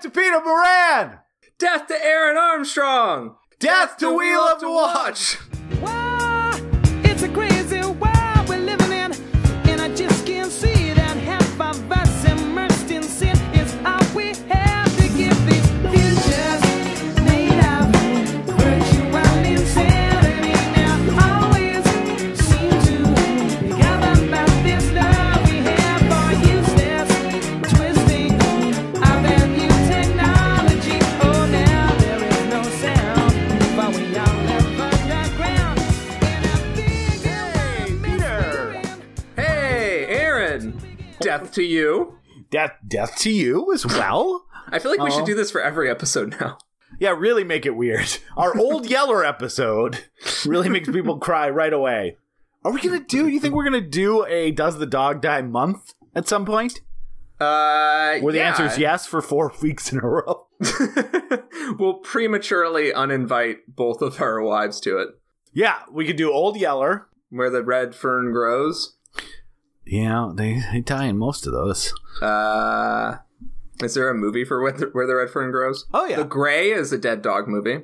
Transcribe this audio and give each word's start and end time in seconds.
Death 0.00 0.14
to 0.14 0.18
Peter 0.18 0.40
Moran! 0.42 1.18
Death 1.58 1.86
to 1.88 1.94
Aaron 2.02 2.38
Armstrong! 2.38 3.36
Death 3.58 3.98
to 3.98 4.16
We 4.16 4.34
Love 4.34 4.60
to 4.60 4.70
Watch! 4.70 5.36
Wow, 5.82 5.99
Death 41.50 41.54
to 41.56 41.62
you. 41.64 42.18
Death, 42.50 42.72
death 42.86 43.16
to 43.18 43.30
you 43.30 43.72
as 43.74 43.84
well? 43.84 44.44
I 44.68 44.78
feel 44.78 44.92
like 44.92 45.00
we 45.00 45.10
Oh. 45.10 45.16
should 45.16 45.26
do 45.26 45.34
this 45.34 45.50
for 45.50 45.60
every 45.60 45.90
episode 45.90 46.36
now. 46.40 46.58
Yeah, 47.00 47.10
really 47.10 47.42
make 47.42 47.66
it 47.66 47.74
weird. 47.76 48.18
Our 48.36 48.56
old 48.56 48.86
Yeller 48.90 49.24
episode 49.24 50.04
really 50.46 50.68
makes 50.68 50.88
people 50.88 51.18
cry 51.18 51.50
right 51.50 51.72
away. 51.72 52.18
Are 52.64 52.70
we 52.70 52.80
gonna 52.80 53.00
do? 53.00 53.24
Do 53.24 53.28
you 53.28 53.40
think 53.40 53.54
we're 53.54 53.64
gonna 53.64 53.80
do 53.80 54.24
a 54.26 54.52
"Does 54.52 54.78
the 54.78 54.86
dog 54.86 55.22
die" 55.22 55.42
month 55.42 55.94
at 56.14 56.28
some 56.28 56.44
point? 56.46 56.80
Uh, 57.40 58.18
Where 58.20 58.32
the 58.32 58.38
yeah. 58.38 58.50
answer 58.50 58.66
is 58.66 58.78
yes 58.78 59.06
for 59.06 59.20
four 59.22 59.52
weeks 59.62 59.92
in 59.92 59.98
a 59.98 60.06
row. 60.06 60.46
we'll 61.78 61.94
prematurely 61.94 62.92
uninvite 62.92 63.56
both 63.66 64.02
of 64.02 64.20
our 64.20 64.40
wives 64.42 64.78
to 64.82 64.98
it. 64.98 65.08
Yeah, 65.52 65.78
we 65.90 66.06
could 66.06 66.16
do 66.16 66.30
old 66.30 66.56
Yeller. 66.58 67.08
Where 67.30 67.50
the 67.50 67.62
red 67.64 67.94
fern 67.94 68.32
grows. 68.32 68.96
Yeah, 69.90 70.30
they 70.34 70.62
they 70.72 70.80
die 70.80 71.06
in 71.06 71.18
most 71.18 71.46
of 71.48 71.52
those. 71.52 71.92
Uh, 72.22 73.16
is 73.82 73.94
there 73.94 74.08
a 74.08 74.14
movie 74.14 74.44
for 74.44 74.62
where 74.62 74.72
the, 74.72 74.86
where 74.92 75.06
the 75.06 75.16
red 75.16 75.30
fern 75.30 75.50
grows? 75.50 75.86
Oh 75.92 76.06
yeah, 76.06 76.16
The 76.16 76.24
Grey 76.24 76.70
is 76.70 76.92
a 76.92 76.98
dead 76.98 77.22
dog 77.22 77.48
movie. 77.48 77.80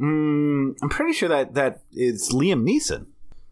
mm, 0.00 0.76
I'm 0.80 0.88
pretty 0.88 1.12
sure 1.12 1.28
that 1.28 1.54
that 1.54 1.82
is 1.92 2.30
Liam 2.32 2.62
Neeson. 2.64 3.06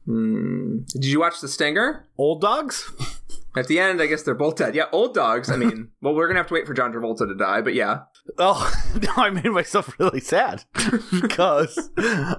Hmm. 0.06 0.78
Did 0.92 1.06
you 1.06 1.20
watch 1.20 1.40
The 1.40 1.48
Stinger? 1.48 2.06
Old 2.16 2.40
dogs. 2.40 2.90
At 3.56 3.66
the 3.66 3.80
end, 3.80 4.00
I 4.00 4.06
guess 4.06 4.22
they're 4.22 4.34
both 4.34 4.56
dead. 4.56 4.76
Yeah, 4.76 4.84
old 4.92 5.12
dogs. 5.12 5.50
I 5.50 5.56
mean, 5.56 5.88
well, 6.00 6.14
we're 6.14 6.28
gonna 6.28 6.38
have 6.38 6.46
to 6.48 6.54
wait 6.54 6.66
for 6.68 6.74
John 6.74 6.92
Travolta 6.92 7.26
to 7.26 7.34
die, 7.34 7.60
but 7.60 7.74
yeah. 7.74 8.02
Oh, 8.38 8.72
now 9.02 9.14
I 9.16 9.30
made 9.30 9.46
myself 9.50 9.98
really 9.98 10.20
sad 10.20 10.64
because 11.20 11.90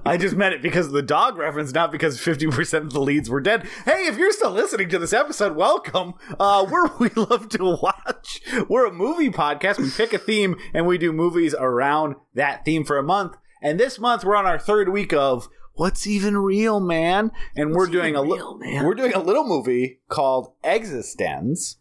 I 0.06 0.18
just 0.18 0.36
meant 0.36 0.54
it 0.56 0.62
because 0.62 0.88
of 0.88 0.94
the 0.94 1.02
dog 1.02 1.38
reference, 1.38 1.74
not 1.74 1.92
because 1.92 2.20
50% 2.20 2.74
of 2.80 2.94
the 2.94 3.02
leads 3.02 3.30
were 3.30 3.42
dead. 3.42 3.68
Hey, 3.86 4.06
if 4.08 4.18
you're 4.18 4.32
still 4.32 4.52
listening 4.52 4.90
to 4.90 5.00
this 5.00 5.14
episode, 5.14 5.56
welcome. 5.56 6.14
Uh, 6.40 6.66
we're 6.70 6.90
We 7.00 7.10
Love 7.16 7.50
to 7.50 7.78
Watch. 7.82 8.42
We're 8.70 8.86
a 8.86 8.92
movie 8.94 9.30
podcast. 9.32 9.80
We 9.80 9.90
pick 9.90 10.14
a 10.14 10.18
theme 10.18 10.56
and 10.74 10.86
we 10.88 10.98
do 10.98 11.12
movies 11.12 11.56
around 11.58 12.16
that 12.36 12.64
theme 12.66 12.84
for 12.84 12.98
a 12.98 13.04
month. 13.04 13.36
And 13.62 13.80
this 13.80 14.00
month 14.00 14.24
we're 14.24 14.36
on 14.36 14.46
our 14.46 14.60
third 14.60 14.90
week 14.90 15.14
of 15.14 15.48
What's 15.74 16.06
Even 16.08 16.38
Real, 16.38 16.80
Man? 16.80 17.32
And 17.56 17.74
we're 17.74 17.88
doing 17.88 18.16
a 18.16 18.22
real, 18.24 18.58
li- 18.58 18.72
man? 18.74 18.86
we're 18.86 18.94
doing 18.96 19.14
a 19.14 19.20
little 19.20 19.46
movie 19.48 20.00
called 20.10 20.54
eXistenZ, 20.64 21.76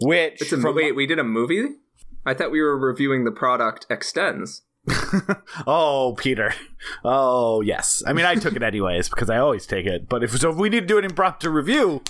which 0.00 0.42
It's 0.42 0.52
a 0.52 0.58
from- 0.60 0.74
wait. 0.74 0.96
We 0.96 1.06
did 1.06 1.18
a 1.18 1.24
movie. 1.24 1.76
I 2.24 2.34
thought 2.34 2.50
we 2.50 2.60
were 2.60 2.78
reviewing 2.78 3.24
the 3.24 3.30
product 3.30 3.86
Extenze. 3.88 4.62
oh, 5.66 6.14
Peter. 6.18 6.54
Oh, 7.04 7.60
yes. 7.60 8.02
I 8.06 8.12
mean, 8.12 8.24
I 8.24 8.34
took 8.34 8.54
it 8.54 8.62
anyways 8.62 9.08
because 9.08 9.30
I 9.30 9.38
always 9.38 9.66
take 9.66 9.86
it. 9.86 10.08
But 10.08 10.22
if 10.22 10.36
so, 10.38 10.50
if 10.50 10.56
we 10.56 10.68
need 10.68 10.80
to 10.80 10.86
do 10.86 10.98
an 10.98 11.04
impromptu 11.04 11.50
review, 11.50 12.02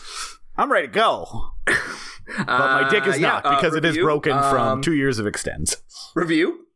I'm 0.57 0.71
ready 0.71 0.87
to 0.89 0.93
go. 0.93 1.51
But 1.67 2.47
my 2.47 2.89
dick 2.91 3.07
is 3.07 3.17
Uh, 3.17 3.19
yeah, 3.19 3.29
not 3.29 3.47
uh, 3.47 3.57
because 3.57 3.75
it 3.75 3.85
is 3.85 3.99
broken 3.99 4.33
from 4.33 4.69
um, 4.69 4.83
two 4.83 4.95
years 4.95 5.19
of 5.19 5.27
Extenze. 5.27 5.77
review. 6.15 6.67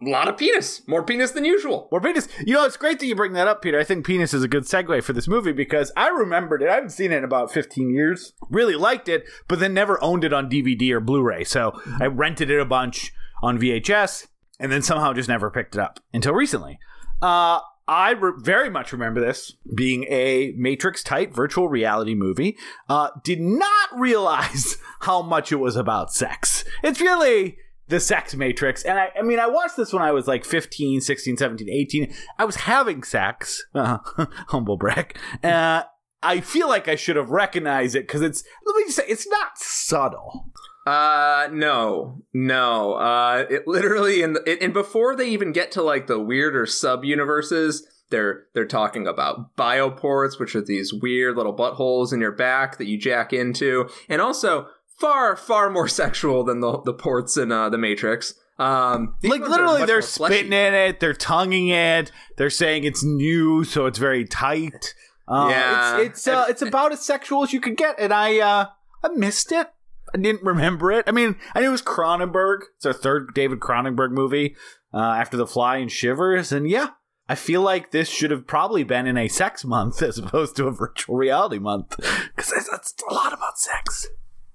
A 0.00 0.08
lot 0.08 0.28
of 0.28 0.36
penis. 0.36 0.86
More 0.86 1.02
penis 1.02 1.32
than 1.32 1.44
usual. 1.44 1.88
More 1.90 2.00
penis. 2.00 2.28
You 2.44 2.54
know, 2.54 2.64
it's 2.64 2.76
great 2.76 3.00
that 3.00 3.06
you 3.06 3.16
bring 3.16 3.32
that 3.32 3.48
up, 3.48 3.62
Peter. 3.62 3.80
I 3.80 3.84
think 3.84 4.06
penis 4.06 4.32
is 4.32 4.44
a 4.44 4.48
good 4.48 4.62
segue 4.62 5.02
for 5.02 5.12
this 5.12 5.26
movie 5.26 5.52
because 5.52 5.90
I 5.96 6.08
remembered 6.08 6.62
it. 6.62 6.68
I 6.68 6.74
haven't 6.74 6.90
seen 6.90 7.10
it 7.10 7.18
in 7.18 7.24
about 7.24 7.50
15 7.50 7.90
years. 7.90 8.32
Really 8.48 8.76
liked 8.76 9.08
it, 9.08 9.24
but 9.48 9.58
then 9.58 9.74
never 9.74 10.02
owned 10.02 10.22
it 10.22 10.32
on 10.32 10.48
DVD 10.48 10.92
or 10.92 11.00
Blu-ray. 11.00 11.44
So 11.44 11.72
I 12.00 12.06
rented 12.06 12.50
it 12.50 12.60
a 12.60 12.64
bunch 12.64 13.12
on 13.42 13.58
VHS 13.58 14.28
and 14.60 14.70
then 14.70 14.82
somehow 14.82 15.12
just 15.12 15.28
never 15.28 15.50
picked 15.50 15.74
it 15.74 15.80
up 15.80 16.00
until 16.12 16.34
recently. 16.34 16.78
Uh, 17.20 17.60
I 17.88 18.10
re- 18.10 18.32
very 18.36 18.68
much 18.70 18.92
remember 18.92 19.20
this 19.20 19.56
being 19.74 20.04
a 20.04 20.52
Matrix 20.56 21.02
type 21.02 21.32
virtual 21.34 21.68
reality 21.68 22.14
movie. 22.14 22.56
Uh, 22.88 23.08
did 23.24 23.40
not 23.40 23.88
realize 23.96 24.76
how 25.00 25.22
much 25.22 25.50
it 25.50 25.56
was 25.56 25.74
about 25.74 26.12
sex. 26.12 26.64
It's 26.84 27.00
really 27.00 27.56
the 27.88 28.00
sex 28.00 28.34
matrix. 28.34 28.82
And 28.82 28.98
I, 28.98 29.10
I 29.18 29.22
mean, 29.22 29.38
I 29.38 29.46
watched 29.46 29.76
this 29.76 29.92
when 29.92 30.02
I 30.02 30.12
was 30.12 30.26
like 30.26 30.44
15, 30.44 31.00
16, 31.00 31.36
17, 31.36 31.68
18. 31.68 32.14
I 32.38 32.44
was 32.44 32.56
having 32.56 33.02
sex. 33.02 33.64
Uh, 33.74 33.98
humble 34.48 34.76
brag. 34.76 35.16
Uh, 35.42 35.82
I 36.22 36.40
feel 36.40 36.68
like 36.68 36.88
I 36.88 36.96
should 36.96 37.16
have 37.16 37.30
recognized 37.30 37.94
it 37.94 38.06
because 38.06 38.22
it's, 38.22 38.42
let 38.66 38.76
me 38.76 38.84
just 38.84 38.96
say, 38.96 39.04
it's 39.06 39.26
not 39.28 39.56
subtle. 39.56 40.52
Uh, 40.86 41.48
no, 41.52 42.22
no. 42.32 42.94
Uh, 42.94 43.44
it 43.50 43.68
literally 43.68 44.22
and 44.22 44.38
and 44.46 44.72
before 44.72 45.14
they 45.14 45.28
even 45.28 45.52
get 45.52 45.70
to 45.72 45.82
like 45.82 46.06
the 46.06 46.18
weirder 46.18 46.64
sub 46.64 47.04
universes, 47.04 47.86
they're 48.10 48.44
they're 48.54 48.64
talking 48.64 49.06
about 49.06 49.54
bioports, 49.54 50.40
which 50.40 50.56
are 50.56 50.62
these 50.62 50.94
weird 50.94 51.36
little 51.36 51.54
buttholes 51.54 52.10
in 52.12 52.20
your 52.20 52.32
back 52.32 52.78
that 52.78 52.86
you 52.86 52.96
jack 52.96 53.34
into, 53.34 53.86
and 54.08 54.22
also 54.22 54.68
far 54.98 55.36
far 55.36 55.70
more 55.70 55.88
sexual 56.02 56.44
than 56.44 56.60
the 56.60 56.80
the 56.82 56.94
ports 56.94 57.36
in 57.36 57.52
uh, 57.52 57.68
the 57.70 57.78
Matrix. 57.78 58.34
Um, 58.58 59.14
like 59.22 59.40
literally 59.40 59.86
they're 59.86 60.02
spitting 60.02 60.52
in 60.52 60.74
it 60.74 60.98
they're 60.98 61.14
tonguing 61.14 61.68
it 61.68 62.10
they're 62.36 62.50
saying 62.50 62.82
it's 62.82 63.04
new 63.04 63.62
so 63.62 63.86
it's 63.86 64.00
very 64.00 64.24
tight 64.24 64.94
uh, 65.28 65.46
Yeah. 65.48 65.98
it's 65.98 66.08
it's, 66.08 66.26
uh, 66.26 66.46
it's 66.48 66.62
about 66.62 66.90
as 66.90 67.00
sexual 67.00 67.44
as 67.44 67.52
you 67.52 67.60
could 67.60 67.76
get 67.76 68.00
and 68.00 68.12
i 68.12 68.40
uh 68.40 68.66
i 69.04 69.08
missed 69.14 69.52
it 69.52 69.68
i 70.12 70.18
didn't 70.18 70.42
remember 70.42 70.90
it 70.90 71.04
i 71.06 71.12
mean 71.12 71.36
i 71.54 71.60
knew 71.60 71.68
it 71.68 71.70
was 71.70 71.82
cronenberg 71.82 72.62
it's 72.74 72.84
our 72.84 72.92
third 72.92 73.32
david 73.32 73.60
cronenberg 73.60 74.10
movie 74.10 74.56
uh, 74.92 74.98
after 74.98 75.36
the 75.36 75.46
fly 75.46 75.76
and 75.76 75.92
shivers 75.92 76.50
and 76.50 76.68
yeah 76.68 76.88
I 77.28 77.34
feel 77.36 77.60
like 77.62 77.90
this 77.92 78.08
should 78.08 78.32
have 78.32 78.46
probably 78.46 78.82
been 78.82 79.06
in 79.06 79.16
a 79.18 79.28
sex 79.28 79.64
month 79.64 80.02
as 80.08 80.18
opposed 80.18 80.56
to 80.56 80.66
a 80.66 80.72
virtual 80.72 81.14
reality 81.14 81.60
month 81.60 81.94
because 81.96 82.50
that's, 82.50 82.68
that's 82.70 82.94
a 83.08 83.14
lot 83.14 83.32
about 83.34 83.56
sex. 83.58 84.08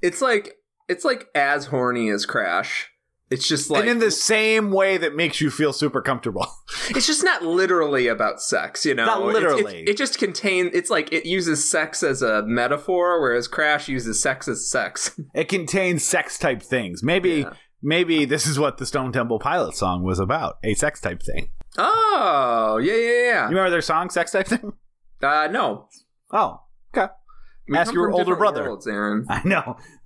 It's 0.04 0.22
like 0.22 0.58
it's 0.88 1.04
like 1.04 1.26
as 1.34 1.66
horny 1.68 2.10
as 2.10 2.28
Crash. 2.28 2.90
It's 3.32 3.48
just 3.48 3.72
like 3.72 3.82
and 3.84 3.90
in 3.90 4.00
the 4.00 4.12
same 4.12 4.70
way 4.70 4.98
that 4.98 5.16
makes 5.16 5.42
you 5.42 5.50
feel 5.50 5.74
super 5.74 6.02
comfortable. 6.04 6.46
it's 6.90 7.08
just 7.08 7.24
not 7.24 7.42
literally 7.42 8.08
about 8.08 8.40
sex, 8.42 8.86
you 8.86 8.94
know. 8.94 9.06
Not 9.06 9.24
literally. 9.24 9.80
It, 9.84 9.90
it 9.90 9.98
just 9.98 10.20
contains. 10.20 10.70
It's 10.76 10.92
like 10.92 11.12
it 11.12 11.26
uses 11.26 11.68
sex 11.68 12.04
as 12.04 12.22
a 12.22 12.44
metaphor, 12.44 13.20
whereas 13.20 13.48
Crash 13.48 13.88
uses 13.88 14.22
sex 14.22 14.48
as 14.48 14.70
sex. 14.70 15.20
It 15.34 15.48
contains 15.48 16.04
sex 16.04 16.38
type 16.38 16.62
things. 16.62 17.02
Maybe 17.02 17.30
Yeah. 17.40 17.54
maybe 17.82 18.26
this 18.26 18.46
is 18.46 18.60
what 18.60 18.78
the 18.78 18.86
Stone 18.86 19.14
Temple 19.14 19.40
Pilot 19.40 19.74
song 19.76 20.04
was 20.04 20.20
about, 20.20 20.58
a 20.64 20.76
sex 20.76 21.00
type 21.02 21.24
thing. 21.24 21.50
oh, 21.80 22.78
yeah, 22.84 22.94
yeah, 22.94 23.00
yeah. 23.24 23.44
You 23.46 23.56
remember 23.56 23.72
their 23.72 23.82
song 23.82 24.12
Sex 24.12 24.32
Type 24.34 24.48
Thing? 24.48 24.74
Uh, 25.24 25.48
no. 25.50 25.88
Oh, 26.32 26.60
okay. 26.96 27.12
We 27.68 27.78
Ask 27.78 27.94
your 27.94 28.12
older 28.12 28.36
brother. 28.36 28.64
worlds, 28.64 28.86
Aaron. 28.88 29.26
I 29.30 29.42
know. 29.46 29.78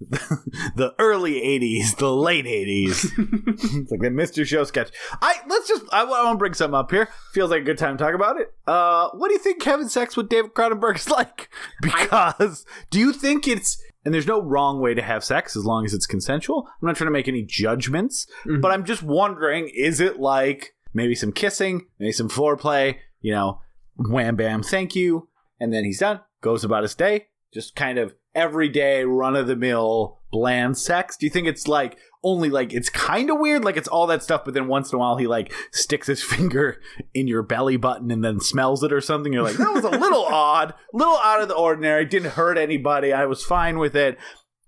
the 0.75 0.93
early 0.99 1.41
80s, 1.41 1.97
the 1.97 2.11
late 2.13 2.45
80s. 2.45 3.11
it's 3.81 3.91
like 3.91 4.01
the 4.01 4.09
Mr. 4.09 4.45
Show 4.45 4.63
sketch. 4.63 4.91
I 5.21 5.37
let's 5.47 5.67
just 5.67 5.83
I, 5.91 6.03
want 6.03 6.35
to 6.35 6.37
bring 6.37 6.53
something 6.53 6.75
up 6.75 6.91
here. 6.91 7.09
Feels 7.33 7.49
like 7.49 7.61
a 7.61 7.65
good 7.65 7.77
time 7.79 7.97
to 7.97 8.03
talk 8.03 8.13
about 8.13 8.39
it. 8.39 8.53
Uh 8.67 9.09
what 9.15 9.29
do 9.29 9.33
you 9.33 9.39
think 9.39 9.63
having 9.63 9.87
sex 9.89 10.15
with 10.15 10.29
David 10.29 10.53
Cronenberg 10.53 10.97
is 10.97 11.09
like? 11.09 11.49
Because 11.81 12.65
do 12.91 12.99
you 12.99 13.11
think 13.13 13.47
it's 13.47 13.81
and 14.05 14.13
there's 14.13 14.27
no 14.27 14.41
wrong 14.41 14.79
way 14.79 14.93
to 14.93 15.01
have 15.01 15.23
sex 15.23 15.55
as 15.57 15.65
long 15.65 15.83
as 15.83 15.93
it's 15.93 16.05
consensual. 16.05 16.67
I'm 16.81 16.87
not 16.87 16.95
trying 16.95 17.07
to 17.07 17.11
make 17.11 17.27
any 17.27 17.43
judgments, 17.43 18.27
Mhm. 18.45 18.61
but 18.61 18.71
I'm 18.71 18.85
just 18.85 19.03
wondering 19.03 19.69
is 19.75 19.99
it 19.99 20.19
like 20.19 20.75
maybe 20.93 21.15
some 21.15 21.31
kissing, 21.31 21.87
maybe 21.99 22.11
some 22.11 22.29
foreplay, 22.29 22.97
you 23.19 23.33
know, 23.33 23.61
wham 23.97 24.35
bam, 24.35 24.63
thank 24.63 24.95
you, 24.95 25.27
and 25.59 25.73
then 25.73 25.83
he's 25.83 25.99
done, 25.99 26.21
goes 26.41 26.63
about 26.63 26.83
his 26.83 26.95
day, 26.95 27.27
just 27.53 27.75
kind 27.75 27.97
of 27.97 28.13
everyday 28.35 29.03
run 29.03 29.35
of 29.35 29.47
the 29.47 29.55
mill 29.55 30.19
bland 30.31 30.77
sex? 30.77 31.17
Do 31.17 31.25
you 31.25 31.29
think 31.29 31.47
it's 31.47 31.67
like 31.67 31.97
only 32.23 32.49
like 32.49 32.73
it's 32.73 32.89
kind 32.89 33.29
of 33.29 33.39
weird, 33.39 33.63
like 33.63 33.77
it's 33.77 33.87
all 33.87 34.07
that 34.07 34.23
stuff, 34.23 34.43
but 34.45 34.53
then 34.53 34.67
once 34.67 34.91
in 34.91 34.97
a 34.97 34.99
while 34.99 35.17
he 35.17 35.27
like 35.27 35.53
sticks 35.71 36.07
his 36.07 36.23
finger 36.31 36.81
in 37.13 37.27
your 37.27 37.43
belly 37.43 37.77
button 37.77 38.11
and 38.11 38.23
then 38.23 38.39
smells 38.39 38.83
it 38.83 38.93
or 38.93 39.01
something? 39.01 39.33
You're 39.33 39.43
like, 39.43 39.57
that 39.57 39.73
was 39.73 39.83
a 39.83 39.89
little 39.89 40.25
odd, 40.29 40.73
little 40.93 41.17
out 41.23 41.41
of 41.41 41.47
the 41.47 41.55
ordinary, 41.55 42.05
didn't 42.05 42.31
hurt 42.31 42.57
anybody, 42.57 43.13
I 43.13 43.25
was 43.25 43.43
fine 43.43 43.79
with 43.79 43.95
it. 43.95 44.17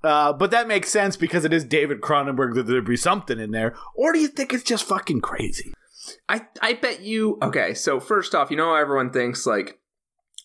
Uh, 0.02 0.31
but 0.31 0.52
that 0.52 0.68
makes 0.68 0.90
sense 0.90 1.18
because 1.18 1.44
it 1.44 1.52
is 1.52 1.66
David 1.66 2.00
Cronenberg 2.00 2.56
that 2.56 2.68
there'd 2.68 2.86
be 2.86 2.96
something 2.96 3.38
in 3.38 3.52
there. 3.52 3.76
Or 3.96 4.14
do 4.14 4.20
you 4.20 4.30
think 4.30 4.54
it's 4.54 4.64
just 4.64 4.86
fucking 4.86 5.22
crazy? 5.22 5.74
I 6.28 6.48
I 6.62 6.74
bet 6.74 7.02
you. 7.02 7.38
Okay, 7.42 7.74
so 7.74 8.00
first 8.00 8.34
off, 8.34 8.50
you 8.50 8.58
know 8.58 8.68
how 8.68 8.76
everyone 8.76 9.12
thinks 9.12 9.46
like, 9.46 9.79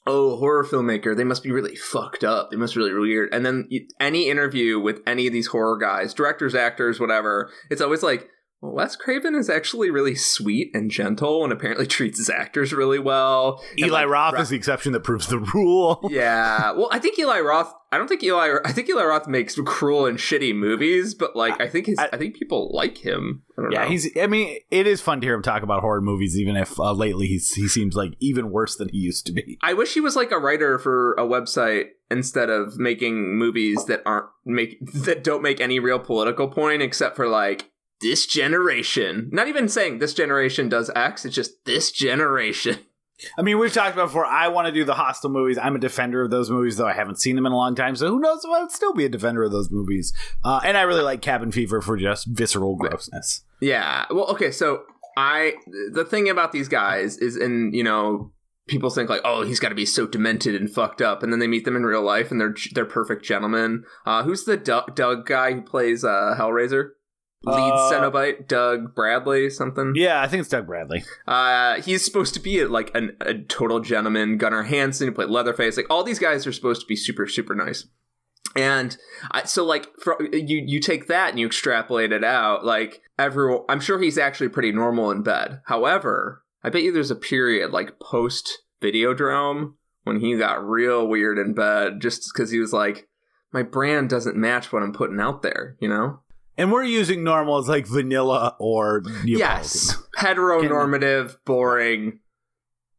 oh, 0.07 0.37
horror 0.37 0.65
filmmaker, 0.65 1.17
they 1.17 1.25
must 1.25 1.43
be 1.43 1.51
really 1.51 1.77
fucked 1.77 2.25
up. 2.25 2.51
They 2.51 2.57
must 2.57 2.75
be 2.75 2.81
really 2.81 2.93
weird. 2.93 3.33
And 3.33 3.45
then 3.45 3.67
you, 3.71 3.87
any 3.99 4.29
interview 4.29 4.79
with 4.79 5.01
any 5.07 5.27
of 5.27 5.33
these 5.33 5.49
horror 5.49 5.79
guys, 5.79 6.13
directors, 6.15 6.55
actors, 6.55 7.01
whatever, 7.01 7.51
it's 7.71 7.81
always 7.81 8.03
like. 8.03 8.29
Well, 8.61 8.73
Wes 8.73 8.97
Craven 8.97 9.35
is 9.35 9.51
actually 9.51 9.91
really 9.91 10.15
sweet 10.15 10.71
and 10.75 10.91
gentle, 10.91 11.45
and 11.45 11.53
apparently 11.53 11.87
treats 11.89 12.17
his 12.19 12.31
actors 12.31 12.73
really 12.73 12.99
well. 12.99 13.63
Eli 13.79 14.05
like, 14.05 14.09
Roth 14.09 14.35
Ra- 14.35 14.41
is 14.41 14.49
the 14.49 14.57
exception 14.57 14.93
that 14.93 15.01
proves 15.01 15.27
the 15.27 15.39
rule. 15.39 16.01
yeah. 16.11 16.73
Well, 16.73 16.89
I 16.91 16.99
think 16.99 17.19
Eli 17.19 17.41
Roth. 17.41 17.73
I 17.95 17.99
don't 17.99 18.09
think 18.09 18.25
Eli. 18.25 18.57
I 18.65 18.73
think 18.73 18.89
Eli 18.89 19.05
Roth 19.05 19.29
makes 19.29 19.55
cruel 19.65 20.07
and 20.07 20.19
shitty 20.19 20.53
movies, 20.53 21.15
but 21.15 21.37
like 21.37 21.61
I 21.61 21.69
think 21.69 21.87
his. 21.87 21.97
I, 21.99 22.09
I- 22.13 22.17
think 22.17 22.35
people 22.35 22.73
like 22.75 22.99
him. 22.99 23.45
Yeah, 23.71 23.85
know. 23.85 23.89
he's. 23.89 24.11
I 24.17 24.27
mean, 24.27 24.59
it 24.73 24.89
is 24.89 25.01
fun 25.01 25.21
to 25.21 25.27
hear 25.27 25.35
him 25.35 25.43
talk 25.43 25.63
about 25.63 25.81
horror 25.81 26.01
movies, 26.01 26.37
even 26.37 26.57
if 26.57 26.81
uh, 26.81 26.93
lately 26.93 27.29
he's 27.29 27.55
he 27.55 27.69
seems 27.69 27.95
like 27.95 28.15
even 28.19 28.51
worse 28.51 28.75
than 28.75 28.89
he 28.89 28.99
used 28.99 29.27
to 29.27 29.33
be. 29.33 29.59
I 29.63 29.75
wish 29.75 29.95
he 29.95 30.01
was 30.01 30.17
like 30.17 30.33
a 30.33 30.39
writer 30.39 30.77
for 30.77 31.13
a 31.15 31.23
website 31.23 31.91
instead 32.11 32.51
of 32.51 32.79
making 32.79 33.39
movies 33.39 33.85
that 33.85 34.03
aren't 34.05 34.27
make 34.45 34.79
that 34.93 35.23
don't 35.23 35.43
make 35.43 35.61
any 35.61 35.79
real 35.79 36.01
political 36.01 36.49
point 36.49 36.83
except 36.83 37.15
for 37.15 37.29
like 37.29 37.71
this 38.01 38.27
generation. 38.27 39.31
Not 39.33 39.47
even 39.47 39.69
saying 39.69 40.01
this 40.01 40.15
generation 40.15 40.69
does 40.69 40.91
X. 40.97 41.25
It's 41.25 41.37
just 41.37 41.65
this 41.65 41.93
generation. 41.93 42.79
I 43.39 43.43
mean, 43.43 43.59
we've 43.59 43.73
talked 43.73 43.95
about 43.95 44.07
before. 44.07 44.27
I 44.27 44.49
want 44.49 44.67
to 44.67 44.73
do 44.73 44.85
the 44.85 44.95
Hostel 44.95 45.31
movies. 45.31 45.59
I'm 45.59 45.77
a 45.77 45.79
defender 45.79 46.23
of 46.23 46.31
those 46.31 46.51
movies, 46.51 46.77
though 46.77 46.87
I 46.87 46.93
haven't 46.93 47.19
seen 47.21 47.37
them 47.37 47.47
in 47.47 47.53
a 47.53 47.57
long 47.57 47.75
time. 47.75 47.97
So 47.97 48.09
who 48.09 48.21
knows 48.21 48.45
if 48.45 48.51
I 48.51 48.61
would 48.61 48.71
still 48.71 48.95
be 48.95 49.05
a 49.05 49.09
defender 49.09 49.43
of 49.43 49.53
those 49.53 49.71
movies. 49.71 50.13
Uh, 50.45 50.61
and 50.65 50.77
I 50.77 50.83
really 50.83 51.03
like 51.03 51.23
Cabin 51.23 51.53
Fever 51.53 51.81
for 51.81 51.97
just 51.97 52.27
visceral 52.27 52.77
grossness. 52.77 53.43
Yeah. 53.61 54.07
Well, 54.11 54.27
okay. 54.31 54.51
So 54.51 54.83
I 55.17 55.55
the 55.93 56.05
thing 56.05 56.29
about 56.29 56.53
these 56.53 56.69
guys 56.69 57.19
is, 57.19 57.37
and 57.37 57.75
you 57.75 57.85
know, 57.85 58.33
people 58.67 58.91
think 58.91 59.09
like, 59.09 59.23
oh, 59.25 59.45
he's 59.45 59.61
got 59.61 59.69
to 59.69 59.75
be 59.75 59.87
so 59.87 60.07
demented 60.07 60.55
and 60.55 60.71
fucked 60.71 61.03
up, 61.03 61.23
and 61.23 61.33
then 61.33 61.41
they 61.41 61.47
meet 61.47 61.65
them 61.65 61.77
in 61.77 61.85
real 61.85 62.03
life, 62.03 62.31
and 62.31 62.41
they're 62.41 62.55
they're 62.75 62.85
perfect 62.85 63.25
gentlemen. 63.25 63.85
Uh, 64.05 64.23
who's 64.23 64.45
the 64.45 64.57
Doug, 64.57 64.95
Doug 64.95 65.27
guy 65.27 65.53
who 65.53 65.63
plays 65.63 66.05
uh, 66.05 66.35
Hellraiser? 66.39 66.91
Lead 67.47 67.73
Uh, 67.73 67.91
Cenobite, 67.93 68.49
Doug 68.49 68.95
Bradley, 68.95 69.51
something. 69.51 69.93
Yeah, 69.95 70.23
I 70.23 70.29
think 70.29 70.41
it's 70.41 70.49
Doug 70.49 70.67
Bradley. 70.67 71.05
Uh, 71.27 71.81
he's 71.81 72.05
supposed 72.05 72.35
to 72.35 72.41
be 72.41 72.65
like 72.65 72.91
an, 72.95 73.17
a 73.21 73.35
total 73.35 73.81
gentleman. 73.81 74.39
Gunnar 74.39 74.65
Hansen, 74.65 75.09
who 75.09 75.15
played 75.15 75.29
Leatherface, 75.29 75.77
like 75.77 75.91
all 75.91 76.05
these 76.05 76.19
guys 76.19 76.47
are 76.47 76.53
supposed 76.53 76.81
to 76.81 76.87
be 76.87 76.97
super, 76.97 77.27
super 77.27 77.55
nice. 77.55 77.87
And 78.57 78.97
I, 79.33 79.45
so, 79.45 79.65
like, 79.65 79.89
for, 80.01 80.17
you 80.33 80.63
you 80.65 80.79
take 80.79 81.09
that 81.09 81.31
and 81.31 81.41
you 81.41 81.47
extrapolate 81.47 82.13
it 82.13 82.23
out. 82.23 82.65
Like, 82.65 83.03
everyone, 83.19 83.65
I'm 83.69 83.81
sure 83.81 84.01
he's 84.01 84.19
actually 84.19 84.49
pretty 84.49 84.71
normal 84.71 85.11
in 85.11 85.23
bed. 85.23 85.61
However, 85.67 86.45
I 86.63 86.71
bet 86.71 86.83
you 86.83 86.93
there's 86.93 87.11
a 87.11 87.17
period 87.17 87.73
like 87.73 87.99
post 87.99 88.63
Videodrome 88.81 89.75
when 90.05 90.21
he 90.21 90.37
got 90.37 90.65
real 90.65 91.07
weird 91.09 91.39
in 91.39 91.55
bed, 91.55 92.01
just 92.01 92.31
because 92.33 92.51
he 92.51 92.59
was 92.61 92.73
like, 92.73 93.09
my 93.53 93.63
brand 93.63 94.11
doesn't 94.11 94.37
match 94.37 94.73
what 94.73 94.83
I'm 94.83 94.93
putting 94.93 95.19
out 95.19 95.43
there, 95.43 95.77
you 95.81 95.89
know? 95.89 96.21
And 96.57 96.71
we're 96.71 96.85
using 96.85 97.25
normal 97.25 97.59
as 97.59 97.69
like 97.69 97.87
vanilla 97.87 98.57
or 98.61 99.01
Neapolitan. 99.05 99.27
Yes, 99.39 99.97
heteronormative, 100.19 101.37
boring, 101.45 102.21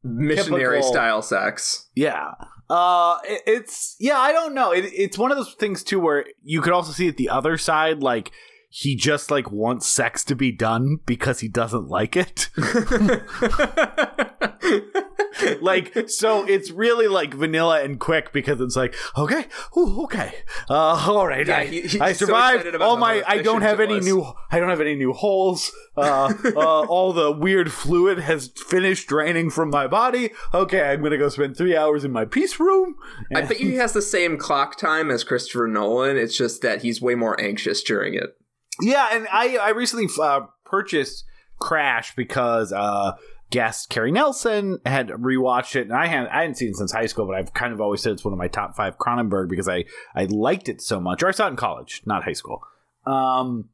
missionary 0.04 0.78
Typical- 0.80 0.92
style 0.94 1.22
sex. 1.22 1.90
Yeah. 1.96 2.32
Uh, 2.70 3.18
it- 3.24 3.44
it's 3.46 3.96
yeah. 4.00 4.18
I 4.18 4.32
don't 4.32 4.54
know. 4.54 4.72
It, 4.72 4.86
it's 4.94 5.18
one 5.18 5.32
of 5.32 5.38
those 5.38 5.54
things 5.54 5.84
too 5.84 6.00
where 6.00 6.26
you 6.44 6.62
could 6.62 6.74
also 6.74 6.92
see 6.92 7.08
it 7.08 7.18
the 7.18 7.30
other 7.30 7.58
side, 7.58 8.02
like 8.02 8.32
he 8.78 8.94
just 8.94 9.32
like 9.32 9.50
wants 9.54 9.88
sex 9.88 10.22
to 10.26 10.36
be 10.36 10.52
done 10.52 11.00
because 11.06 11.40
he 11.40 11.48
doesn't 11.48 11.88
like 11.88 12.18
it. 12.18 12.50
like 15.62 16.10
so 16.10 16.46
it's 16.46 16.72
really 16.72 17.08
like 17.08 17.34
vanilla 17.34 17.82
and 17.84 18.00
quick 18.02 18.34
because 18.34 18.60
it's 18.60 18.76
like 18.76 18.94
okay 19.18 19.46
ooh, 19.78 20.04
okay 20.04 20.34
uh 20.70 21.06
all 21.08 21.26
right 21.28 21.48
Yeah, 21.48 21.58
I, 21.60 21.66
he- 21.66 22.02
I 22.02 22.12
survived 22.14 22.66
about 22.68 22.82
all 22.82 22.98
my 22.98 23.24
i 23.28 23.42
don't 23.42 23.62
have 23.62 23.80
any 23.80 24.00
new 24.00 24.26
i 24.52 24.60
don't 24.60 24.70
have 24.70 24.82
any 24.82 24.96
new 24.96 25.14
holes 25.14 25.72
uh, 25.98 26.34
uh 26.56 26.82
all 26.86 27.14
the 27.14 27.32
weird 27.32 27.72
fluid 27.72 28.20
has 28.20 28.48
finished 28.56 29.08
draining 29.08 29.50
from 29.52 29.70
my 29.70 29.88
body 29.88 30.32
okay 30.54 30.82
i'm 30.92 31.02
gonna 31.04 31.18
go 31.18 31.30
spend 31.30 31.56
three 31.58 31.76
hours 31.78 32.04
in 32.04 32.12
my 32.12 32.26
peace 32.26 32.60
room 32.60 32.96
I 33.34 33.42
bet 33.42 33.58
he 33.58 33.76
has 33.76 33.94
the 33.94 34.02
same 34.02 34.38
clock 34.38 34.78
time 34.78 35.10
as 35.12 35.24
Christopher 35.24 35.68
Nolan. 35.68 36.18
It's 36.18 36.38
just 36.38 36.62
that 36.62 36.82
he's 36.82 37.02
way 37.02 37.16
more 37.16 37.40
anxious 37.42 37.82
during 37.84 38.14
it. 38.14 38.38
Yeah, 38.82 39.10
and 39.12 39.28
I 39.32 39.58
I 39.58 39.70
recently 39.70 40.08
uh, 40.22 40.42
purchased 40.66 41.26
Crash 41.60 42.16
because 42.16 42.74
uh 42.74 43.14
guest 43.52 43.90
Carrie 43.90 44.12
Nelson 44.12 44.80
had 44.86 45.10
rewatched 45.10 45.76
it, 45.76 45.84
and 45.84 45.94
I 45.94 46.08
hadn't 46.08 46.28
I 46.28 46.42
hadn't 46.42 46.56
seen 46.56 46.70
it 46.70 46.76
since 46.76 46.92
high 46.92 47.06
school, 47.06 47.26
but 47.26 47.36
I've 47.36 47.54
kind 47.54 47.74
of 47.74 47.82
always 47.82 48.02
said 48.02 48.14
it's 48.14 48.26
one 48.26 48.34
of 48.34 48.40
my 48.40 48.48
top 48.48 48.76
five 48.76 48.98
Cronenberg 48.98 49.50
because 49.50 49.70
I 49.70 49.86
I 50.16 50.26
liked 50.26 50.70
it 50.70 50.82
so 50.82 51.00
much. 51.00 51.24
Or 51.24 51.28
I 51.28 51.32
saw 51.32 51.48
it 51.48 51.52
in 51.52 51.56
college, 51.56 52.02
not 52.06 52.24
high 52.24 52.34
school. 52.34 52.62
Um, 53.06 53.70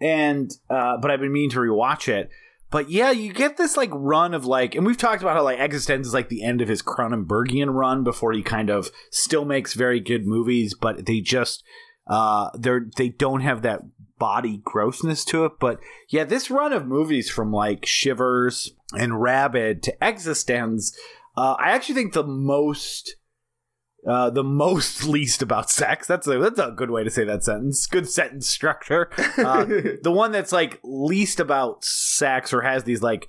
and 0.00 0.50
uh, 0.70 0.98
but 0.98 1.10
I've 1.10 1.20
been 1.20 1.32
meaning 1.32 1.50
to 1.50 1.58
rewatch 1.58 2.08
it. 2.08 2.30
But 2.70 2.90
yeah, 2.90 3.12
you 3.12 3.32
get 3.32 3.56
this 3.56 3.76
like 3.76 3.90
run 3.92 4.34
of 4.34 4.44
like, 4.44 4.74
and 4.74 4.84
we've 4.84 4.98
talked 4.98 5.22
about 5.22 5.36
how 5.36 5.44
like 5.44 5.58
eXistenZ 5.58 6.00
is 6.00 6.14
like 6.14 6.28
the 6.28 6.42
end 6.42 6.60
of 6.60 6.68
his 6.68 6.82
Cronenbergian 6.82 7.72
run 7.72 8.02
before 8.02 8.32
he 8.32 8.42
kind 8.42 8.70
of 8.70 8.90
still 9.10 9.44
makes 9.44 9.74
very 9.74 10.00
good 10.00 10.26
movies, 10.26 10.74
but 10.74 11.06
they 11.06 11.20
just 11.20 11.62
uh 12.08 12.50
they're 12.54 12.86
they 12.96 13.08
don't 13.08 13.40
have 13.40 13.62
that 13.62 13.80
body 14.18 14.62
grossness 14.64 15.24
to 15.26 15.44
it. 15.44 15.52
But 15.60 15.80
yeah, 16.08 16.24
this 16.24 16.50
run 16.50 16.72
of 16.72 16.86
movies 16.86 17.30
from 17.30 17.52
like 17.52 17.86
Shivers 17.86 18.72
and 18.96 19.20
Rabid 19.20 19.82
to 19.84 19.96
eXistenZ, 20.00 20.94
uh, 21.36 21.56
I 21.58 21.70
actually 21.70 21.96
think 21.96 22.12
the 22.12 22.26
most 22.26 23.16
uh, 24.06 24.30
the 24.30 24.44
most 24.44 25.04
least 25.08 25.42
about 25.42 25.70
sex. 25.70 26.06
That's 26.06 26.26
a 26.26 26.38
that's 26.38 26.58
a 26.58 26.70
good 26.70 26.90
way 26.90 27.04
to 27.04 27.10
say 27.10 27.24
that 27.24 27.44
sentence. 27.44 27.86
Good 27.86 28.08
sentence 28.08 28.48
structure. 28.48 29.10
Uh, 29.36 29.64
the 30.02 30.12
one 30.12 30.32
that's 30.32 30.52
like 30.52 30.80
least 30.82 31.40
about 31.40 31.84
sex 31.84 32.52
or 32.52 32.62
has 32.62 32.84
these 32.84 33.02
like 33.02 33.28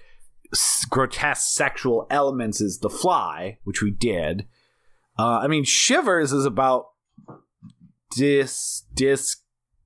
s- 0.54 0.86
grotesque 0.90 1.56
sexual 1.56 2.08
elements 2.10 2.62
is 2.62 2.80
The 2.80 2.90
Fly, 2.90 3.58
which 3.64 3.82
we 3.82 3.92
did. 3.92 4.48
Uh, 5.20 5.40
I 5.40 5.48
mean, 5.48 5.64
Shivers 5.64 6.32
is 6.32 6.46
about 6.46 6.90
dis 8.16 8.84
dis 8.94 9.38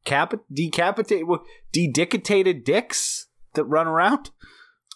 cap 0.05 0.33
decapitate 0.51 1.25
dedicatated 1.73 2.63
dicks 2.63 3.27
that 3.53 3.63
run 3.65 3.87
around. 3.87 4.31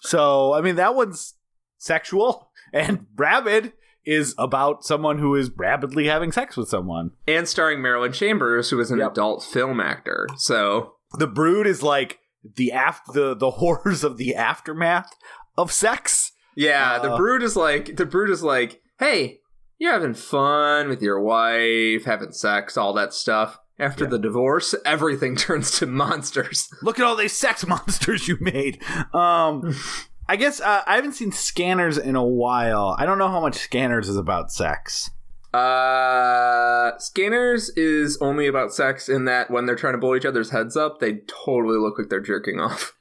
So 0.02 0.54
I 0.54 0.62
mean, 0.62 0.76
that 0.76 0.96
one's 0.96 1.36
sexual, 1.78 2.52
and 2.74 3.06
Rabid 3.16 3.74
is 4.06 4.36
about 4.38 4.84
someone 4.84 5.18
who 5.18 5.34
is 5.36 5.50
rapidly 5.58 6.06
having 6.06 6.32
sex 6.32 6.56
with 6.56 6.70
someone. 6.70 7.12
and 7.28 7.48
starring 7.48 7.82
Marilyn 7.82 8.12
Chambers, 8.14 8.70
who 8.70 8.80
is 8.80 8.92
an 8.92 9.00
Yep. 9.00 9.12
adult 9.14 9.44
film 9.44 9.80
actor. 9.80 10.28
So 10.38 10.94
The 11.18 11.26
Brood 11.28 11.66
is 11.66 11.82
like 11.82 12.20
the 12.56 12.72
after 12.72 13.12
the 13.12 13.36
the 13.36 13.52
horrors 13.62 14.04
of 14.04 14.18
the 14.18 14.36
aftermath 14.36 15.12
of 15.58 15.72
sex. 15.72 16.32
yeah, 16.56 17.00
the 17.00 17.14
Uh, 17.14 17.18
brood 17.18 17.42
is 17.42 17.56
like 17.56 17.96
the 17.98 18.06
brood 18.06 18.30
is 18.30 18.44
like, 18.44 18.82
hey, 19.00 19.40
you're 19.80 19.92
having 19.94 20.14
fun 20.14 20.88
with 20.88 21.02
your 21.02 21.20
wife, 21.20 22.06
having 22.06 22.32
sex, 22.32 22.78
all 22.78 22.94
that 22.94 23.14
stuff. 23.14 23.60
After 23.78 24.06
Yeah. 24.06 24.12
the 24.12 24.20
divorce, 24.20 24.74
everything 24.86 25.36
turns 25.38 25.78
to 25.80 25.86
monsters. 25.86 26.70
Look 26.82 27.00
at 27.00 27.06
all 27.06 27.16
these 27.16 27.34
sex 27.34 27.66
monsters 27.68 28.28
you 28.28 28.38
made. 28.40 28.82
Um, 29.14 29.76
I 30.28 30.38
guess 30.38 30.60
uh, 30.60 30.82
I 30.88 30.96
haven't 30.96 31.14
seen 31.14 31.32
Scanners 31.32 31.98
in 32.00 32.16
a 32.16 32.24
while. 32.26 32.96
I 32.98 33.06
don't 33.06 33.18
know 33.20 33.28
how 33.28 33.40
much 33.42 33.56
Scanners 33.56 34.10
is 34.10 34.18
about 34.18 34.52
sex. 34.52 35.12
Uh, 35.54 36.98
Scanners 36.98 37.70
is 37.78 38.18
only 38.22 38.48
about 38.48 38.74
sex 38.74 39.08
in 39.10 39.26
that 39.26 39.50
when 39.52 39.66
they're 39.66 39.76
trying 39.76 39.94
to 39.94 39.98
blow 40.00 40.16
each 40.16 40.26
other's 40.26 40.50
heads 40.50 40.76
up, 40.76 41.00
they 41.00 41.22
totally 41.46 41.78
look 41.78 41.98
like 42.00 42.10
they're 42.10 42.20
jerking 42.20 42.60
off. 42.60 42.94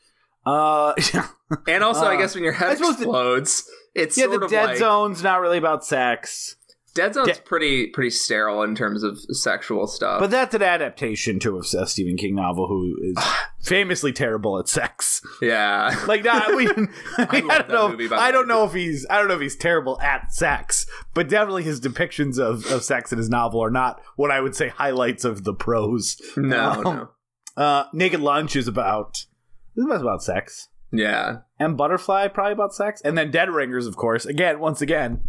Uh, 0.46 0.92
And 1.66 1.82
also, 1.84 2.04
I 2.04 2.14
Uh, 2.14 2.18
guess 2.18 2.34
when 2.34 2.44
your 2.44 2.52
I 2.54 2.56
head 2.58 2.78
suppose 2.78 2.96
the- 2.96 3.04
explodes, 3.04 3.64
it's 3.94 4.18
yeah, 4.18 4.26
the 4.26 4.46
Dead 4.46 4.66
like 4.66 4.76
Zone's 4.78 5.22
not 5.22 5.40
really 5.40 5.58
about 5.58 5.84
sex, 5.84 6.56
Dead 6.94 7.12
Zone's 7.14 7.36
De- 7.36 7.42
pretty 7.42 7.88
pretty 7.88 8.10
sterile 8.10 8.62
in 8.62 8.74
terms 8.76 9.02
of 9.02 9.18
sexual 9.34 9.86
stuff. 9.88 10.20
but 10.20 10.30
that's 10.30 10.54
an 10.54 10.62
adaptation 10.62 11.40
to 11.40 11.58
a 11.58 11.64
Stephen 11.86 12.16
King 12.16 12.36
novel 12.36 12.68
who 12.68 12.94
is 13.02 13.16
famously 13.62 14.12
terrible 14.12 14.58
at 14.60 14.68
sex. 14.68 15.20
yeah, 15.42 15.92
Like 16.06 16.22
that, 16.22 16.54
we. 16.54 16.68
I, 16.68 17.26
I 17.50 17.58
don't 17.58 17.68
know. 17.68 17.88
movie, 17.88 18.08
I 18.14 18.30
don't 18.30 18.46
know 18.46 18.64
if 18.64 18.72
he's. 18.72 19.04
I 19.10 19.18
don't 19.18 19.26
know 19.28 19.34
if 19.34 19.40
he's 19.40 19.56
terrible 19.56 20.00
at 20.00 20.32
sex, 20.32 20.86
but 21.14 21.28
definitely 21.28 21.64
his 21.64 21.80
depictions 21.80 22.38
of, 22.38 22.64
of 22.70 22.84
sex 22.84 23.10
in 23.12 23.18
his 23.18 23.28
novel 23.28 23.62
are 23.64 23.70
not 23.70 24.00
what 24.16 24.30
I 24.30 24.40
would 24.40 24.54
say 24.54 24.68
highlights 24.68 25.24
of 25.24 25.42
the 25.44 25.52
prose. 25.54 26.20
no, 26.36 26.70
Um, 26.70 26.82
no, 26.84 27.08
Uh, 27.56 27.84
Naked 27.92 28.20
Lunch 28.20 28.54
is 28.56 28.68
about. 28.68 29.24
Is 29.76 29.84
about 30.00 30.22
sex. 30.22 30.68
yeah. 30.92 31.38
M 31.58 31.74
Butterfly 31.74 32.28
probably 32.28 32.52
about 32.52 32.72
sex, 32.72 33.00
and 33.04 33.18
then 33.18 33.32
Dead 33.32 33.50
Ringers, 33.50 33.88
of 33.88 33.96
course. 33.96 34.24
Again, 34.26 34.60
once 34.60 34.80
again. 34.80 35.22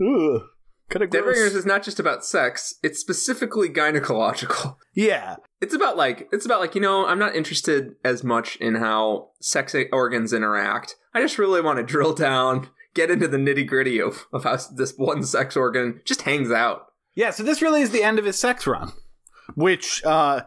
Ugh. 0.00 0.42
Kind 0.90 1.02
of 1.04 1.10
Dead 1.10 1.22
gross. 1.22 1.36
Ringers 1.36 1.54
is 1.54 1.64
not 1.64 1.82
just 1.82 1.98
about 1.98 2.24
sex; 2.24 2.74
it's 2.82 3.00
specifically 3.00 3.68
gynecological. 3.68 4.76
Yeah, 4.92 5.36
It's 5.60 5.72
about 5.72 5.96
like 5.96 6.28
it's 6.32 6.44
about 6.44 6.60
like 6.60 6.74
you 6.74 6.80
know 6.80 7.06
I'm 7.06 7.18
not 7.18 7.36
interested 7.36 7.94
as 8.04 8.24
much 8.24 8.56
in 8.56 8.74
how 8.74 9.28
sex 9.40 9.74
organs 9.92 10.32
interact. 10.32 10.96
I 11.14 11.20
just 11.20 11.38
really 11.38 11.60
want 11.62 11.78
to 11.78 11.84
drill 11.84 12.12
down, 12.12 12.68
get 12.92 13.08
into 13.10 13.28
the 13.28 13.36
nitty 13.38 13.66
gritty 13.68 14.00
of 14.00 14.26
of 14.32 14.42
how 14.44 14.58
this 14.74 14.92
one 14.96 15.22
sex 15.22 15.56
organ 15.56 16.00
just 16.04 16.22
hangs 16.22 16.50
out. 16.50 16.86
yeah. 17.14 17.30
So 17.30 17.44
this 17.44 17.62
really 17.62 17.82
is 17.82 17.92
the 17.92 18.02
end 18.02 18.18
of 18.18 18.24
his 18.24 18.36
sex 18.38 18.66
run, 18.66 18.92
which 19.54 20.02
uh, 20.04 20.42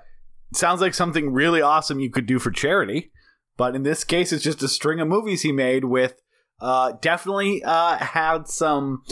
sounds 0.54 0.82
like 0.82 0.94
something 0.94 1.32
really 1.32 1.62
awesome 1.62 2.02
you 2.02 2.12
could 2.12 2.26
do 2.26 2.38
for 2.38 2.52
charity. 2.52 3.12
But 3.56 3.76
in 3.76 3.84
this 3.84 4.04
case, 4.04 4.34
it's 4.34 4.44
just 4.44 4.62
a 4.62 4.68
string 4.68 5.00
of 5.00 5.08
movies 5.08 5.42
he 5.44 5.54
made 5.54 5.86
with 5.86 6.16
uh, 6.60 6.94
definitely 7.02 7.64
uh, 7.64 7.98
had 7.98 8.48
some. 8.50 9.04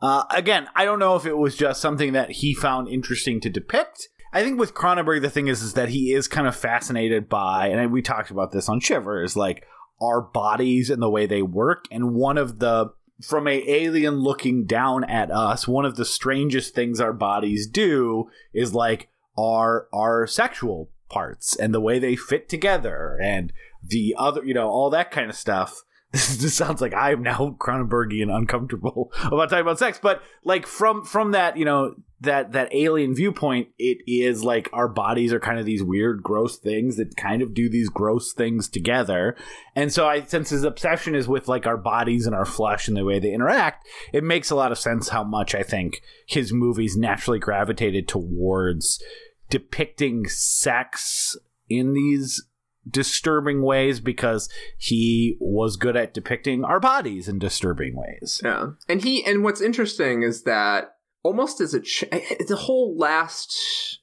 Uh, 0.00 0.24
again, 0.30 0.68
I 0.74 0.84
don't 0.84 0.98
know 0.98 1.16
if 1.16 1.26
it 1.26 1.36
was 1.36 1.56
just 1.56 1.80
something 1.80 2.12
that 2.12 2.30
he 2.30 2.54
found 2.54 2.88
interesting 2.88 3.40
to 3.40 3.50
depict. 3.50 4.08
I 4.32 4.42
think 4.42 4.58
with 4.58 4.74
Cronenberg, 4.74 5.22
the 5.22 5.30
thing 5.30 5.48
is, 5.48 5.62
is 5.62 5.74
that 5.74 5.88
he 5.88 6.12
is 6.12 6.28
kind 6.28 6.46
of 6.46 6.54
fascinated 6.54 7.28
by, 7.28 7.68
and 7.68 7.92
we 7.92 8.02
talked 8.02 8.30
about 8.30 8.52
this 8.52 8.68
on 8.68 8.80
Shiver, 8.80 9.22
is 9.22 9.36
like 9.36 9.64
our 10.00 10.20
bodies 10.20 10.90
and 10.90 11.02
the 11.02 11.10
way 11.10 11.26
they 11.26 11.42
work. 11.42 11.86
And 11.90 12.14
one 12.14 12.38
of 12.38 12.58
the, 12.58 12.92
from 13.22 13.48
a 13.48 13.64
alien 13.68 14.20
looking 14.20 14.66
down 14.66 15.02
at 15.04 15.30
us, 15.30 15.66
one 15.66 15.84
of 15.84 15.96
the 15.96 16.04
strangest 16.04 16.74
things 16.74 17.00
our 17.00 17.12
bodies 17.12 17.66
do 17.66 18.28
is 18.52 18.74
like 18.74 19.08
our 19.36 19.88
our 19.92 20.26
sexual 20.26 20.90
parts 21.08 21.56
and 21.56 21.72
the 21.72 21.80
way 21.80 21.98
they 21.98 22.16
fit 22.16 22.48
together 22.48 23.18
and 23.22 23.52
the 23.82 24.14
other, 24.18 24.44
you 24.44 24.54
know, 24.54 24.68
all 24.68 24.90
that 24.90 25.10
kind 25.10 25.30
of 25.30 25.36
stuff. 25.36 25.82
This 26.12 26.38
just 26.38 26.56
sounds 26.56 26.80
like 26.80 26.94
I 26.94 27.12
am 27.12 27.22
now 27.22 27.54
Cronenbergian 27.60 28.34
uncomfortable 28.34 29.12
about 29.24 29.50
talking 29.50 29.60
about 29.60 29.78
sex, 29.78 29.98
but 30.02 30.22
like 30.42 30.66
from 30.66 31.04
from 31.04 31.32
that, 31.32 31.58
you 31.58 31.66
know, 31.66 31.96
that 32.22 32.52
that 32.52 32.74
alien 32.74 33.14
viewpoint, 33.14 33.68
it 33.78 33.98
is 34.06 34.42
like 34.42 34.70
our 34.72 34.88
bodies 34.88 35.34
are 35.34 35.40
kind 35.40 35.58
of 35.58 35.66
these 35.66 35.82
weird, 35.82 36.22
gross 36.22 36.56
things 36.56 36.96
that 36.96 37.14
kind 37.16 37.42
of 37.42 37.52
do 37.52 37.68
these 37.68 37.90
gross 37.90 38.32
things 38.32 38.70
together. 38.70 39.36
And 39.76 39.92
so 39.92 40.08
I 40.08 40.22
since 40.22 40.48
his 40.48 40.64
obsession 40.64 41.14
is 41.14 41.28
with 41.28 41.46
like 41.46 41.66
our 41.66 41.76
bodies 41.76 42.24
and 42.24 42.34
our 42.34 42.46
flesh 42.46 42.88
and 42.88 42.96
the 42.96 43.04
way 43.04 43.18
they 43.18 43.34
interact, 43.34 43.86
it 44.10 44.24
makes 44.24 44.48
a 44.48 44.56
lot 44.56 44.72
of 44.72 44.78
sense 44.78 45.10
how 45.10 45.24
much 45.24 45.54
I 45.54 45.62
think 45.62 46.00
his 46.26 46.54
movies 46.54 46.96
naturally 46.96 47.38
gravitated 47.38 48.08
towards 48.08 49.02
depicting 49.50 50.26
sex 50.26 51.36
in 51.68 51.92
these 51.92 52.47
disturbing 52.90 53.62
ways 53.62 54.00
because 54.00 54.48
he 54.78 55.36
was 55.40 55.76
good 55.76 55.96
at 55.96 56.14
depicting 56.14 56.64
our 56.64 56.80
bodies 56.80 57.28
in 57.28 57.38
disturbing 57.38 57.96
ways. 57.96 58.40
Yeah, 58.44 58.70
and 58.88 59.02
he 59.02 59.24
and 59.24 59.42
what's 59.42 59.60
interesting 59.60 60.22
is 60.22 60.44
that 60.44 60.92
almost 61.22 61.60
as 61.60 61.74
a 61.74 61.80
ch- 61.80 62.04
the 62.10 62.56
whole 62.56 62.96
last, 62.96 64.00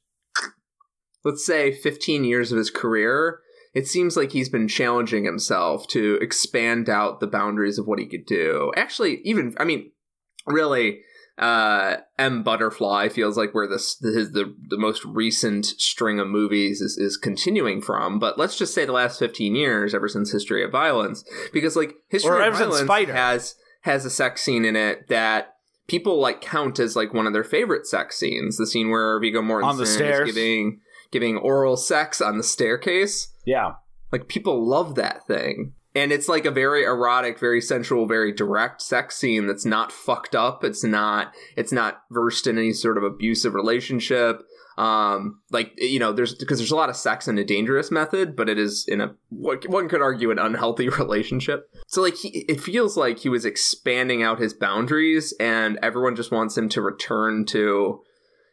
let's 1.24 1.46
say, 1.46 1.72
fifteen 1.72 2.24
years 2.24 2.51
of 2.51 2.58
his 2.58 2.70
career, 2.70 3.39
it 3.74 3.88
seems 3.88 4.15
like 4.15 4.32
he's 4.32 4.50
been 4.50 4.68
challenging 4.68 5.25
himself 5.25 5.88
to 5.89 6.15
expand 6.22 6.89
out 6.89 7.20
the 7.20 7.27
boundaries 7.27 7.77
of 7.77 7.88
what 7.88 8.00
he 8.00 8.08
could 8.08 8.25
do. 8.25 8.72
Actually, 8.75 9.22
even 9.24 9.56
I 9.60 9.63
mean, 9.63 9.92
really. 10.48 11.01
Uh, 11.38 11.98
M 12.18 12.44
Butterfly 12.44 13.10
feels 13.10 13.36
like 13.36 13.54
where 13.54 13.68
this 13.68 13.98
his, 14.00 14.32
the 14.32 14.56
the 14.70 14.77
most 14.77 15.04
recent 15.04 15.65
string 15.65 16.18
of 16.18 16.27
movies 16.27 16.80
is, 16.80 16.98
is 16.98 17.18
continuing 17.18 17.82
from, 17.82 18.20
but 18.20 18.38
let's 18.38 18.58
just 18.58 18.74
say 18.74 18.86
the 18.86 18.94
last 18.94 19.20
fifteen 19.20 19.54
years, 19.54 19.94
ever 19.94 20.08
since 20.08 20.32
History 20.32 20.63
of 20.63 20.72
Violence, 20.72 21.25
because 21.51 21.75
like 21.75 21.94
History 22.08 22.32
Or 22.32 22.42
of 22.42 22.54
Violence 22.54 22.86
Spider. 22.86 23.13
has 23.13 23.56
has 23.82 24.06
a 24.06 24.10
sex 24.10 24.44
scene 24.44 24.63
in 24.63 24.77
it 24.77 25.10
that 25.10 25.56
people 25.88 26.22
like 26.22 26.39
count 26.39 26.80
as 26.80 26.96
like 26.96 27.13
one 27.13 27.27
of 27.27 27.34
their 27.34 27.44
favorite 27.44 27.86
sex 27.86 28.18
scenes. 28.18 28.56
The 28.56 28.65
scene 28.65 28.89
where 28.89 29.20
Viggo 29.20 29.42
Mortensen 29.42 29.63
On 29.63 29.77
the 29.77 29.86
stairs. 29.86 30.30
is 30.30 30.36
giving 30.36 30.80
giving 31.12 31.38
oral 31.38 31.75
sex 31.75 32.22
on 32.22 32.38
the 32.38 32.44
staircase. 32.44 33.27
Yeah. 33.46 33.74
Like 34.12 34.30
people 34.30 34.65
love 34.68 34.96
that 34.96 35.27
thing. 35.27 35.74
And 35.96 36.12
it's 36.12 36.28
like 36.28 36.46
a 36.46 36.52
very 36.52 36.84
erotic, 36.84 37.40
very 37.40 37.62
sensual, 37.62 38.06
very 38.06 38.34
direct 38.34 38.82
sex 38.82 39.16
scene 39.16 39.48
that's 39.48 39.66
not 39.66 39.92
fucked 39.92 40.36
up. 40.36 40.64
It's 40.64 40.84
not 40.84 41.34
it's 41.56 41.72
not 41.72 42.02
versed 42.12 42.48
in 42.48 42.58
any 42.58 42.74
sort 42.74 42.98
of 42.98 43.04
abusive 43.04 43.54
relationship. 43.54 44.42
Um 44.78 45.40
like 45.52 45.72
you 45.78 46.00
know, 46.00 46.12
there's 46.12 46.36
because 46.36 46.60
there's 46.60 46.72
a 46.72 46.75
lot 46.75 46.90
of 46.90 46.98
sex 46.98 47.28
in 47.28 47.38
a 47.38 47.46
dangerous 47.46 47.92
method, 47.92 48.36
but 48.36 48.50
it 48.50 48.60
is 48.60 48.86
in 48.88 49.00
a 49.00 49.16
what 49.30 49.68
one 49.70 49.88
could 49.88 50.02
argue 50.02 50.32
an 50.32 50.40
unhealthy 50.40 50.90
relationship. 51.00 51.70
So 51.88 52.02
like 52.02 52.16
he, 52.16 52.40
it 52.50 52.60
feels 52.60 52.98
like 52.98 53.20
he 53.20 53.30
was 53.30 53.46
expanding 53.46 54.22
out 54.22 54.40
his 54.40 54.54
boundaries 54.54 55.34
and 55.40 55.80
everyone 55.82 56.16
just 56.16 56.32
wants 56.32 56.58
him 56.58 56.68
to 56.70 56.82
return 56.82 57.46
to 57.46 58.02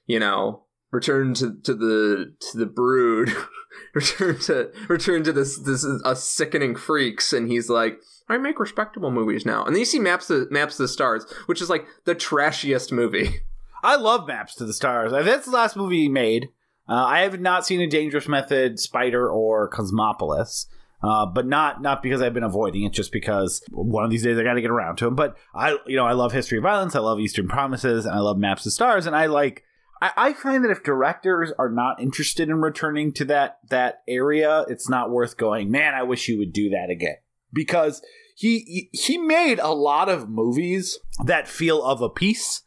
you 0.07 0.19
know, 0.19 0.65
return 0.91 1.35
to, 1.35 1.57
to 1.63 1.75
the 1.75 2.35
to 2.39 2.59
the 2.59 2.67
brood, 2.67 3.35
return 3.95 4.39
to 4.41 4.71
return 4.89 5.23
to 5.25 5.33
this 5.33 5.59
this 5.59 5.85
is 5.85 6.01
a 6.05 6.17
sickening 6.17 6.75
freaks, 6.75 7.33
and 7.33 7.49
he's 7.51 7.69
like, 7.69 7.99
I 8.29 8.39
make 8.39 8.59
respectable 8.59 9.11
movies 9.11 9.45
now. 9.45 9.65
And 9.65 9.75
then 9.75 9.81
you 9.81 9.85
see 9.85 9.99
Maps 9.99 10.29
to 10.29 10.47
Maps 10.51 10.77
the 10.77 10.89
Stars, 10.89 11.25
which 11.47 11.61
is 11.61 11.69
like 11.69 11.87
the 12.05 12.15
trashiest 12.15 12.93
movie. 12.93 13.41
I 13.83 13.97
love 13.97 14.29
Maps 14.29 14.55
to 14.57 14.65
the 14.65 14.73
Stars. 14.73 15.13
Uh, 15.13 15.23
That's 15.23 15.47
the 15.47 15.53
last 15.53 15.77
movie 15.77 16.03
he 16.03 16.09
made. 16.09 16.51
Uh, 16.89 17.05
I 17.05 17.21
have 17.21 17.41
not 17.41 17.67
seen 17.67 17.81
A 17.81 17.87
Dangerous 17.87 18.29
Method, 18.29 18.79
Spider, 18.79 19.29
or 19.29 19.69
Cosmopolis. 19.69 20.67
Uh, 21.03 21.27
but 21.27 21.47
not 21.47 21.83
not 21.83 22.01
because 22.01 22.23
I've 22.23 22.35
been 22.35 22.45
avoiding 22.45 22.85
it, 22.85 22.93
just 22.93 23.11
because 23.11 23.61
one 23.73 24.05
of 24.05 24.11
these 24.11 24.23
days 24.23 24.39
I 24.39 24.45
got 24.45 24.55
to 24.55 24.61
get 24.61 24.71
around 24.71 24.97
to 24.99 25.07
them. 25.07 25.17
But 25.17 25.37
I, 25.53 25.77
you 25.87 25.97
know, 25.97 26.07
I 26.07 26.13
love 26.13 26.31
History 26.33 26.59
of 26.59 26.63
Violence, 26.63 26.95
I 26.95 27.01
love 27.01 27.19
Eastern 27.19 27.49
Promises, 27.49 28.07
and 28.07 28.15
I 28.15 28.21
love 28.21 28.39
Maps 28.39 28.63
to 28.63 28.69
the 28.69 28.73
Stars, 28.73 29.07
and 29.07 29.17
I 29.17 29.27
like. 29.27 29.65
I, 30.03 30.11
I 30.17 30.33
find 30.33 30.65
that 30.65 30.71
if 30.71 30.83
directors 30.83 31.53
are 31.59 31.71
not 31.71 32.03
interested 32.03 32.49
in 32.49 32.61
returning 32.61 33.13
to 33.13 33.25
that 33.27 33.61
that 33.71 34.03
area, 34.09 34.65
it's 34.69 34.89
not 34.91 35.11
worth 35.11 35.37
going. 35.37 35.71
Man, 35.71 35.95
I 35.95 36.03
wish 36.03 36.29
you 36.29 36.39
would 36.39 36.53
do 36.53 36.69
that 36.71 36.91
again. 36.91 37.17
Because 37.53 38.03
he 38.35 38.91
he- 38.93 39.19
made 39.19 39.61
a 39.61 39.73
lot 39.73 40.09
of 40.09 40.29
movies 40.29 40.99
that 41.25 41.47
feel 41.47 41.83
of 41.85 42.03
a 42.03 42.11
piece. 42.11 42.63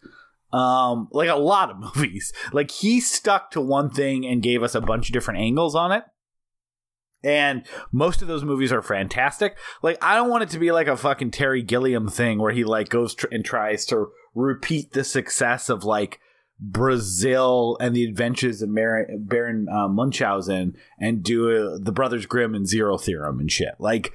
Um 0.53 1.09
like 1.11 1.29
a 1.29 1.35
lot 1.35 1.69
of 1.69 1.77
movies. 1.95 2.31
Like 2.53 2.71
he 2.71 3.01
stuck 3.01 3.51
to 3.51 3.61
one 3.61 3.89
thing 3.89 4.25
and 4.25 4.41
gave 4.41 4.63
us 4.63 4.73
a 4.73 4.81
bunch 4.81 5.09
of 5.09 5.13
different 5.13 5.41
angles 5.41 5.75
on 5.75 5.91
it. 5.91 6.05
And 7.21 7.65
most 7.91 8.21
of 8.21 8.27
those 8.27 8.45
movies 8.45 8.71
are 8.71 8.81
fantastic. 8.81 9.57
Like 9.83 10.01
i 10.01 10.15
don't 10.15 10.29
want 10.29 10.43
it 10.43 10.49
to 10.51 10.59
be 10.59 10.71
like 10.71 10.87
a 10.87 10.95
fucking 10.95 11.31
terry 11.31 11.63
gilliam 11.63 12.07
thing 12.07 12.39
where 12.39 12.53
he 12.53 12.63
like 12.63 12.87
goes 12.87 13.13
tr- 13.13 13.27
and 13.29 13.43
tries 13.43 13.85
to 13.87 14.07
repeat 14.33 14.93
the 14.93 15.03
success 15.03 15.67
of 15.67 15.83
like 15.83 16.19
brazil 16.59 17.77
and 17.81 17.95
the 17.95 18.05
adventures 18.05 18.61
of 18.61 18.69
Mar- 18.69 19.07
baron 19.19 19.67
uh, 19.69 19.87
munchausen 19.87 20.75
and 20.99 21.21
do 21.21 21.73
uh 21.73 21.77
the 21.81 21.91
brothers 21.91 22.25
grimm 22.25 22.55
and 22.55 22.67
zero 22.67 22.97
theorem 22.97 23.39
and 23.39 23.51
shit. 23.51 23.75
Like 23.77 24.13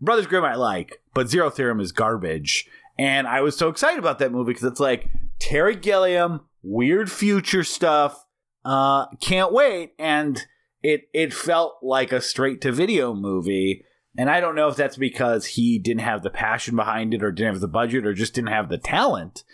brothers 0.00 0.26
grimm 0.26 0.44
i 0.44 0.54
like 0.54 1.02
but 1.14 1.28
zero 1.28 1.50
theorem 1.50 1.80
is 1.80 1.92
garbage. 1.92 2.66
And 2.98 3.26
i 3.26 3.42
was 3.42 3.56
so 3.56 3.68
excited 3.68 3.98
about 3.98 4.18
that 4.20 4.32
movie 4.32 4.52
because 4.52 4.64
it's 4.64 4.80
like 4.80 5.08
terry 5.38 5.76
gilliam 5.76 6.40
weird 6.62 7.10
future 7.10 7.64
stuff 7.64 8.24
uh 8.64 9.06
can't 9.16 9.52
wait. 9.52 9.92
And 9.98 10.42
it 10.82 11.02
it 11.12 11.34
felt 11.34 11.74
like 11.82 12.10
a 12.10 12.22
straight 12.22 12.62
to 12.62 12.72
video 12.72 13.14
movie. 13.14 13.84
And 14.16 14.30
i 14.30 14.40
don't 14.40 14.54
know 14.54 14.68
if 14.68 14.76
that's 14.76 14.96
because 14.96 15.44
he 15.44 15.78
didn't 15.78 16.00
have 16.00 16.22
the 16.22 16.30
passion 16.30 16.74
behind 16.74 17.12
it 17.12 17.22
or 17.22 17.32
didn't 17.32 17.52
have 17.52 17.60
the 17.60 17.68
budget 17.68 18.06
or 18.06 18.14
just 18.14 18.32
didn't 18.32 18.48
have 18.48 18.70
the 18.70 18.78
talent 18.78 19.44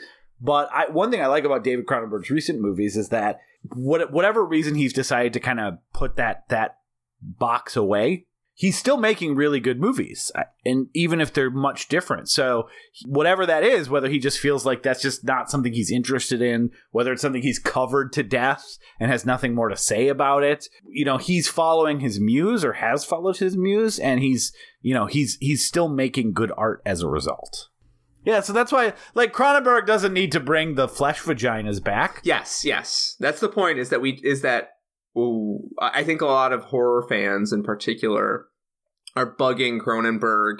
but 0.40 0.68
I, 0.72 0.90
one 0.90 1.10
thing 1.10 1.20
i 1.20 1.26
like 1.26 1.44
about 1.44 1.64
david 1.64 1.86
cronenberg's 1.86 2.30
recent 2.30 2.60
movies 2.60 2.96
is 2.96 3.08
that 3.08 3.40
what, 3.74 4.12
whatever 4.12 4.44
reason 4.44 4.74
he's 4.74 4.92
decided 4.92 5.32
to 5.32 5.40
kind 5.40 5.60
of 5.60 5.78
put 5.92 6.16
that 6.16 6.44
that 6.48 6.78
box 7.20 7.76
away 7.76 8.26
he's 8.58 8.76
still 8.76 8.96
making 8.96 9.36
really 9.36 9.60
good 9.60 9.80
movies 9.80 10.32
and 10.66 10.88
even 10.92 11.20
if 11.20 11.32
they're 11.32 11.48
much 11.48 11.86
different. 11.86 12.28
So 12.28 12.68
whatever 13.06 13.46
that 13.46 13.62
is 13.62 13.88
whether 13.88 14.08
he 14.08 14.18
just 14.18 14.40
feels 14.40 14.66
like 14.66 14.82
that's 14.82 15.00
just 15.00 15.24
not 15.24 15.48
something 15.48 15.72
he's 15.72 15.92
interested 15.92 16.42
in 16.42 16.70
whether 16.90 17.12
it's 17.12 17.22
something 17.22 17.40
he's 17.40 17.60
covered 17.60 18.12
to 18.14 18.24
death 18.24 18.76
and 18.98 19.10
has 19.12 19.24
nothing 19.24 19.54
more 19.54 19.68
to 19.68 19.76
say 19.76 20.08
about 20.08 20.42
it 20.42 20.66
you 20.88 21.04
know 21.04 21.18
he's 21.18 21.46
following 21.46 22.00
his 22.00 22.18
muse 22.18 22.64
or 22.64 22.74
has 22.74 23.04
followed 23.04 23.36
his 23.36 23.56
muse 23.56 23.98
and 24.00 24.20
he's 24.20 24.52
you 24.82 24.92
know 24.92 25.06
he's 25.06 25.38
he's 25.40 25.64
still 25.64 25.88
making 25.88 26.32
good 26.32 26.50
art 26.56 26.82
as 26.84 27.00
a 27.00 27.08
result 27.08 27.68
yeah 28.28 28.40
so 28.40 28.52
that's 28.52 28.70
why 28.70 28.92
like 29.14 29.32
cronenberg 29.32 29.86
doesn't 29.86 30.12
need 30.12 30.30
to 30.30 30.38
bring 30.38 30.76
the 30.76 30.86
flesh 30.86 31.20
vaginas 31.22 31.82
back 31.82 32.22
Yes, 32.28 32.62
yes. 32.62 33.16
That's 33.18 33.40
the 33.40 33.48
point. 33.48 33.78
Is 33.78 33.88
that 33.88 34.02
we 34.02 34.20
is 34.22 34.42
that 34.42 34.72
ooh, 35.16 35.70
I 35.80 36.04
think 36.04 36.20
a 36.20 36.26
lot 36.26 36.52
of 36.52 36.64
horror 36.64 37.06
fans 37.08 37.52
in 37.54 37.62
particular 37.62 38.48
are 39.16 39.34
bugging 39.34 39.80
Cronenberg 39.80 40.58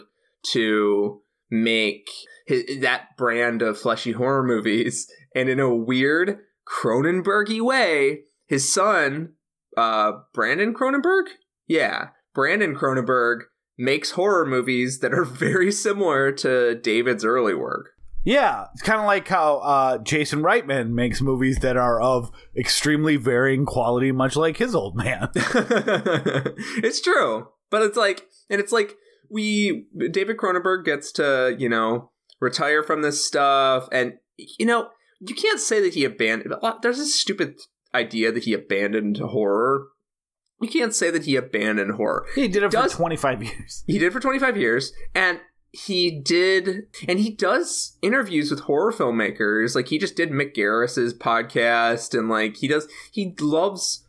to 0.53 1.21
make 1.51 2.09
his, 2.47 2.81
that 2.81 3.17
brand 3.19 3.61
of 3.61 3.79
fleshy 3.79 4.13
horror 4.13 4.43
movies, 4.43 5.07
and 5.35 5.51
in 5.51 5.61
a 5.61 5.75
weird 5.75 6.39
Cronenbergy 6.67 7.61
way, 7.61 8.21
his 8.47 8.73
son, 8.73 9.35
uh, 9.77 10.13
Brandon 10.33 10.75
Cronenberg, 10.75 11.25
yeah, 11.67 12.09
Brandon 12.35 12.75
Cronenberg 12.75 13.43
makes 13.79 14.11
horror 14.13 14.45
movies 14.45 14.99
that 14.99 15.15
are 15.15 15.25
very 15.25 15.73
similar 15.73 16.33
to 16.33 16.75
David's 16.75 17.25
early 17.25 17.55
work. 17.55 17.91
Yeah, 18.25 18.67
it's 18.75 18.83
kind 18.83 19.01
of 19.01 19.07
like 19.07 19.27
how 19.29 19.59
uh, 19.59 19.99
Jason 19.99 20.43
Reitman 20.43 20.91
makes 20.91 21.23
movies 21.23 21.61
that 21.61 21.77
are 21.77 22.01
of 22.01 22.31
extremely 22.57 23.17
varying 23.17 23.65
quality, 23.65 24.13
much 24.13 24.37
like 24.37 24.57
his 24.59 24.75
old 24.75 24.97
man. 24.97 25.29
it's 25.35 27.01
true, 27.01 27.49
but 27.71 27.83
it's 27.83 27.97
like, 27.97 28.27
and 28.51 28.61
it's 28.61 28.73
like 28.73 28.97
we 29.31 29.87
David 30.11 30.37
Cronenberg 30.37 30.85
gets 30.85 31.13
to 31.13 31.57
you 31.59 31.69
know 31.69 32.11
retire 32.41 32.83
from 32.83 33.03
this 33.03 33.25
stuff, 33.25 33.89
and 33.93 34.15
you 34.37 34.67
know 34.67 34.91
you 35.21 35.35
can't 35.35 35.61
say 35.61 35.81
that 35.81 35.95
he 35.95 36.05
abandoned. 36.05 36.55
There's 36.83 36.99
this 36.99 37.19
stupid 37.19 37.61
idea 37.95 38.33
that 38.33 38.45
he 38.45 38.53
abandoned 38.53 39.19
horror. 39.19 39.87
You 40.61 40.69
can't 40.69 40.95
say 40.95 41.11
that 41.11 41.25
he 41.25 41.37
abandoned 41.37 41.93
horror. 41.93 42.27
he 42.35 42.49
did 42.49 42.63
it 42.63 42.71
Does- 42.71 42.93
for 42.93 42.99
25 42.99 43.43
years. 43.43 43.85
He 43.87 43.99
did 43.99 44.13
for 44.13 44.21
25 44.21 44.57
years, 44.57 44.93
and 45.15 45.41
he 45.73 46.11
did, 46.11 46.87
and 47.07 47.19
he 47.21 47.31
does 47.31 47.97
interviews 48.03 48.51
with 48.51 48.61
horror 48.61 48.93
filmmakers. 48.93 49.75
Like 49.75 49.89
he 49.89 49.99
just 49.99 50.17
did 50.17 50.31
Mick 50.31 50.55
Garris's 50.55 51.13
podcast, 51.15 52.19
and 52.19 52.29
like 52.29 52.57
he 52.57 52.69
does, 52.69 52.89
he 53.13 53.35
loves. 53.41 54.05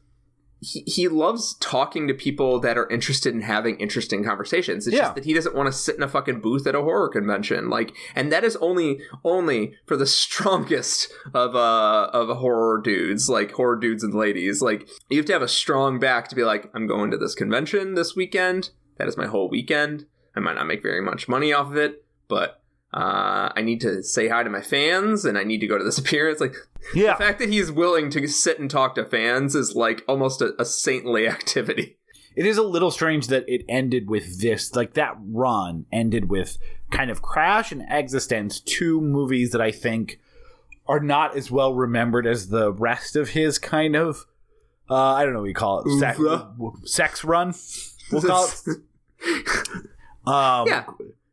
He, 0.61 0.81
he 0.85 1.07
loves 1.07 1.53
talking 1.61 2.07
to 2.09 2.13
people 2.13 2.59
that 2.59 2.77
are 2.77 2.89
interested 2.89 3.33
in 3.33 3.41
having 3.41 3.77
interesting 3.77 4.23
conversations. 4.23 4.87
It's 4.87 4.95
Yeah. 4.95 5.03
just 5.03 5.15
that 5.15 5.25
he 5.25 5.33
doesn't 5.33 5.55
want 5.55 5.67
to 5.67 5.71
sit 5.73 5.95
in 5.95 6.03
a 6.03 6.07
fucking 6.07 6.41
booth 6.41 6.67
at 6.67 6.75
a 6.75 6.81
horror 6.81 7.07
convention. 7.09 7.69
Like, 7.69 7.93
and 8.15 8.31
that 8.31 8.43
is 8.43 8.55
only 8.57 8.99
only 9.23 9.75
for 9.85 9.95
the 9.95 10.05
strongest 10.43 11.11
of 11.33 11.55
uh 11.55 12.09
of 12.13 12.35
horror 12.37 12.81
dudes, 12.83 13.29
like 13.29 13.51
horror 13.51 13.77
dudes 13.77 14.03
and 14.03 14.13
ladies. 14.13 14.61
Like, 14.61 14.87
you 15.09 15.17
have 15.17 15.25
to 15.27 15.33
have 15.33 15.41
a 15.41 15.47
strong 15.47 15.99
back 15.99 16.27
to 16.29 16.35
be 16.35 16.43
like, 16.43 16.69
I'm 16.73 16.87
going 16.87 17.11
to 17.11 17.17
this 17.17 17.35
convention 17.35 17.95
this 17.95 18.15
weekend. 18.15 18.71
That 18.97 19.07
is 19.07 19.17
my 19.17 19.27
whole 19.27 19.49
weekend. 19.49 20.05
I 20.35 20.41
might 20.41 20.55
not 20.55 20.67
make 20.67 20.81
very 20.83 21.01
much 21.01 21.27
money 21.27 21.53
off 21.53 21.67
of 21.71 21.77
it, 21.77 22.03
but 22.27 22.58
uh, 22.93 23.51
I 23.55 23.61
need 23.61 23.81
to 23.81 24.01
say 24.03 24.27
hi 24.29 24.43
to 24.43 24.49
my 24.49 24.61
fans 24.61 25.25
and 25.25 25.37
I 25.37 25.43
need 25.43 25.59
to 25.59 25.67
go 25.67 25.77
to 25.77 25.83
this 25.83 25.97
appearance. 26.03 26.39
Like 26.39 26.55
Yeah. 26.93 27.13
the 27.17 27.23
fact 27.23 27.39
that 27.39 27.49
he's 27.49 27.71
willing 27.71 28.09
to 28.11 28.27
sit 28.27 28.59
and 28.59 28.69
talk 28.69 28.95
to 28.95 29.05
fans 29.05 29.55
is 29.55 29.75
like 29.75 30.03
almost 30.07 30.41
a, 30.41 30.53
a 30.59 30.65
saintly 30.65 31.27
activity. 31.37 31.97
It 32.35 32.45
is 32.45 32.57
a 32.57 32.63
little 32.63 32.91
strange 32.91 33.27
that 33.27 33.43
it 33.47 33.65
ended 33.67 34.09
with 34.09 34.39
this. 34.39 34.73
Like 34.75 34.93
that 34.93 35.15
run 35.19 35.85
ended 35.91 36.29
with 36.29 36.57
kind 36.89 37.11
of 37.11 37.21
Crash 37.21 37.71
and 37.71 37.81
eXistenZ, 37.81 38.63
two 38.65 39.01
movies 39.01 39.51
that 39.51 39.61
I 39.61 39.71
think 39.71 40.19
are 40.87 40.99
not 41.01 41.35
as 41.35 41.51
well 41.51 41.73
remembered 41.73 42.25
as 42.25 42.47
the 42.49 42.71
rest 42.71 43.15
of 43.15 43.29
his 43.29 43.59
kind 43.59 43.95
of. 43.95 44.25
Uh, 44.89 44.95
I 44.95 45.23
don't 45.23 45.33
know 45.33 45.41
what 45.41 45.47
you 45.49 45.53
call 45.53 45.81
it. 45.85 45.99
Sex, 45.99 46.19
sex 46.85 47.23
run. 47.23 47.53
We'll 48.11 48.23
call 48.23 48.47
it. 48.47 48.77
Um, 50.25 50.67
Yeah. 50.67 50.85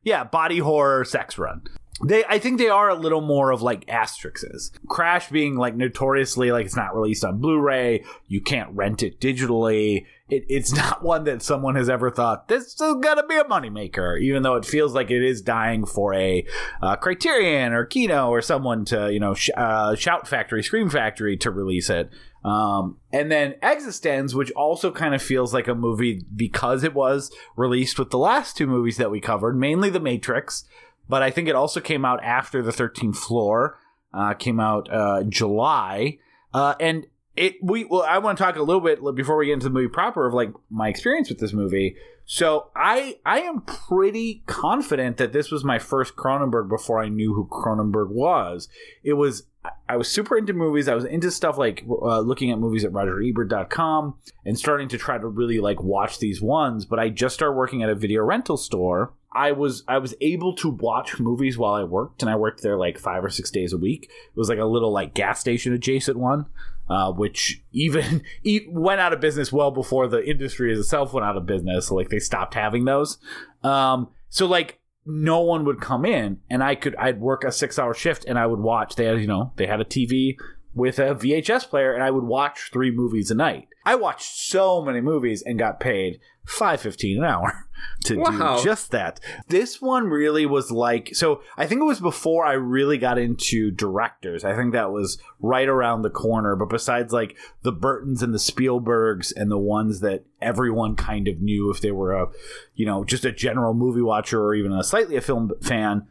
Yeah, 0.07 0.23
body 0.23 0.59
horror 0.59 1.05
sex 1.05 1.37
run. 1.37 1.63
They, 2.07 2.25
I 2.25 2.39
think 2.39 2.59
they 2.59 2.69
are 2.69 2.89
a 2.89 2.95
little 2.95 3.21
more 3.21 3.51
of 3.51 3.61
like 3.61 3.89
asterisks. 3.89 4.71
Crash 4.89 5.31
being 5.31 5.57
like 5.57 5.75
notoriously 5.75 6.53
like 6.53 6.67
it's 6.67 6.77
not 6.77 6.95
released 6.95 7.25
on 7.25 7.39
Blu-ray. 7.39 8.05
You 8.29 8.41
can't 8.41 8.71
rent 8.73 9.03
it 9.03 9.21
digitally. 9.21 10.07
It, 10.29 10.45
it's 10.49 10.73
not 10.75 11.03
one 11.03 11.25
that 11.25 11.43
someone 11.43 11.77
has 11.77 11.89
ever 11.89 12.11
thought 12.11 12.49
this 12.49 12.81
is 12.81 12.95
gonna 13.01 13.27
be 13.27 13.37
a 13.37 13.45
moneymaker, 13.45 14.21
even 14.21 14.43
though 14.43 14.57
it 14.57 14.65
feels 14.65 14.95
like 14.95 15.11
it 15.11 15.23
is 15.23 15.43
dying 15.43 15.87
for 15.87 16.15
a 16.15 16.45
uh, 16.83 16.97
Criterion 16.97 17.73
or 17.73 17.85
Kino 17.85 18.29
or 18.29 18.43
someone 18.43 18.85
to 18.87 19.13
you 19.13 19.21
know 19.21 19.35
sh- 19.35 19.51
uh, 19.57 19.95
Shout 19.95 20.27
Factory, 20.27 20.63
Scream 20.63 20.91
Factory 20.91 21.37
to 21.39 21.51
release 21.51 21.91
it. 21.91 22.11
Um, 22.45 22.99
and 23.13 23.31
then 23.31 23.55
eXistenZ, 23.61 24.33
which 24.33 24.53
also 24.53 24.93
kind 24.93 25.17
of 25.17 25.23
feels 25.23 25.53
like 25.53 25.67
a 25.67 25.75
movie 25.75 26.23
because 26.35 26.85
it 26.85 26.95
was 26.95 27.33
released 27.57 27.99
with 27.99 28.11
the 28.11 28.19
last 28.19 28.57
two 28.57 28.69
movies 28.69 28.99
that 28.99 29.11
we 29.11 29.21
covered, 29.21 29.57
mainly 29.59 29.91
The 29.91 29.99
Matrix, 29.99 30.65
but 31.09 31.25
I 31.25 31.31
think 31.33 31.49
it 31.49 31.57
also 31.57 31.81
came 31.81 32.05
out 32.05 32.23
after 32.23 32.63
The 32.63 32.71
13th 32.71 33.17
Floor, 33.17 33.81
uh, 34.15 34.35
came 34.35 34.61
out 34.61 34.89
uh, 34.93 35.25
July. 35.25 36.19
Uh, 36.55 36.77
and 36.79 37.09
it 37.37 37.57
we 37.63 37.85
well 37.85 38.03
I 38.03 38.19
want 38.19 38.39
to 38.39 38.45
talk 38.45 38.57
a 38.57 38.63
little 38.63 38.81
bit 38.81 39.01
before 39.15 39.37
we 39.37 39.47
get 39.47 39.55
into 39.55 39.65
the 39.65 39.75
movie 39.75 39.89
proper 39.89 40.27
of 40.27 40.35
like 40.35 40.51
my 40.71 40.89
experience 40.89 41.29
with 41.29 41.39
this 41.39 41.53
movie. 41.53 41.97
So 42.25 42.71
I 42.75 43.19
I 43.25 43.41
am 43.43 43.61
pretty 43.63 44.43
confident 44.47 45.17
that 45.19 45.33
this 45.33 45.51
was 45.51 45.63
my 45.63 45.79
first 45.79 46.17
Cronenberg 46.17 46.69
before 46.69 47.01
I 47.01 47.09
knew 47.09 47.35
who 47.35 47.47
Cronenberg 47.47 48.09
was. 48.09 48.69
It 49.05 49.15
was 49.15 49.45
I 49.89 49.97
was 49.97 50.09
super 50.09 50.37
into 50.37 50.53
movies. 50.53 50.89
I 50.89 50.95
was 50.95 51.05
into 51.05 51.31
stuff 51.31 51.59
like 51.59 51.85
uh, 51.89 52.21
looking 52.21 52.51
at 52.51 52.59
movies 52.59 52.85
at 52.85 52.93
RogerEbert.com 52.93 54.15
and 54.45 54.59
starting 54.59 54.89
to 54.89 54.99
try 54.99 55.19
to 55.19 55.27
really 55.27 55.61
like 55.61 55.83
watch 55.83 56.19
these 56.19 56.43
ones. 56.43 56.85
But 56.85 56.99
I 56.99 57.09
just 57.09 57.35
started 57.35 57.55
working 57.55 57.83
at 57.83 57.91
a 57.91 57.95
video 57.95 58.23
rental 58.23 58.57
store. 58.57 59.13
I 59.33 59.53
was 59.53 59.85
I 59.87 59.99
was 59.99 60.15
able 60.21 60.55
to 60.57 60.71
watch 60.71 61.21
movies 61.21 61.59
while 61.59 61.75
I 61.75 61.85
worked, 61.85 62.23
and 62.23 62.31
I 62.31 62.37
worked 62.37 62.63
there 62.63 62.77
like 62.77 62.99
five 62.99 63.23
or 63.23 63.29
six 63.29 63.51
days 63.51 63.73
a 63.73 63.79
week. 63.79 64.05
It 64.05 64.39
was 64.39 64.49
like 64.49 64.59
a 64.59 64.65
little 64.65 64.93
like 64.93 65.15
gas 65.15 65.41
station 65.41 65.73
adjacent 65.73 66.19
one, 66.19 66.47
uh, 66.89 67.13
which 67.13 67.63
even 67.73 68.23
went 68.69 69.01
out 69.01 69.13
of 69.13 69.21
business 69.21 69.53
well 69.53 69.71
before 69.71 70.09
the 70.09 70.29
industry 70.29 70.73
itself 70.73 71.13
went 71.13 71.27
out 71.27 71.37
of 71.37 71.47
business. 71.47 71.91
Like 71.91 72.09
they 72.09 72.19
stopped 72.19 72.55
having 72.55 72.85
those. 72.85 73.19
Um, 73.63 74.09
so 74.29 74.47
like 74.47 74.81
no 75.07 75.41
one 75.41 75.65
would 75.65 75.81
come 75.81 76.05
in 76.05 76.41
and 76.51 76.63
I 76.63 76.75
could 76.75 76.97
I'd 76.97 77.21
work 77.21 77.45
a 77.45 77.53
six 77.53 77.79
hour 77.79 77.95
shift 77.95 78.25
and 78.25 78.39
I 78.39 78.47
would 78.47 78.59
watch 78.59 78.97
they 78.97 79.05
had 79.05 79.21
you 79.21 79.29
know 79.29 79.53
they 79.57 79.67
had 79.67 79.81
a 79.81 79.85
TV 79.85 80.37
with 80.75 80.99
a 80.99 81.15
VHS 81.15 81.69
player 81.69 81.95
and 81.95 82.03
I 82.03 82.11
would 82.11 82.25
watch 82.25 82.71
three 82.73 82.91
movies 82.91 83.31
a 83.31 83.35
night. 83.35 83.69
I 83.87 83.95
watched 83.95 84.37
so 84.37 84.83
many 84.83 85.01
movies 85.01 85.43
and 85.47 85.59
got 85.59 85.81
paid 85.81 86.21
five 86.45 86.81
fifteen 86.81 87.19
an 87.19 87.25
hour 87.25 87.67
to 88.05 88.17
Wow. 88.19 88.59
do 88.59 88.65
just 88.65 88.91
that. 88.91 89.21
This 89.49 89.81
one 89.81 90.09
really 90.09 90.45
was 90.45 90.71
like 90.71 91.11
so 91.15 91.41
I 91.57 91.67
think 91.67 91.81
it 91.81 91.85
was 91.85 92.01
before 92.01 92.45
I 92.45 92.53
really 92.55 92.99
got 92.99 93.17
into 93.19 93.71
directors. 93.71 94.45
I 94.45 94.55
think 94.57 94.73
that 94.73 94.91
was 94.91 95.19
right 95.41 95.69
around 95.69 96.03
the 96.03 96.11
corner. 96.11 96.57
But 96.57 96.69
besides 96.69 97.13
like 97.13 97.37
the 97.63 97.73
Burtons 97.73 98.23
and 98.23 98.35
the 98.35 98.39
Spielbergs 98.39 99.33
and 99.35 99.51
the 99.51 99.59
ones 99.59 100.01
that 100.01 100.25
everyone 100.43 100.97
kind 100.97 101.29
of 101.29 101.41
knew 101.41 101.71
if 101.71 101.81
they 101.81 101.93
were 101.93 102.13
a 102.13 102.27
you 102.75 102.87
know, 102.87 103.05
just 103.05 103.25
a 103.25 103.33
general 103.33 103.73
movie 103.73 104.03
watcher 104.03 104.43
or 104.43 104.55
even 104.55 104.73
a 104.73 104.83
slightly 104.85 105.17
a 105.17 105.21
film 105.21 105.51
fan. 105.63 106.07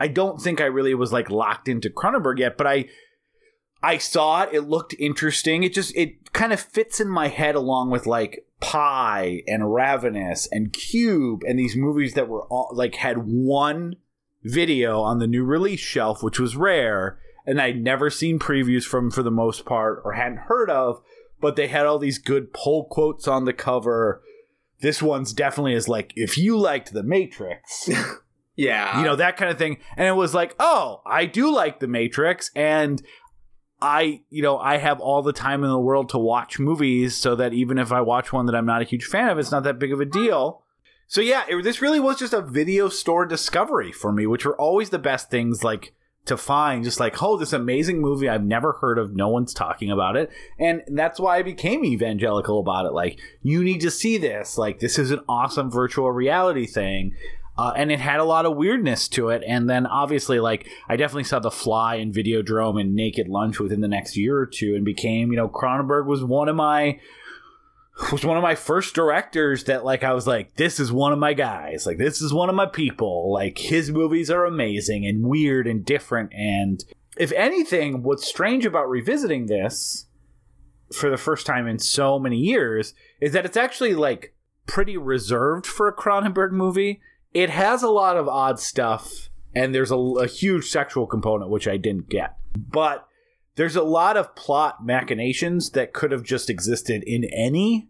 I 0.00 0.08
don't 0.08 0.40
think 0.40 0.60
I 0.60 0.64
really 0.64 0.94
was 0.94 1.12
like 1.12 1.30
locked 1.30 1.68
into 1.68 1.88
Cronenberg 1.88 2.38
yet, 2.38 2.56
but 2.58 2.66
I 2.66 2.86
I 3.82 3.98
saw 3.98 4.42
it. 4.44 4.50
It 4.52 4.62
looked 4.62 4.94
interesting. 4.98 5.62
It 5.64 5.72
just 5.74 5.94
it 5.96 6.32
kind 6.32 6.52
of 6.52 6.60
fits 6.60 7.00
in 7.00 7.08
my 7.08 7.28
head 7.28 7.54
along 7.54 7.90
with 7.90 8.06
like 8.06 8.46
Pi 8.60 9.42
and 9.46 9.74
Ravenous 9.74 10.48
and 10.52 10.72
Cube 10.72 11.42
and 11.46 11.58
these 11.58 11.76
movies 11.76 12.14
that 12.14 12.28
were 12.28 12.44
all 12.44 12.70
like 12.72 12.94
had 12.96 13.18
one 13.26 13.96
video 14.44 15.00
on 15.00 15.18
the 15.18 15.26
new 15.26 15.44
release 15.44 15.80
shelf, 15.80 16.22
which 16.22 16.38
was 16.38 16.56
rare, 16.56 17.18
and 17.46 17.60
I'd 17.60 17.82
never 17.82 18.08
seen 18.10 18.38
previews 18.38 18.84
from 18.84 19.10
for 19.10 19.22
the 19.22 19.30
most 19.30 19.64
part 19.64 20.00
or 20.04 20.12
hadn't 20.12 20.38
heard 20.46 20.70
of, 20.70 21.00
but 21.40 21.56
they 21.56 21.68
had 21.68 21.86
all 21.86 21.98
these 21.98 22.18
good 22.18 22.52
pull 22.52 22.84
quotes 22.84 23.26
on 23.26 23.44
the 23.44 23.52
cover. 23.52 24.22
This 24.80 25.00
one's 25.02 25.32
definitely 25.32 25.74
is 25.74 25.88
like 25.88 26.12
if 26.16 26.36
you 26.38 26.56
liked 26.56 26.92
The 26.92 27.02
Matrix, 27.04 27.88
Yeah. 28.56 28.98
you 28.98 29.04
know 29.06 29.16
that 29.16 29.36
kind 29.38 29.50
of 29.50 29.56
thing 29.56 29.78
and 29.96 30.06
it 30.06 30.12
was 30.12 30.34
like 30.34 30.54
oh 30.60 31.00
i 31.06 31.24
do 31.24 31.50
like 31.50 31.80
the 31.80 31.86
matrix 31.88 32.50
and 32.54 33.02
i 33.82 34.20
you 34.30 34.42
know 34.42 34.58
i 34.58 34.78
have 34.78 35.00
all 35.00 35.22
the 35.22 35.32
time 35.32 35.64
in 35.64 35.70
the 35.70 35.78
world 35.78 36.08
to 36.08 36.18
watch 36.18 36.58
movies 36.58 37.16
so 37.16 37.34
that 37.34 37.52
even 37.52 37.78
if 37.78 37.90
i 37.90 38.00
watch 38.00 38.32
one 38.32 38.46
that 38.46 38.54
i'm 38.54 38.64
not 38.64 38.80
a 38.80 38.86
huge 38.86 39.04
fan 39.04 39.28
of 39.28 39.38
it's 39.38 39.50
not 39.50 39.64
that 39.64 39.78
big 39.78 39.92
of 39.92 40.00
a 40.00 40.04
deal. 40.04 40.62
So 41.08 41.20
yeah 41.20 41.44
it, 41.48 41.62
this 41.62 41.82
really 41.82 42.00
was 42.00 42.18
just 42.18 42.32
a 42.32 42.40
video 42.40 42.88
store 42.88 43.26
discovery 43.26 43.92
for 43.92 44.12
me 44.12 44.26
which 44.26 44.46
were 44.46 44.58
always 44.58 44.90
the 44.90 44.98
best 44.98 45.30
things 45.30 45.62
like 45.62 45.92
to 46.24 46.36
find. 46.36 46.84
Just 46.84 47.00
like 47.00 47.20
oh 47.22 47.36
this 47.36 47.52
amazing 47.52 48.00
movie 48.00 48.28
i've 48.28 48.44
never 48.44 48.74
heard 48.74 48.98
of 48.98 49.14
no 49.14 49.28
one's 49.28 49.52
talking 49.52 49.90
about 49.90 50.16
it. 50.16 50.30
And 50.58 50.82
that's 50.86 51.18
why 51.18 51.38
i 51.38 51.42
became 51.42 51.84
evangelical 51.84 52.60
about 52.60 52.86
it. 52.86 52.92
Like 52.92 53.18
you 53.42 53.64
need 53.64 53.80
to 53.80 53.90
see 53.90 54.16
this. 54.16 54.56
Like 54.56 54.78
this 54.78 54.98
is 54.98 55.10
an 55.10 55.20
awesome 55.28 55.70
virtual 55.70 56.10
reality 56.12 56.66
thing 56.66 57.14
uh, 57.56 57.72
and 57.76 57.92
it 57.92 58.00
had 58.00 58.20
a 58.20 58.24
lot 58.24 58.46
of 58.46 58.56
weirdness 58.56 59.08
to 59.08 59.28
it. 59.28 59.42
And 59.46 59.68
then 59.68 59.86
obviously, 59.86 60.40
like 60.40 60.68
I 60.88 60.96
definitely 60.96 61.24
saw 61.24 61.38
The 61.38 61.50
Fly 61.50 61.96
and 61.96 62.14
Videodrome 62.14 62.80
and 62.80 62.94
Naked 62.94 63.28
Lunch 63.28 63.60
within 63.60 63.80
the 63.80 63.88
next 63.88 64.16
year 64.16 64.36
or 64.38 64.46
two, 64.46 64.74
and 64.74 64.84
became 64.84 65.30
you 65.30 65.36
know 65.36 65.48
Cronenberg 65.48 66.06
was 66.06 66.24
one 66.24 66.48
of 66.48 66.56
my 66.56 66.98
was 68.10 68.24
one 68.24 68.38
of 68.38 68.42
my 68.42 68.54
first 68.54 68.94
directors 68.94 69.64
that 69.64 69.84
like 69.84 70.02
I 70.02 70.14
was 70.14 70.26
like 70.26 70.54
this 70.56 70.80
is 70.80 70.90
one 70.90 71.12
of 71.12 71.18
my 71.18 71.34
guys. 71.34 71.86
Like 71.86 71.98
this 71.98 72.22
is 72.22 72.32
one 72.32 72.48
of 72.48 72.54
my 72.54 72.66
people. 72.66 73.32
Like 73.32 73.58
his 73.58 73.90
movies 73.90 74.30
are 74.30 74.46
amazing 74.46 75.06
and 75.06 75.26
weird 75.26 75.66
and 75.66 75.84
different. 75.84 76.32
And 76.32 76.82
if 77.18 77.32
anything 77.32 78.02
what's 78.02 78.26
strange 78.26 78.64
about 78.64 78.88
revisiting 78.88 79.46
this 79.46 80.06
for 80.90 81.10
the 81.10 81.18
first 81.18 81.46
time 81.46 81.66
in 81.66 81.78
so 81.78 82.18
many 82.18 82.38
years 82.38 82.94
is 83.20 83.32
that 83.32 83.44
it's 83.44 83.56
actually 83.56 83.94
like 83.94 84.34
pretty 84.66 84.96
reserved 84.96 85.66
for 85.66 85.86
a 85.88 85.94
Cronenberg 85.94 86.50
movie 86.50 87.00
it 87.34 87.50
has 87.50 87.82
a 87.82 87.88
lot 87.88 88.16
of 88.16 88.28
odd 88.28 88.58
stuff 88.58 89.28
and 89.54 89.74
there's 89.74 89.90
a, 89.90 89.96
a 89.96 90.26
huge 90.26 90.68
sexual 90.68 91.06
component 91.06 91.50
which 91.50 91.68
i 91.68 91.76
didn't 91.76 92.08
get 92.08 92.36
but 92.56 93.06
there's 93.56 93.76
a 93.76 93.82
lot 93.82 94.16
of 94.16 94.34
plot 94.34 94.84
machinations 94.84 95.70
that 95.70 95.92
could 95.92 96.10
have 96.10 96.22
just 96.22 96.48
existed 96.48 97.02
in 97.06 97.24
any 97.24 97.88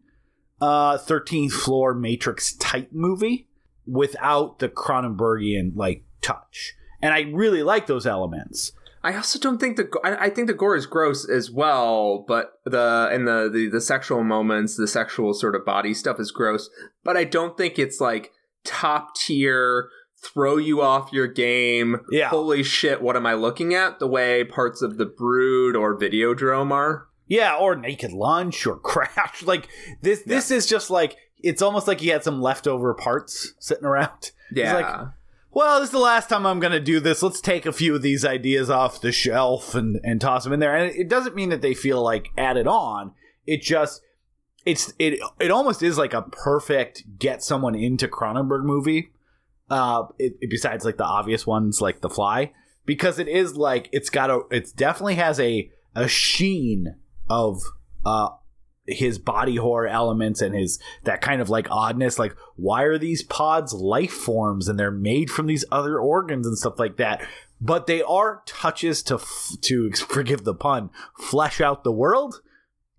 uh 0.61 0.97
13th 0.99 1.53
floor 1.53 1.95
matrix 1.95 2.55
type 2.57 2.89
movie 2.93 3.49
without 3.87 4.59
the 4.59 4.69
cronenbergian 4.69 5.73
like 5.75 6.05
touch 6.21 6.75
and 7.03 7.13
I 7.13 7.23
really 7.33 7.63
like 7.63 7.89
those 7.89 8.07
elements. 8.07 8.73
I 9.05 9.17
also 9.17 9.41
don't 9.41 9.59
think 9.59 9.77
the 9.77 9.91
I, 10.05 10.27
I 10.27 10.31
think 10.31 10.47
the 10.47 10.55
gore 10.55 10.77
is 10.77 10.87
gross 10.87 11.29
as 11.29 11.51
well, 11.51 12.25
but 12.27 12.61
the 12.65 13.09
and 13.11 13.27
the, 13.27 13.51
the 13.53 13.69
the 13.69 13.81
sexual 13.81 14.23
moments, 14.23 14.77
the 14.77 14.87
sexual 14.87 15.35
sort 15.35 15.57
of 15.57 15.67
body 15.67 15.93
stuff 15.93 16.21
is 16.21 16.31
gross. 16.31 16.71
But 17.03 17.17
I 17.17 17.25
don't 17.25 17.57
think 17.57 17.81
it's 17.81 18.01
like 18.01 18.31
top 18.65 19.15
tier, 19.17 19.89
throw 20.23 20.57
you 20.57 20.81
off 20.83 21.13
your 21.13 21.27
game. 21.27 22.01
Yeah. 22.11 22.29
Holy 22.29 22.63
shit, 22.63 23.03
what 23.03 23.17
am 23.17 23.27
I 23.27 23.35
looking 23.35 23.75
at? 23.75 23.99
The 23.99 24.07
way 24.07 24.45
parts 24.45 24.83
of 24.83 24.97
the 24.99 25.07
Brood 25.07 25.77
or 25.77 25.99
Videodrome 25.99 26.71
are. 26.73 27.09
Yeah, 27.27 27.57
or 27.57 27.75
Naked 27.77 28.13
Lunch 28.13 28.67
or 28.67 28.77
Crash. 28.79 29.43
Like 29.43 29.69
this, 30.03 30.23
this 30.23 30.51
is 30.51 30.67
just 30.67 30.91
like 30.91 31.17
it's 31.43 31.63
almost 31.63 31.89
like 31.89 32.01
he 32.01 32.09
had 32.09 32.23
some 32.23 32.41
leftover 32.41 32.95
parts 32.95 33.55
sitting 33.59 33.85
around. 33.85 34.31
He's 34.51 34.59
Yeah. 34.59 34.75
like, 34.75 35.09
well, 35.51 35.81
this 35.81 35.89
is 35.89 35.93
the 35.93 35.99
last 35.99 36.29
time 36.29 36.47
I'm 36.47 36.61
going 36.61 36.73
to 36.73 36.81
do 36.81 37.01
this. 37.01 37.23
Let's 37.23 37.41
take 37.41 37.67
a 37.67 37.73
few 37.73 37.95
of 37.95 38.01
these 38.03 38.25
ideas 38.25 38.71
off 38.71 39.01
the 39.01 39.13
shelf 39.13 39.75
and, 39.75 40.01
and 40.03 40.21
toss 40.21 40.45
them 40.45 40.53
in 40.53 40.61
there. 40.61 40.75
And 40.75 40.95
it 40.95 41.09
doesn't 41.09 41.35
mean 41.35 41.51
that 41.51 41.61
they 41.63 41.75
feel 41.75 42.03
like 42.03 42.29
added 42.39 42.67
on. 42.67 43.13
It 43.47 43.61
just, 43.61 44.01
it's, 44.65 44.93
it, 44.99 45.21
it 45.41 45.51
almost 45.51 45.83
is 45.83 45.99
like 45.99 46.13
a 46.15 46.23
perfect 46.23 47.05
get 47.19 47.43
someone 47.43 47.75
into 47.75 48.09
Cronenberg 48.09 48.65
movie. 48.65 49.13
Uh, 49.71 50.05
it, 50.19 50.35
it- 50.41 50.51
besides 50.51 50.85
like 50.85 50.97
the 50.97 51.05
obvious 51.05 51.47
ones 51.47 51.81
like 51.81 52.01
The 52.01 52.11
Fly, 52.11 52.53
because 52.85 53.19
it 53.19 53.29
is 53.29 53.57
like, 53.57 53.89
it's 53.93 54.11
got 54.11 54.31
a, 54.31 54.41
it 54.51 54.71
definitely 54.77 55.15
has 55.17 55.39
a, 55.41 55.71
a 55.95 56.09
sheen 56.09 56.97
of, 57.29 57.63
uh, 58.05 58.29
his 58.89 59.17
body 59.17 59.55
horror 59.57 59.87
elements 59.87 60.43
and 60.43 60.57
his 60.57 60.81
that 61.05 61.21
kind 61.21 61.41
of 61.41 61.49
like 61.49 61.71
oddness 61.71 62.19
like 62.19 62.35
why 62.57 62.83
are 62.83 62.99
these 62.99 63.23
pods 63.23 63.73
life 63.73 64.11
forms 64.11 64.67
and 64.69 64.77
they're 64.77 64.91
made 64.91 65.31
from 65.31 65.47
these 65.47 65.65
other 65.71 66.01
organs 66.01 66.49
and 66.49 66.59
stuff 66.59 66.81
like 66.81 66.97
that 66.97 67.25
but 67.61 67.87
they 67.87 68.03
are 68.03 68.43
touches 68.45 69.01
to 69.05 69.15
f- 69.15 69.53
to 69.61 69.93
forgive 70.09 70.43
the 70.43 70.53
pun 70.53 70.91
flesh 71.17 71.61
out 71.61 71.85
the 71.85 71.93
world 71.93 72.41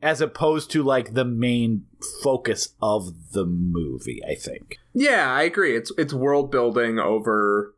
as 0.03 0.21
opposed 0.21 0.69
to 0.69 0.83
like 0.83 1.13
the 1.13 1.25
main 1.25 1.85
focus 2.21 2.75
of 2.81 3.31
the 3.31 3.45
movie 3.45 4.21
i 4.29 4.35
think 4.35 4.77
Yeah, 4.93 5.33
I 5.33 5.43
agree. 5.43 5.75
It's 5.75 5.91
it's 5.97 6.13
world 6.13 6.51
building 6.51 6.99
over 6.99 7.73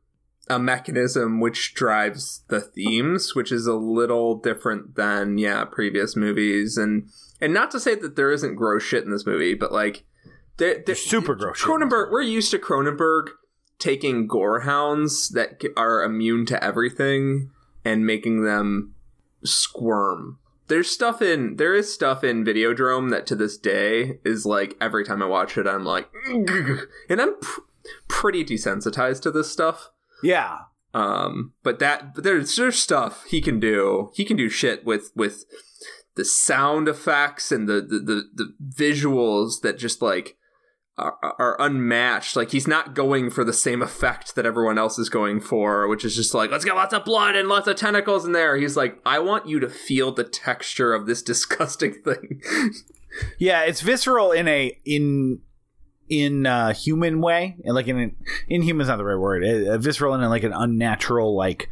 a 0.50 0.60
mechanism 0.60 1.40
which 1.40 1.74
drives 1.74 2.44
the 2.50 2.62
themes, 2.62 3.34
which 3.34 3.52
is 3.52 3.66
a 3.66 3.74
little 3.74 4.36
different 4.36 4.96
than 4.96 5.38
yeah 5.38 5.64
previous 5.66 6.16
movies, 6.16 6.78
and 6.78 7.10
and 7.42 7.54
not 7.54 7.72
to 7.72 7.80
say 7.80 7.96
that 7.96 8.16
there 8.16 8.32
isn't 8.32 8.56
gross 8.56 8.84
shit 8.84 9.06
in 9.06 9.12
this 9.12 9.26
movie, 9.26 9.54
but 9.54 9.72
like 9.72 10.04
they're 10.58 10.84
super 10.96 11.36
gross 11.36 11.58
shit 11.58 11.70
in 11.70 11.80
this 11.80 11.88
Cronenberg, 11.90 12.12
we're 12.12 12.22
used 12.22 12.52
to 12.52 12.60
Cronenberg 12.60 13.30
taking 13.80 14.28
gorehounds 14.28 15.34
that 15.34 15.62
are 15.76 16.04
immune 16.04 16.46
to 16.48 16.64
everything 16.64 17.50
and 17.84 18.06
making 18.06 18.44
them 18.44 18.94
squirm. 19.44 20.40
There's 20.68 20.90
stuff 20.90 21.22
in 21.22 21.58
there 21.58 21.74
is 21.74 21.94
stuff 21.94 22.24
in 22.24 22.44
Videodrome 22.44 23.10
that 23.12 23.28
to 23.28 23.36
this 23.36 23.58
day 23.58 24.20
is 24.26 24.46
like 24.46 24.76
every 24.82 25.06
time 25.06 25.22
I 25.22 25.26
watch 25.28 25.58
it 25.58 25.68
I'm 25.68 25.84
like 25.86 26.10
and 26.28 27.22
I'm 27.22 27.40
pr- 27.40 27.62
pretty 28.08 28.44
desensitized 28.44 29.22
to 29.24 29.32
this 29.32 29.52
stuff. 29.52 29.92
yeah 30.24 30.58
Um 30.94 31.54
but 31.64 31.80
that 31.80 32.16
but 32.16 32.24
there's 32.24 32.56
there's 32.56 32.78
stuff 32.80 33.26
he 33.26 33.42
can 33.42 33.60
do. 33.60 34.12
He 34.16 34.26
can 34.26 34.38
do 34.38 34.50
shit 34.50 34.86
with 34.86 35.12
with 35.16 35.46
the 36.16 36.26
sound 36.26 36.88
effects 36.88 37.52
and 37.52 37.68
the 37.68 37.82
the 37.82 38.00
the, 38.00 38.24
the 38.34 38.54
visuals 38.76 39.62
that 39.62 39.78
just 39.78 40.02
like 40.02 40.38
are, 40.98 41.18
are 41.22 41.58
unmatched. 41.60 42.36
Like 42.36 42.52
he's 42.52 42.68
not 42.68 42.94
going 42.94 43.30
for 43.30 43.44
the 43.44 43.54
same 43.54 43.82
effect 43.82 44.36
that 44.36 44.46
everyone 44.46 44.78
else 44.78 44.98
is 44.98 45.10
going 45.10 45.42
for, 45.42 45.88
which 45.88 46.06
is 46.06 46.16
just 46.16 46.34
like 46.34 46.52
let's 46.52 46.66
get 46.66 46.76
lots 46.76 46.94
of 46.94 47.06
blood 47.06 47.36
and 47.36 47.50
lots 47.50 47.68
of 47.68 47.76
tentacles 47.76 48.26
in 48.26 48.32
there. 48.32 48.58
He's 48.58 48.78
like, 48.78 49.00
I 49.06 49.20
want 49.20 49.48
you 49.48 49.60
to 49.60 49.70
feel 49.70 50.12
the 50.12 50.24
texture 50.24 50.94
of 50.94 51.06
this 51.06 51.22
disgusting 51.24 51.94
thing. 52.04 52.42
yeah 53.40 53.62
it's 53.62 53.82
visceral 53.82 54.32
in 54.32 54.48
a 54.48 54.78
in 54.86 55.40
in 56.10 56.46
a 56.46 56.74
human 56.74 57.22
way 57.22 57.56
and 57.64 57.74
like 57.74 57.88
in 57.88 57.98
an 57.98 58.16
inhuman's 58.48 58.90
not 58.90 58.98
the 58.98 59.06
right 59.06 59.16
word 59.16 59.44
uh, 59.44 59.78
visceral 59.78 60.14
in 60.14 60.22
like 60.30 60.44
an 60.44 60.54
unnatural 60.54 61.36
like 61.36 61.70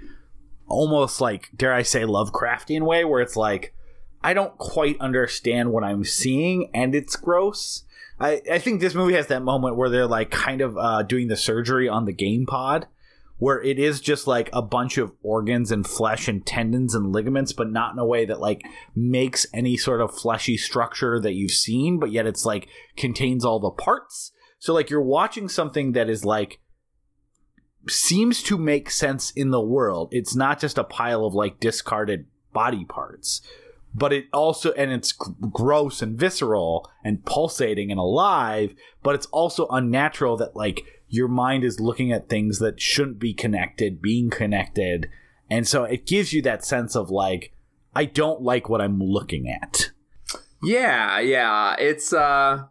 almost 0.67 1.21
like 1.21 1.49
dare 1.55 1.73
i 1.73 1.81
say 1.81 2.01
lovecraftian 2.01 2.81
way 2.83 3.03
where 3.03 3.21
it's 3.21 3.35
like 3.35 3.75
i 4.23 4.33
don't 4.33 4.57
quite 4.57 4.99
understand 4.99 5.71
what 5.71 5.83
i'm 5.83 6.03
seeing 6.03 6.69
and 6.73 6.95
it's 6.95 7.15
gross 7.15 7.83
i 8.23 8.41
i 8.51 8.57
think 8.57 8.81
this 8.81 8.95
movie 8.95 9.13
has 9.13 9.27
that 9.27 9.43
moment 9.43 9.75
where 9.75 9.89
they're 9.89 10.07
like 10.07 10.31
kind 10.31 10.61
of 10.61 10.77
uh 10.77 11.03
doing 11.03 11.27
the 11.27 11.37
surgery 11.37 11.87
on 11.87 12.05
the 12.05 12.13
game 12.13 12.45
pod 12.45 12.87
where 13.43 13.61
it 13.61 13.77
is 13.77 13.99
just 13.99 14.25
like 14.25 14.49
a 14.53 14.61
bunch 14.61 14.97
of 14.97 15.11
organs 15.21 15.69
and 15.69 15.85
flesh 15.85 16.29
and 16.29 16.45
tendons 16.45 16.95
and 16.95 17.11
ligaments, 17.11 17.51
but 17.51 17.69
not 17.69 17.91
in 17.91 17.99
a 17.99 18.05
way 18.05 18.23
that 18.23 18.39
like 18.39 18.61
makes 18.95 19.45
any 19.53 19.75
sort 19.75 19.99
of 19.99 20.15
fleshy 20.15 20.55
structure 20.55 21.19
that 21.19 21.33
you've 21.33 21.51
seen, 21.51 21.99
but 21.99 22.09
yet 22.09 22.25
it's 22.25 22.45
like 22.45 22.69
contains 22.95 23.43
all 23.43 23.59
the 23.59 23.69
parts. 23.69 24.31
So 24.59 24.73
like 24.73 24.89
you're 24.89 25.01
watching 25.01 25.49
something 25.49 25.91
that 25.91 26.09
is 26.09 26.23
like 26.23 26.61
seems 27.89 28.41
to 28.43 28.57
make 28.57 28.89
sense 28.89 29.31
in 29.31 29.49
the 29.49 29.59
world. 29.59 30.07
It's 30.11 30.35
not 30.35 30.61
just 30.61 30.77
a 30.77 30.85
pile 30.85 31.25
of 31.25 31.33
like 31.33 31.59
discarded 31.59 32.27
body 32.53 32.85
parts, 32.85 33.41
but 33.93 34.11
it 34.11 34.25
also 34.33 34.71
and 34.73 34.91
it's 34.91 35.11
gross 35.11 36.01
and 36.01 36.17
visceral 36.17 36.89
and 37.03 37.25
pulsating 37.25 37.91
and 37.91 37.99
alive, 37.99 38.73
but 39.03 39.15
it's 39.15 39.27
also 39.27 39.67
unnatural 39.67 40.37
that 40.37 40.55
like 40.55 40.81
your 41.07 41.27
mind 41.27 41.63
is 41.63 41.79
looking 41.79 42.11
at 42.11 42.29
things 42.29 42.59
that 42.59 42.81
shouldn't 42.81 43.19
be 43.19 43.33
connected 43.33 44.01
being 44.01 44.29
connected. 44.29 45.09
And 45.49 45.67
so 45.67 45.83
it 45.83 46.07
gives 46.07 46.33
you 46.33 46.41
that 46.41 46.65
sense 46.65 46.95
of 46.95 47.09
like 47.09 47.53
I 47.95 48.05
don't 48.05 48.41
like 48.41 48.69
what 48.69 48.81
I'm 48.81 48.99
looking 48.99 49.47
at. 49.47 49.91
Yeah, 50.63 51.19
yeah. 51.19 51.75
It's 51.77 52.13
uh 52.13 52.63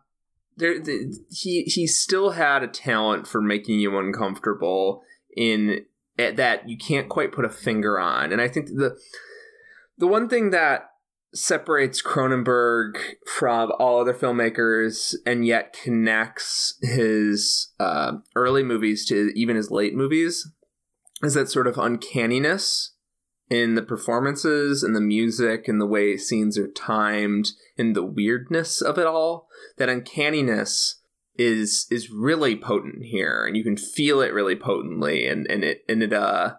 there 0.57 0.81
the, 0.81 1.17
he 1.31 1.63
he 1.63 1.87
still 1.87 2.31
had 2.31 2.63
a 2.63 2.69
talent 2.69 3.29
for 3.29 3.41
making 3.41 3.79
you 3.79 3.97
uncomfortable 3.99 5.03
in 5.37 5.85
at 6.19 6.37
that 6.37 6.69
you 6.69 6.77
can't 6.77 7.09
quite 7.09 7.33
put 7.33 7.45
a 7.45 7.51
finger 7.51 8.01
on. 8.01 8.33
And 8.33 8.41
I 8.41 8.49
think 8.49 8.67
the 8.67 8.99
the 9.99 10.09
one 10.09 10.29
thing 10.29 10.51
that 10.51 10.92
separates 11.35 12.03
Cronenberg 12.03 12.99
from 13.27 13.73
all 13.79 14.01
other 14.01 14.15
filmmakers 14.15 15.15
and 15.25 15.47
yet 15.47 15.73
connects 15.73 16.79
his 16.83 17.73
uh, 17.81 18.13
early 18.37 18.63
movies 18.63 19.07
to 19.07 19.33
even 19.35 19.57
his 19.57 19.71
late 19.71 19.95
movies. 19.95 20.51
Is 21.23 21.35
that 21.35 21.51
sort 21.51 21.67
of 21.67 21.79
uncanniness 21.79 22.93
in 23.53 23.75
the 23.75 23.83
performances 23.83 24.83
and 24.83 24.97
the 24.97 25.01
music 25.01 25.69
and 25.69 25.81
the 25.81 25.87
way 25.87 26.17
scenes 26.17 26.57
are 26.57 26.71
timed 26.71 27.51
and 27.77 27.95
the 27.95 28.05
weirdness 28.05 28.81
of 28.81 28.99
it 28.99 29.07
all. 29.07 29.47
That 29.77 29.91
uncanniness 29.91 30.97
is 31.37 31.87
is 31.91 32.11
really 32.11 32.57
potent 32.57 33.05
here 33.05 33.47
and 33.47 33.57
you 33.57 33.65
can 33.65 33.77
feel 33.77 34.21
it 34.21 34.35
really 34.35 34.55
potently 34.55 35.27
and 35.27 35.47
and 35.51 35.65
it 35.65 35.83
and 35.89 36.03
it 36.03 36.13
uh 36.13 36.55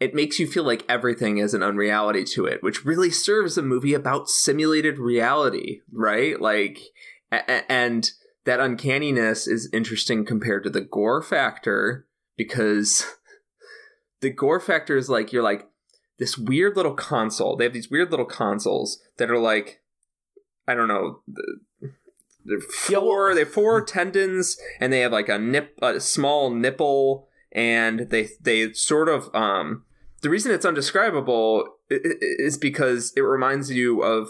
it 0.00 0.14
makes 0.14 0.38
you 0.38 0.46
feel 0.46 0.64
like 0.64 0.84
everything 0.88 1.38
is 1.38 1.54
an 1.54 1.62
unreality 1.62 2.24
to 2.24 2.44
it 2.46 2.62
which 2.62 2.84
really 2.84 3.10
serves 3.10 3.56
a 3.56 3.62
movie 3.62 3.94
about 3.94 4.28
simulated 4.28 4.98
reality 4.98 5.80
right 5.92 6.40
like 6.40 6.78
a- 7.32 7.70
and 7.70 8.10
that 8.44 8.60
uncanniness 8.60 9.46
is 9.48 9.70
interesting 9.72 10.24
compared 10.24 10.62
to 10.64 10.70
the 10.70 10.80
gore 10.82 11.22
factor 11.22 12.06
because 12.36 13.06
the 14.20 14.30
gore 14.30 14.60
factor 14.60 14.96
is 14.96 15.08
like 15.08 15.32
you're 15.32 15.42
like 15.42 15.66
this 16.18 16.38
weird 16.38 16.76
little 16.76 16.94
console. 16.94 17.56
They 17.56 17.64
have 17.64 17.72
these 17.72 17.90
weird 17.90 18.10
little 18.12 18.24
consoles 18.26 19.00
that 19.16 19.30
are 19.32 19.38
like, 19.38 19.80
I 20.68 20.74
don't 20.74 20.86
know, 20.88 21.22
the- 21.26 21.58
they're 22.44 22.60
four. 22.60 23.34
they 23.34 23.40
have 23.40 23.50
four 23.50 23.82
tendons, 23.84 24.56
and 24.78 24.92
they 24.92 25.00
have 25.00 25.10
like 25.12 25.28
a 25.30 25.38
nip, 25.38 25.76
a 25.82 25.98
small 25.98 26.50
nipple, 26.50 27.26
and 27.54 28.00
they 28.10 28.28
they 28.40 28.72
sort 28.72 29.08
of 29.08 29.34
um. 29.34 29.84
The 30.22 30.30
reason 30.30 30.52
it's 30.52 30.64
undescribable 30.64 31.68
is 31.90 32.56
because 32.56 33.12
it 33.16 33.20
reminds 33.20 33.70
you 33.70 34.02
of. 34.02 34.28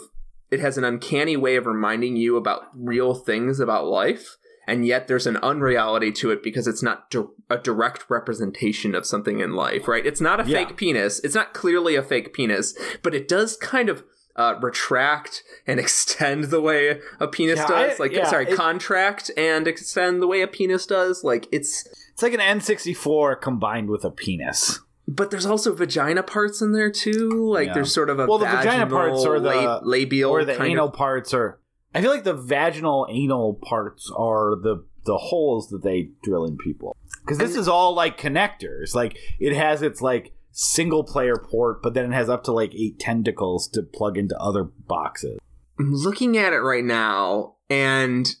It 0.51 0.59
has 0.59 0.77
an 0.77 0.83
uncanny 0.83 1.35
way 1.35 1.55
of 1.55 1.65
reminding 1.65 2.17
you 2.17 2.37
about 2.37 2.67
real 2.75 3.15
things 3.15 3.59
about 3.59 3.87
life, 3.87 4.37
and 4.67 4.85
yet 4.85 5.07
there's 5.07 5.25
an 5.25 5.37
unreality 5.37 6.11
to 6.13 6.29
it 6.31 6.43
because 6.43 6.67
it's 6.67 6.83
not 6.83 7.13
a 7.49 7.57
direct 7.57 8.05
representation 8.09 8.93
of 8.93 9.05
something 9.07 9.39
in 9.39 9.53
life, 9.53 9.87
right? 9.87 10.05
It's 10.05 10.21
not 10.21 10.39
a 10.39 10.47
Yeah. 10.47 10.65
fake 10.65 10.77
penis. 10.77 11.19
It's 11.23 11.33
not 11.35 11.53
clearly 11.53 11.95
a 11.95 12.03
fake 12.03 12.31
penis, 12.33 12.77
but 13.01 13.15
it 13.15 13.27
does 13.27 13.57
kind 13.57 13.89
of 13.89 14.03
uh, 14.35 14.55
retract 14.61 15.43
and 15.65 15.79
extend 15.85 16.45
the 16.45 16.61
way 16.61 16.99
a 17.19 17.27
penis 17.27 17.57
Yeah, 17.57 17.67
does. 17.67 17.99
I- 17.99 18.03
like, 18.03 18.11
yeah, 18.11 18.29
sorry, 18.29 18.45
it- 18.47 18.55
contract 18.55 19.31
and 19.35 19.67
extend 19.67 20.21
the 20.21 20.27
way 20.27 20.41
a 20.41 20.47
penis 20.47 20.85
does. 20.85 21.23
Like, 21.23 21.47
it's. 21.51 21.87
It's 22.15 22.23
like 22.23 22.33
an 22.33 22.39
N64 22.39 23.41
combined 23.41 23.89
with 23.89 24.05
a 24.05 24.09
penis. 24.09 24.79
But 25.07 25.31
there's 25.31 25.45
also 25.45 25.73
vagina 25.75 26.23
parts 26.23 26.61
in 26.61 26.71
there 26.71 26.89
too. 26.89 27.29
Like, 27.51 27.67
Yeah. 27.67 27.73
there's 27.75 27.93
sort 27.93 28.09
of 28.09 28.19
a 28.19 28.25
Well, 28.25 28.37
the 28.39 28.45
vagina 28.45 28.85
vaginal, 28.85 28.89
parts 28.89 29.25
are 29.25 29.39
the- 29.39 29.49
la- 29.49 29.79
labial 29.83 30.31
or 30.31 30.45
the 30.45 30.61
anal 30.63 30.87
of- 30.87 30.93
parts 30.93 31.33
are 31.33 31.59
I 31.93 32.01
feel 32.01 32.11
like 32.11 32.23
the 32.23 32.33
vaginal 32.33 33.05
anal 33.09 33.53
parts 33.61 34.11
are 34.15 34.55
the 34.55 34.85
the 35.05 35.17
holes 35.17 35.67
that 35.69 35.83
they 35.83 36.09
drill 36.23 36.45
in 36.45 36.57
people. 36.57 36.95
because 37.21 37.37
this 37.37 37.55
is 37.55 37.67
all 37.67 37.93
like 37.93 38.19
connectors. 38.19 38.95
Like 38.95 39.17
it 39.39 39.53
has 39.55 39.81
its 39.83 40.01
like 40.01 40.33
single 40.51 41.03
player 41.03 41.35
port, 41.35 41.83
but 41.83 41.93
then 41.93 42.11
it 42.11 42.15
has 42.15 42.29
up 42.29 42.43
to 42.45 42.51
like 42.53 42.73
eight 42.73 42.97
tentacles 42.97 43.67
to 43.69 43.83
plug 43.83 44.17
into 44.17 44.35
other 44.39 44.63
boxes. 44.63 45.37
I'm 45.77 45.93
looking 45.93 46.37
at 46.37 46.53
it 46.53 46.59
right 46.61 46.83
now, 46.83 47.55
and 47.69 48.33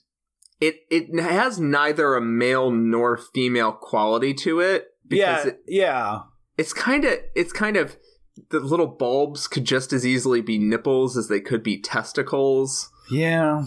it 0.61 0.77
it 0.89 1.19
has 1.21 1.59
neither 1.59 2.15
a 2.15 2.21
male 2.21 2.71
nor 2.71 3.17
female 3.17 3.71
quality 3.71 4.33
to 4.35 4.59
it. 4.59 4.87
Yeah, 5.09 5.35
Because 5.35 5.45
it, 5.47 5.59
yeah. 5.67 6.19
it's 6.57 6.73
kind 6.73 7.05
of 7.05 7.19
it's 7.35 7.53
kind 7.53 7.77
of 7.77 7.97
the 8.49 8.59
little 8.59 8.87
bulbs 8.87 9.47
could 9.47 9.63
just 9.65 9.93
as 9.93 10.05
easily 10.05 10.41
be 10.41 10.57
nipples 10.57 11.15
as 11.17 11.27
they 11.27 11.39
could 11.39 11.63
be 11.63 11.79
testicles. 11.79 12.89
Yeah. 13.09 13.65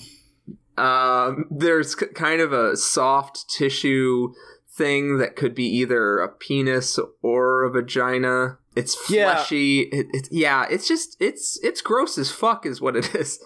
Um, 0.76 1.46
there's 1.50 1.94
k- 1.94 2.06
kind 2.14 2.40
of 2.40 2.52
a 2.52 2.76
soft 2.76 3.48
tissue 3.48 4.32
thing 4.70 5.18
that 5.18 5.34
could 5.34 5.54
be 5.54 5.64
either 5.64 6.18
a 6.18 6.28
penis 6.28 6.98
or 7.22 7.64
a 7.64 7.70
vagina. 7.70 8.58
It's 8.76 8.96
Yeah. 9.10 9.34
fleshy. 9.34 9.80
It, 9.82 10.06
it, 10.12 10.28
yeah, 10.30 10.66
it's 10.70 10.86
just 10.86 11.16
it's 11.20 11.58
it's 11.64 11.80
gross 11.82 12.16
as 12.18 12.30
fuck, 12.30 12.64
is 12.64 12.80
what 12.80 12.94
it 12.96 13.14
is. 13.14 13.40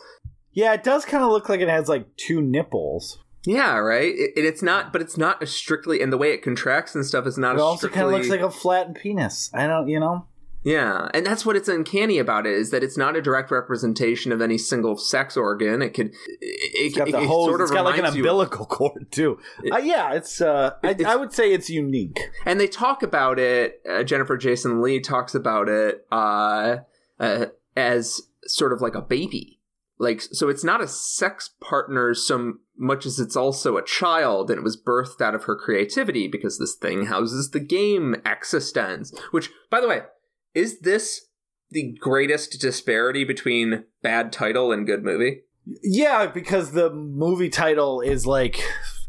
Yeah, 0.53 0.75
it 0.75 0.83
does 0.85 1.07
kind 1.07 1.25
of 1.25 1.31
look 1.31 1.49
like 1.49 1.61
it 1.61 1.69
has 1.69 1.89
like 1.89 2.07
two 2.17 2.43
nipples. 2.43 3.19
Yeah, 3.45 3.77
right. 3.79 4.15
It, 4.15 4.33
it- 4.37 4.45
it's 4.45 4.63
not, 4.63 4.93
but 4.93 5.03
it's 5.03 5.17
not 5.17 5.43
a 5.43 5.47
strictly, 5.47 6.01
and 6.01 6.13
the 6.13 6.19
way 6.19 6.33
it 6.33 6.43
contracts 6.43 6.95
and 6.95 7.05
stuff 7.05 7.27
is 7.27 7.37
not. 7.39 7.57
It 7.57 7.61
also 7.61 7.89
kind 7.89 8.07
of 8.07 8.13
looks 8.13 8.29
like 8.29 8.41
a 8.41 8.51
flattened 8.51 8.97
penis. 8.97 9.51
I 9.55 9.67
don't, 9.67 9.89
you 9.89 9.99
know. 10.01 10.27
Yeah, 10.65 11.09
and 11.13 11.27
that's 11.27 11.45
what 11.45 11.57
it's 11.57 11.67
uncanny 11.67 12.19
about 12.19 12.47
it 12.47 12.53
is 12.53 12.71
that 12.71 12.85
it's 12.85 12.97
not 12.97 13.17
a 13.17 13.21
direct 13.21 13.51
representation 13.51 14.31
of 14.31 14.41
any 14.41 14.57
single 14.59 14.97
sex 14.97 15.37
organ. 15.37 15.83
It 15.83 15.91
could, 15.93 16.11
it, 16.11 16.15
It's 16.41 16.97
got 16.97 17.09
it, 17.09 17.13
the 17.13 17.23
it 17.23 17.27
hose. 17.27 17.47
sort 17.49 17.61
of 17.61 17.65
it's 17.65 17.73
got 17.73 17.85
like 17.85 17.99
an 17.99 18.05
umbilical 18.05 18.65
cord 18.67 19.11
too. 19.11 19.41
Uh, 19.73 19.79
yeah, 19.79 20.13
it's. 20.13 20.41
Uh, 20.41 20.75
I, 20.85 20.91
It's- 20.91 21.05
I 21.13 21.17
would 21.17 21.33
say 21.33 21.53
it's 21.53 21.69
unique. 21.69 22.21
and 22.47 22.61
they 22.61 22.69
talk 22.69 23.03
about 23.03 23.41
it. 23.41 23.81
Uh, 23.91 24.05
Jennifer 24.05 24.37
Jason 24.37 24.81
Lee 24.81 25.01
talks 25.01 25.35
about 25.35 25.69
it 25.69 26.07
uh, 26.13 26.77
uh, 27.19 27.47
as 27.77 28.21
sort 28.47 28.73
of 28.73 28.81
like 28.81 28.95
a 28.95 29.03
baby. 29.03 29.59
Like, 30.03 30.21
so 30.21 30.49
it's 30.49 30.65
not 30.65 30.81
a 30.81 30.89
sex 30.89 31.49
partner 31.61 32.13
so 32.13 32.55
much 32.77 33.07
as 33.07 33.21
it's 33.21 33.37
also 33.37 33.77
a 33.77 33.85
child, 33.85 34.51
and 34.51 34.59
it 34.59 34.65
was 34.65 34.77
birthed 34.77 35.21
out 35.21 35.37
of 35.37 35.45
her 35.45 35.55
creativity 35.55 36.27
because 36.27 36.59
this 36.59 36.75
thing 36.75 37.07
houses 37.07 37.51
the 37.51 37.61
game 37.61 38.17
eXistenZ. 38.27 39.17
Which, 39.31 39.51
by 39.71 39.81
the 39.81 39.87
way, 39.87 40.01
is 40.55 40.81
this 40.81 41.29
the 41.71 41.97
greatest 42.01 42.61
disparity 42.61 43.23
between 43.23 43.85
bad 44.03 44.33
title 44.33 44.73
and 44.73 44.89
good 44.89 45.05
movie? 45.05 45.43
Yeah, 45.85 46.27
because 46.27 46.73
the 46.73 46.91
movie 46.91 47.49
title 47.49 48.01
is 48.01 48.27
like 48.27 48.61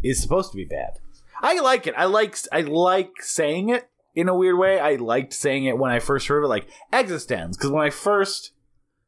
is 0.04 0.22
supposed 0.22 0.52
to 0.52 0.58
be 0.58 0.66
bad. 0.66 1.00
I 1.42 1.60
like 1.60 1.88
it. 1.88 1.96
I 1.98 2.06
like 2.06 2.38
I 2.52 2.62
like 2.62 3.14
saying 3.22 3.70
it 3.70 3.90
in 4.14 4.30
a 4.30 4.36
weird 4.36 4.60
way. 4.60 4.80
I 4.80 4.98
liked 4.98 5.34
saying 5.34 5.66
it 5.66 5.80
when 5.80 5.90
I 5.90 5.98
first 5.98 6.28
heard 6.28 6.44
it, 6.44 6.50
like 6.50 6.68
existence, 6.92 7.58
because 7.58 7.72
when 7.72 7.84
I 7.84 7.90
first 7.90 8.52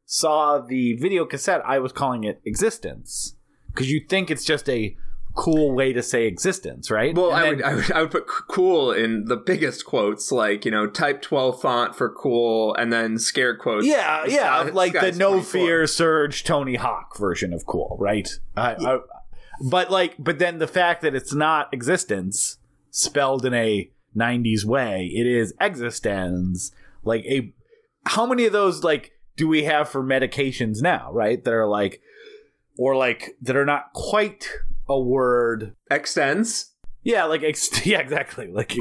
saw 0.05 0.59
the 0.59 0.93
video 0.93 1.25
cassette, 1.25 1.61
I 1.65 1.79
was 1.79 1.91
calling 1.91 2.23
it 2.23 2.41
existence 2.45 3.35
because 3.67 3.91
you 3.91 3.99
think 4.07 4.29
it's 4.31 4.45
just 4.45 4.69
a 4.69 4.95
cool 5.35 5.75
way 5.75 5.91
to 5.91 6.01
say 6.01 6.25
existence, 6.27 6.89
right? 6.89 7.13
Well, 7.13 7.31
I 7.31 7.41
then- 7.41 7.55
would, 7.57 7.63
I 7.63 7.75
would 7.75 7.91
I 7.91 8.01
would 8.01 8.11
put 8.11 8.27
cool 8.27 8.91
in 8.91 9.25
the 9.25 9.35
biggest 9.35 9.85
quotes, 9.85 10.31
like 10.31 10.65
you 10.65 10.71
know, 10.71 10.87
type 10.87 11.21
twelve 11.21 11.61
font 11.61 11.95
for 11.95 12.09
cool, 12.09 12.73
and 12.75 12.91
then 12.91 13.17
scare 13.19 13.55
quotes. 13.55 13.85
Yeah, 13.85 14.25
yeah, 14.27 14.69
like 14.73 14.93
the 14.93 15.11
no 15.11 15.41
fear 15.41 15.85
surge 15.87 16.43
Tony 16.43 16.75
Hawk 16.75 17.17
version 17.17 17.53
of 17.53 17.65
cool, 17.65 17.97
right? 17.99 18.29
I, 18.55 18.75
I, 18.75 18.99
but 19.69 19.91
like, 19.91 20.15
but 20.17 20.39
then 20.39 20.59
the 20.59 20.67
fact 20.67 21.01
that 21.01 21.13
it's 21.15 21.33
not 21.33 21.73
existence 21.73 22.57
spelled 22.91 23.45
in 23.45 23.53
a 23.53 23.89
'90s 24.15 24.63
way, 24.63 25.11
it 25.13 25.27
is 25.27 25.53
existence. 25.59 26.71
Like 27.03 27.25
a, 27.25 27.53
how 28.05 28.25
many 28.25 28.45
of 28.45 28.53
those 28.53 28.83
like 28.83 29.11
do 29.37 29.47
we 29.47 29.63
have 29.63 29.89
for 29.89 30.03
medications 30.03 30.81
now, 30.81 31.11
right? 31.11 31.43
That 31.43 31.53
are 31.53 31.67
like, 31.67 32.01
or 32.77 32.95
like 32.95 33.35
that 33.41 33.55
are 33.55 33.65
not 33.65 33.93
quite 33.93 34.49
a 34.87 34.99
word 34.99 35.75
Extenze. 35.91 36.71
yeah, 37.03 37.25
like 37.25 37.43
ex- 37.43 37.85
yeah, 37.85 37.99
exactly. 37.99 38.47
Like 38.47 38.75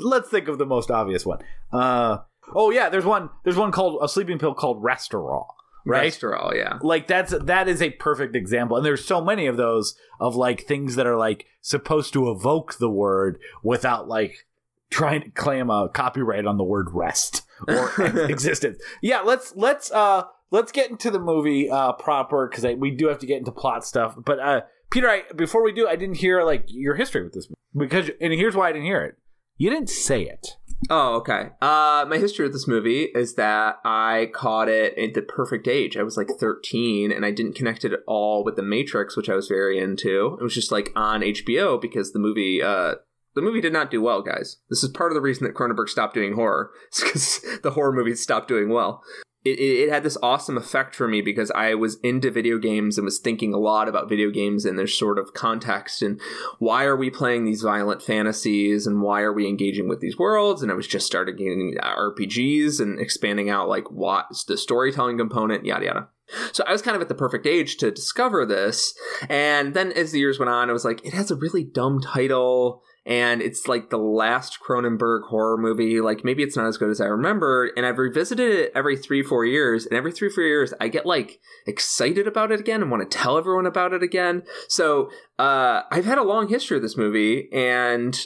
let's 0.00 0.28
think 0.28 0.48
of 0.48 0.58
the 0.58 0.66
most 0.66 0.90
obvious 0.90 1.24
one. 1.26 1.38
Uh 1.72 2.18
oh 2.54 2.70
yeah, 2.70 2.88
there's 2.88 3.04
one 3.04 3.30
there's 3.44 3.56
one 3.56 3.72
called 3.72 4.00
a 4.02 4.08
sleeping 4.08 4.38
pill 4.38 4.54
called 4.54 4.82
Restoril, 4.82 5.46
right? 5.86 6.12
Restoril, 6.12 6.54
yeah. 6.54 6.78
Like 6.82 7.06
that's 7.06 7.32
that 7.32 7.68
is 7.68 7.82
a 7.82 7.90
perfect 7.90 8.36
example. 8.36 8.76
And 8.76 8.86
there's 8.86 9.04
so 9.04 9.20
many 9.20 9.46
of 9.46 9.56
those 9.56 9.94
of 10.20 10.36
like 10.36 10.62
things 10.66 10.96
that 10.96 11.06
are 11.06 11.16
like 11.16 11.46
supposed 11.60 12.12
to 12.12 12.30
evoke 12.30 12.78
the 12.78 12.90
word 12.90 13.38
without 13.62 14.08
like 14.08 14.46
trying 14.90 15.22
to 15.22 15.30
claim 15.30 15.70
a 15.70 15.88
copyright 15.88 16.46
on 16.46 16.56
the 16.56 16.64
word 16.64 16.88
rest 16.92 17.42
or 17.68 17.90
existence. 18.30 18.78
Yeah, 19.02 19.20
let's 19.20 19.52
let's 19.56 19.90
uh 19.90 20.24
let's 20.50 20.72
get 20.72 20.90
into 20.90 21.10
the 21.10 21.20
movie 21.20 21.70
uh 21.70 21.92
proper 21.92 22.48
cuz 22.48 22.64
we 22.76 22.90
do 22.90 23.08
have 23.08 23.18
to 23.20 23.26
get 23.26 23.38
into 23.38 23.52
plot 23.52 23.84
stuff. 23.84 24.14
But 24.16 24.38
uh 24.40 24.60
Peter, 24.90 25.08
I, 25.08 25.22
before 25.36 25.62
we 25.62 25.72
do, 25.72 25.86
I 25.86 25.96
didn't 25.96 26.16
hear 26.16 26.42
like 26.42 26.64
your 26.66 26.96
history 26.96 27.22
with 27.22 27.32
this 27.32 27.48
movie 27.48 27.86
because, 27.86 28.10
and 28.20 28.32
here's 28.32 28.56
why 28.56 28.68
I 28.68 28.72
didn't 28.72 28.86
hear 28.86 29.02
it. 29.02 29.16
You 29.56 29.70
didn't 29.70 29.90
say 29.90 30.22
it. 30.22 30.56
Oh, 30.88 31.16
okay. 31.16 31.50
Uh, 31.60 32.06
my 32.08 32.16
history 32.16 32.46
with 32.46 32.54
this 32.54 32.66
movie 32.66 33.02
is 33.14 33.34
that 33.34 33.76
I 33.84 34.30
caught 34.34 34.68
it 34.68 34.96
at 34.96 35.14
the 35.14 35.20
perfect 35.20 35.68
age. 35.68 35.96
I 35.96 36.02
was 36.02 36.16
like 36.16 36.28
13, 36.40 37.12
and 37.12 37.24
I 37.24 37.30
didn't 37.30 37.54
connect 37.54 37.84
it 37.84 37.92
at 37.92 38.00
all 38.06 38.42
with 38.42 38.56
The 38.56 38.62
Matrix, 38.62 39.16
which 39.16 39.28
I 39.28 39.34
was 39.34 39.48
very 39.48 39.78
into. 39.78 40.38
It 40.40 40.42
was 40.42 40.54
just 40.54 40.72
like 40.72 40.90
on 40.96 41.20
HBO 41.20 41.78
because 41.80 42.12
the 42.12 42.18
movie, 42.18 42.62
uh, 42.62 42.94
the 43.34 43.42
movie 43.42 43.60
did 43.60 43.72
not 43.72 43.90
do 43.90 44.02
well, 44.02 44.22
guys. 44.22 44.56
This 44.68 44.82
is 44.82 44.90
part 44.90 45.12
of 45.12 45.14
the 45.14 45.20
reason 45.20 45.44
that 45.44 45.54
Cronenberg 45.54 45.88
stopped 45.88 46.14
doing 46.14 46.34
horror. 46.34 46.70
It's 46.88 47.02
because 47.02 47.60
the 47.62 47.70
horror 47.72 47.92
movies 47.92 48.22
stopped 48.22 48.48
doing 48.48 48.68
well. 48.68 49.02
It, 49.42 49.58
it, 49.58 49.84
it 49.84 49.90
had 49.90 50.02
this 50.02 50.18
awesome 50.22 50.58
effect 50.58 50.94
for 50.94 51.08
me 51.08 51.22
because 51.22 51.50
I 51.52 51.74
was 51.74 51.98
into 52.02 52.30
video 52.30 52.58
games 52.58 52.98
and 52.98 53.06
was 53.06 53.18
thinking 53.18 53.54
a 53.54 53.58
lot 53.58 53.88
about 53.88 54.08
video 54.08 54.30
games 54.30 54.66
and 54.66 54.78
their 54.78 54.86
sort 54.86 55.18
of 55.18 55.32
context 55.32 56.02
and 56.02 56.20
why 56.58 56.84
are 56.84 56.96
we 56.96 57.08
playing 57.08 57.44
these 57.44 57.62
violent 57.62 58.02
fantasies 58.02 58.86
and 58.86 59.00
why 59.00 59.22
are 59.22 59.32
we 59.32 59.48
engaging 59.48 59.88
with 59.88 60.00
these 60.00 60.18
worlds 60.18 60.62
and 60.62 60.70
i 60.70 60.74
was 60.74 60.86
just 60.86 61.06
starting 61.06 61.36
getting 61.36 61.74
rpgs 61.80 62.80
and 62.80 63.00
expanding 63.00 63.48
out 63.48 63.68
like 63.68 63.90
what's 63.90 64.44
the 64.44 64.58
storytelling 64.58 65.16
component 65.16 65.64
yada 65.64 65.86
yada 65.86 66.08
so 66.52 66.62
i 66.66 66.72
was 66.72 66.82
kind 66.82 66.94
of 66.94 67.00
at 67.00 67.08
the 67.08 67.14
perfect 67.14 67.46
age 67.46 67.76
to 67.78 67.90
discover 67.90 68.44
this 68.44 68.94
and 69.28 69.74
then 69.74 69.90
as 69.92 70.12
the 70.12 70.18
years 70.18 70.38
went 70.38 70.50
on 70.50 70.68
i 70.68 70.72
was 70.72 70.84
like 70.84 71.04
it 71.04 71.14
has 71.14 71.30
a 71.30 71.36
really 71.36 71.64
dumb 71.64 72.00
title 72.00 72.82
and 73.06 73.40
it's 73.40 73.66
like 73.66 73.90
the 73.90 73.98
last 73.98 74.58
Cronenberg 74.60 75.28
horror 75.28 75.56
movie. 75.56 76.00
Like 76.00 76.24
maybe 76.24 76.42
it's 76.42 76.56
not 76.56 76.66
as 76.66 76.76
good 76.76 76.90
as 76.90 77.00
I 77.00 77.06
remember. 77.06 77.70
And 77.76 77.86
I've 77.86 77.98
revisited 77.98 78.50
it 78.50 78.72
every 78.74 78.96
three, 78.96 79.22
four 79.22 79.44
years, 79.44 79.86
and 79.86 79.96
every 79.96 80.12
three, 80.12 80.30
four 80.30 80.44
years, 80.44 80.74
I 80.80 80.88
get 80.88 81.06
like 81.06 81.40
excited 81.66 82.26
about 82.26 82.52
it 82.52 82.60
again 82.60 82.82
and 82.82 82.90
want 82.90 83.08
to 83.08 83.18
tell 83.18 83.38
everyone 83.38 83.66
about 83.66 83.92
it 83.92 84.02
again. 84.02 84.42
So 84.68 85.10
uh, 85.38 85.82
I've 85.90 86.04
had 86.04 86.18
a 86.18 86.22
long 86.22 86.48
history 86.48 86.76
of 86.76 86.82
this 86.82 86.96
movie, 86.96 87.48
and 87.52 88.18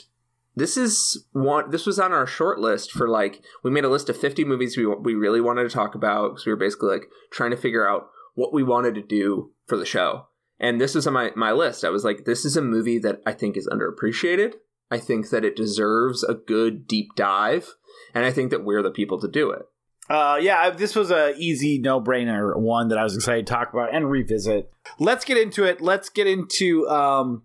this 0.55 0.77
is 0.77 1.25
one. 1.31 1.69
This 1.69 1.85
was 1.85 1.99
on 1.99 2.13
our 2.13 2.27
short 2.27 2.59
list 2.59 2.91
for 2.91 3.07
like 3.07 3.41
we 3.63 3.71
made 3.71 3.85
a 3.85 3.89
list 3.89 4.09
of 4.09 4.17
fifty 4.17 4.43
movies 4.43 4.77
we 4.77 4.85
we 4.85 5.15
really 5.15 5.41
wanted 5.41 5.63
to 5.63 5.69
talk 5.69 5.95
about 5.95 6.31
because 6.31 6.45
we 6.45 6.51
were 6.51 6.57
basically 6.57 6.89
like 6.89 7.07
trying 7.31 7.51
to 7.51 7.57
figure 7.57 7.87
out 7.87 8.09
what 8.35 8.53
we 8.53 8.63
wanted 8.63 8.95
to 8.95 9.01
do 9.01 9.51
for 9.67 9.77
the 9.77 9.85
show. 9.85 10.27
And 10.59 10.79
this 10.79 10.95
was 10.95 11.05
on 11.07 11.13
my, 11.13 11.31
my 11.35 11.51
list. 11.51 11.83
I 11.83 11.89
was 11.89 12.05
like, 12.05 12.23
this 12.25 12.45
is 12.45 12.55
a 12.55 12.61
movie 12.61 12.99
that 12.99 13.21
I 13.25 13.33
think 13.33 13.57
is 13.57 13.67
underappreciated. 13.67 14.53
I 14.91 14.97
think 14.97 15.29
that 15.29 15.45
it 15.45 15.55
deserves 15.55 16.23
a 16.23 16.33
good 16.33 16.87
deep 16.87 17.15
dive, 17.15 17.75
and 18.13 18.25
I 18.25 18.31
think 18.31 18.51
that 18.51 18.63
we're 18.63 18.83
the 18.83 18.91
people 18.91 19.19
to 19.19 19.27
do 19.27 19.51
it. 19.51 19.63
Uh, 20.07 20.37
yeah, 20.39 20.69
this 20.69 20.95
was 20.95 21.09
a 21.09 21.33
easy 21.35 21.79
no 21.79 21.99
brainer 21.99 22.55
one 22.55 22.89
that 22.89 22.97
I 22.97 23.03
was 23.03 23.15
excited 23.15 23.47
to 23.47 23.53
talk 23.53 23.73
about 23.73 23.93
and 23.93 24.09
revisit. 24.09 24.71
Let's 24.99 25.25
get 25.25 25.37
into 25.37 25.63
it. 25.63 25.81
Let's 25.81 26.09
get 26.09 26.27
into 26.27 26.87
um, 26.87 27.43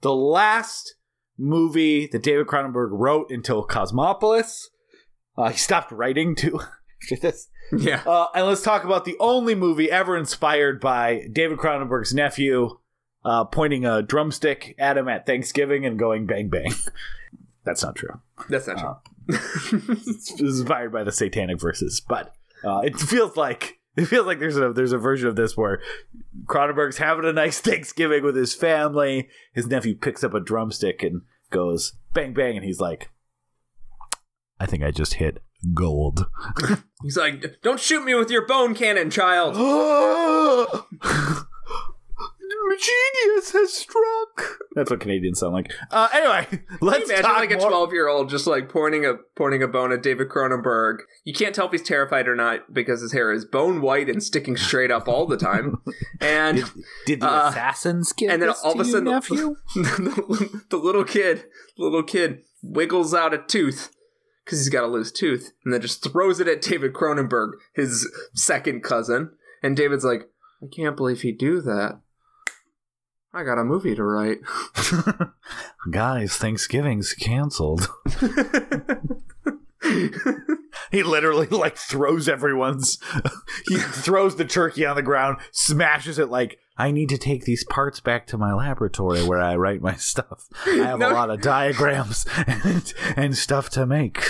the 0.00 0.12
last 0.12 0.96
movie 1.38 2.08
that 2.08 2.22
David 2.22 2.48
Cronenberg 2.48 2.88
wrote 2.90 3.30
until 3.30 3.62
Cosmopolis. 3.62 4.70
Uh, 5.36 5.50
he 5.50 5.58
stopped 5.58 5.92
writing 5.92 6.34
too 6.34 6.60
after 7.02 7.16
this. 7.16 7.48
Yeah. 7.72 8.02
Uh, 8.04 8.26
and 8.34 8.46
let's 8.46 8.62
talk 8.62 8.84
about 8.84 9.04
the 9.04 9.16
only 9.20 9.54
movie 9.54 9.90
ever 9.90 10.16
inspired 10.16 10.80
by 10.80 11.28
David 11.32 11.58
Cronenberg's 11.58 12.12
nephew 12.12 12.78
uh, 13.24 13.44
pointing 13.44 13.84
a 13.84 14.02
drumstick 14.02 14.74
at 14.78 14.96
him 14.98 15.08
at 15.08 15.26
Thanksgiving 15.26 15.86
and 15.86 15.98
going 15.98 16.26
bang 16.26 16.48
bang. 16.48 16.72
That's 17.64 17.82
not 17.82 17.94
true. 17.94 18.20
That's 18.48 18.66
not 18.66 18.78
true. 18.78 18.96
It's 20.04 20.40
inspired 20.40 20.92
by 20.92 21.04
the 21.04 21.12
Satanic 21.12 21.60
verses, 21.60 22.00
but 22.00 22.34
uh, 22.64 22.80
it 22.80 22.98
feels 22.98 23.36
like 23.36 23.78
it 23.96 24.06
feels 24.06 24.26
like 24.26 24.40
there's 24.40 24.56
a 24.56 24.72
there's 24.72 24.92
a 24.92 24.98
version 24.98 25.28
of 25.28 25.36
this 25.36 25.56
where 25.56 25.80
Cronenberg's 26.46 26.98
having 26.98 27.24
a 27.24 27.32
nice 27.32 27.60
Thanksgiving 27.60 28.24
with 28.24 28.34
his 28.34 28.54
family. 28.54 29.28
His 29.52 29.68
nephew 29.68 29.94
picks 29.94 30.24
up 30.24 30.34
a 30.34 30.40
drumstick 30.40 31.02
and 31.02 31.22
goes 31.50 31.94
bang 32.14 32.34
bang, 32.34 32.56
and 32.56 32.64
he's 32.64 32.80
like, 32.80 33.10
"I 34.58 34.66
think 34.66 34.82
I 34.82 34.90
just 34.90 35.14
hit 35.14 35.42
gold." 35.74 36.26
He's 37.02 37.16
like, 37.16 37.60
"Don't 37.62 37.80
shoot 37.80 38.04
me 38.04 38.14
with 38.14 38.30
your 38.30 38.46
bone 38.46 38.74
cannon, 38.74 39.10
child." 39.10 39.54
genius 42.70 43.52
has 43.52 43.72
struck. 43.72 44.58
That's 44.74 44.90
what 44.90 45.00
Canadians 45.00 45.40
sound 45.40 45.54
like. 45.54 45.72
Uh, 45.90 46.08
anyway, 46.12 46.62
let's 46.80 47.08
Imagine 47.08 47.24
talk 47.24 47.38
like 47.38 47.50
a 47.50 47.56
twelve-year-old 47.58 48.30
just 48.30 48.46
like 48.46 48.68
pointing 48.68 49.04
a 49.04 49.14
pointing 49.36 49.62
a 49.62 49.68
bone 49.68 49.92
at 49.92 50.02
David 50.02 50.28
Cronenberg. 50.28 50.98
You 51.24 51.34
can't 51.34 51.54
tell 51.54 51.66
if 51.66 51.72
he's 51.72 51.82
terrified 51.82 52.28
or 52.28 52.36
not 52.36 52.72
because 52.72 53.00
his 53.00 53.12
hair 53.12 53.32
is 53.32 53.44
bone 53.44 53.80
white 53.80 54.08
and 54.08 54.22
sticking 54.22 54.56
straight 54.56 54.90
up 54.90 55.08
all 55.08 55.26
the 55.26 55.36
time. 55.36 55.78
And 56.20 56.62
Did 57.04 57.20
the 57.20 57.28
uh, 57.28 57.48
assassins 57.48 58.12
give 58.12 58.30
and 58.30 58.40
then 58.40 58.50
all 58.62 58.72
of 58.74 58.80
a 58.80 58.84
sudden, 58.84 59.04
nephew? 59.04 59.56
the, 59.74 60.62
the 60.70 60.76
little 60.76 61.02
kid, 61.02 61.46
little 61.76 62.04
kid 62.04 62.42
wiggles 62.62 63.12
out 63.12 63.34
a 63.34 63.38
tooth 63.38 63.90
because 64.44 64.60
he's 64.60 64.68
got 64.68 64.84
a 64.84 64.86
loose 64.86 65.10
tooth, 65.10 65.52
and 65.64 65.74
then 65.74 65.80
just 65.80 66.04
throws 66.04 66.38
it 66.38 66.46
at 66.46 66.62
David 66.62 66.92
Cronenberg, 66.92 67.52
his 67.74 68.08
second 68.34 68.82
cousin. 68.82 69.32
And 69.62 69.76
David's 69.76 70.04
like, 70.04 70.28
"I 70.62 70.66
can't 70.74 70.96
believe 70.96 71.22
he'd 71.22 71.38
do 71.38 71.60
that. 71.62 72.00
I 73.34 73.44
got 73.44 73.58
a 73.58 73.64
movie 73.64 73.94
to 73.94 74.04
write." 74.04 74.38
Guys, 75.90 76.36
Thanksgiving's 76.36 77.14
canceled. 77.14 77.88
he 80.90 81.02
literally 81.02 81.46
like 81.48 81.76
throws 81.76 82.28
everyone's. 82.28 82.98
he 83.68 83.76
throws 83.78 84.36
the 84.36 84.44
turkey 84.44 84.86
on 84.86 84.96
the 84.96 85.02
ground, 85.02 85.38
smashes 85.50 86.18
it 86.18 86.28
like. 86.30 86.58
I 86.78 86.90
need 86.90 87.10
to 87.10 87.18
take 87.18 87.44
these 87.44 87.64
parts 87.64 88.00
back 88.00 88.26
to 88.28 88.38
my 88.38 88.54
laboratory 88.54 89.22
where 89.24 89.40
I 89.40 89.56
write 89.56 89.82
my 89.82 89.94
stuff. 89.94 90.48
I 90.66 90.70
have 90.76 90.98
No. 90.98 91.10
a 91.10 91.12
lot 91.12 91.28
of 91.28 91.42
diagrams 91.42 92.24
and, 92.46 92.94
and 93.14 93.36
stuff 93.36 93.68
to 93.70 93.84
make. 93.84 94.24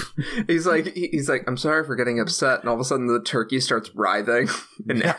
he's 0.48 0.66
like, 0.66 0.92
he's 0.94 1.28
like, 1.28 1.44
"I'm 1.46 1.56
sorry 1.56 1.84
for 1.84 1.94
getting 1.94 2.18
upset," 2.18 2.60
and 2.60 2.68
all 2.68 2.74
of 2.74 2.80
a 2.80 2.84
sudden 2.84 3.06
the 3.06 3.22
turkey 3.22 3.60
starts 3.60 3.90
writhing 3.94 4.48
and. 4.88 5.14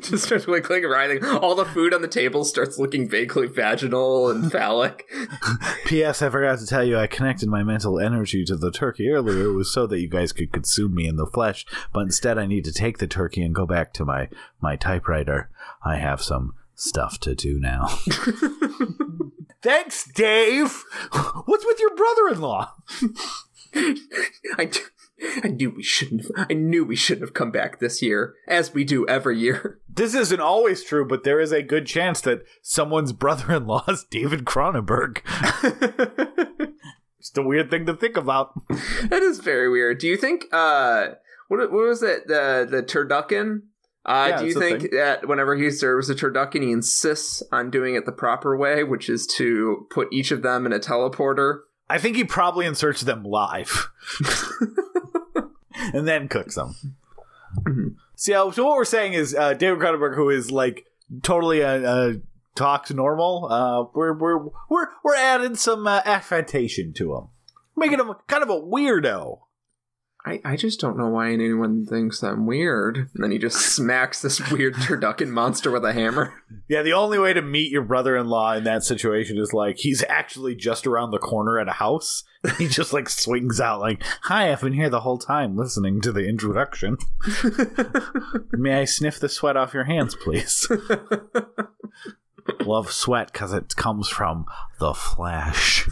Just 0.00 0.24
starts 0.24 0.46
wiggling 0.46 0.84
and 0.84 0.92
writhing. 0.92 1.24
All 1.24 1.54
the 1.54 1.64
food 1.64 1.92
on 1.92 2.02
the 2.02 2.08
table 2.08 2.44
starts 2.44 2.78
looking 2.78 3.08
vaguely 3.08 3.46
vaginal 3.46 4.30
and 4.30 4.50
phallic. 4.52 5.04
P.S. 5.86 6.22
I 6.22 6.30
forgot 6.30 6.58
to 6.58 6.66
tell 6.66 6.84
you, 6.84 6.96
I 6.96 7.06
connected 7.06 7.48
my 7.48 7.62
mental 7.62 7.98
energy 7.98 8.44
to 8.44 8.56
the 8.56 8.70
turkey 8.70 9.10
earlier. 9.10 9.44
It 9.44 9.52
was 9.52 9.72
so 9.72 9.86
that 9.86 10.00
you 10.00 10.08
guys 10.08 10.32
could 10.32 10.52
consume 10.52 10.94
me 10.94 11.06
in 11.06 11.16
the 11.16 11.26
flesh, 11.26 11.66
but 11.92 12.00
instead 12.00 12.38
I 12.38 12.46
need 12.46 12.64
to 12.64 12.72
take 12.72 12.98
the 12.98 13.06
turkey 13.06 13.42
and 13.42 13.54
go 13.54 13.66
back 13.66 13.92
to 13.94 14.04
my, 14.04 14.28
my 14.60 14.76
typewriter. 14.76 15.50
I 15.84 15.96
have 15.96 16.22
some 16.22 16.54
stuff 16.74 17.18
to 17.20 17.34
do 17.34 17.58
now. 17.58 17.86
Thanks, 19.62 20.10
Dave! 20.12 20.84
What's 21.46 21.64
with 21.64 21.80
your 21.80 21.94
brother 21.94 22.28
in 22.32 22.40
law? 22.40 22.72
I, 24.58 24.70
I 25.42 25.48
knew 25.48 25.70
we 25.70 25.82
shouldn't. 25.82 26.22
Have, 26.22 26.46
I 26.50 26.54
knew 26.54 26.84
we 26.84 26.96
shouldn't 26.96 27.26
have 27.26 27.34
come 27.34 27.50
back 27.50 27.78
this 27.78 28.02
year, 28.02 28.34
as 28.48 28.74
we 28.74 28.84
do 28.84 29.06
every 29.08 29.38
year. 29.38 29.80
This 29.94 30.12
isn't 30.14 30.40
always 30.40 30.82
true, 30.82 31.06
but 31.06 31.22
there 31.22 31.38
is 31.38 31.52
a 31.52 31.62
good 31.62 31.86
chance 31.86 32.20
that 32.22 32.42
someone's 32.62 33.12
brother 33.12 33.54
in 33.54 33.68
law 33.68 33.84
is 33.86 34.02
David 34.10 34.44
Cronenberg. 34.44 35.20
Just 37.20 37.38
a 37.38 37.42
weird 37.42 37.70
thing 37.70 37.86
to 37.86 37.94
think 37.94 38.16
about. 38.16 38.52
that 39.08 39.22
is 39.22 39.38
very 39.38 39.70
weird. 39.70 39.98
Do 39.98 40.08
you 40.08 40.16
think? 40.16 40.46
Uh, 40.52 41.10
what 41.46 41.60
what 41.70 41.86
was 41.86 42.02
it? 42.02 42.26
The 42.26 42.66
the 42.68 42.82
turducken. 42.82 43.60
Uh, 44.04 44.26
Yeah, 44.30 44.38
do 44.40 44.46
you 44.46 44.58
think 44.58 44.90
that 44.90 45.28
whenever 45.28 45.54
he 45.54 45.70
serves 45.70 46.10
a 46.10 46.14
turducken, 46.16 46.62
he 46.62 46.72
insists 46.72 47.42
on 47.52 47.70
doing 47.70 47.94
it 47.94 48.04
the 48.04 48.12
proper 48.12 48.56
way, 48.56 48.82
which 48.82 49.08
is 49.08 49.26
to 49.38 49.86
put 49.90 50.12
each 50.12 50.32
of 50.32 50.42
them 50.42 50.66
in 50.66 50.72
a 50.72 50.80
teleporter? 50.80 51.60
I 51.88 51.98
think 51.98 52.16
he 52.16 52.24
probably 52.24 52.66
inserts 52.66 53.02
them 53.02 53.22
live. 53.22 53.88
and 55.92 56.06
then 56.06 56.28
cooks 56.28 56.54
them. 56.54 56.74
See, 58.16 58.34
uh, 58.34 58.50
so 58.50 58.64
what 58.64 58.76
we're 58.76 58.84
saying 58.84 59.14
is 59.14 59.34
uh, 59.34 59.54
David 59.54 59.78
Cronenberg, 59.78 60.16
who 60.16 60.30
is 60.30 60.50
like 60.50 60.86
totally 61.22 61.60
a, 61.60 61.84
uh, 61.84 62.12
talks 62.54 62.90
normal, 62.90 63.46
uh, 63.50 63.86
we're 63.94 64.12
we're 64.12 64.38
we're 64.68 64.88
we're 65.02 65.16
adding 65.16 65.54
some 65.56 65.86
uh, 65.86 66.00
affectation 66.04 66.92
to 66.94 67.14
him, 67.14 67.28
making 67.76 68.00
him 68.00 68.14
kind 68.26 68.42
of 68.42 68.50
a 68.50 68.60
weirdo. 68.60 69.40
I, 70.26 70.40
I 70.42 70.56
just 70.56 70.80
don't 70.80 70.96
know 70.96 71.08
why 71.08 71.32
anyone 71.32 71.84
thinks 71.84 72.22
I'm 72.22 72.46
weird. 72.46 72.96
And 72.96 73.22
then 73.22 73.30
he 73.30 73.38
just 73.38 73.56
smacks 73.76 74.22
this 74.22 74.50
weird 74.50 74.74
turducken 74.74 75.28
monster 75.28 75.70
with 75.70 75.84
a 75.84 75.92
hammer. 75.92 76.32
Yeah, 76.66 76.82
the 76.82 76.94
only 76.94 77.18
way 77.18 77.34
to 77.34 77.42
meet 77.42 77.70
your 77.70 77.82
brother-in-law 77.82 78.54
in 78.54 78.64
that 78.64 78.84
situation 78.84 79.36
is 79.36 79.52
like 79.52 79.78
he's 79.78 80.02
actually 80.08 80.54
just 80.54 80.86
around 80.86 81.10
the 81.10 81.18
corner 81.18 81.58
at 81.58 81.68
a 81.68 81.72
house. 81.72 82.24
He 82.58 82.68
just 82.68 82.92
like 82.92 83.08
swings 83.08 83.58
out 83.58 83.80
like, 83.80 84.02
"Hi, 84.24 84.52
I've 84.52 84.60
been 84.60 84.74
here 84.74 84.90
the 84.90 85.00
whole 85.00 85.16
time 85.16 85.56
listening 85.56 86.02
to 86.02 86.12
the 86.12 86.28
introduction. 86.28 86.98
May 88.52 88.80
I 88.80 88.84
sniff 88.84 89.18
the 89.18 89.30
sweat 89.30 89.56
off 89.56 89.72
your 89.72 89.84
hands, 89.84 90.14
please?" 90.14 90.68
Love 92.60 92.92
sweat 92.92 93.32
because 93.32 93.54
it 93.54 93.74
comes 93.76 94.10
from 94.10 94.44
the 94.78 94.92
flesh. 94.92 95.88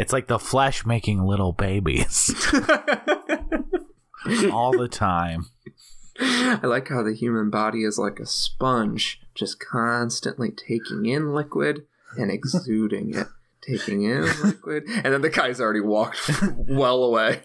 It's 0.00 0.12
like 0.12 0.26
the 0.28 0.38
flesh 0.38 0.86
making 0.86 1.22
little 1.22 1.52
babies 1.52 2.34
all 4.50 4.72
the 4.72 4.88
time. 4.90 5.46
I 6.18 6.60
like 6.64 6.88
how 6.88 7.02
the 7.02 7.14
human 7.14 7.50
body 7.50 7.84
is 7.84 7.98
like 7.98 8.18
a 8.18 8.26
sponge, 8.26 9.20
just 9.34 9.60
constantly 9.60 10.50
taking 10.50 11.06
in 11.06 11.32
liquid 11.32 11.86
and 12.16 12.30
exuding 12.30 13.14
it. 13.14 13.26
Taking 13.62 14.04
in 14.04 14.22
liquid. 14.42 14.84
And 14.88 15.12
then 15.12 15.20
the 15.20 15.28
guy's 15.30 15.60
already 15.60 15.80
walked 15.80 16.30
well 16.68 17.04
away. 17.04 17.42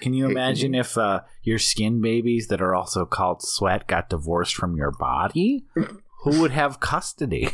Can 0.00 0.12
you 0.12 0.26
Hey, 0.26 0.32
imagine 0.32 0.74
if 0.74 0.98
uh, 0.98 1.20
your 1.42 1.58
skin 1.58 2.00
babies 2.00 2.48
that 2.48 2.60
are 2.60 2.74
also 2.74 3.06
called 3.06 3.42
sweat 3.42 3.86
got 3.86 4.08
divorced 4.10 4.54
from 4.54 4.76
your 4.76 4.90
body? 4.90 5.64
Who 6.24 6.40
would 6.40 6.50
have 6.50 6.80
custody? 6.80 7.50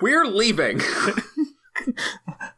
We're 0.00 0.26
leaving. 0.26 0.80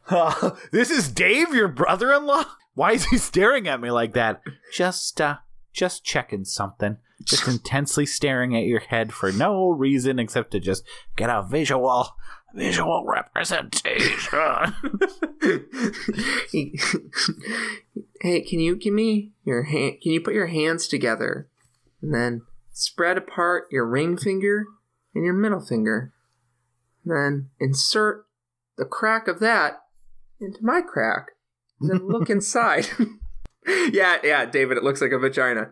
Uh, 0.09 0.51
this 0.73 0.91
is 0.91 1.11
Dave, 1.11 1.55
your 1.55 1.69
brother-in-law. 1.69 2.45
Why 2.75 2.93
is 2.93 3.07
he 3.07 3.19
staring 3.19 3.69
at 3.69 3.81
me 3.81 3.91
like 3.91 4.15
that? 4.15 4.43
Just, 4.73 5.21
uh, 5.21 5.37
just 5.73 6.05
checking 6.05 6.45
something. 6.45 6.99
Just 7.25 7.47
intensely 7.47 8.05
staring 8.07 8.57
at 8.57 8.65
your 8.65 8.81
head 8.81 9.13
for 9.13 9.31
no 9.31 9.69
reason 9.71 10.19
except 10.19 10.51
to 10.53 10.61
just 10.61 10.83
get 11.17 11.31
a 11.31 11.47
visual, 11.49 12.09
visual 12.55 13.05
representation. 13.07 14.75
hey, 18.21 18.41
can 18.41 18.59
you 18.59 18.75
give 18.75 18.93
me 18.93 19.31
your 19.45 19.63
hand? 19.65 20.01
Can 20.03 20.13
you 20.13 20.21
put 20.21 20.35
your 20.35 20.49
hands 20.49 20.89
together 20.89 21.47
and 22.01 22.13
then 22.13 22.43
spread 22.73 23.17
apart 23.19 23.69
your 23.71 23.87
ring 23.87 24.17
finger 24.17 24.67
and 25.15 25.25
your 25.25 25.35
middle 25.35 25.61
finger? 25.61 26.13
Then 27.05 27.51
insert 27.61 28.27
the 28.77 28.85
crack 28.85 29.29
of 29.29 29.41
that 29.41 29.83
into 30.41 30.59
my 30.65 30.81
crack. 30.81 31.33
And 31.81 31.91
then 31.91 32.09
look 32.09 32.31
inside. 32.31 32.87
yeah, 33.93 34.19
yeah, 34.23 34.45
David, 34.47 34.77
it 34.77 34.85
looks 34.85 35.01
like 35.01 35.13
a 35.13 35.19
vagina. 35.19 35.71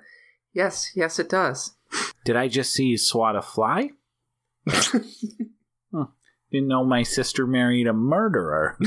Yes, 0.53 0.91
yes, 0.95 1.19
it 1.19 1.29
does. 1.29 1.75
Did 2.25 2.37
I 2.37 2.49
just 2.49 2.73
see 2.73 2.87
you 2.87 2.99
swat 2.99 3.37
a 3.37 3.43
fly? 3.43 3.91
Huh. 5.93 6.05
Didn't 6.53 6.69
know 6.69 6.85
my 6.85 7.03
sister 7.03 7.49
married 7.49 7.89
a 7.89 7.93
murderer. 7.93 8.79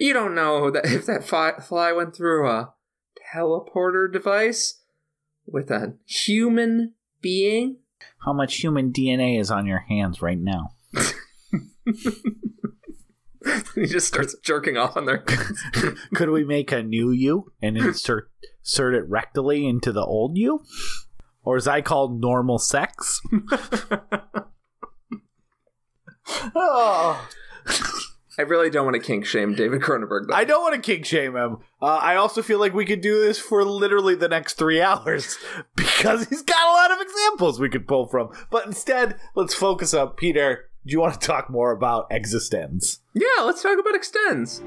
you 0.00 0.14
don't 0.14 0.34
know 0.34 0.70
that 0.70 0.86
if 0.86 1.04
that 1.04 1.24
fi- 1.24 1.60
fly 1.60 1.92
went 1.92 2.16
through 2.16 2.48
a 2.48 2.72
teleporter 3.34 4.10
device 4.10 4.80
with 5.46 5.70
a 5.70 5.94
human 6.06 6.94
being. 7.20 7.76
How 8.24 8.32
much 8.32 8.56
human 8.56 8.92
DNA 8.92 9.38
is 9.38 9.50
on 9.50 9.66
your 9.66 9.80
hands 9.80 10.22
right 10.22 10.38
now? 10.38 10.70
he 13.74 13.86
just 13.86 14.06
starts 14.06 14.36
jerking 14.42 14.76
off 14.76 14.96
on 14.96 15.06
their. 15.06 15.18
Could 16.14 16.30
we 16.30 16.44
make 16.44 16.72
a 16.72 16.82
new 16.82 17.10
you 17.10 17.52
and 17.60 17.76
insert 17.76 18.30
insert 18.60 18.94
it 18.94 19.10
rectally 19.10 19.68
into 19.68 19.92
the 19.92 20.04
old 20.04 20.36
you? 20.36 20.62
Or 21.44 21.56
as 21.56 21.66
I 21.66 21.80
call 21.80 22.08
normal 22.08 22.58
sex? 22.58 23.20
oh. 26.54 27.28
I 28.38 28.42
really 28.42 28.70
don't 28.70 28.86
want 28.86 28.94
to 28.94 29.06
kink 29.06 29.26
shame 29.26 29.54
David 29.54 29.82
Cronenberg. 29.82 30.28
Though. 30.28 30.34
I 30.34 30.44
don't 30.44 30.62
want 30.62 30.74
to 30.74 30.80
kink 30.80 31.04
shame 31.04 31.36
him. 31.36 31.58
Uh, 31.82 31.98
I 32.00 32.16
also 32.16 32.40
feel 32.42 32.58
like 32.58 32.72
we 32.72 32.86
could 32.86 33.02
do 33.02 33.20
this 33.20 33.38
for 33.38 33.62
literally 33.62 34.14
the 34.14 34.28
next 34.28 34.54
three 34.54 34.80
hours 34.80 35.36
because 35.76 36.26
he's 36.28 36.42
got 36.42 36.66
a 36.66 36.72
lot 36.72 36.92
of 36.92 37.00
examples 37.00 37.60
we 37.60 37.68
could 37.68 37.86
pull 37.86 38.06
from. 38.08 38.30
But 38.50 38.64
instead, 38.66 39.18
let's 39.34 39.52
focus 39.52 39.92
up. 39.92 40.16
Peter, 40.16 40.70
do 40.84 40.92
you 40.92 41.00
want 41.00 41.20
to 41.20 41.26
talk 41.26 41.48
more 41.50 41.70
about 41.70 42.10
eXistenZ? 42.10 42.98
yeah, 43.14 43.42
let's 43.42 43.62
talk 43.62 43.78
about 43.78 43.94
Extenze. 43.94 44.60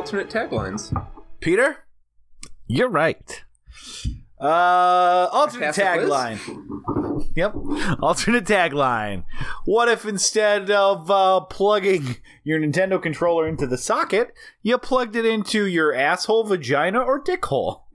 Alternate 0.00 0.30
taglines. 0.30 1.06
Peter, 1.40 1.84
you're 2.66 2.88
right. 2.88 3.44
Uh, 4.40 5.28
alternate 5.30 5.74
Pass 5.74 5.76
the 5.76 5.82
quiz? 5.82 6.08
tagline. 6.10 7.26
Yep, 7.36 7.54
alternate 8.00 8.44
tagline. 8.46 9.24
What 9.66 9.90
if 9.90 10.06
instead 10.06 10.70
of 10.70 11.10
uh, 11.10 11.40
plugging 11.40 12.16
your 12.44 12.58
Nintendo 12.58 13.00
controller 13.00 13.46
into 13.46 13.66
the 13.66 13.76
socket, 13.76 14.32
you 14.62 14.78
plugged 14.78 15.16
it 15.16 15.26
into 15.26 15.66
your 15.66 15.92
asshole, 15.94 16.44
vagina, 16.44 16.98
or 17.00 17.18
dick 17.22 17.44
hole? 17.44 17.84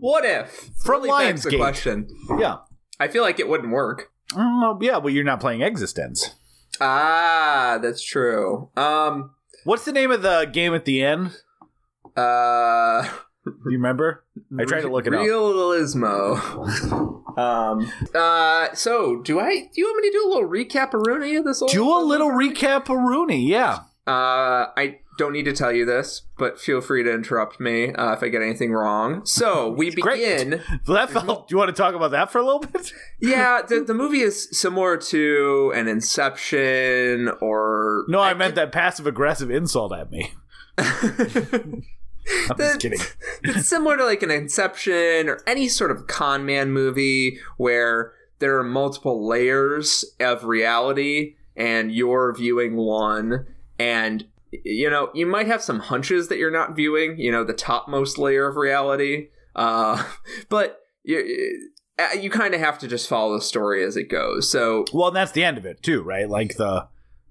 What 0.00 0.26
if? 0.26 0.68
From 0.84 1.00
really 1.02 1.24
begs 1.24 1.44
the 1.44 1.50
Lionsgate. 1.50 1.56
question. 1.58 2.08
Yeah. 2.38 2.56
I 3.00 3.08
feel 3.08 3.22
like 3.22 3.40
it 3.40 3.48
wouldn't 3.48 3.72
work. 3.72 4.10
Mm, 4.32 4.82
yeah, 4.82 4.98
well, 4.98 5.08
you're 5.14 5.24
not 5.24 5.40
playing 5.40 5.60
eXistenZ. 5.60 6.34
Ah, 6.80 7.78
that's 7.82 8.02
true. 8.02 8.68
Um, 8.76 9.32
What's 9.64 9.84
the 9.84 9.92
name 9.92 10.10
of 10.10 10.22
the 10.22 10.48
game 10.52 10.74
at 10.74 10.84
the 10.84 11.02
end? 11.02 11.36
uh, 12.16 13.02
Do 13.44 13.52
you 13.66 13.78
remember? 13.78 14.24
I 14.58 14.64
tried 14.64 14.82
to 14.82 14.88
look 14.88 15.06
it 15.06 15.14
up. 15.14 15.20
Realismo. 15.20 17.38
um, 17.38 17.90
uh, 18.14 18.74
so 18.74 19.22
do 19.22 19.40
I? 19.40 19.70
Do 19.72 19.80
you 19.80 19.86
want 19.86 20.02
me 20.02 20.10
to 20.10 20.12
do 20.12 20.26
a 20.26 20.28
little 20.28 20.48
recap, 20.48 20.92
Rooney, 20.92 21.36
of 21.36 21.44
this? 21.44 21.62
Old 21.62 21.70
Do 21.70 21.88
a 21.88 22.00
little 22.00 22.30
recap 22.30 22.90
of 22.90 22.98
Rooney, 23.02 23.46
yeah. 23.48 23.80
Uh, 24.06 24.68
I 24.76 24.98
don't 25.16 25.32
need 25.32 25.44
to 25.44 25.52
tell 25.52 25.72
you 25.72 25.84
this, 25.84 26.22
but 26.38 26.60
feel 26.60 26.80
free 26.80 27.02
to 27.02 27.12
interrupt 27.12 27.60
me 27.60 27.92
uh, 27.92 28.12
if 28.12 28.22
I 28.22 28.28
get 28.28 28.42
anything 28.42 28.72
wrong. 28.72 29.24
So 29.24 29.70
we 29.70 29.90
Great. 30.00 30.38
begin. 30.38 30.62
That 30.86 31.10
felt, 31.10 31.48
do 31.48 31.54
you 31.54 31.58
want 31.58 31.74
to 31.74 31.82
talk 31.82 31.94
about 31.94 32.10
that 32.12 32.30
for 32.30 32.38
a 32.38 32.44
little 32.44 32.60
bit? 32.60 32.92
yeah, 33.20 33.62
the, 33.66 33.80
the 33.80 33.94
movie 33.94 34.20
is 34.20 34.48
similar 34.56 34.96
to 34.96 35.72
an 35.74 35.88
Inception 35.88 37.30
or 37.40 38.04
No, 38.08 38.20
I 38.20 38.34
meant 38.34 38.54
that 38.56 38.72
passive 38.72 39.06
aggressive 39.06 39.50
insult 39.50 39.92
at 39.92 40.10
me. 40.10 40.32
I'm 40.78 41.84
just 42.56 42.80
kidding. 42.80 42.98
it's 43.42 43.68
similar 43.68 43.96
to 43.96 44.04
like 44.04 44.22
an 44.22 44.30
Inception 44.30 45.28
or 45.28 45.40
any 45.46 45.68
sort 45.68 45.90
of 45.90 46.06
con 46.06 46.46
man 46.46 46.72
movie 46.72 47.38
where 47.56 48.12
there 48.38 48.58
are 48.58 48.64
multiple 48.64 49.26
layers 49.26 50.04
of 50.20 50.44
reality 50.44 51.36
and 51.56 51.92
you're 51.92 52.34
viewing 52.34 52.76
one 52.76 53.46
and 53.78 54.26
you 54.64 54.90
know 54.90 55.10
you 55.14 55.26
might 55.26 55.46
have 55.46 55.62
some 55.62 55.80
hunches 55.80 56.28
that 56.28 56.38
you're 56.38 56.50
not 56.50 56.76
viewing 56.76 57.18
you 57.18 57.32
know 57.32 57.44
the 57.44 57.52
topmost 57.52 58.18
layer 58.18 58.46
of 58.48 58.56
reality 58.56 59.28
uh 59.56 60.02
but 60.48 60.80
you 61.02 61.58
uh, 61.98 62.08
you 62.18 62.28
kind 62.28 62.54
of 62.54 62.60
have 62.60 62.78
to 62.78 62.88
just 62.88 63.08
follow 63.08 63.34
the 63.34 63.40
story 63.40 63.84
as 63.84 63.96
it 63.96 64.08
goes 64.08 64.48
so 64.50 64.84
Well, 64.92 65.08
and 65.08 65.16
that's 65.16 65.32
the 65.32 65.44
end 65.44 65.58
of 65.58 65.64
it 65.64 65.82
too, 65.82 66.02
right? 66.02 66.28
Like 66.28 66.56
the 66.56 66.88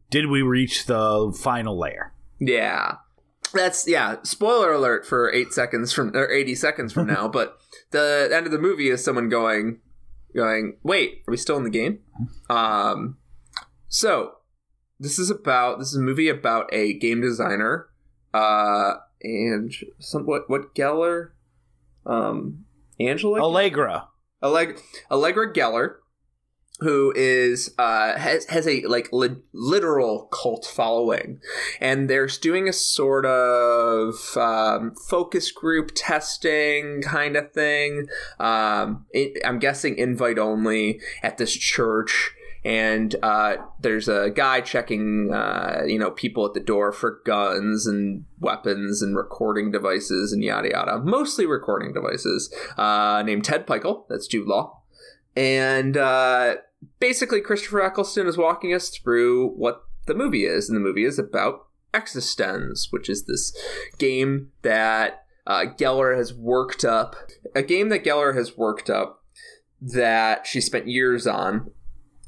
did 0.09 0.27
we 0.27 0.41
reach 0.41 0.85
the 0.85 1.35
final 1.41 1.77
layer? 1.77 2.13
Yeah. 2.39 2.97
That's 3.53 3.87
yeah. 3.87 4.17
Spoiler 4.23 4.71
alert 4.71 5.05
for 5.05 5.31
eight 5.33 5.53
seconds 5.53 5.91
from 5.91 6.15
or 6.15 6.29
eighty 6.29 6.55
seconds 6.55 6.93
from 6.93 7.07
now. 7.07 7.27
But 7.33 7.57
the 7.91 8.29
end 8.31 8.45
of 8.45 8.51
the 8.51 8.59
movie 8.59 8.89
is 8.89 9.03
someone 9.03 9.27
going, 9.27 9.79
going. 10.35 10.77
Wait, 10.83 11.23
are 11.27 11.31
we 11.31 11.37
still 11.37 11.57
in 11.57 11.63
the 11.63 11.69
game? 11.69 11.99
Um. 12.49 13.17
So 13.89 14.35
this 15.03 15.19
is 15.19 15.29
about 15.29 15.79
this 15.79 15.89
is 15.89 15.97
a 15.97 16.01
movie 16.01 16.29
about 16.29 16.73
a 16.73 16.93
game 16.93 17.21
designer, 17.21 17.89
uh, 18.33 18.93
and 19.21 19.73
some 19.99 20.25
what 20.25 20.49
what 20.49 20.73
Geller, 20.73 21.31
um, 22.05 22.65
Angela 22.99 23.41
Allegra. 23.41 24.07
Alleg- 24.41 24.81
Allegra 25.11 25.53
Geller, 25.53 25.95
who 26.79 27.13
is 27.15 27.73
uh, 27.77 28.17
has 28.17 28.45
has 28.45 28.65
a 28.65 28.81
like 28.83 29.09
li- 29.11 29.41
literal 29.53 30.29
cult 30.31 30.65
following, 30.65 31.39
and 31.81 32.09
they're 32.09 32.27
doing 32.27 32.69
a 32.69 32.73
sort 32.73 33.25
of 33.25 34.15
um, 34.37 34.93
focus 35.09 35.51
group 35.51 35.91
testing 35.95 37.01
kind 37.01 37.35
of 37.35 37.51
thing. 37.51 38.07
Um, 38.39 39.05
it, 39.11 39.41
I'm 39.45 39.59
guessing 39.59 39.97
invite 39.97 40.39
only 40.39 41.01
at 41.21 41.37
this 41.37 41.53
church. 41.53 42.31
And 42.65 43.15
uh, 43.21 43.57
there's 43.81 44.07
a 44.07 44.29
guy 44.29 44.61
checking, 44.61 45.33
uh, 45.33 45.81
you 45.85 45.99
know, 45.99 46.11
people 46.11 46.45
at 46.45 46.53
the 46.53 46.61
door 46.61 46.93
for 46.93 47.21
guns 47.25 47.85
and 47.85 48.25
weapons 48.39 49.01
and 49.01 49.17
recording 49.17 49.71
devices 49.71 50.31
and 50.31 50.43
yada 50.43 50.69
yada. 50.69 50.99
Mostly 50.99 51.45
recording 51.45 51.93
devices. 51.93 52.53
Uh, 52.77 53.21
named 53.25 53.43
Ted 53.43 53.67
Pikul. 53.67 54.05
That's 54.07 54.27
Jude 54.27 54.47
Law. 54.47 54.81
And 55.35 55.97
uh, 55.97 56.55
basically, 56.99 57.41
Christopher 57.41 57.81
Eccleston 57.81 58.27
is 58.27 58.37
walking 58.37 58.73
us 58.73 58.89
through 58.89 59.49
what 59.49 59.83
the 60.05 60.13
movie 60.13 60.45
is, 60.45 60.69
and 60.69 60.75
the 60.75 60.81
movie 60.81 61.05
is 61.05 61.17
about 61.17 61.67
eXistenZ, 61.93 62.87
which 62.91 63.09
is 63.09 63.25
this 63.25 63.55
game 63.97 64.51
that 64.61 65.25
uh, 65.45 65.65
Geller 65.77 66.15
has 66.15 66.33
worked 66.33 66.85
up. 66.85 67.15
A 67.55 67.63
game 67.63 67.89
that 67.89 68.03
Geller 68.03 68.35
has 68.35 68.57
worked 68.57 68.89
up 68.89 69.23
that 69.81 70.47
she 70.47 70.61
spent 70.61 70.87
years 70.87 71.27
on, 71.27 71.71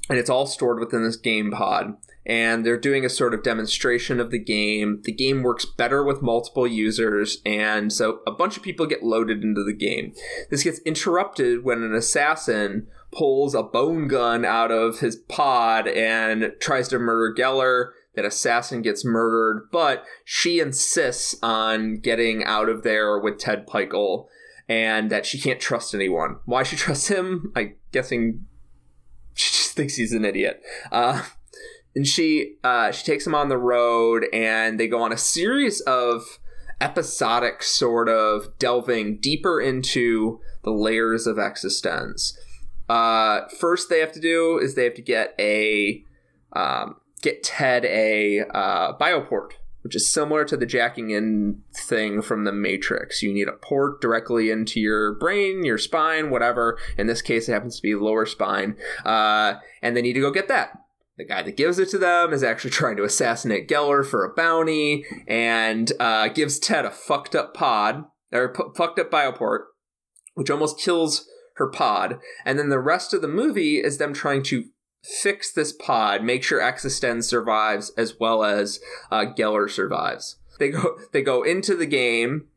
and 0.09 0.17
it's 0.17 0.29
all 0.29 0.45
stored 0.45 0.79
within 0.79 1.03
this 1.03 1.15
game 1.17 1.51
pod. 1.51 1.95
And 2.27 2.65
they're 2.65 2.79
doing 2.79 3.05
a 3.05 3.09
sort 3.09 3.35
of 3.35 3.43
demonstration 3.43 4.19
of 4.19 4.31
the 4.31 4.39
game. 4.39 5.01
The 5.03 5.11
game 5.11 5.43
works 5.43 5.65
better 5.65 6.03
with 6.03 6.23
multiple 6.23 6.65
users, 6.65 7.39
and 7.45 7.93
so 7.93 8.21
a 8.25 8.31
bunch 8.31 8.57
of 8.57 8.63
people 8.63 8.87
get 8.87 9.03
loaded 9.03 9.43
into 9.43 9.63
the 9.63 9.75
game. 9.75 10.13
This 10.49 10.63
gets 10.63 10.79
interrupted 10.79 11.63
when 11.63 11.83
an 11.83 11.93
assassin 11.93 12.87
pulls 13.11 13.53
a 13.53 13.63
bone 13.63 14.07
gun 14.07 14.43
out 14.43 14.71
of 14.71 14.99
his 14.99 15.15
pod 15.15 15.87
and 15.87 16.51
tries 16.59 16.87
to 16.89 16.99
murder 16.99 17.33
Geller. 17.33 17.91
That 18.15 18.25
assassin 18.25 18.81
gets 18.81 19.05
murdered, 19.05 19.67
but 19.71 20.05
she 20.23 20.59
insists 20.59 21.35
on 21.43 21.99
getting 21.99 22.43
out 22.43 22.69
of 22.69 22.83
there 22.83 23.19
with 23.19 23.37
Ted 23.37 23.67
Pikul 23.67 24.27
and 24.67 25.11
that 25.11 25.25
she 25.25 25.39
can't 25.39 25.59
trust 25.59 25.93
anyone. 25.93 26.37
Why 26.45 26.63
she 26.63 26.75
trusts 26.75 27.09
him? 27.09 27.51
I 27.55 27.73
guessing 27.91 28.45
she 29.35 29.51
just 29.51 29.73
thinks 29.73 29.95
he's 29.95 30.13
an 30.13 30.25
idiot. 30.25 30.61
Uh, 30.91 31.23
and 31.95 32.07
she 32.07 32.55
uh, 32.63 32.91
she 32.91 33.05
takes 33.05 33.25
him 33.25 33.35
on 33.35 33.49
the 33.49 33.57
road, 33.57 34.25
and 34.33 34.79
they 34.79 34.87
go 34.87 35.01
on 35.01 35.13
a 35.13 35.17
series 35.17 35.81
of 35.81 36.39
episodic 36.81 37.63
sort 37.63 38.09
of 38.09 38.57
delving 38.59 39.17
deeper 39.17 39.61
into 39.61 40.41
the 40.63 40.71
layers 40.71 41.25
of 41.25 41.37
existence. 41.37 42.37
Uh, 42.89 43.41
first, 43.59 43.89
they 43.89 43.99
have 43.99 44.11
to 44.11 44.19
do 44.19 44.59
is 44.59 44.75
they 44.75 44.83
have 44.83 44.93
to 44.93 45.01
get 45.01 45.33
a 45.39 46.03
um, 46.53 46.97
get 47.21 47.43
Ted 47.43 47.85
a 47.85 48.41
uh, 48.53 48.97
bioport, 48.97 49.51
which 49.85 49.95
is 49.95 50.09
similar 50.09 50.43
to 50.43 50.57
the 50.57 50.65
jacking 50.65 51.11
in 51.11 51.61
thing 51.71 52.19
from 52.19 52.43
the 52.43 52.51
Matrix. 52.51 53.21
You 53.21 53.31
need 53.31 53.47
a 53.47 53.51
port 53.51 54.01
directly 54.01 54.49
into 54.49 54.79
your 54.79 55.13
brain, 55.13 55.63
your 55.63 55.77
spine, 55.77 56.31
whatever. 56.31 56.79
In 56.97 57.05
this 57.05 57.21
case, 57.21 57.47
it 57.47 57.53
happens 57.53 57.75
to 57.75 57.83
be 57.83 57.93
lower 57.93 58.25
spine, 58.25 58.77
uh, 59.05 59.57
and 59.83 59.95
they 59.95 60.01
need 60.01 60.13
to 60.13 60.21
go 60.21 60.31
get 60.31 60.47
that. 60.47 60.71
The 61.19 61.25
guy 61.25 61.43
that 61.43 61.55
gives 61.55 61.77
it 61.77 61.89
to 61.89 61.99
them 61.99 62.33
is 62.33 62.41
actually 62.41 62.71
trying 62.71 62.97
to 62.97 63.03
assassinate 63.03 63.69
Geller 63.69 64.03
for 64.03 64.25
a 64.25 64.33
bounty, 64.33 65.05
and 65.27 65.91
uh, 65.99 66.29
gives 66.29 66.57
Ted 66.57 66.85
a 66.85 66.89
fucked 66.89 67.35
up 67.35 67.53
pod 67.53 68.05
or 68.33 68.53
p- 68.53 68.63
fucked 68.75 68.97
up 68.97 69.11
bioport, 69.11 69.65
which 70.33 70.49
almost 70.49 70.79
kills 70.79 71.27
her 71.57 71.69
pod. 71.69 72.17
And 72.43 72.57
then 72.57 72.69
the 72.69 72.79
rest 72.79 73.13
of 73.13 73.21
the 73.21 73.27
movie 73.27 73.77
is 73.77 73.99
them 73.99 74.13
trying 74.15 74.41
to 74.45 74.63
fix 75.21 75.51
this 75.51 75.71
pod, 75.73 76.23
make 76.23 76.43
sure 76.43 76.59
eXistenZ 76.59 77.23
survives 77.23 77.91
as 77.97 78.19
well 78.19 78.43
as 78.43 78.79
uh, 79.11 79.25
Geller 79.37 79.69
survives. 79.69 80.37
They 80.59 80.69
go 80.69 80.97
they 81.11 81.21
go 81.21 81.43
into 81.43 81.75
the 81.75 81.85
game 81.85 82.47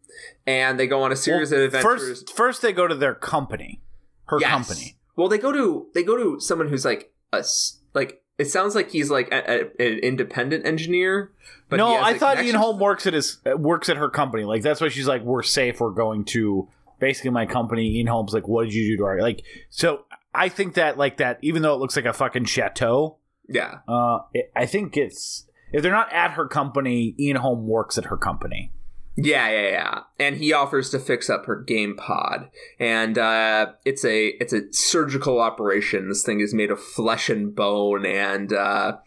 and 0.46 0.78
they 0.78 0.86
go 0.86 1.02
on 1.02 1.12
a 1.12 1.16
series 1.16 1.50
Well, 1.50 1.60
of 1.60 1.66
adventures. 1.74 2.20
First, 2.22 2.36
first 2.36 2.62
they 2.62 2.72
go 2.72 2.86
to 2.88 2.94
their 2.94 3.14
company, 3.14 3.80
her 4.26 4.38
Yes. 4.40 4.50
company. 4.50 4.96
Well, 5.16 5.28
they 5.28 5.38
go 5.38 5.52
to 5.52 5.86
they 5.94 6.02
go 6.02 6.16
to 6.16 6.40
someone 6.40 6.68
who's 6.68 6.84
like 6.84 7.12
a 7.32 7.44
like 7.94 8.22
it 8.38 8.46
sounds 8.46 8.74
like 8.76 8.90
he's 8.92 9.10
like 9.10 9.28
a, 9.32 9.50
a- 9.80 9.92
an 9.92 9.98
independent 9.98 10.64
engineer. 10.64 11.32
But 11.68 11.76
no, 11.78 11.96
I 11.96 12.16
thought 12.16 12.42
Ian 12.42 12.54
Holm 12.54 12.78
works 12.78 13.06
at 13.06 13.12
his 13.14 13.38
works 13.56 13.88
at 13.88 13.96
her 13.96 14.08
company. 14.08 14.44
Like 14.44 14.62
that's 14.62 14.80
why 14.80 14.88
she's 14.88 15.08
like, 15.08 15.22
"We're 15.22 15.42
safe. 15.42 15.80
We're 15.80 15.90
going 15.90 16.24
to 16.26 16.68
basically 16.98 17.30
my 17.30 17.44
company." 17.46 17.96
Ian 17.96 18.06
Holm's 18.06 18.32
like, 18.32 18.46
"What 18.48 18.64
did 18.64 18.74
you 18.74 18.92
do 18.92 18.96
to 18.98 19.04
our 19.04 19.20
like?" 19.20 19.42
So 19.68 20.04
I 20.38 20.48
think 20.48 20.74
that 20.74 20.96
like 20.96 21.16
that, 21.18 21.38
even 21.42 21.62
though 21.62 21.74
it 21.74 21.80
looks 21.80 21.96
like 21.96 22.04
a 22.04 22.12
fucking 22.12 22.44
chateau, 22.46 23.18
Yeah, 23.48 23.78
uh, 23.88 24.20
it, 24.32 24.50
I 24.56 24.66
think 24.66 24.96
it's 24.96 25.46
if 25.72 25.82
they're 25.82 25.92
not 25.92 26.12
at 26.12 26.32
her 26.32 26.46
company, 26.46 27.14
Ian 27.18 27.36
Holm 27.36 27.66
works 27.66 27.98
at 27.98 28.06
her 28.06 28.16
company. 28.16 28.72
yeah, 29.16 29.48
yeah, 29.50 29.68
yeah. 29.70 30.00
And 30.20 30.36
he 30.36 30.52
offers 30.52 30.90
to 30.90 30.98
fix 31.00 31.28
up 31.28 31.46
her 31.46 31.56
game 31.60 31.96
pod, 31.96 32.50
and 32.78 33.18
uh, 33.18 33.72
it's 33.84 34.04
a 34.04 34.28
it's 34.40 34.52
a 34.52 34.72
surgical 34.72 35.40
operation. 35.40 36.08
This 36.08 36.22
thing 36.22 36.40
is 36.40 36.54
made 36.54 36.70
of 36.70 36.80
flesh 36.80 37.28
and 37.28 37.54
bone, 37.54 38.06
and 38.06 38.52
uh, 38.52 38.98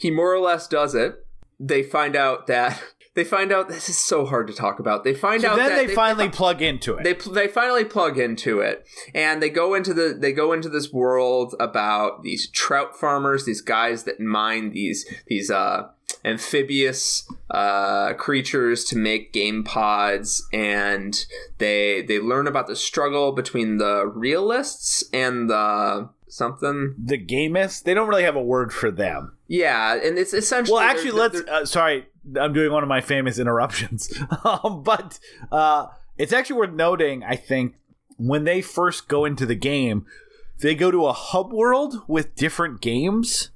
he 0.00 0.10
more 0.10 0.34
or 0.34 0.40
less 0.40 0.66
does 0.66 0.94
it. 0.96 1.24
They 1.60 1.82
find 1.84 2.16
out 2.16 2.48
that 2.48 2.82
they 3.14 3.24
find 3.24 3.52
out 3.52 3.68
this 3.68 3.88
is 3.88 3.98
so 3.98 4.24
hard 4.24 4.46
to 4.46 4.54
talk 4.54 4.78
about. 4.78 5.04
They 5.04 5.14
find 5.14 5.42
So 5.42 5.50
out 5.50 5.56
then 5.56 5.70
that 5.76 5.86
they, 5.86 5.94
finally 5.94 6.28
plug 6.28 6.62
into 6.62 6.94
it. 6.96 7.04
they 7.04 7.12
they 7.32 7.48
finally 7.48 7.84
plug 7.84 8.18
into 8.18 8.60
it 8.60 8.86
and 9.14 9.42
they 9.42 9.50
go 9.50 9.74
into 9.74 9.92
the 9.92 10.16
they 10.18 10.32
go 10.32 10.52
into 10.52 10.68
this 10.68 10.92
world 10.92 11.54
about 11.60 12.22
these 12.22 12.48
trout 12.50 12.96
farmers 12.98 13.44
these 13.44 13.60
guys 13.60 14.04
that 14.04 14.18
mine 14.20 14.70
these 14.72 15.06
these 15.26 15.50
uh 15.50 15.88
amphibious 16.24 17.28
uh 17.50 18.14
creatures 18.14 18.84
to 18.84 18.96
make 18.96 19.32
game 19.32 19.62
pods 19.64 20.46
and 20.52 21.26
they 21.58 22.02
they 22.02 22.18
learn 22.18 22.46
about 22.46 22.66
the 22.66 22.76
struggle 22.76 23.32
between 23.32 23.78
the 23.78 24.06
realists 24.06 25.04
and 25.12 25.50
the 25.50 26.08
something 26.28 26.94
the 26.98 27.18
gamists, 27.18 27.82
they 27.82 27.92
don't 27.92 28.08
really 28.08 28.22
have 28.22 28.36
a 28.36 28.42
word 28.42 28.72
for 28.72 28.90
them. 28.90 29.36
Yeah 29.52 29.94
and 30.02 30.16
it's 30.18 30.32
essentially 30.32 30.74
Well, 30.74 30.82
actually, 30.82 31.10
they're- 31.10 31.20
let's. 31.20 31.40
Uh, 31.42 31.64
sorry, 31.66 32.06
I'm 32.40 32.52
doing 32.52 32.72
one 32.72 32.82
of 32.82 32.88
my 32.88 33.00
famous 33.00 33.38
interruptions. 33.38 34.12
um, 34.44 34.82
but 34.82 35.18
uh, 35.50 35.86
it's 36.16 36.32
actually 36.32 36.56
worth 36.56 36.72
noting, 36.72 37.22
I 37.22 37.36
think, 37.36 37.74
when 38.16 38.44
they 38.44 38.60
first 38.62 39.08
go 39.08 39.24
into 39.24 39.44
the 39.46 39.54
game, 39.54 40.06
they 40.60 40.74
go 40.74 40.90
to 40.90 41.06
a 41.06 41.12
hub 41.12 41.52
world 41.52 42.02
with 42.06 42.34
different 42.36 42.80
games, 42.80 43.50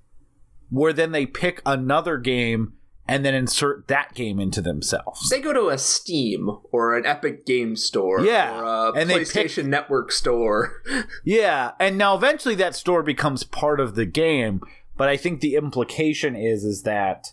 where 0.71 0.93
then 0.93 1.13
they 1.13 1.25
pick 1.27 1.63
another 1.65 2.19
game 2.19 2.73
and 3.09 3.25
then 3.25 3.35
insert 3.35 3.87
that 3.87 4.15
game 4.15 4.41
into 4.41 4.61
themselves. 4.61 5.29
they 5.31 5.41
go 5.41 5.53
to 5.53 5.69
a 5.69 5.79
Steam 5.79 6.51
or 6.73 6.97
an 6.97 7.07
Epic 7.07 7.47
Game 7.47 7.77
Store, 7.77 8.21
Yeah, 8.27 8.59
or 8.59 8.65
a 8.65 8.93
and 9.01 9.09
they 9.09 9.21
pick- 9.21 9.29
PlayStation 9.29 9.67
Network 9.67 10.11
store. 10.11 10.83
Yeah, 11.25 11.73
and 11.79 11.97
now 11.97 12.17
eventually 12.17 12.57
that 12.57 12.75
store 12.75 13.05
becomes 13.05 13.45
part 13.45 13.79
of 13.79 13.95
the 13.95 14.07
game, 14.07 14.61
but 14.97 15.09
I 15.09 15.17
think 15.17 15.41
the 15.41 15.55
implication 15.55 16.37
is 16.37 16.65
is 16.65 16.83
that 16.83 17.33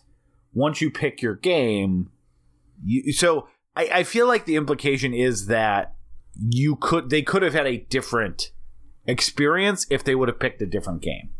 once 0.52 0.80
you 0.80 0.90
pick 0.90 1.22
your 1.22 1.34
game, 1.34 2.10
you 2.84 3.12
so 3.12 3.48
I, 3.76 3.88
I 3.92 4.02
feel 4.04 4.26
like 4.26 4.46
the 4.46 4.56
implication 4.56 5.14
is 5.14 5.46
that 5.46 5.94
you 6.38 6.76
could 6.76 7.10
they 7.10 7.22
could 7.22 7.42
have 7.42 7.54
had 7.54 7.66
a 7.66 7.78
different 7.78 8.50
experience 9.06 9.86
if 9.90 10.04
they 10.04 10.14
would 10.14 10.28
have 10.28 10.40
picked 10.40 10.62
a 10.62 10.66
different 10.66 11.02
game. 11.02 11.30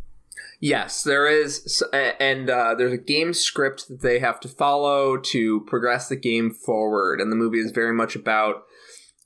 Yes, 0.61 1.03
there 1.03 1.27
is, 1.27 1.83
and 1.93 2.49
uh, 2.49 2.75
there's 2.75 2.93
a 2.93 2.99
game 2.99 3.35
script 3.35 3.89
that 3.89 4.01
they 4.01 4.19
have 4.21 4.41
to 4.41 4.49
follow 4.49 5.19
to 5.19 5.61
progress 5.63 6.09
the 6.09 6.17
game 6.17 6.51
forward, 6.53 7.21
and 7.21 7.31
the 7.31 7.37
movie 7.37 7.59
is 7.59 7.71
very 7.71 7.93
much 7.93 8.17
about 8.17 8.63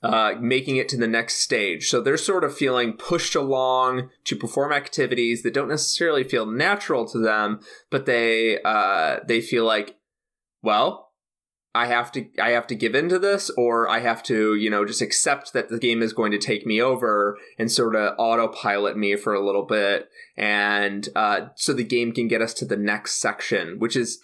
uh, 0.01 0.33
making 0.39 0.77
it 0.77 0.87
to 0.89 0.97
the 0.97 1.07
next 1.07 1.35
stage. 1.35 1.89
So 1.89 1.99
they're 2.01 2.17
sort 2.17 2.43
of 2.43 2.55
feeling 2.55 2.93
pushed 2.93 3.35
along 3.35 4.09
to 4.25 4.35
perform 4.35 4.71
activities 4.71 5.43
that 5.43 5.53
don't 5.53 5.67
necessarily 5.69 6.23
feel 6.23 6.45
natural 6.45 7.05
to 7.09 7.19
them, 7.19 7.59
but 7.89 8.05
they 8.05 8.61
uh, 8.63 9.17
they 9.27 9.41
feel 9.41 9.65
like, 9.65 9.97
well, 10.61 11.11
I 11.75 11.85
have 11.87 12.11
to 12.13 12.25
I 12.41 12.51
have 12.51 12.65
to 12.67 12.75
give 12.75 12.95
into 12.95 13.19
this 13.19 13.51
or 13.57 13.87
I 13.89 13.99
have 13.99 14.23
to, 14.23 14.55
you 14.55 14.69
know, 14.69 14.85
just 14.85 15.01
accept 15.01 15.53
that 15.53 15.69
the 15.69 15.77
game 15.77 16.01
is 16.01 16.13
going 16.13 16.31
to 16.31 16.37
take 16.39 16.65
me 16.65 16.81
over 16.81 17.37
and 17.59 17.71
sort 17.71 17.95
of 17.95 18.15
autopilot 18.17 18.97
me 18.97 19.15
for 19.15 19.33
a 19.33 19.45
little 19.45 19.65
bit 19.65 20.09
and 20.37 21.09
uh, 21.15 21.47
so 21.55 21.73
the 21.73 21.83
game 21.83 22.11
can 22.13 22.27
get 22.27 22.41
us 22.41 22.53
to 22.55 22.65
the 22.65 22.77
next 22.77 23.15
section, 23.21 23.77
which 23.79 23.95
is 23.95 24.19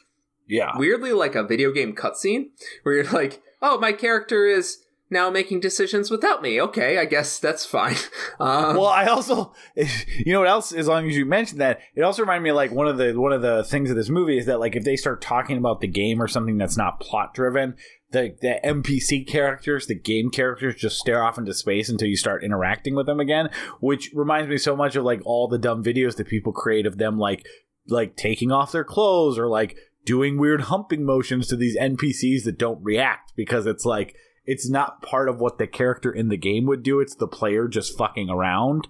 Yeah. 0.47 0.71
weirdly 0.78 1.11
like 1.11 1.36
a 1.36 1.43
video 1.43 1.71
game 1.71 1.93
cutscene 1.93 2.47
where 2.84 2.95
you're 2.95 3.11
like, 3.11 3.41
"Oh, 3.61 3.78
my 3.78 3.91
character 3.91 4.45
is 4.47 4.78
now 5.10 5.30
making 5.30 5.60
decisions 5.60 6.10
without 6.10 6.41
me. 6.41 6.60
Okay, 6.62 6.97
I 6.97 7.06
guess 7.06 7.39
that's 7.39 7.66
fine." 7.66 7.95
Um, 8.38 8.76
well, 8.76 8.88
I 8.88 9.06
also, 9.06 9.53
you 9.76 10.34
know 10.34 10.39
what 10.39 10.49
else? 10.49 10.74
As 10.74 10.88
long 10.88 11.08
as 11.08 11.16
you 11.16 11.26
mentioned 11.26 11.62
that, 11.62 11.80
it 11.95 12.01
also 12.01 12.22
reminded 12.22 12.43
me 12.43 12.51
like 12.51 12.72
one 12.72 12.88
of 12.88 12.97
the 12.97 13.14
one 13.14 13.32
of 13.32 13.41
the 13.41 13.64
things 13.64 13.89
of 13.89 13.95
this 13.95 14.10
movie 14.10 14.38
is 14.38 14.45
that 14.47 14.60
like 14.60 14.76
if 14.76 14.84
they 14.84 14.97
start 14.97 15.22
talking 15.22 15.58
about 15.58 15.80
the 15.80 15.88
game 15.88 16.22
or 16.22 16.28
something 16.28 16.58
that's 16.58 16.76
not 16.76 16.99
plot 16.99 17.34
driven, 17.34 17.76
the 18.12 18.36
the 18.41 18.60
NPC 18.64 19.26
characters, 19.26 19.88
the 19.88 19.95
game 19.95 20.30
characters, 20.30 20.76
just 20.76 20.97
stare 20.97 21.24
off 21.24 21.38
into 21.38 21.53
space 21.53 21.88
until 21.88 22.10
you 22.10 22.18
start 22.18 22.43
interacting 22.43 22.93
with 22.93 23.06
them 23.06 23.22
again. 23.22 23.49
Which 23.80 24.12
reminds 24.14 24.49
me 24.49 24.58
so 24.58 24.76
much 24.76 24.97
of 24.97 25.06
like 25.06 25.22
all 25.24 25.47
the 25.47 25.58
dumb 25.58 25.84
videos 25.84 26.18
that 26.18 26.28
people 26.28 26.51
create 26.51 26.86
of 26.86 26.97
them 26.97 27.18
like 27.18 27.45
like 27.88 28.16
taking 28.16 28.51
off 28.51 28.72
their 28.72 28.84
clothes 28.84 29.38
or 29.38 29.47
like 29.47 29.78
doing 30.06 30.38
weird 30.38 30.62
humping 30.62 31.03
motions 31.03 31.47
to 31.47 31.56
these 31.56 31.78
NPCs 31.78 32.43
that 32.43 32.58
don't 32.58 32.84
react 32.84 33.34
because 33.36 33.66
it's 33.66 33.86
like 33.86 34.16
it's 34.46 34.70
not 34.70 35.02
part 35.02 35.30
of 35.30 35.39
what 35.39 35.58
the 35.58 35.68
character 35.68 36.12
in 36.12 36.30
the 36.30 36.38
game 36.38 36.66
would 36.66 36.84
do. 36.84 37.00
It's 37.00 37.16
the 37.16 37.28
player 37.28 37.68
just 37.68 37.98
fucking 37.98 38.30
around. 38.30 38.88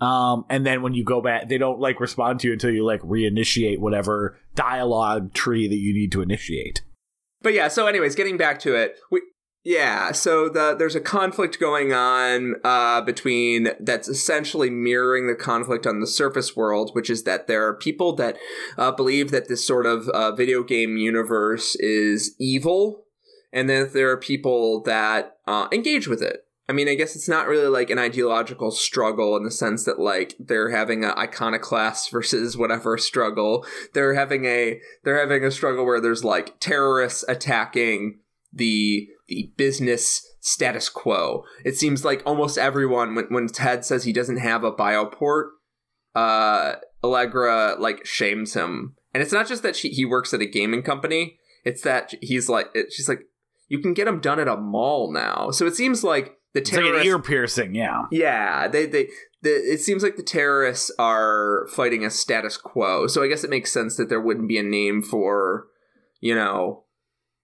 Um, 0.00 0.44
and 0.48 0.64
then 0.64 0.82
when 0.82 0.94
you 0.94 1.04
go 1.04 1.20
back, 1.20 1.48
they 1.48 1.58
don't 1.58 1.80
like 1.80 1.98
respond 2.00 2.40
to 2.40 2.48
you 2.48 2.52
until 2.52 2.70
you 2.70 2.84
like 2.84 3.00
reinitiate 3.02 3.78
whatever 3.78 4.38
dialogue 4.54 5.34
tree 5.34 5.66
that 5.66 5.76
you 5.76 5.92
need 5.92 6.12
to 6.12 6.22
initiate. 6.22 6.82
But 7.42 7.54
yeah, 7.54 7.68
so 7.68 7.86
anyways, 7.86 8.14
getting 8.14 8.36
back 8.36 8.60
to 8.60 8.74
it, 8.74 8.96
we 9.10 9.22
yeah, 9.64 10.12
so 10.12 10.48
the 10.48 10.74
there's 10.78 10.94
a 10.94 11.00
conflict 11.00 11.58
going 11.58 11.92
on 11.92 12.54
uh, 12.64 13.00
between 13.02 13.70
that's 13.80 14.08
essentially 14.08 14.70
mirroring 14.70 15.26
the 15.26 15.34
conflict 15.34 15.86
on 15.86 16.00
the 16.00 16.06
surface 16.06 16.56
world, 16.56 16.92
which 16.94 17.10
is 17.10 17.24
that 17.24 17.48
there 17.48 17.66
are 17.66 17.74
people 17.74 18.14
that 18.14 18.38
uh, 18.78 18.92
believe 18.92 19.30
that 19.30 19.48
this 19.48 19.66
sort 19.66 19.84
of 19.84 20.08
uh, 20.10 20.32
video 20.32 20.62
game 20.62 20.96
universe 20.96 21.74
is 21.76 22.34
evil, 22.38 23.04
and 23.52 23.68
then 23.68 23.90
there 23.92 24.10
are 24.10 24.16
people 24.16 24.82
that 24.82 25.36
uh, 25.46 25.68
engage 25.72 26.08
with 26.08 26.22
it. 26.22 26.44
I 26.68 26.74
mean, 26.74 26.88
I 26.88 26.94
guess 26.94 27.16
it's 27.16 27.28
not 27.28 27.48
really 27.48 27.68
like 27.68 27.88
an 27.88 27.98
ideological 27.98 28.70
struggle 28.70 29.36
in 29.36 29.44
the 29.44 29.50
sense 29.50 29.84
that 29.84 29.98
like 29.98 30.34
they're 30.38 30.68
having 30.68 31.02
a 31.02 31.16
iconoclast 31.16 32.10
versus 32.12 32.56
whatever 32.56 32.98
struggle. 32.98 33.66
They're 33.94 34.14
having 34.14 34.44
a 34.44 34.80
they're 35.04 35.18
having 35.18 35.44
a 35.44 35.50
struggle 35.50 35.86
where 35.86 36.00
there's 36.00 36.24
like 36.24 36.60
terrorists 36.60 37.24
attacking 37.26 38.18
the 38.52 39.08
the 39.28 39.50
business 39.56 40.26
status 40.40 40.88
quo. 40.88 41.44
It 41.64 41.76
seems 41.76 42.04
like 42.04 42.22
almost 42.26 42.58
everyone 42.58 43.14
when 43.14 43.26
when 43.26 43.48
Ted 43.48 43.84
says 43.84 44.04
he 44.04 44.12
doesn't 44.12 44.38
have 44.38 44.62
a 44.62 44.72
bioport, 44.72 45.48
uh 46.14 46.74
Allegra 47.02 47.76
like 47.78 48.04
shames 48.04 48.54
him. 48.54 48.94
And 49.14 49.22
it's 49.22 49.32
not 49.32 49.48
just 49.48 49.62
that 49.62 49.74
she, 49.74 49.88
he 49.88 50.04
works 50.04 50.34
at 50.34 50.42
a 50.42 50.46
gaming 50.46 50.82
company, 50.82 51.38
it's 51.64 51.82
that 51.82 52.12
he's 52.20 52.48
like 52.48 52.66
she's 52.90 53.08
like 53.08 53.22
you 53.68 53.78
can 53.80 53.94
get 53.94 54.06
them 54.06 54.20
done 54.20 54.40
at 54.40 54.48
a 54.48 54.56
mall 54.56 55.12
now. 55.12 55.50
So 55.50 55.66
it 55.66 55.74
seems 55.76 56.02
like 56.04 56.34
the 56.54 56.60
It's 56.60 56.72
like 56.72 56.84
an 56.84 57.02
ear 57.04 57.18
piercing, 57.18 57.74
yeah. 57.74 58.02
yeah, 58.10 58.68
they 58.68 58.86
they. 58.86 59.08
The, 59.42 59.50
it 59.50 59.80
seems 59.80 60.02
like 60.02 60.16
the 60.16 60.24
terrorists 60.24 60.90
are 60.98 61.68
fighting 61.72 62.04
a 62.04 62.10
status 62.10 62.56
quo, 62.56 63.06
so 63.06 63.22
I 63.22 63.28
guess 63.28 63.44
it 63.44 63.50
makes 63.50 63.70
sense 63.70 63.96
that 63.96 64.08
there 64.08 64.20
wouldn't 64.20 64.48
be 64.48 64.58
a 64.58 64.64
name 64.64 65.00
for, 65.00 65.66
you 66.20 66.34
know, 66.34 66.84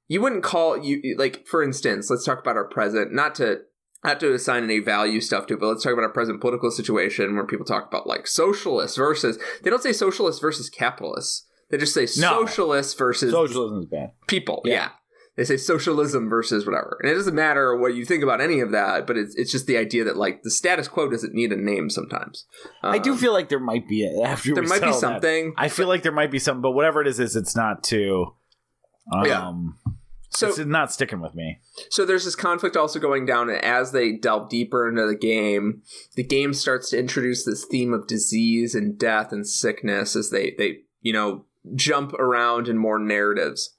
you 0.08 0.20
wouldn't 0.20 0.42
call 0.42 0.76
you 0.76 1.14
like 1.16 1.46
for 1.46 1.62
instance. 1.62 2.10
Let's 2.10 2.24
talk 2.24 2.40
about 2.40 2.56
our 2.56 2.66
present, 2.68 3.12
not 3.14 3.36
to 3.36 3.60
not 4.02 4.18
to 4.20 4.34
assign 4.34 4.64
any 4.64 4.80
value 4.80 5.20
stuff 5.20 5.46
to, 5.46 5.54
it, 5.54 5.60
but 5.60 5.68
let's 5.68 5.84
talk 5.84 5.92
about 5.92 6.02
our 6.02 6.12
present 6.12 6.40
political 6.40 6.70
situation 6.72 7.36
where 7.36 7.46
people 7.46 7.64
talk 7.64 7.86
about 7.86 8.06
like 8.08 8.26
socialists 8.26 8.96
versus. 8.96 9.38
They 9.62 9.70
don't 9.70 9.82
say 9.82 9.92
socialists 9.92 10.40
versus 10.40 10.68
capitalists. 10.68 11.46
They 11.70 11.78
just 11.78 11.94
say 11.94 12.08
No. 12.20 12.44
socialists 12.44 12.94
versus 12.94 13.32
Socialism 13.32 13.78
is 13.82 13.86
bad. 13.86 14.10
people. 14.26 14.62
Yeah. 14.64 14.72
Yeah. 14.74 14.88
They 15.36 15.44
say 15.44 15.56
socialism 15.56 16.28
versus 16.28 16.64
whatever. 16.64 16.96
And 17.02 17.10
it 17.10 17.14
doesn't 17.14 17.34
matter 17.34 17.76
what 17.76 17.94
you 17.96 18.04
think 18.04 18.22
about 18.22 18.40
any 18.40 18.60
of 18.60 18.70
that, 18.70 19.04
but 19.06 19.16
it's, 19.16 19.34
it's 19.34 19.50
just 19.50 19.66
the 19.66 19.76
idea 19.76 20.04
that 20.04 20.16
like 20.16 20.42
the 20.44 20.50
status 20.50 20.86
quo 20.86 21.10
doesn't 21.10 21.34
need 21.34 21.50
a 21.52 21.56
name 21.56 21.90
sometimes. 21.90 22.46
I 22.84 22.98
do 22.98 23.12
Um, 23.12 23.18
feel 23.18 23.32
like 23.32 23.48
there 23.48 23.58
might 23.58 23.88
be 23.88 24.04
a, 24.06 24.22
after 24.22 24.54
there 24.54 24.62
might 24.62 24.74
be 24.76 24.78
settle 24.78 24.94
that, 24.94 25.00
something. 25.00 25.54
I 25.56 25.68
feel 25.68 25.88
like 25.88 26.02
there 26.04 26.12
might 26.12 26.30
be 26.30 26.38
something, 26.38 26.62
but 26.62 26.70
whatever 26.70 27.00
it 27.00 27.08
is, 27.08 27.18
is 27.18 27.34
it's 27.34 27.56
not 27.56 27.82
too. 27.82 28.34
Um, 29.12 29.26
Yeah. 29.26 29.52
so 30.30 30.48
it's 30.48 30.58
not 30.58 30.92
sticking 30.92 31.20
with 31.20 31.34
me. 31.34 31.58
so 31.90 32.04
there's 32.06 32.24
this 32.24 32.36
conflict 32.36 32.76
also 32.76 32.98
going 33.00 33.26
down 33.26 33.50
and 33.50 33.58
as 33.64 33.90
they 33.92 34.12
delve 34.12 34.48
deeper 34.48 34.88
into 34.88 35.04
the 35.06 35.16
game, 35.16 35.82
the 36.14 36.22
game 36.24 36.54
starts 36.54 36.90
to 36.90 36.98
introduce 36.98 37.44
this 37.44 37.64
theme 37.64 37.92
of 37.92 38.06
disease 38.06 38.74
and 38.76 38.96
death 38.98 39.32
and 39.32 39.46
sickness 39.46 40.14
as 40.14 40.30
they 40.30 40.54
they, 40.56 40.78
you 41.00 41.12
know, 41.12 41.44
jump 41.74 42.12
around 42.14 42.68
in 42.68 42.78
more 42.78 42.98
narratives. 43.00 43.73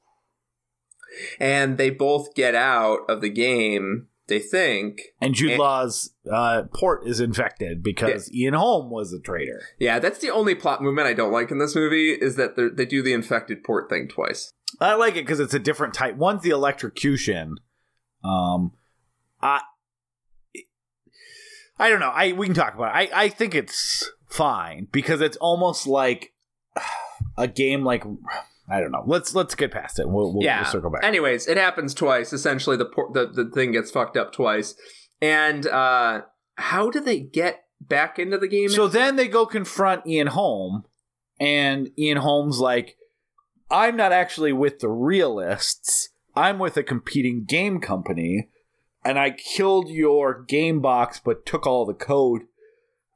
And 1.39 1.77
they 1.77 1.89
both 1.89 2.33
get 2.35 2.55
out 2.55 2.99
of 3.09 3.21
the 3.21 3.29
game, 3.29 4.07
they 4.27 4.39
think, 4.39 5.01
And 5.21 5.33
Jude 5.35 5.51
And- 5.51 5.59
Law's 5.59 6.11
uh, 6.31 6.63
port 6.73 7.05
is 7.07 7.19
infected 7.19 7.83
because 7.83 8.33
Ian 8.33 8.53
Holm 8.55 8.89
was 8.89 9.13
a 9.13 9.19
traitor. 9.19 9.61
Yeah, 9.79 9.99
that's 9.99 10.19
the 10.19 10.29
only 10.31 10.55
plot 10.55 10.81
movement 10.81 11.07
I 11.07 11.13
don't 11.13 11.31
like 11.31 11.51
in 11.51 11.59
this 11.59 11.75
movie 11.75 12.11
is 12.11 12.35
that 12.35 12.55
they 12.75 12.85
do 12.85 13.01
the 13.03 13.13
infected 13.13 13.63
port 13.63 13.89
thing 13.89 14.07
twice. 14.07 14.51
I 14.81 14.95
like 14.95 15.13
it 15.15 15.25
because 15.25 15.39
it's 15.39 15.53
a 15.53 15.59
different 15.59 15.93
type. 15.93 16.15
One's 16.15 16.41
the 16.41 16.49
electrocution. 16.49 17.57
Um, 18.23 18.71
I, 19.41 19.61
I 21.77 21.89
don't 21.89 21.99
know. 21.99 22.09
I 22.09 22.31
we 22.33 22.47
can 22.47 22.55
talk 22.55 22.73
about 22.73 22.95
it. 22.95 23.11
I 23.13 23.25
I 23.25 23.29
think 23.29 23.53
it's 23.53 24.09
fine 24.29 24.87
because 24.91 25.21
it's 25.21 25.37
almost 25.37 25.87
like 25.87 26.33
a 27.37 27.47
game 27.47 27.83
like 27.83 28.03
I 28.67 28.79
don't 28.79 28.91
know. 28.91 29.03
Let's 29.05 29.35
let's 29.35 29.55
get 29.55 29.71
past 29.71 29.99
it. 29.99 30.09
We'll, 30.09 30.33
we'll, 30.33 30.43
yeah. 30.43 30.61
we'll 30.61 30.71
circle 30.71 30.89
back. 30.89 31.03
Anyways, 31.03 31.47
it 31.47 31.57
happens 31.57 31.93
twice. 31.93 32.33
Essentially, 32.33 32.77
the 32.77 32.85
port 32.85 33.13
the, 33.13 33.27
the 33.27 33.49
thing 33.49 33.71
gets 33.71 33.91
fucked 33.91 34.17
up 34.17 34.33
twice. 34.33 34.75
And 35.21 35.67
uh 35.67 36.21
how 36.55 36.89
do 36.89 36.99
they 36.99 37.19
get 37.19 37.65
back 37.81 38.17
into 38.17 38.37
the 38.37 38.47
game? 38.47 38.69
So 38.69 38.87
then 38.87 39.17
they 39.17 39.27
go 39.27 39.45
confront 39.45 40.07
Ian 40.07 40.27
Holm, 40.27 40.83
and 41.39 41.89
Ian 41.97 42.17
Holm's 42.17 42.59
like, 42.59 42.97
I'm 43.69 43.97
not 43.97 44.11
actually 44.11 44.53
with 44.53 44.79
the 44.79 44.89
realists. 44.89 46.09
I'm 46.35 46.59
with 46.59 46.75
a 46.77 46.83
competing 46.83 47.45
game 47.45 47.79
company 47.79 48.49
and 49.03 49.17
I 49.17 49.31
killed 49.31 49.89
your 49.89 50.43
game 50.43 50.81
box 50.81 51.21
but 51.23 51.45
took 51.45 51.65
all 51.65 51.85
the 51.85 51.93
code 51.93 52.43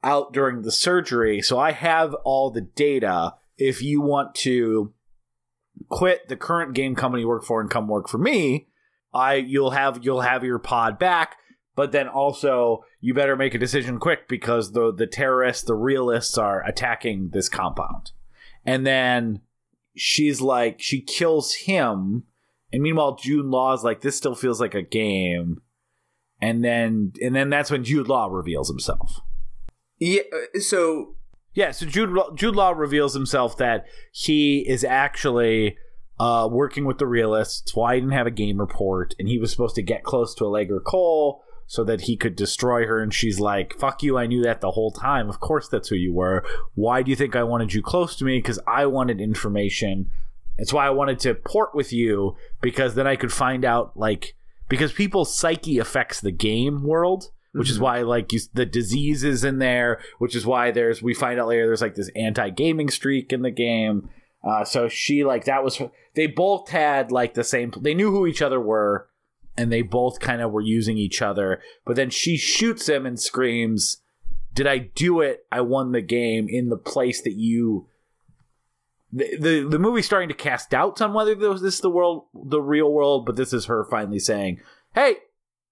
out 0.02 0.32
during 0.32 0.62
the 0.62 0.72
surgery. 0.72 1.42
So 1.42 1.58
I 1.58 1.72
have 1.72 2.14
all 2.24 2.50
the 2.50 2.62
data. 2.62 3.34
If 3.58 3.82
you 3.82 4.00
want 4.00 4.34
to 4.36 4.94
quit 5.90 6.28
the 6.28 6.36
current 6.36 6.72
game 6.72 6.94
company 6.94 7.22
you 7.22 7.28
work 7.28 7.44
for 7.44 7.60
and 7.60 7.68
come 7.68 7.88
work 7.88 8.08
for 8.08 8.18
me, 8.18 8.68
I 9.12 9.34
you'll 9.34 9.72
have 9.72 10.00
you'll 10.02 10.22
have 10.22 10.42
your 10.44 10.58
pod 10.58 10.98
back. 10.98 11.36
But 11.76 11.92
then 11.92 12.08
also 12.08 12.84
you 13.00 13.14
better 13.14 13.36
make 13.36 13.54
a 13.54 13.58
decision 13.58 13.98
quick 13.98 14.28
because 14.28 14.72
the 14.72 14.92
the 14.92 15.06
terrorists, 15.06 15.64
the 15.64 15.74
realists 15.74 16.38
are 16.38 16.64
attacking 16.66 17.30
this 17.30 17.48
compound. 17.48 18.12
And 18.64 18.86
then 18.86 19.42
she's 19.96 20.40
like 20.40 20.80
she 20.80 21.00
kills 21.02 21.54
him 21.54 22.24
and 22.72 22.82
meanwhile 22.82 23.16
Jude 23.16 23.46
Law 23.46 23.72
is 23.74 23.82
like 23.82 24.00
this 24.00 24.16
still 24.16 24.34
feels 24.34 24.60
like 24.60 24.74
a 24.74 24.82
game. 24.82 25.60
And 26.40 26.64
then 26.64 27.12
and 27.20 27.34
then 27.34 27.50
that's 27.50 27.70
when 27.70 27.84
Jude 27.84 28.08
Law 28.08 28.28
reveals 28.28 28.68
himself. 28.68 29.20
Yeah. 29.98 30.22
uh, 30.32 30.60
So 30.60 31.16
Yeah, 31.52 31.72
so 31.72 31.86
Jude 31.86 32.16
Jude 32.34 32.54
Law 32.54 32.70
reveals 32.70 33.14
himself 33.14 33.56
that 33.56 33.86
he 34.12 34.60
is 34.68 34.84
actually 34.84 35.76
uh, 36.18 36.48
working 36.50 36.84
with 36.84 36.98
the 36.98 37.06
realists. 37.06 37.74
Why 37.74 37.96
didn't 37.96 38.12
have 38.12 38.26
a 38.26 38.30
game 38.30 38.60
report, 38.60 39.14
and 39.18 39.28
he 39.28 39.38
was 39.38 39.50
supposed 39.50 39.74
to 39.76 39.82
get 39.82 40.04
close 40.04 40.34
to 40.36 40.44
Allegra 40.44 40.80
Cole 40.80 41.42
so 41.66 41.84
that 41.84 42.02
he 42.02 42.16
could 42.16 42.34
destroy 42.34 42.84
her. 42.84 43.00
And 43.00 43.14
she's 43.14 43.40
like, 43.40 43.78
"Fuck 43.78 44.02
you! 44.02 44.18
I 44.18 44.26
knew 44.26 44.42
that 44.42 44.60
the 44.60 44.72
whole 44.72 44.90
time. 44.90 45.28
Of 45.28 45.40
course, 45.40 45.68
that's 45.68 45.88
who 45.88 45.96
you 45.96 46.12
were. 46.12 46.44
Why 46.74 47.02
do 47.02 47.10
you 47.10 47.16
think 47.16 47.34
I 47.34 47.42
wanted 47.42 47.72
you 47.72 47.82
close 47.82 48.16
to 48.16 48.24
me? 48.24 48.38
Because 48.38 48.60
I 48.66 48.86
wanted 48.86 49.20
information. 49.20 50.10
That's 50.58 50.72
why 50.72 50.86
I 50.86 50.90
wanted 50.90 51.18
to 51.20 51.34
port 51.34 51.74
with 51.74 51.92
you 51.92 52.36
because 52.60 52.94
then 52.94 53.06
I 53.06 53.16
could 53.16 53.32
find 53.32 53.64
out 53.64 53.96
like 53.96 54.34
because 54.68 54.92
people's 54.92 55.34
psyche 55.34 55.78
affects 55.78 56.20
the 56.20 56.32
game 56.32 56.84
world." 56.84 57.30
Which 57.52 57.70
is 57.70 57.78
Mhm. 57.78 57.82
why 57.82 58.02
like 58.02 58.32
you, 58.32 58.40
the 58.54 58.66
disease 58.66 59.24
is 59.24 59.42
in 59.44 59.58
there 59.58 60.00
which 60.18 60.36
is 60.36 60.46
why 60.46 60.70
there's 60.70 61.02
we 61.02 61.14
find 61.14 61.40
out 61.40 61.48
later 61.48 61.66
there's 61.66 61.82
like 61.82 61.94
this 61.96 62.10
anti-gaming 62.14 62.88
streak 62.90 63.32
in 63.32 63.42
the 63.42 63.50
game. 63.50 64.08
Uh, 64.42 64.64
so 64.64 64.88
she 64.88 65.24
like 65.24 65.44
that 65.44 65.62
was 65.64 65.82
they 66.14 66.26
both 66.26 66.68
had 66.70 67.10
like 67.12 67.34
the 67.34 67.44
same 67.44 67.72
they 67.80 67.94
knew 67.94 68.10
who 68.10 68.26
each 68.26 68.40
other 68.42 68.60
were 68.60 69.08
and 69.58 69.70
they 69.72 69.82
both 69.82 70.20
kind 70.20 70.40
of 70.40 70.52
were 70.52 70.60
using 70.60 70.96
each 70.96 71.20
other. 71.20 71.60
But 71.84 71.96
then 71.96 72.08
she 72.10 72.36
shoots 72.36 72.88
him 72.88 73.04
and 73.04 73.18
screams 73.20 74.00
did 74.52 74.66
i 74.66 74.78
do 74.78 75.20
it? 75.20 75.44
I 75.52 75.60
won 75.60 75.92
the 75.92 76.00
game 76.00 76.48
in 76.48 76.70
the 76.70 76.76
place 76.76 77.20
that 77.22 77.34
you 77.34 77.86
the, 79.12 79.36
the 79.38 79.68
the 79.68 79.78
movie's 79.78 80.06
starting 80.06 80.28
to 80.28 80.34
cast 80.34 80.70
doubts 80.70 81.00
on 81.00 81.12
whether 81.12 81.34
this 81.34 81.60
is 81.74 81.80
the 81.80 81.90
world 81.90 82.26
the 82.32 82.60
real 82.62 82.92
world 82.92 83.26
but 83.26 83.34
this 83.36 83.52
is 83.52 83.66
her 83.66 83.84
finally 83.84 84.20
saying 84.20 84.60
hey 84.94 85.16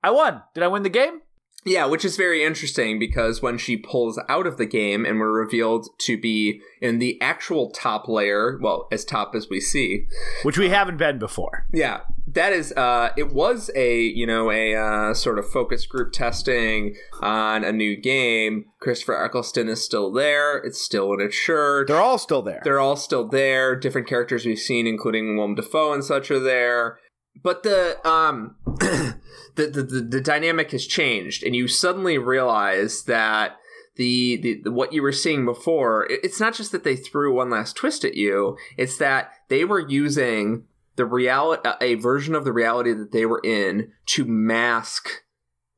i 0.02 0.10
won. 0.10 0.42
Did 0.54 0.62
i 0.64 0.68
win 0.68 0.82
the 0.82 0.88
game 0.88 1.22
Yeah, 1.68 1.84
which 1.84 2.04
is 2.04 2.16
very 2.16 2.44
interesting 2.44 2.98
because 2.98 3.42
when 3.42 3.58
she 3.58 3.76
pulls 3.76 4.18
out 4.28 4.46
of 4.46 4.56
the 4.56 4.66
game 4.66 5.04
and 5.04 5.20
we're 5.20 5.30
revealed 5.30 5.88
to 5.98 6.18
be 6.18 6.60
in 6.80 6.98
the 6.98 7.20
actual 7.20 7.70
top 7.70 8.08
layer, 8.08 8.58
well, 8.62 8.88
as 8.90 9.04
top 9.04 9.34
as 9.34 9.48
we 9.50 9.60
see, 9.60 10.06
which 10.44 10.56
we 10.56 10.70
haven't 10.70 10.96
been 10.96 11.18
before. 11.18 11.66
yeah, 11.72 12.00
that 12.26 12.52
is, 12.52 12.72
uh, 12.72 13.10
it 13.16 13.32
was 13.32 13.70
a, 13.74 14.00
you 14.00 14.26
know, 14.26 14.50
a 14.50 14.74
uh, 14.74 15.14
sort 15.14 15.38
of 15.38 15.48
focus 15.48 15.86
group 15.86 16.12
testing 16.12 16.94
on 17.20 17.64
a 17.64 17.72
new 17.72 17.96
game. 17.96 18.66
Christopher 18.80 19.22
Eccleston 19.22 19.68
is 19.68 19.84
still 19.84 20.12
there. 20.12 20.58
It's 20.58 20.80
still 20.80 21.12
in 21.12 21.20
a 21.20 21.28
church. 21.28 21.88
They're 21.88 22.00
all 22.00 22.18
still 22.18 22.42
there. 22.42 22.60
They're 22.64 22.80
all 22.80 22.96
still 22.96 23.26
there. 23.26 23.76
Different 23.76 24.06
characters 24.06 24.46
we've 24.46 24.58
seen, 24.58 24.86
including 24.86 25.36
Willem 25.36 25.54
Dafoe 25.54 25.92
and 25.92 26.04
such, 26.04 26.30
are 26.30 26.40
there. 26.40 26.98
But 27.42 27.62
the 27.62 27.98
um, 28.08 28.56
the, 28.64 29.16
the 29.56 29.82
the 29.82 30.00
the 30.00 30.20
dynamic 30.20 30.70
has 30.72 30.86
changed, 30.86 31.42
and 31.42 31.54
you 31.54 31.68
suddenly 31.68 32.18
realize 32.18 33.04
that 33.04 33.56
the, 33.96 34.36
the, 34.36 34.60
the 34.64 34.72
what 34.72 34.92
you 34.92 35.02
were 35.02 35.12
seeing 35.12 35.44
before. 35.44 36.06
it- 36.06 36.20
It's 36.22 36.40
not 36.40 36.54
just 36.54 36.72
that 36.72 36.84
they 36.84 36.96
threw 36.96 37.34
one 37.34 37.50
last 37.50 37.76
twist 37.76 38.04
at 38.04 38.14
you; 38.14 38.56
it's 38.76 38.96
that 38.98 39.32
they 39.48 39.64
were 39.64 39.80
using 39.88 40.64
the 40.96 41.04
reality, 41.06 41.68
a 41.80 41.94
version 41.94 42.34
of 42.34 42.44
the 42.44 42.52
reality 42.52 42.92
that 42.92 43.12
they 43.12 43.26
were 43.26 43.40
in, 43.44 43.92
to 44.06 44.24
mask 44.24 45.08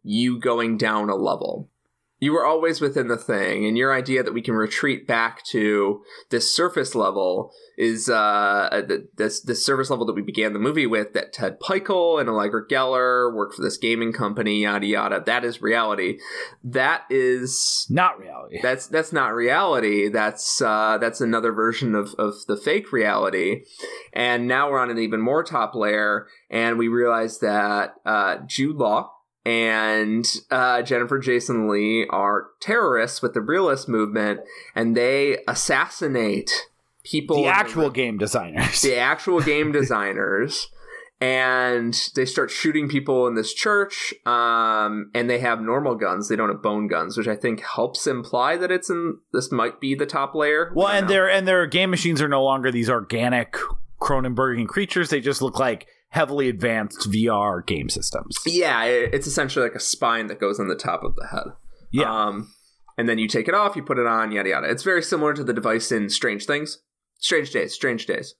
you 0.03 0.39
going 0.39 0.77
down 0.77 1.09
a 1.11 1.15
level. 1.17 1.70
You 2.21 2.33
were 2.35 2.45
always 2.45 2.81
within 2.81 3.09
the 3.09 3.16
thing, 3.16 3.64
and 3.64 3.77
your 3.79 3.93
idea 3.95 4.23
that 4.23 4.35
we 4.35 4.43
can 4.43 4.55
retreat 4.55 5.07
back 5.07 5.43
to 5.47 6.03
this 6.29 6.55
surface 6.55 6.95
level 6.95 7.53
is 7.79 8.11
uh 8.11 8.83
th- 8.87 9.01
this 9.16 9.41
this 9.41 9.64
surface 9.64 9.89
level 9.89 10.05
that 10.05 10.12
we 10.14 10.21
began 10.21 10.53
the 10.53 10.59
movie 10.59 10.87
with 10.87 11.14
that 11.14 11.33
Ted 11.33 11.59
Pikul 11.61 12.21
and 12.21 12.29
Allegra 12.29 12.66
Geller 12.68 13.35
work 13.35 13.55
for 13.55 13.62
this 13.62 13.79
gaming 13.79 14.12
company 14.12 14.62
yada 14.62 14.87
yada. 14.87 15.23
That 15.25 15.45
is 15.45 15.62
reality. 15.62 16.18
That 16.62 17.05
is 17.09 17.87
Not 17.89 18.18
reality. 18.18 18.61
that's 18.62 18.87
that's 18.87 19.12
not 19.14 19.35
reality. 19.35 20.09
That's 20.11 20.61
uh 20.61 20.99
that's 20.99 21.23
another 21.23 21.53
version 21.53 21.95
of 21.95 22.14
of 22.18 22.35
the 22.47 22.57
fake 22.57 22.93
reality. 22.93 23.62
And 24.12 24.47
now 24.47 24.71
we're 24.71 24.79
on 24.79 24.91
an 24.91 24.99
even 24.99 25.23
more 25.23 25.43
top 25.43 25.75
layer 25.75 26.27
and 26.51 26.77
we 26.77 26.89
realize 26.89 27.39
that 27.39 27.95
uh 28.05 28.39
Jude 28.47 28.77
Law 28.77 29.12
and 29.51 30.24
uh, 30.51 30.80
Jennifer 30.82 31.18
Jason 31.18 31.68
Leigh 31.68 32.07
are 32.09 32.51
terrorists 32.61 33.20
with 33.20 33.34
the 33.34 33.40
realist 33.40 33.88
movement, 33.88 34.40
and 34.76 34.96
they 34.96 35.38
assassinate 35.48 36.68
people. 37.05 37.36
the 37.36 37.46
actual 37.48 37.90
game 37.90 38.16
designers. 38.16 38.80
the 38.82 38.96
actual 38.96 39.40
game 39.53 39.72
designers 39.72 40.68
and 41.22 42.11
they 42.14 42.24
start 42.24 42.51
shooting 42.51 42.88
people 42.88 43.26
in 43.26 43.34
this 43.34 43.53
church 43.53 44.14
um, 44.24 45.11
and 45.14 45.28
they 45.28 45.38
have 45.38 45.61
normal 45.61 45.94
guns 45.94 46.28
they 46.28 46.36
don't 46.36 46.48
have 46.48 46.62
bone 46.62 46.86
guns 46.88 47.16
which 47.18 47.28
i 47.28 47.36
think 47.36 47.61
helps 47.62 48.07
imply 48.07 48.57
that 48.57 48.70
it's 48.70 48.88
in 48.88 49.18
this 49.32 49.53
might 49.53 49.80
be 49.80 49.94
the 49.94 50.07
top 50.07 50.34
layer 50.34 50.72
Well, 50.74 50.88
and 50.88 51.07
know. 51.07 51.12
their 51.12 51.28
and 51.30 51.46
their 51.46 51.66
game 51.66 51.90
machines 51.90 52.22
are 52.22 52.28
no 52.28 52.42
longer 52.42 52.70
these 52.70 52.88
organic 52.88 53.57
Cronenbergian 54.01 54.66
creatures. 54.66 55.11
They 55.11 55.20
just 55.20 55.42
look 55.42 55.59
like 55.59 55.86
heavily 56.11 56.49
advanced 56.49 57.11
VR 57.11 57.65
game 57.67 57.89
systems. 57.89 58.37
yeah 58.47 58.85
it's 58.85 59.27
essentially 59.27 59.65
like 59.65 59.75
a 59.75 59.81
spine 59.81 60.27
that 60.29 60.41
goes 60.41 60.61
on 60.61 60.69
the 60.69 60.75
top 60.77 61.03
of 61.03 61.15
the 61.17 61.27
head 61.29 61.47
Yeah. 61.93 62.27
um, 62.27 62.53
and 62.99 63.09
then 63.09 63.19
you 63.19 63.29
take 63.29 63.49
it 63.49 63.55
off 63.55 63.77
you 63.77 63.83
put 63.83 63.99
it 63.99 64.07
on 64.07 64.31
yada 64.33 64.49
yada 64.51 64.71
it's 64.71 64.83
very 64.83 65.03
similar 65.03 65.33
to 65.35 65.45
the 65.45 65.53
device 65.53 65.91
in 65.93 66.09
strange 66.11 66.45
things 66.47 66.79
strange 67.19 67.51
days 67.51 67.75
strange 67.75 68.07
days 68.07 68.35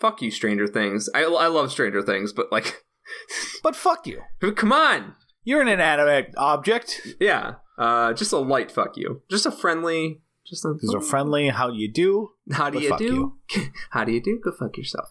fuck 0.00 0.22
you 0.22 0.30
stranger 0.30 0.66
things 0.66 1.08
i, 1.14 1.22
I 1.22 1.46
love 1.48 1.70
stranger 1.70 2.02
things 2.02 2.32
but 2.32 2.50
like 2.52 2.82
but 3.62 3.74
fuck 3.76 4.06
you. 4.06 4.22
come 4.54 4.72
on 4.72 5.14
You're 5.44 5.62
an 5.62 5.68
inanimate 5.68 6.34
object. 6.36 7.00
Yeah, 7.20 7.54
uh, 7.78 8.12
just 8.12 8.32
a 8.34 8.38
light 8.38 8.70
fuck 8.70 8.96
you, 8.98 9.22
just 9.30 9.46
a 9.46 9.50
friendly, 9.50 10.20
just 10.46 10.62
a. 10.66 10.74
These 10.78 10.92
are 10.94 11.00
friendly. 11.00 11.48
How 11.48 11.70
do 11.70 11.76
you 11.78 11.90
do? 11.90 12.30
How 12.52 12.68
do 12.68 12.78
you 12.80 12.94
do? 12.98 13.38
How 13.90 14.04
do 14.04 14.12
you 14.12 14.22
do? 14.22 14.38
Go 14.44 14.52
fuck 14.52 14.76
yourself. 14.76 15.08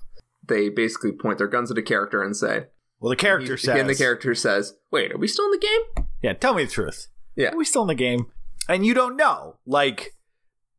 They 0.48 0.70
basically 0.70 1.12
point 1.12 1.38
their 1.38 1.48
guns 1.48 1.72
at 1.72 1.78
a 1.78 1.82
character 1.82 2.24
and 2.24 2.36
say, 2.36 2.66
Well, 3.00 3.10
the 3.10 3.16
character 3.16 3.58
says. 3.58 3.80
and 3.80 3.90
the 3.90 3.96
character 3.96 4.34
says, 4.34 4.76
"Wait, 4.92 5.12
are 5.12 5.18
we 5.18 5.28
still 5.28 5.46
in 5.46 5.52
the 5.52 5.58
game?" 5.60 6.06
Yeah, 6.22 6.34
tell 6.34 6.54
me 6.54 6.64
the 6.66 6.72
truth. 6.72 7.08
Yeah. 7.36 7.54
Are 7.54 7.58
we 7.58 7.66
still 7.66 7.84
in 7.84 7.90
the 7.90 7.96
game? 7.96 8.28
And 8.68 8.86
you 8.86 8.94
don't 8.94 9.16
know. 9.16 9.58
Like 9.66 10.16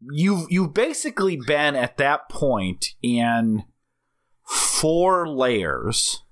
you've 0.00 0.46
you've 0.50 0.74
basically 0.74 1.38
been 1.46 1.76
at 1.76 1.96
that 1.98 2.28
point 2.28 2.94
in 3.02 3.64
four 4.46 5.28
layers 5.28 6.22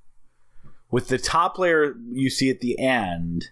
with 0.91 1.09
the 1.09 1.19
top 1.19 1.59
layer 1.59 1.95
you 2.11 2.31
see 2.31 2.51
at 2.51 2.61
the 2.61 2.79
end, 2.79 3.47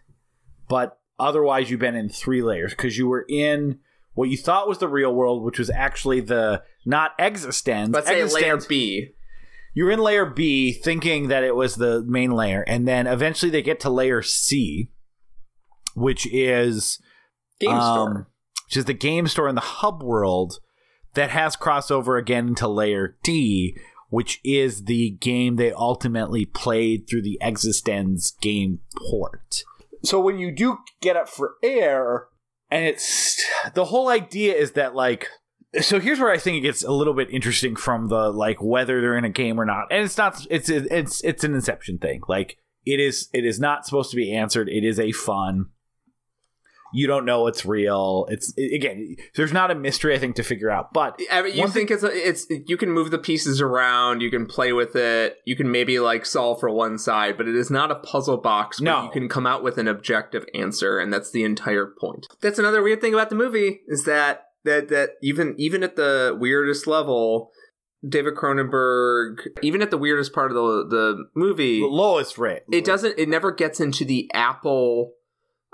but 0.68 0.98
otherwise 1.18 1.70
you've 1.70 1.80
been 1.80 1.96
in 1.96 2.08
three 2.08 2.42
layers 2.42 2.72
because 2.72 2.96
you 2.96 3.06
were 3.08 3.26
in 3.28 3.78
what 4.14 4.28
you 4.28 4.36
thought 4.36 4.68
was 4.68 4.78
the 4.78 4.88
real 4.88 5.12
world, 5.12 5.42
which 5.42 5.58
was 5.58 5.70
actually 5.70 6.20
the 6.20 6.62
not 6.86 7.16
eXistenZ. 7.18 7.92
Let's 7.92 8.06
say 8.06 8.24
layer 8.24 8.58
B. 8.68 9.13
you're 9.74 9.90
in 9.90 9.98
layer 9.98 10.24
B 10.24 10.72
thinking 10.72 11.28
that 11.28 11.44
it 11.44 11.54
was 11.54 11.74
the 11.74 12.02
main 12.06 12.30
layer, 12.30 12.62
and 12.62 12.86
then 12.88 13.06
eventually 13.06 13.50
they 13.50 13.62
get 13.62 13.80
to 13.80 13.90
layer 13.90 14.22
C, 14.22 14.88
which 15.94 16.26
is 16.32 16.98
Game 17.60 17.70
um, 17.70 17.82
store. 17.82 18.28
which 18.66 18.76
is 18.76 18.84
the 18.86 18.94
game 18.94 19.26
store 19.26 19.48
in 19.48 19.54
the 19.54 19.60
hub 19.60 20.02
world 20.02 20.58
that 21.14 21.30
has 21.30 21.56
crossover 21.56 22.18
again 22.18 22.48
into 22.48 22.68
layer 22.68 23.16
D, 23.22 23.76
which 24.08 24.40
is 24.44 24.84
the 24.84 25.10
game 25.10 25.56
they 25.56 25.72
ultimately 25.72 26.44
played 26.44 27.08
through 27.08 27.22
the 27.22 27.38
eXistenZ 27.42 28.40
game 28.40 28.80
port. 28.96 29.62
So 30.02 30.20
when 30.20 30.38
you 30.38 30.52
do 30.52 30.78
get 31.00 31.16
up 31.16 31.28
for 31.28 31.54
air, 31.62 32.26
and 32.70 32.84
it's 32.84 33.42
the 33.74 33.86
whole 33.86 34.08
idea 34.08 34.54
is 34.54 34.72
that 34.72 34.94
like 34.94 35.28
so 35.80 36.00
here's 36.00 36.20
where 36.20 36.30
I 36.30 36.38
think 36.38 36.58
it 36.58 36.60
gets 36.60 36.84
a 36.84 36.92
little 36.92 37.14
bit 37.14 37.30
interesting 37.30 37.76
from 37.76 38.08
the 38.08 38.30
like 38.30 38.62
whether 38.62 39.00
they're 39.00 39.16
in 39.16 39.24
a 39.24 39.30
game 39.30 39.60
or 39.60 39.64
not. 39.64 39.86
And 39.90 40.04
it's 40.04 40.16
not 40.18 40.46
it's 40.50 40.68
it's 40.68 41.22
it's 41.24 41.44
an 41.44 41.54
inception 41.54 41.98
thing. 41.98 42.20
Like 42.28 42.58
it 42.84 43.00
is 43.00 43.28
it 43.32 43.44
is 43.44 43.58
not 43.60 43.84
supposed 43.86 44.10
to 44.10 44.16
be 44.16 44.34
answered. 44.34 44.68
It 44.68 44.84
is 44.84 44.98
a 44.98 45.12
fun 45.12 45.66
you 46.94 47.08
don't 47.08 47.24
know 47.24 47.48
it's 47.48 47.66
real. 47.66 48.26
It's 48.30 48.56
again, 48.56 49.16
there's 49.34 49.52
not 49.52 49.72
a 49.72 49.74
mystery 49.74 50.14
I 50.14 50.18
think 50.18 50.36
to 50.36 50.44
figure 50.44 50.70
out. 50.70 50.92
But 50.92 51.20
I 51.30 51.42
mean, 51.42 51.56
you 51.56 51.68
think 51.68 51.90
it's 51.90 52.04
it's 52.04 52.46
you 52.48 52.76
can 52.76 52.90
move 52.92 53.10
the 53.10 53.18
pieces 53.18 53.60
around, 53.60 54.22
you 54.22 54.30
can 54.30 54.46
play 54.46 54.72
with 54.72 54.94
it, 54.94 55.38
you 55.44 55.56
can 55.56 55.70
maybe 55.72 55.98
like 55.98 56.24
solve 56.24 56.60
for 56.60 56.70
one 56.70 56.98
side, 56.98 57.36
but 57.36 57.48
it 57.48 57.56
is 57.56 57.68
not 57.68 57.90
a 57.90 57.96
puzzle 57.96 58.36
box 58.36 58.80
where 58.80 58.92
No. 58.92 59.04
you 59.04 59.10
can 59.10 59.28
come 59.28 59.44
out 59.44 59.64
with 59.64 59.76
an 59.76 59.88
objective 59.88 60.46
answer, 60.54 61.00
and 61.00 61.12
that's 61.12 61.32
the 61.32 61.42
entire 61.42 61.92
point. 62.00 62.28
That's 62.40 62.60
another 62.60 62.80
weird 62.80 63.00
thing 63.00 63.12
about 63.12 63.28
the 63.28 63.36
movie 63.36 63.80
is 63.88 64.04
that 64.04 64.44
that 64.64 64.88
that 64.88 65.10
even 65.22 65.54
even 65.58 65.82
at 65.82 65.96
the 65.96 66.36
weirdest 66.38 66.86
level, 66.86 67.50
David 68.06 68.34
Cronenberg, 68.34 69.38
even 69.62 69.82
at 69.82 69.90
the 69.90 69.98
weirdest 69.98 70.32
part 70.32 70.50
of 70.50 70.56
the 70.56 70.86
the 70.88 71.24
movie, 71.34 71.80
the 71.80 71.86
lowest 71.86 72.38
rate. 72.38 72.62
it 72.72 72.84
doesn't 72.84 73.18
it 73.18 73.28
never 73.28 73.52
gets 73.52 73.80
into 73.80 74.04
the 74.04 74.30
apple 74.34 75.12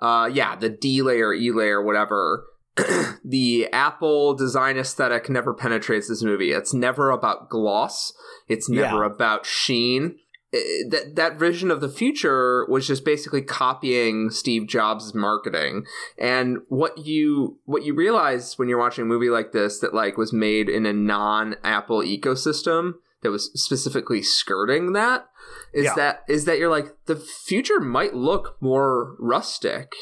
uh 0.01 0.29
yeah 0.33 0.57
the 0.57 0.69
d 0.69 1.03
layer 1.03 1.33
e 1.33 1.51
layer 1.51 1.83
whatever. 1.83 2.47
The 3.23 3.69
apple 3.73 4.35
design 4.35 4.77
aesthetic 4.79 5.29
never 5.29 5.53
penetrates 5.53 6.09
this 6.09 6.23
movie. 6.23 6.53
It's 6.53 6.73
never 6.73 7.11
about 7.11 7.51
gloss. 7.51 8.13
It's 8.49 8.69
never 8.69 9.05
about 9.05 9.45
sheen 9.45 10.17
Eh, 10.53 10.59
that 10.89 11.15
that 11.15 11.39
vision 11.39 11.71
of 11.71 11.81
the 11.81 11.89
future 11.89 12.67
was 12.69 12.87
just 12.87 13.05
basically 13.05 13.43
copying 13.43 14.31
Steve 14.31 14.67
Jobs' 14.67 15.15
marketing. 15.15 15.85
And 16.19 16.59
what 16.69 16.99
you 16.99 17.59
what 17.67 17.85
you 17.85 17.95
realize 17.95 18.59
when 18.59 18.69
you're 18.69 18.79
watching 18.79 19.03
a 19.03 19.07
movie 19.07 19.31
like 19.31 19.53
this 19.53 19.79
that 19.79 19.95
like 19.95 20.17
was 20.17 20.33
made 20.33 20.69
in 20.69 20.87
a 20.87 20.93
non-Apple 20.93 22.01
ecosystem 22.03 22.95
that 23.23 23.31
was 23.31 23.51
specifically 23.55 24.23
skirting 24.23 24.93
that 24.95 25.29
is 25.73 25.85
Yeah. 25.85 25.95
that 25.95 26.25
is 26.29 26.47
that 26.47 26.59
you're 26.59 26.71
like 26.71 26.97
the 27.07 27.17
future 27.17 27.79
might 27.79 28.15
look 28.15 28.57
more 28.61 29.15
rustic. 29.21 29.93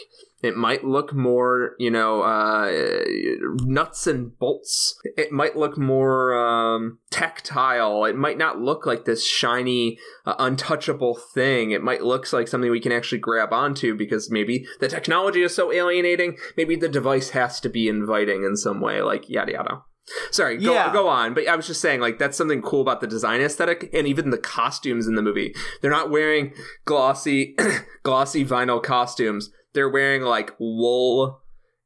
It 0.42 0.56
might 0.56 0.84
look 0.84 1.12
more, 1.12 1.74
you 1.78 1.90
know, 1.90 2.22
uh, 2.22 2.70
nuts 3.64 4.06
and 4.06 4.38
bolts. 4.38 4.96
It 5.16 5.32
might 5.32 5.56
look 5.56 5.76
more 5.76 6.34
um, 6.38 6.98
tactile. 7.10 8.04
It 8.04 8.14
might 8.16 8.38
not 8.38 8.60
look 8.60 8.86
like 8.86 9.04
this 9.04 9.26
shiny, 9.26 9.98
uh, 10.26 10.36
untouchable 10.38 11.18
thing. 11.34 11.72
It 11.72 11.82
might 11.82 12.02
look 12.04 12.32
like 12.32 12.46
something 12.46 12.70
we 12.70 12.80
can 12.80 12.92
actually 12.92 13.18
grab 13.18 13.52
onto 13.52 13.96
because 13.96 14.30
maybe 14.30 14.64
the 14.78 14.88
technology 14.88 15.42
is 15.42 15.54
so 15.54 15.72
alienating. 15.72 16.36
Maybe 16.56 16.76
the 16.76 16.88
device 16.88 17.30
has 17.30 17.58
to 17.60 17.68
be 17.68 17.88
inviting 17.88 18.44
in 18.44 18.56
some 18.56 18.80
way, 18.80 19.02
like 19.02 19.28
yada 19.28 19.52
yada. 19.52 19.82
Sorry, 20.30 20.56
go, 20.56 20.72
Yeah. 20.72 20.92
go 20.92 21.08
on. 21.08 21.34
But 21.34 21.48
I 21.48 21.56
was 21.56 21.66
just 21.66 21.80
saying, 21.82 22.00
like, 22.00 22.18
that's 22.18 22.36
something 22.38 22.62
cool 22.62 22.80
about 22.80 23.00
the 23.00 23.06
design 23.06 23.40
aesthetic 23.40 23.90
and 23.92 24.06
even 24.06 24.30
the 24.30 24.38
costumes 24.38 25.06
in 25.06 25.16
the 25.16 25.22
movie. 25.22 25.54
They're 25.82 25.90
not 25.90 26.10
wearing 26.10 26.54
glossy, 26.86 27.56
glossy 28.04 28.44
vinyl 28.44 28.82
costumes. 28.82 29.50
They're 29.78 29.88
wearing 29.88 30.22
like 30.22 30.58
wool 30.58 31.40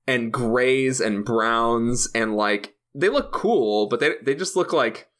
and 0.07 0.33
grays 0.33 0.99
and 0.99 1.27
browns 1.27 2.09
and 2.15 2.35
like 2.35 2.75
they 2.95 3.11
look 3.11 3.33
cool, 3.33 3.87
but 3.87 4.01
they 4.01 4.15
they 4.25 4.35
just 4.35 4.57
look 4.57 4.73
like 4.73 5.11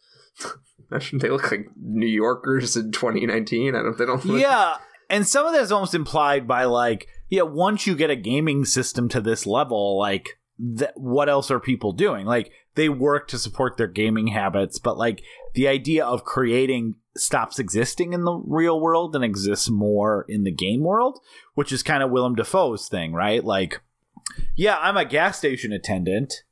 they 1.13 1.29
look 1.29 1.51
like 1.51 1.67
New 1.79 2.07
Yorkers 2.07 2.75
in 2.75 2.91
2019. 2.93 3.75
I 3.75 3.83
don't. 3.83 3.99
They 3.99 4.07
don't. 4.07 4.25
Look, 4.25 4.41
yeah, 4.41 4.79
and 5.11 5.27
some 5.27 5.45
of 5.45 5.53
that 5.53 5.61
is 5.61 5.71
almost 5.71 5.95
implied 5.95 6.49
by 6.49 6.65
like, 6.65 7.09
yeah, 7.29 7.43
once 7.43 7.87
you 7.87 7.95
get 7.95 8.09
a 8.09 8.17
gaming 8.17 8.65
system 8.65 9.07
to 9.11 9.21
this 9.21 9.47
level, 9.47 9.99
like, 9.99 10.41
th- 10.79 10.93
what 10.95 11.29
else 11.29 11.51
are 11.51 11.61
people 11.61 11.93
doing? 11.93 12.25
Like, 12.25 12.53
they 12.75 12.89
work 12.89 13.29
to 13.29 13.39
support 13.39 13.77
their 13.77 13.87
gaming 13.87 14.29
habits, 14.29 14.79
but 14.79 14.97
like 14.97 15.23
the 15.55 15.69
idea 15.69 16.05
of 16.05 16.25
creating 16.25 16.97
stops 17.17 17.59
existing 17.59 18.13
in 18.13 18.25
the 18.25 18.33
real 18.33 18.81
world 18.81 19.15
and 19.15 19.25
exists 19.25 19.69
more 19.69 20.25
in 20.29 20.45
the 20.45 20.51
game 20.51 20.83
world, 20.83 21.21
which 21.55 21.73
is 21.73 21.83
kind 21.83 22.03
of 22.03 22.11
Willem 22.11 22.35
Dafoe's 22.35 22.89
thing, 22.89 23.13
right? 23.13 23.45
Like, 23.45 23.81
yeah, 24.57 24.79
I'm 24.81 24.97
a 24.97 25.05
gas 25.05 25.39
station 25.39 25.73
attendant, 25.73 26.43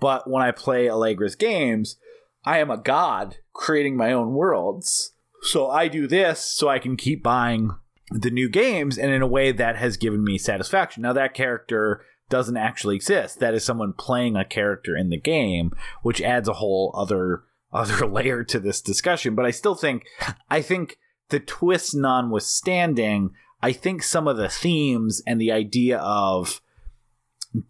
but 0.00 0.28
when 0.28 0.42
I 0.42 0.50
play 0.50 0.88
Allegra's 0.88 1.36
games, 1.36 1.96
I 2.44 2.58
am 2.58 2.70
a 2.70 2.76
god 2.76 3.36
creating 3.52 3.96
my 3.96 4.12
own 4.12 4.32
worlds. 4.32 5.12
So 5.42 5.70
I 5.70 5.86
do 5.86 6.08
this 6.08 6.40
so 6.40 6.68
I 6.68 6.78
can 6.80 6.96
keep 6.96 7.22
buying 7.22 7.70
the 8.10 8.30
new 8.30 8.48
games 8.48 8.98
and 8.98 9.12
in 9.12 9.22
a 9.22 9.26
way 9.26 9.52
that 9.52 9.76
has 9.76 9.96
given 9.96 10.24
me 10.24 10.38
satisfaction. 10.38 11.02
Now 11.02 11.12
that 11.12 11.34
character 11.34 12.04
doesn't 12.28 12.56
actually 12.56 12.96
exist. 12.96 13.40
That 13.40 13.54
is 13.54 13.64
someone 13.64 13.92
playing 13.92 14.36
a 14.36 14.44
character 14.44 14.96
in 14.96 15.10
the 15.10 15.18
game, 15.18 15.72
which 16.02 16.20
adds 16.20 16.48
a 16.48 16.54
whole 16.54 16.92
other 16.94 17.44
other 17.72 18.06
layer 18.06 18.44
to 18.44 18.58
this 18.58 18.80
discussion. 18.80 19.34
But 19.34 19.44
I 19.44 19.50
still 19.50 19.74
think 19.74 20.04
I 20.50 20.62
think 20.62 20.98
the 21.28 21.40
twist 21.40 21.94
notwithstanding, 21.94 23.30
I 23.62 23.72
think 23.72 24.02
some 24.02 24.26
of 24.26 24.36
the 24.36 24.48
themes 24.48 25.22
and 25.26 25.40
the 25.40 25.52
idea 25.52 25.98
of 25.98 26.60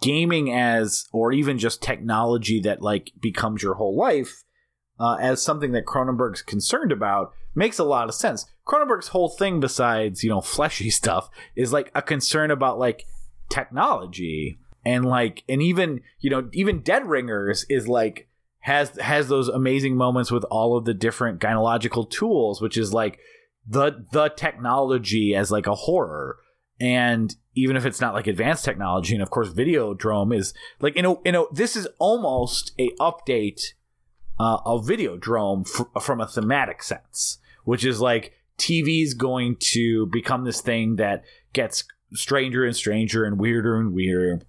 gaming 0.01 0.53
as 0.53 1.07
or 1.13 1.33
even 1.33 1.59
just 1.59 1.83
technology 1.83 2.61
that 2.61 2.83
like 2.83 3.13
becomes 3.21 3.63
your 3.63 3.75
whole 3.75 3.97
life 3.97 4.45
uh, 5.01 5.17
as 5.21 5.41
something 5.41 5.73
that 5.73 5.87
Cronenberg's 5.87 6.43
concerned 6.43 6.93
about 6.93 7.33
makes 7.55 7.79
a 7.79 7.85
lot 7.85 8.09
of 8.09 8.15
sense. 8.15 8.47
Cronenberg's 8.67 9.09
whole 9.09 9.29
thing, 9.29 9.61
besides 9.61 10.23
you 10.23 10.31
know 10.31 10.41
fleshy 10.41 10.91
stuff, 10.91 11.31
is 11.57 11.73
like 11.73 11.91
a 11.95 12.03
concern 12.03 12.51
about 12.51 12.79
like 12.79 13.07
technology. 13.49 14.59
And 14.85 15.05
like 15.05 15.45
and 15.49 15.63
even 15.63 16.01
you 16.21 16.31
know 16.31 16.49
even 16.53 16.81
Dead 16.81 17.07
Ringers 17.07 17.67
is 17.69 17.89
like 17.89 18.29
has 18.61 18.91
has 18.99 19.29
those 19.29 19.49
amazing 19.49 19.97
moments 19.97 20.31
with 20.31 20.45
all 20.45 20.77
of 20.77 20.85
the 20.85 20.95
different 20.95 21.41
gynecological 21.41 22.09
tools, 22.09 22.61
which 22.61 22.79
is 22.79 22.93
like 22.93 23.19
the 23.67 24.05
the 24.13 24.29
technology 24.31 25.35
as 25.35 25.51
like 25.51 25.67
a 25.67 25.75
horror. 25.75 26.39
And 26.81 27.35
even 27.59 27.77
if 27.77 27.85
it's 27.85 28.01
not 28.01 28.15
like 28.15 28.29
advanced 28.29 28.65
technology 28.65 29.15
and 29.15 29.23
of 29.23 29.31
course 29.31 29.53
videodrome 29.53 30.35
is 30.35 30.55
like 30.81 30.95
you 30.97 31.03
know 31.03 31.21
you 31.25 31.33
know 31.33 31.49
this 31.53 31.75
is 31.75 31.89
almost 31.99 32.73
a 32.79 32.91
update 33.01 33.73
uh, 34.39 34.59
of 34.65 34.87
videodrome 34.87 35.67
f- 35.67 36.03
from 36.03 36.21
a 36.21 36.27
thematic 36.27 36.83
sense 36.83 37.39
which 37.65 37.85
is 37.85 38.01
like 38.01 38.33
tv's 38.59 39.15
going 39.15 39.57
to 39.59 40.07
become 40.07 40.45
this 40.45 40.61
thing 40.61 40.97
that 40.97 41.25
gets 41.53 41.83
stranger 42.13 42.65
and 42.65 42.75
stranger 42.75 43.25
and 43.25 43.39
weirder 43.39 43.77
and 43.77 43.93
weirder 43.93 44.41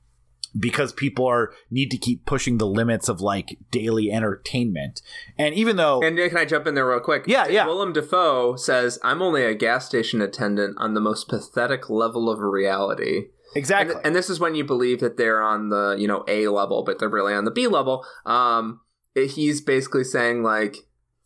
because 0.57 0.93
people 0.93 1.28
are 1.28 1.51
need 1.70 1.91
to 1.91 1.97
keep 1.97 2.26
pushing 2.26 2.57
the 2.57 2.66
limits 2.66 3.10
of 3.10 3.22
like 3.22 3.57
daily 3.72 4.12
entertainment 4.12 5.01
and 5.38 5.53
even 5.53 5.76
though 5.76 6.01
And 6.01 6.18
can 6.18 6.38
I 6.38 6.45
jump 6.45 6.66
in 6.68 6.76
there 6.76 6.88
real 6.88 6.99
quick? 6.99 7.26
Yeah, 7.28 7.47
yeah. 7.47 7.66
Willem 7.66 7.93
Dafoe 7.93 8.55
says, 8.55 8.99
"I'm 9.03 9.22
only 9.22 9.43
a 9.43 9.53
gas 9.53 9.86
station 9.86 10.22
attendant 10.22 10.78
on 10.80 10.93
the 10.93 11.01
most 11.01 11.28
pathetic 11.28 11.89
level 11.89 12.30
of 12.30 12.39
reality." 12.39 13.28
exactly 13.55 13.95
And, 13.95 14.07
and 14.07 14.16
this 14.16 14.30
is 14.30 14.39
when 14.39 14.55
you 14.55 14.64
believe 14.64 14.99
that 14.99 15.18
they're 15.18 15.41
on 15.41 15.70
the 15.70 15.95
you 15.99 16.07
know 16.07 16.24
A 16.28 16.47
level, 16.47 16.84
but 16.84 16.99
they're 16.99 17.10
really 17.10 17.34
on 17.34 17.45
the 17.45 17.51
B 17.51 17.68
level. 17.68 18.05
Um, 18.26 18.82
he's 19.14 19.62
basically 19.62 20.03
saying 20.03 20.43
like, 20.43 20.78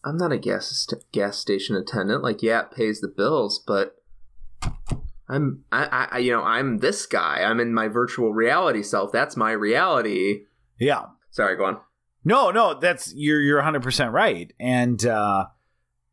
"I'm 0.03 0.17
not 0.17 0.31
a 0.31 0.37
gas 0.37 0.67
st- 0.67 1.03
gas 1.11 1.37
station 1.37 1.75
attendant. 1.75 2.23
Like, 2.23 2.41
yeah, 2.41 2.61
it 2.61 2.71
pays 2.71 2.99
the 3.01 3.07
bills, 3.07 3.63
but." 3.65 3.97
I'm 5.33 5.63
I, 5.71 6.07
I 6.11 6.17
you 6.19 6.31
know 6.31 6.43
I'm 6.43 6.79
this 6.79 7.05
guy. 7.05 7.41
I'm 7.43 7.59
in 7.59 7.73
my 7.73 7.87
virtual 7.87 8.33
reality 8.33 8.83
self. 8.83 9.11
That's 9.11 9.35
my 9.35 9.51
reality. 9.51 10.41
yeah 10.79 11.05
Sorry, 11.31 11.57
go 11.57 11.65
on. 11.65 11.79
No, 12.23 12.51
no, 12.51 12.79
that's 12.79 13.11
you're 13.15 13.41
you're 13.41 13.61
100% 13.61 14.13
right. 14.13 14.53
And 14.59 15.05
uh 15.05 15.45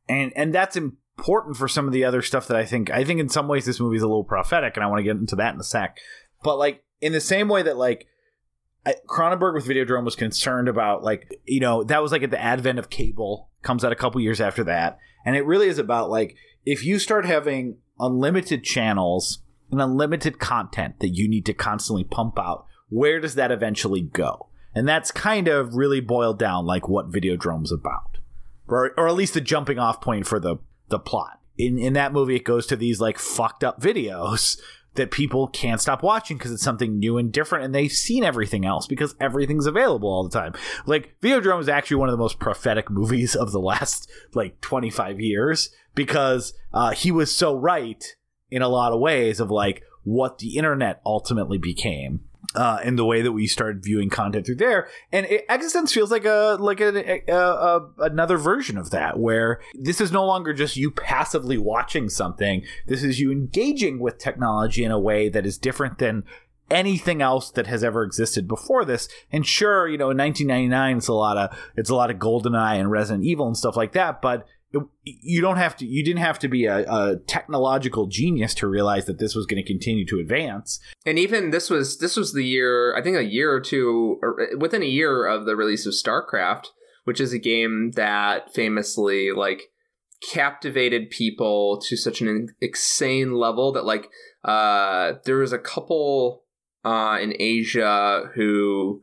and 0.08 0.32
and 0.34 0.54
that's 0.54 0.76
important 0.76 1.56
for 1.56 1.68
some 1.68 1.86
of 1.86 1.92
the 1.92 2.04
other 2.04 2.22
stuff 2.22 2.48
that 2.48 2.56
I 2.56 2.64
think 2.64 2.90
I 2.90 3.04
think 3.04 3.20
in 3.20 3.28
some 3.28 3.46
ways 3.46 3.66
this 3.66 3.78
movie 3.78 3.96
is 3.96 4.02
a 4.02 4.08
little 4.08 4.24
prophetic 4.24 4.76
and 4.76 4.82
I 4.82 4.86
want 4.86 5.00
to 5.00 5.04
get 5.04 5.16
into 5.16 5.36
that 5.36 5.54
in 5.54 5.60
a 5.60 5.64
sec. 5.64 5.98
But 6.42 6.56
like 6.56 6.82
in 7.02 7.12
the 7.12 7.20
same 7.20 7.48
way 7.48 7.62
that 7.62 7.76
like 7.76 8.06
Cronenberg 9.06 9.54
with 9.54 9.66
Videodrome 9.66 10.04
was 10.04 10.16
concerned 10.16 10.68
about 10.68 11.04
like 11.04 11.30
you 11.44 11.60
know 11.60 11.84
that 11.84 12.02
was 12.02 12.12
like 12.12 12.22
at 12.22 12.30
the 12.30 12.42
advent 12.42 12.78
of 12.78 12.88
cable 12.88 13.50
comes 13.62 13.84
out 13.84 13.92
a 13.92 13.96
couple 13.96 14.22
years 14.22 14.40
after 14.40 14.64
that 14.64 14.98
and 15.26 15.36
it 15.36 15.44
really 15.44 15.68
is 15.68 15.78
about 15.78 16.08
like 16.08 16.34
if 16.64 16.82
you 16.82 16.98
start 16.98 17.26
having 17.26 17.76
unlimited 18.00 18.64
channels 18.64 19.42
and 19.70 19.80
unlimited 19.80 20.38
content 20.38 20.98
that 21.00 21.10
you 21.10 21.28
need 21.28 21.46
to 21.46 21.54
constantly 21.54 22.04
pump 22.04 22.38
out 22.38 22.66
where 22.90 23.20
does 23.20 23.36
that 23.36 23.50
eventually 23.50 24.02
go? 24.02 24.48
And 24.74 24.86
that's 24.86 25.10
kind 25.10 25.48
of 25.48 25.74
really 25.74 26.00
boiled 26.00 26.38
down 26.38 26.66
like 26.66 26.88
what 26.88 27.10
Videodrome's 27.10 27.72
about. 27.72 28.18
Or, 28.68 28.92
or 28.96 29.08
at 29.08 29.14
least 29.14 29.34
the 29.34 29.40
jumping 29.40 29.78
off 29.78 30.00
point 30.00 30.26
for 30.26 30.38
the 30.38 30.56
the 30.88 30.98
plot. 30.98 31.40
In 31.56 31.78
in 31.78 31.94
that 31.94 32.12
movie 32.12 32.36
it 32.36 32.44
goes 32.44 32.66
to 32.66 32.76
these 32.76 33.00
like 33.00 33.18
fucked 33.18 33.64
up 33.64 33.80
videos 33.80 34.60
that 34.94 35.12
people 35.12 35.46
can't 35.46 35.80
stop 35.80 36.02
watching 36.02 36.36
because 36.36 36.50
it's 36.50 36.64
something 36.64 36.98
new 36.98 37.16
and 37.16 37.32
different 37.32 37.64
and 37.64 37.72
they've 37.72 37.92
seen 37.92 38.24
everything 38.24 38.66
else 38.66 38.88
because 38.88 39.14
everything's 39.20 39.66
available 39.66 40.08
all 40.08 40.24
the 40.24 40.36
time. 40.36 40.52
Like 40.84 41.14
videodrome 41.20 41.60
is 41.60 41.68
actually 41.68 41.98
one 41.98 42.08
of 42.08 42.12
the 42.12 42.18
most 42.22 42.40
prophetic 42.40 42.90
movies 42.90 43.36
of 43.36 43.52
the 43.52 43.60
last 43.60 44.10
like 44.34 44.60
25 44.60 45.20
years 45.20 45.70
because 45.94 46.54
uh, 46.72 46.92
he 46.92 47.10
was 47.10 47.34
so 47.34 47.54
right 47.54 48.16
in 48.50 48.62
a 48.62 48.68
lot 48.68 48.92
of 48.92 49.00
ways 49.00 49.40
of 49.40 49.50
like 49.50 49.82
what 50.02 50.38
the 50.38 50.56
internet 50.56 51.00
ultimately 51.04 51.58
became 51.58 52.20
uh, 52.54 52.80
in 52.84 52.96
the 52.96 53.04
way 53.04 53.22
that 53.22 53.32
we 53.32 53.46
started 53.46 53.82
viewing 53.82 54.10
content 54.10 54.46
through 54.46 54.56
there. 54.56 54.88
And 55.12 55.26
it, 55.26 55.46
eXistenZ 55.48 55.92
feels 55.92 56.10
like 56.10 56.24
a 56.24 56.56
like 56.58 56.80
a, 56.80 57.22
a, 57.30 57.36
a 57.36 57.90
another 58.00 58.36
version 58.36 58.76
of 58.76 58.90
that, 58.90 59.18
where 59.18 59.60
this 59.74 60.00
is 60.00 60.10
no 60.10 60.24
longer 60.24 60.52
just 60.52 60.76
you 60.76 60.90
passively 60.90 61.58
watching 61.58 62.08
something. 62.08 62.64
This 62.86 63.02
is 63.02 63.20
you 63.20 63.30
engaging 63.30 64.00
with 64.00 64.18
technology 64.18 64.84
in 64.84 64.90
a 64.90 64.98
way 64.98 65.28
that 65.28 65.46
is 65.46 65.58
different 65.58 65.98
than 65.98 66.24
anything 66.70 67.20
else 67.20 67.50
that 67.50 67.66
has 67.66 67.82
ever 67.82 68.04
existed 68.04 68.46
before 68.46 68.84
this. 68.84 69.08
And 69.32 69.46
sure, 69.46 69.88
you 69.88 69.98
know, 69.98 70.10
in 70.10 70.18
1999, 70.18 70.98
it's 70.98 71.08
a 71.08 71.12
lot 71.12 71.36
of 71.36 71.56
it's 71.76 71.90
a 71.90 71.94
lot 71.94 72.10
of 72.10 72.16
GoldenEye 72.16 72.80
and 72.80 72.90
Resident 72.90 73.24
Evil 73.24 73.46
and 73.46 73.56
stuff 73.56 73.76
like 73.76 73.92
that. 73.92 74.20
But 74.20 74.46
you 75.02 75.40
don't 75.40 75.56
have 75.56 75.76
to. 75.78 75.86
You 75.86 76.04
didn't 76.04 76.20
have 76.20 76.38
to 76.40 76.48
be 76.48 76.66
a, 76.66 76.84
a 76.88 77.16
technological 77.26 78.06
genius 78.06 78.54
to 78.54 78.68
realize 78.68 79.06
that 79.06 79.18
this 79.18 79.34
was 79.34 79.46
going 79.46 79.62
to 79.62 79.66
continue 79.66 80.06
to 80.06 80.20
advance. 80.20 80.78
And 81.04 81.18
even 81.18 81.50
this 81.50 81.70
was 81.70 81.98
this 81.98 82.16
was 82.16 82.32
the 82.32 82.44
year 82.44 82.94
I 82.96 83.02
think 83.02 83.16
a 83.16 83.24
year 83.24 83.52
or 83.52 83.60
two 83.60 84.18
or 84.22 84.40
uh, 84.40 84.58
within 84.58 84.82
a 84.82 84.86
year 84.86 85.26
of 85.26 85.44
the 85.44 85.56
release 85.56 85.86
of 85.86 85.94
StarCraft, 85.94 86.66
which 87.04 87.20
is 87.20 87.32
a 87.32 87.38
game 87.38 87.92
that 87.96 88.54
famously 88.54 89.32
like 89.32 89.70
captivated 90.30 91.10
people 91.10 91.80
to 91.88 91.96
such 91.96 92.20
an 92.20 92.48
insane 92.60 93.32
level 93.32 93.72
that 93.72 93.86
like 93.86 94.10
uh 94.44 95.14
there 95.24 95.38
was 95.38 95.52
a 95.52 95.58
couple 95.58 96.44
uh 96.84 97.18
in 97.20 97.34
Asia 97.40 98.30
who 98.34 99.00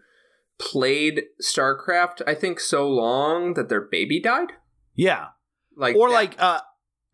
played 0.59 1.23
StarCraft 1.41 2.21
I 2.25 2.35
think 2.35 2.59
so 2.59 2.87
long 2.87 3.55
that 3.55 3.67
their 3.67 3.81
baby 3.81 4.21
died. 4.21 4.53
Yeah, 4.95 5.27
Like 5.77 5.95
or 5.95 6.09
that- 6.09 6.15
like 6.15 6.35
uh, 6.39 6.59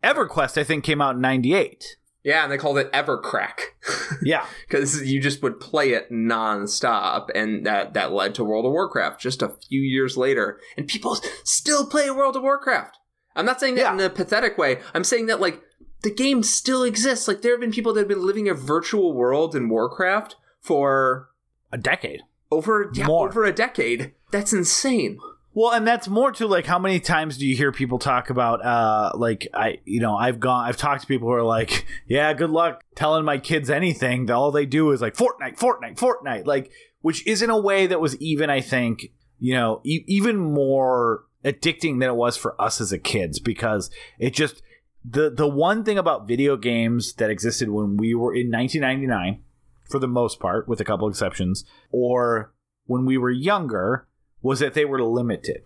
EverQuest, 0.02 0.58
I 0.58 0.64
think 0.64 0.82
came 0.84 1.00
out 1.00 1.14
in 1.16 1.20
'98. 1.20 1.96
yeah, 2.24 2.42
and 2.42 2.50
they 2.50 2.56
called 2.58 2.78
it 2.78 2.90
Evercrack. 2.92 3.60
Yeah, 4.22 4.44
because 4.68 5.02
you 5.02 5.20
just 5.20 5.42
would 5.42 5.60
play 5.60 5.90
it 5.92 6.10
nonstop, 6.10 7.28
and 7.34 7.64
that 7.66 7.94
that 7.94 8.12
led 8.12 8.34
to 8.36 8.44
World 8.44 8.64
of 8.66 8.72
Warcraft 8.72 9.20
just 9.20 9.42
a 9.42 9.54
few 9.68 9.80
years 9.80 10.16
later, 10.16 10.58
and 10.76 10.86
people 10.88 11.16
still 11.44 11.86
play 11.86 12.10
World 12.10 12.36
of 12.36 12.42
Warcraft. 12.42 12.98
I'm 13.36 13.44
not 13.46 13.60
saying 13.60 13.74
that 13.76 13.80
Yeah. 13.82 13.92
in 13.94 14.00
a 14.00 14.10
pathetic 14.10 14.56
way. 14.58 14.78
I'm 14.94 15.04
saying 15.04 15.26
that 15.26 15.40
like 15.40 15.60
the 16.02 16.12
game 16.14 16.42
still 16.42 16.82
exists. 16.84 17.26
Like 17.28 17.42
there 17.42 17.52
have 17.52 17.60
been 17.60 17.72
people 17.72 17.92
that 17.94 18.00
have 18.00 18.08
been 18.08 18.24
living 18.26 18.48
a 18.48 18.54
virtual 18.54 19.12
world 19.14 19.54
in 19.56 19.68
Warcraft 19.68 20.36
for 20.60 21.30
a 21.72 21.78
decade. 21.78 22.20
over 22.50 22.90
yeah, 22.94 23.06
More. 23.06 23.28
over 23.28 23.44
a 23.44 23.52
decade. 23.52 24.12
That's 24.30 24.52
insane. 24.52 25.18
Well, 25.54 25.72
and 25.72 25.86
that's 25.86 26.08
more 26.08 26.32
to 26.32 26.48
like 26.48 26.66
how 26.66 26.80
many 26.80 26.98
times 26.98 27.38
do 27.38 27.46
you 27.46 27.56
hear 27.56 27.70
people 27.70 27.98
talk 27.98 28.28
about 28.28 28.64
uh 28.64 29.12
like 29.14 29.46
I 29.54 29.78
you 29.84 30.00
know, 30.00 30.16
I've 30.16 30.40
gone 30.40 30.68
I've 30.68 30.76
talked 30.76 31.02
to 31.02 31.06
people 31.06 31.28
who 31.28 31.34
are 31.34 31.44
like, 31.44 31.86
yeah, 32.08 32.32
good 32.34 32.50
luck 32.50 32.82
telling 32.96 33.24
my 33.24 33.38
kids 33.38 33.70
anything. 33.70 34.30
All 34.30 34.50
they 34.50 34.66
do 34.66 34.90
is 34.90 35.00
like 35.00 35.14
Fortnite, 35.14 35.56
Fortnite, 35.56 35.96
Fortnite, 35.96 36.46
like 36.46 36.70
which 37.00 37.26
is 37.26 37.40
in 37.40 37.50
a 37.50 37.60
way 37.60 37.86
that 37.86 38.00
was 38.00 38.16
even 38.20 38.50
I 38.50 38.60
think, 38.60 39.12
you 39.38 39.54
know, 39.54 39.80
e- 39.84 40.04
even 40.08 40.36
more 40.36 41.24
addicting 41.44 42.00
than 42.00 42.08
it 42.08 42.16
was 42.16 42.36
for 42.36 42.60
us 42.60 42.80
as 42.80 42.90
a 42.90 42.98
kids 42.98 43.38
because 43.38 43.90
it 44.18 44.34
just 44.34 44.62
the 45.04 45.30
the 45.30 45.46
one 45.46 45.84
thing 45.84 45.98
about 45.98 46.26
video 46.26 46.56
games 46.56 47.12
that 47.14 47.30
existed 47.30 47.68
when 47.70 47.96
we 47.96 48.14
were 48.14 48.34
in 48.34 48.50
1999 48.50 49.42
for 49.88 49.98
the 49.98 50.08
most 50.08 50.40
part 50.40 50.66
with 50.66 50.80
a 50.80 50.84
couple 50.84 51.06
exceptions 51.06 51.64
or 51.92 52.52
when 52.86 53.04
we 53.04 53.18
were 53.18 53.30
younger 53.30 54.08
was 54.44 54.60
that 54.60 54.74
they 54.74 54.84
were 54.84 55.02
limited. 55.02 55.62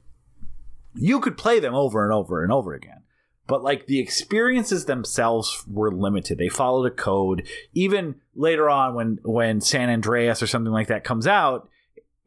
You 0.95 1.21
could 1.21 1.37
play 1.37 1.59
them 1.59 1.75
over 1.75 2.05
and 2.05 2.13
over 2.13 2.45
and 2.45 2.53
over 2.53 2.73
again, 2.73 3.03
but 3.49 3.63
like 3.63 3.87
the 3.87 3.99
experiences 3.99 4.85
themselves 4.85 5.65
were 5.69 5.91
limited. 5.91 6.39
They 6.39 6.49
followed 6.49 6.87
a 6.87 6.95
code. 6.95 7.47
Even 7.75 8.15
later 8.37 8.71
on, 8.71 8.95
when 8.95 9.19
when 9.25 9.61
San 9.61 9.91
Andreas 9.91 10.43
or 10.43 10.47
something 10.47 10.73
like 10.73 10.87
that 10.87 11.05
comes 11.05 11.27
out, 11.27 11.69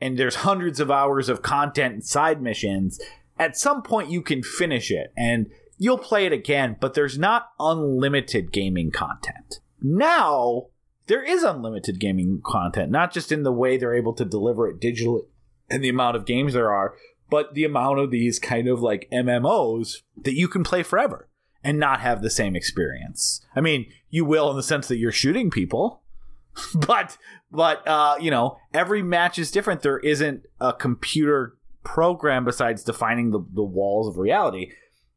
and 0.01 0.17
there's 0.17 0.35
hundreds 0.35 0.81
of 0.81 0.91
hours 0.91 1.29
of 1.29 1.41
content 1.41 1.93
and 1.93 2.03
side 2.03 2.41
missions, 2.41 2.99
at 3.39 3.57
some 3.57 3.81
point 3.81 4.11
you 4.11 4.21
can 4.21 4.43
finish 4.43 4.91
it 4.91 5.13
and 5.15 5.49
you'll 5.77 5.97
play 5.97 6.25
it 6.25 6.33
again. 6.33 6.75
But 6.81 6.95
there's 6.95 7.17
not 7.17 7.51
unlimited 7.59 8.51
gaming 8.51 8.91
content 8.91 9.61
now. 9.81 10.67
There 11.07 11.23
is 11.23 11.43
unlimited 11.43 11.99
gaming 11.99 12.41
content, 12.45 12.91
not 12.91 13.11
just 13.11 13.31
in 13.31 13.43
the 13.43 13.51
way 13.51 13.77
they're 13.77 13.95
able 13.95 14.13
to 14.13 14.23
deliver 14.25 14.67
it 14.69 14.79
digitally 14.79 15.23
and 15.71 15.83
the 15.83 15.89
amount 15.89 16.15
of 16.15 16.25
games 16.25 16.53
there 16.53 16.71
are, 16.71 16.95
but 17.29 17.53
the 17.53 17.63
amount 17.63 17.99
of 17.99 18.11
these 18.11 18.37
kind 18.37 18.67
of 18.67 18.81
like 18.81 19.07
MMOs 19.11 20.01
that 20.21 20.35
you 20.35 20.47
can 20.47 20.63
play 20.63 20.83
forever 20.83 21.29
and 21.63 21.79
not 21.79 22.01
have 22.01 22.21
the 22.21 22.29
same 22.29 22.55
experience. 22.55 23.45
I 23.55 23.61
mean, 23.61 23.87
you 24.09 24.25
will 24.25 24.49
in 24.51 24.57
the 24.57 24.63
sense 24.63 24.87
that 24.89 24.97
you're 24.97 25.11
shooting 25.11 25.49
people, 25.49 26.03
but 26.75 27.17
but 27.51 27.87
uh, 27.87 28.17
you 28.19 28.29
know, 28.29 28.57
every 28.73 29.01
match 29.01 29.39
is 29.39 29.51
different. 29.51 29.81
There 29.81 29.99
isn't 29.99 30.43
a 30.59 30.73
computer 30.73 31.57
program 31.83 32.45
besides 32.45 32.83
defining 32.83 33.31
the, 33.31 33.39
the 33.53 33.63
walls 33.63 34.07
of 34.07 34.17
reality. 34.17 34.71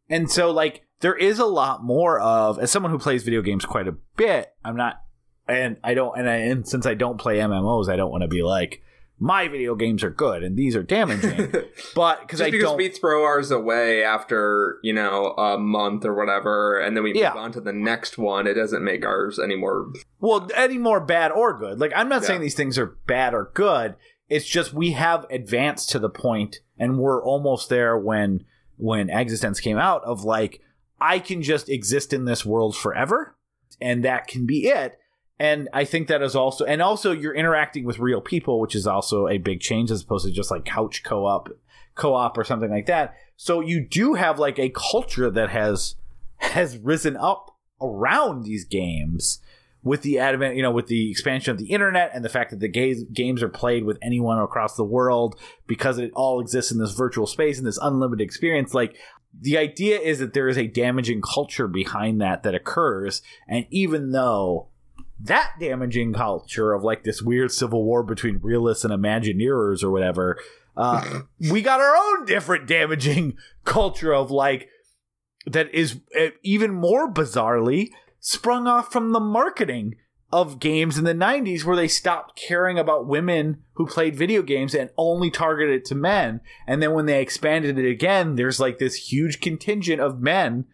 And 0.08 0.30
so 0.30 0.50
like 0.50 0.82
there 1.00 1.16
is 1.16 1.38
a 1.38 1.46
lot 1.46 1.82
more 1.82 2.20
of 2.20 2.58
as 2.58 2.70
someone 2.70 2.92
who 2.92 2.98
plays 2.98 3.22
video 3.22 3.42
games 3.42 3.64
quite 3.64 3.88
a 3.88 3.96
bit, 4.16 4.52
I'm 4.64 4.76
not 4.76 5.00
and 5.48 5.78
I 5.82 5.94
don't 5.94 6.16
and, 6.16 6.28
I, 6.28 6.36
and 6.36 6.66
since 6.66 6.86
I 6.86 6.94
don't 6.94 7.18
play 7.18 7.38
MMOs, 7.38 7.88
I 7.88 7.96
don't 7.96 8.10
want 8.10 8.22
to 8.22 8.28
be 8.28 8.42
like 8.42 8.82
my 9.20 9.46
video 9.48 9.74
games 9.74 10.02
are 10.02 10.10
good 10.10 10.42
and 10.42 10.56
these 10.56 10.74
are 10.74 10.82
damaging. 10.82 11.52
but 11.94 12.20
because 12.20 12.40
I 12.40 12.50
because 12.50 12.62
don't 12.68 12.76
we 12.76 12.88
throw 12.88 13.24
ours 13.24 13.50
away 13.50 14.02
after 14.02 14.78
you 14.82 14.92
know 14.92 15.32
a 15.38 15.56
month 15.58 16.04
or 16.04 16.14
whatever, 16.14 16.78
and 16.80 16.96
then 16.96 17.04
we 17.04 17.14
Yeah. 17.14 17.30
move 17.30 17.38
on 17.42 17.52
to 17.52 17.60
the 17.60 17.72
next 17.72 18.18
one, 18.18 18.46
it 18.46 18.54
doesn't 18.54 18.82
make 18.84 19.04
ours 19.04 19.38
any 19.38 19.56
more. 19.56 19.92
well 20.20 20.48
any 20.54 20.78
more 20.78 21.00
bad 21.00 21.30
or 21.32 21.56
good. 21.58 21.78
Like 21.78 21.92
I'm 21.94 22.08
not 22.08 22.22
Yeah. 22.22 22.28
saying 22.28 22.40
these 22.40 22.56
things 22.56 22.76
are 22.78 22.96
bad 23.06 23.34
or 23.34 23.50
good. 23.54 23.94
It's 24.28 24.46
just 24.46 24.72
we 24.72 24.92
have 24.92 25.26
advanced 25.30 25.90
to 25.90 25.98
the 25.98 26.08
point 26.10 26.60
and 26.78 26.98
we're 26.98 27.22
almost 27.24 27.68
there 27.68 27.96
when 27.96 28.44
when 28.76 29.08
eXistenZ 29.08 29.62
came 29.62 29.78
out 29.78 30.02
of 30.04 30.24
like 30.24 30.60
I 31.00 31.18
can 31.20 31.42
just 31.42 31.68
exist 31.68 32.12
in 32.12 32.24
this 32.24 32.44
world 32.44 32.76
forever 32.76 33.36
and 33.80 34.04
that 34.04 34.26
can 34.26 34.44
be 34.46 34.66
it. 34.66 34.98
And 35.38 35.68
I 35.72 35.84
think 35.84 36.08
that 36.08 36.22
is 36.22 36.36
also 36.36 36.64
and 36.64 36.80
also 36.80 37.12
you're 37.12 37.34
interacting 37.34 37.84
with 37.84 37.98
real 37.98 38.20
people, 38.20 38.60
which 38.60 38.74
is 38.74 38.86
also 38.86 39.26
a 39.26 39.38
big 39.38 39.60
change 39.60 39.90
as 39.90 40.02
opposed 40.02 40.26
to 40.26 40.32
just 40.32 40.50
like 40.50 40.64
couch 40.64 41.02
co-op 41.02 41.48
co-op 41.94 42.38
or 42.38 42.44
something 42.44 42.70
like 42.70 42.86
that. 42.86 43.14
So 43.36 43.60
you 43.60 43.80
do 43.80 44.14
have 44.14 44.38
like 44.38 44.58
a 44.58 44.70
culture 44.70 45.30
that 45.30 45.50
has 45.50 45.96
has 46.38 46.78
risen 46.78 47.16
up 47.16 47.56
around 47.80 48.44
these 48.44 48.64
games 48.64 49.40
with 49.82 50.02
the 50.02 50.18
advent, 50.18 50.56
you 50.56 50.62
know, 50.62 50.70
with 50.70 50.86
the 50.86 51.10
expansion 51.10 51.50
of 51.50 51.58
the 51.58 51.66
internet 51.66 52.10
and 52.14 52.24
the 52.24 52.28
fact 52.28 52.50
that 52.50 52.60
the 52.60 52.68
ga- 52.68 53.04
games 53.12 53.42
are 53.42 53.48
played 53.48 53.84
with 53.84 53.98
anyone 54.00 54.38
across 54.38 54.76
the 54.76 54.84
world 54.84 55.38
because 55.66 55.98
it 55.98 56.10
all 56.14 56.40
exists 56.40 56.72
in 56.72 56.78
this 56.78 56.92
virtual 56.92 57.26
space 57.26 57.58
and 57.58 57.66
this 57.66 57.78
unlimited 57.82 58.24
experience. 58.24 58.72
Like 58.72 58.96
the 59.38 59.58
idea 59.58 59.98
is 59.98 60.20
that 60.20 60.32
there 60.32 60.48
is 60.48 60.56
a 60.56 60.66
damaging 60.66 61.20
culture 61.20 61.68
behind 61.68 62.20
that 62.20 62.44
that 62.44 62.54
occurs, 62.54 63.20
and 63.46 63.66
even 63.70 64.12
though 64.12 64.68
that 65.24 65.54
damaging 65.58 66.12
culture 66.12 66.72
of 66.72 66.82
like 66.82 67.04
this 67.04 67.22
weird 67.22 67.50
civil 67.50 67.84
war 67.84 68.02
between 68.02 68.40
realists 68.42 68.84
and 68.84 68.92
imagineers 68.92 69.82
or 69.82 69.90
whatever, 69.90 70.38
uh, 70.76 71.20
we 71.50 71.62
got 71.62 71.80
our 71.80 71.96
own 71.96 72.26
different 72.26 72.66
damaging 72.66 73.36
culture 73.64 74.12
of 74.14 74.30
like 74.30 74.68
that 75.46 75.72
is 75.74 76.00
uh, 76.18 76.28
even 76.42 76.72
more 76.72 77.12
bizarrely 77.12 77.90
sprung 78.20 78.66
off 78.66 78.90
from 78.92 79.12
the 79.12 79.20
marketing 79.20 79.96
of 80.32 80.58
games 80.58 80.98
in 80.98 81.04
the 81.04 81.14
90s 81.14 81.64
where 81.64 81.76
they 81.76 81.86
stopped 81.86 82.36
caring 82.36 82.78
about 82.78 83.06
women 83.06 83.62
who 83.74 83.86
played 83.86 84.16
video 84.16 84.42
games 84.42 84.74
and 84.74 84.90
only 84.96 85.30
targeted 85.30 85.74
it 85.74 85.84
to 85.84 85.94
men. 85.94 86.40
And 86.66 86.82
then 86.82 86.92
when 86.92 87.06
they 87.06 87.20
expanded 87.20 87.78
it 87.78 87.88
again 87.88 88.34
there's 88.34 88.58
like 88.58 88.78
this 88.78 89.12
huge 89.12 89.40
contingent 89.40 90.00
of 90.00 90.20
men 90.20 90.64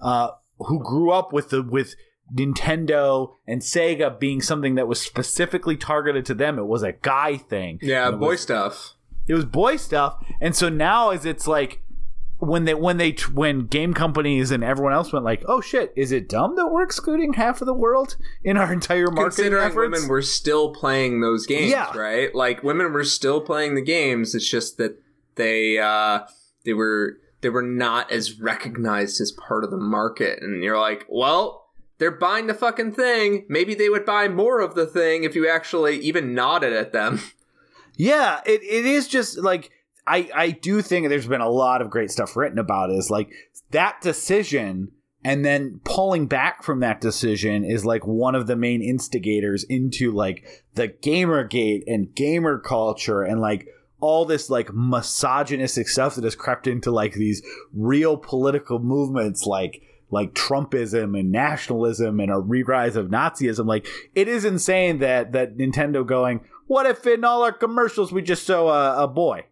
uh, 0.00 0.30
who 0.58 0.82
grew 0.82 1.10
up 1.10 1.32
with 1.32 1.50
the 1.50 1.62
with 1.62 1.94
Nintendo 2.34 3.34
and 3.46 3.60
Sega 3.62 4.18
being 4.18 4.40
something 4.40 4.74
that 4.76 4.88
was 4.88 5.00
specifically 5.00 5.76
targeted 5.76 6.24
to 6.26 6.34
them 6.34 6.58
it 6.58 6.66
was 6.66 6.82
a 6.82 6.92
guy 6.92 7.36
thing 7.36 7.78
Yeah, 7.82 8.10
boy 8.10 8.28
was- 8.30 8.40
stuff. 8.40 8.94
it 9.28 9.34
was 9.34 9.44
boy 9.44 9.76
stuff 9.76 10.16
and 10.40 10.54
so 10.56 10.68
now 10.68 11.10
as 11.10 11.24
it's 11.24 11.46
like 11.46 11.80
when 12.38 12.64
they 12.64 12.74
when 12.74 12.96
they 12.96 13.12
when 13.32 13.66
game 13.66 13.94
companies 13.94 14.50
and 14.50 14.64
everyone 14.64 14.92
else 14.92 15.12
went 15.12 15.24
like 15.24 15.44
oh 15.46 15.60
shit 15.60 15.92
is 15.94 16.10
it 16.10 16.28
dumb 16.28 16.56
that 16.56 16.66
we're 16.68 16.82
excluding 16.82 17.34
half 17.34 17.60
of 17.60 17.66
the 17.66 17.74
world 17.74 18.16
in 18.42 18.56
our 18.56 18.72
entire 18.72 19.06
marketing 19.12 19.24
Considering 19.44 19.62
efforts 19.64 19.76
women 19.76 20.08
were 20.08 20.22
still 20.22 20.72
playing 20.74 21.20
those 21.20 21.46
games, 21.46 21.70
Yeah. 21.70 21.96
right? 21.96 22.34
Like 22.34 22.64
women 22.64 22.92
were 22.92 23.04
still 23.04 23.40
playing 23.40 23.76
the 23.76 23.80
games. 23.82 24.34
It's 24.34 24.48
just 24.48 24.76
that 24.78 25.00
they 25.36 25.78
uh, 25.78 26.20
they 26.64 26.72
were 26.74 27.18
they 27.42 27.48
were 27.48 27.62
not 27.62 28.10
as 28.10 28.40
recognized 28.40 29.20
as 29.20 29.30
part 29.32 29.62
of 29.62 29.70
the 29.70 29.76
market. 29.76 30.42
And 30.42 30.64
you're 30.64 30.78
like, 30.80 31.06
well, 31.08 31.61
they're 31.98 32.10
buying 32.10 32.46
the 32.46 32.54
fucking 32.54 32.92
thing. 32.92 33.46
Maybe 33.48 33.74
they 33.74 33.88
would 33.88 34.04
buy 34.04 34.28
more 34.28 34.60
of 34.60 34.74
the 34.74 34.86
thing 34.86 35.24
if 35.24 35.34
you 35.34 35.48
actually 35.48 35.98
even 35.98 36.34
nodded 36.34 36.72
at 36.72 36.92
them. 36.92 37.20
yeah 37.96 38.40
it, 38.46 38.62
it 38.62 38.86
is 38.86 39.08
just 39.08 39.38
like 39.38 39.70
i 40.06 40.28
i 40.34 40.50
do 40.50 40.82
think 40.82 41.08
there's 41.08 41.26
been 41.26 41.40
a 41.40 41.48
lot 41.48 41.82
of 41.82 41.90
great 41.90 42.10
stuff 42.10 42.36
written 42.36 42.58
about 42.58 42.90
is 42.90 43.10
like 43.10 43.30
that 43.70 44.00
decision 44.00 44.90
and 45.24 45.44
then 45.44 45.80
pulling 45.84 46.26
back 46.26 46.62
from 46.62 46.80
that 46.80 47.00
decision 47.00 47.64
is 47.64 47.84
like 47.84 48.06
one 48.06 48.34
of 48.34 48.46
the 48.46 48.56
main 48.56 48.82
instigators 48.82 49.64
into 49.64 50.10
like 50.10 50.44
the 50.74 50.88
gamergate 50.88 51.84
and 51.86 52.14
gamer 52.14 52.58
culture 52.58 53.22
and 53.22 53.40
like 53.40 53.68
all 54.00 54.24
this 54.24 54.50
like 54.50 54.74
misogynistic 54.74 55.88
stuff 55.88 56.16
that 56.16 56.24
has 56.24 56.34
crept 56.34 56.66
into 56.66 56.90
like 56.90 57.14
these 57.14 57.40
real 57.72 58.16
political 58.16 58.80
movements 58.80 59.46
like 59.46 59.80
like 60.12 60.34
Trumpism 60.34 61.18
and 61.18 61.32
nationalism 61.32 62.20
and 62.20 62.30
a 62.30 62.38
re-rise 62.38 62.94
of 62.94 63.08
Nazism. 63.08 63.66
Like 63.66 63.86
it 64.14 64.28
is 64.28 64.44
insane 64.44 64.98
that 64.98 65.32
that 65.32 65.56
Nintendo 65.56 66.06
going, 66.06 66.44
what 66.66 66.86
if 66.86 67.06
in 67.06 67.24
all 67.24 67.42
our 67.42 67.52
commercials 67.52 68.12
we 68.12 68.22
just 68.22 68.46
show 68.46 68.68
a, 68.68 69.04
a 69.04 69.08
boy? 69.08 69.46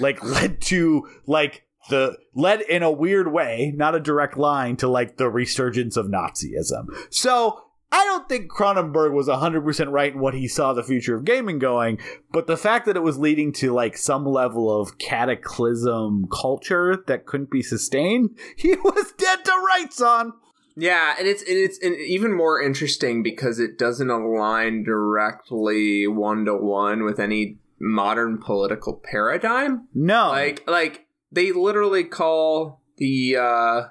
Like 0.00 0.22
led 0.24 0.60
to 0.62 1.06
like 1.26 1.64
the 1.90 2.16
led 2.34 2.62
in 2.62 2.82
a 2.82 2.90
weird 2.90 3.32
way, 3.32 3.72
not 3.76 3.94
a 3.94 4.00
direct 4.00 4.36
line 4.36 4.76
to 4.78 4.88
like 4.88 5.18
the 5.18 5.28
resurgence 5.28 5.96
of 5.96 6.06
Nazism. 6.06 6.86
So 7.10 7.65
I 7.92 8.04
don't 8.04 8.28
think 8.28 8.50
Cronenberg 8.50 9.12
was 9.12 9.28
100% 9.28 9.92
right 9.92 10.12
in 10.12 10.18
what 10.18 10.34
he 10.34 10.48
saw 10.48 10.72
the 10.72 10.82
future 10.82 11.14
of 11.14 11.24
gaming 11.24 11.58
going, 11.58 11.98
but 12.32 12.46
the 12.46 12.56
fact 12.56 12.86
that 12.86 12.96
it 12.96 13.02
was 13.02 13.18
leading 13.18 13.52
to 13.54 13.72
like 13.72 13.96
some 13.96 14.26
level 14.26 14.80
of 14.80 14.98
cataclysm 14.98 16.26
culture 16.28 17.02
that 17.06 17.26
couldn't 17.26 17.50
be 17.50 17.62
sustained, 17.62 18.36
he 18.56 18.74
was 18.76 19.12
dead 19.16 19.44
to 19.44 19.52
rights 19.74 20.00
on. 20.00 20.32
Yeah, 20.78 21.14
and 21.18 21.26
it's 21.26 21.42
and 21.42 21.56
it's 21.56 21.78
and 21.78 21.96
even 21.96 22.36
more 22.36 22.60
interesting 22.60 23.22
because 23.22 23.58
it 23.58 23.78
doesn't 23.78 24.10
align 24.10 24.82
directly 24.82 26.06
one 26.06 26.44
to 26.44 26.54
one 26.54 27.02
with 27.02 27.18
any 27.18 27.58
modern 27.80 28.38
political 28.38 29.00
paradigm. 29.02 29.88
No. 29.94 30.28
Like 30.28 30.68
like 30.68 31.06
they 31.32 31.52
literally 31.52 32.04
call 32.04 32.82
the 32.98 33.36
uh 33.36 33.82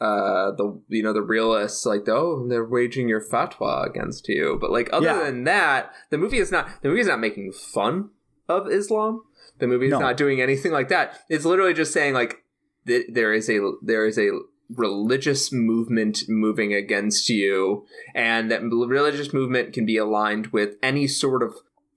uh 0.00 0.50
the 0.52 0.80
you 0.88 1.02
know 1.02 1.12
the 1.12 1.22
realists 1.22 1.86
like 1.86 2.08
oh 2.08 2.46
they're 2.48 2.64
waging 2.64 3.08
your 3.08 3.20
fatwa 3.20 3.86
against 3.88 4.28
you 4.28 4.58
but 4.60 4.70
like 4.70 4.88
other 4.92 5.06
Yeah. 5.06 5.22
than 5.24 5.44
that 5.44 5.92
the 6.10 6.18
movie 6.18 6.38
is 6.38 6.50
not 6.50 6.68
the 6.82 6.88
movie 6.88 7.00
is 7.00 7.06
not 7.06 7.20
making 7.20 7.52
fun 7.52 8.10
of 8.48 8.68
islam 8.70 9.22
the 9.60 9.68
movie 9.68 9.86
is 9.86 9.92
No. 9.92 10.00
not 10.00 10.16
doing 10.16 10.40
anything 10.40 10.72
like 10.72 10.88
that 10.88 11.20
it's 11.28 11.44
literally 11.44 11.74
just 11.74 11.92
saying 11.92 12.12
like 12.12 12.42
th- 12.88 13.06
there 13.08 13.32
is 13.32 13.48
a 13.48 13.60
there 13.82 14.04
is 14.04 14.18
a 14.18 14.30
religious 14.74 15.52
movement 15.52 16.24
moving 16.28 16.72
against 16.74 17.28
you 17.28 17.86
and 18.14 18.50
that 18.50 18.62
religious 18.62 19.32
movement 19.32 19.72
can 19.72 19.86
be 19.86 19.96
aligned 19.96 20.48
with 20.48 20.74
any 20.82 21.06
sort 21.06 21.42
of 21.42 21.54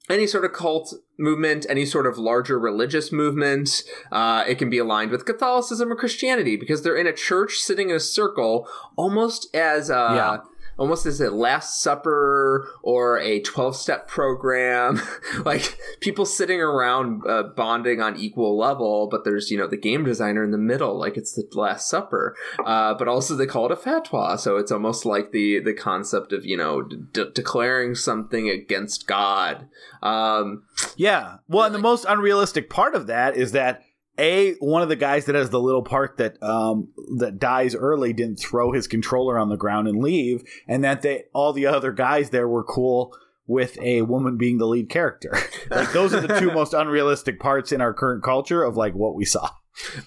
any 0.10 0.28
sort 0.28 0.46
of 0.46 0.54
cult 0.54 0.94
movement, 1.18 1.66
any 1.70 1.86
sort 1.86 2.06
of 2.06 2.18
larger 2.18 2.60
religious 2.60 3.12
movement. 3.12 3.84
Uh, 4.12 4.44
it 4.48 4.58
can 4.58 4.70
be 4.70 4.78
aligned 4.78 5.12
with 5.12 5.26
Catholicism 5.26 5.92
or 5.92 5.96
Christianity 5.96 6.56
because 6.56 6.84
they're 6.84 6.98
in 6.98 7.08
a 7.08 7.14
church 7.14 7.58
sitting 7.58 7.90
in 7.90 7.96
a 7.96 8.00
circle, 8.00 8.68
almost 8.96 9.54
as 9.56 9.90
uh, 9.90 10.14
Yeah. 10.16 10.38
Almost 10.78 11.06
as 11.06 11.20
a 11.20 11.30
Last 11.30 11.82
Supper 11.82 12.70
or 12.82 13.20
a 13.20 13.40
twelve 13.42 13.76
step 13.76 14.08
program, 14.08 15.02
like 15.46 15.78
people 16.00 16.26
sitting 16.26 16.62
around 16.62 17.24
uh, 17.28 17.44
bonding 17.44 18.02
on 18.02 18.18
equal 18.18 18.58
level. 18.58 19.08
But 19.08 19.24
there's 19.24 19.52
you 19.52 19.58
know 19.58 19.68
the 19.68 19.78
game 19.78 20.06
designer 20.06 20.44
in 20.44 20.52
the 20.52 20.58
middle, 20.58 20.98
like 20.98 21.18
it's 21.18 21.34
the 21.34 21.48
Last 21.54 21.90
Supper. 21.90 22.36
Uh, 22.64 22.94
but 22.94 23.08
also 23.08 23.36
they 23.36 23.46
call 23.46 23.66
it 23.66 23.72
a 23.72 23.76
fatwa, 23.76 24.40
so 24.40 24.58
it's 24.58 24.72
almost 24.72 25.06
like 25.06 25.32
the 25.32 25.60
the 25.60 25.74
concept 25.74 26.34
of 26.34 26.46
you 26.46 26.58
know 26.58 26.82
d- 26.82 27.26
declaring 27.34 27.96
something 27.96 28.50
against 28.50 29.08
God. 29.08 29.68
Um, 30.02 30.64
Yeah. 30.96 31.38
Well, 31.48 31.66
and 31.66 31.76
the 31.76 31.80
most 31.80 32.06
unrealistic 32.08 32.70
part 32.70 32.96
of 32.96 33.08
that 33.08 33.36
is 33.36 33.52
that 33.54 33.84
a 34.20 34.54
one 34.60 34.82
of 34.82 34.90
the 34.90 34.96
guys 34.96 35.26
that 35.26 35.36
has 35.36 35.50
the 35.50 35.60
little 35.60 35.84
part 35.84 36.18
that 36.18 36.42
um 36.42 36.90
that 37.18 37.40
dies 37.40 37.76
early 37.76 38.14
didn't 38.14 38.38
throw 38.38 38.72
his 38.72 38.88
controller 38.88 39.38
on 39.38 39.50
the 39.50 39.58
ground 39.58 39.88
and 39.88 40.02
leave, 40.02 40.44
and 40.68 40.84
that 40.84 41.02
they 41.02 41.26
all 41.34 41.54
the 41.54 41.66
other 41.66 41.92
guys 41.92 42.30
there 42.30 42.48
were 42.48 42.64
cool 42.64 43.16
with 43.48 43.80
a 43.82 44.02
woman 44.02 44.38
being 44.38 44.58
the 44.58 44.68
lead 44.68 44.90
character. 44.90 45.32
like 45.70 45.92
those 45.94 46.14
are 46.14 46.20
the 46.20 46.40
two 46.40 46.52
most 46.54 46.74
unrealistic 46.74 47.40
parts 47.40 47.72
in 47.72 47.82
our 47.82 47.94
current 47.94 48.24
culture 48.24 48.64
of 48.64 48.76
like 48.76 48.94
what 48.94 49.16
we 49.16 49.26
saw. 49.26 49.50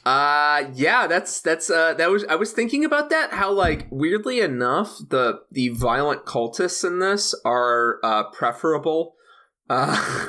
Uh 0.05 0.65
yeah, 0.75 1.07
that's 1.07 1.41
that's 1.41 1.71
uh 1.71 1.95
that 1.95 2.11
was 2.11 2.25
I 2.25 2.35
was 2.35 2.53
thinking 2.53 2.85
about 2.85 3.09
that 3.11 3.33
how 3.33 3.53
like 3.53 3.87
weirdly 3.91 4.41
enough 4.41 4.99
the 5.11 5.41
the 5.51 5.69
violent 5.69 6.25
cultists 6.25 6.85
in 6.85 6.99
this 6.99 7.35
are 7.45 8.01
uh 8.03 8.25
preferable 8.31 9.15
uh 9.69 10.27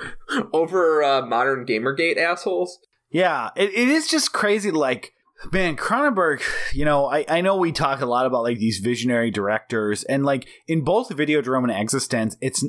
over 0.52 1.02
uh 1.02 1.24
modern 1.24 1.64
gamergate 1.64 2.18
assholes. 2.18 2.78
Yeah, 3.12 3.50
it, 3.56 3.70
it 3.70 3.88
is 3.88 4.08
just 4.08 4.32
crazy. 4.32 4.70
Like, 4.70 5.12
man, 5.52 5.76
Cronenberg, 5.76 6.42
you 6.72 6.84
know, 6.84 7.06
I, 7.06 7.24
I 7.28 7.40
know 7.42 7.56
we 7.56 7.72
talk 7.72 8.00
a 8.00 8.06
lot 8.06 8.26
about 8.26 8.42
like 8.42 8.58
these 8.58 8.78
visionary 8.78 9.30
directors, 9.30 10.02
and 10.04 10.24
like 10.24 10.48
in 10.66 10.82
both 10.82 11.10
Videodrome 11.10 11.70
and 11.70 11.88
eXistenZ, 11.88 12.36
it's 12.40 12.64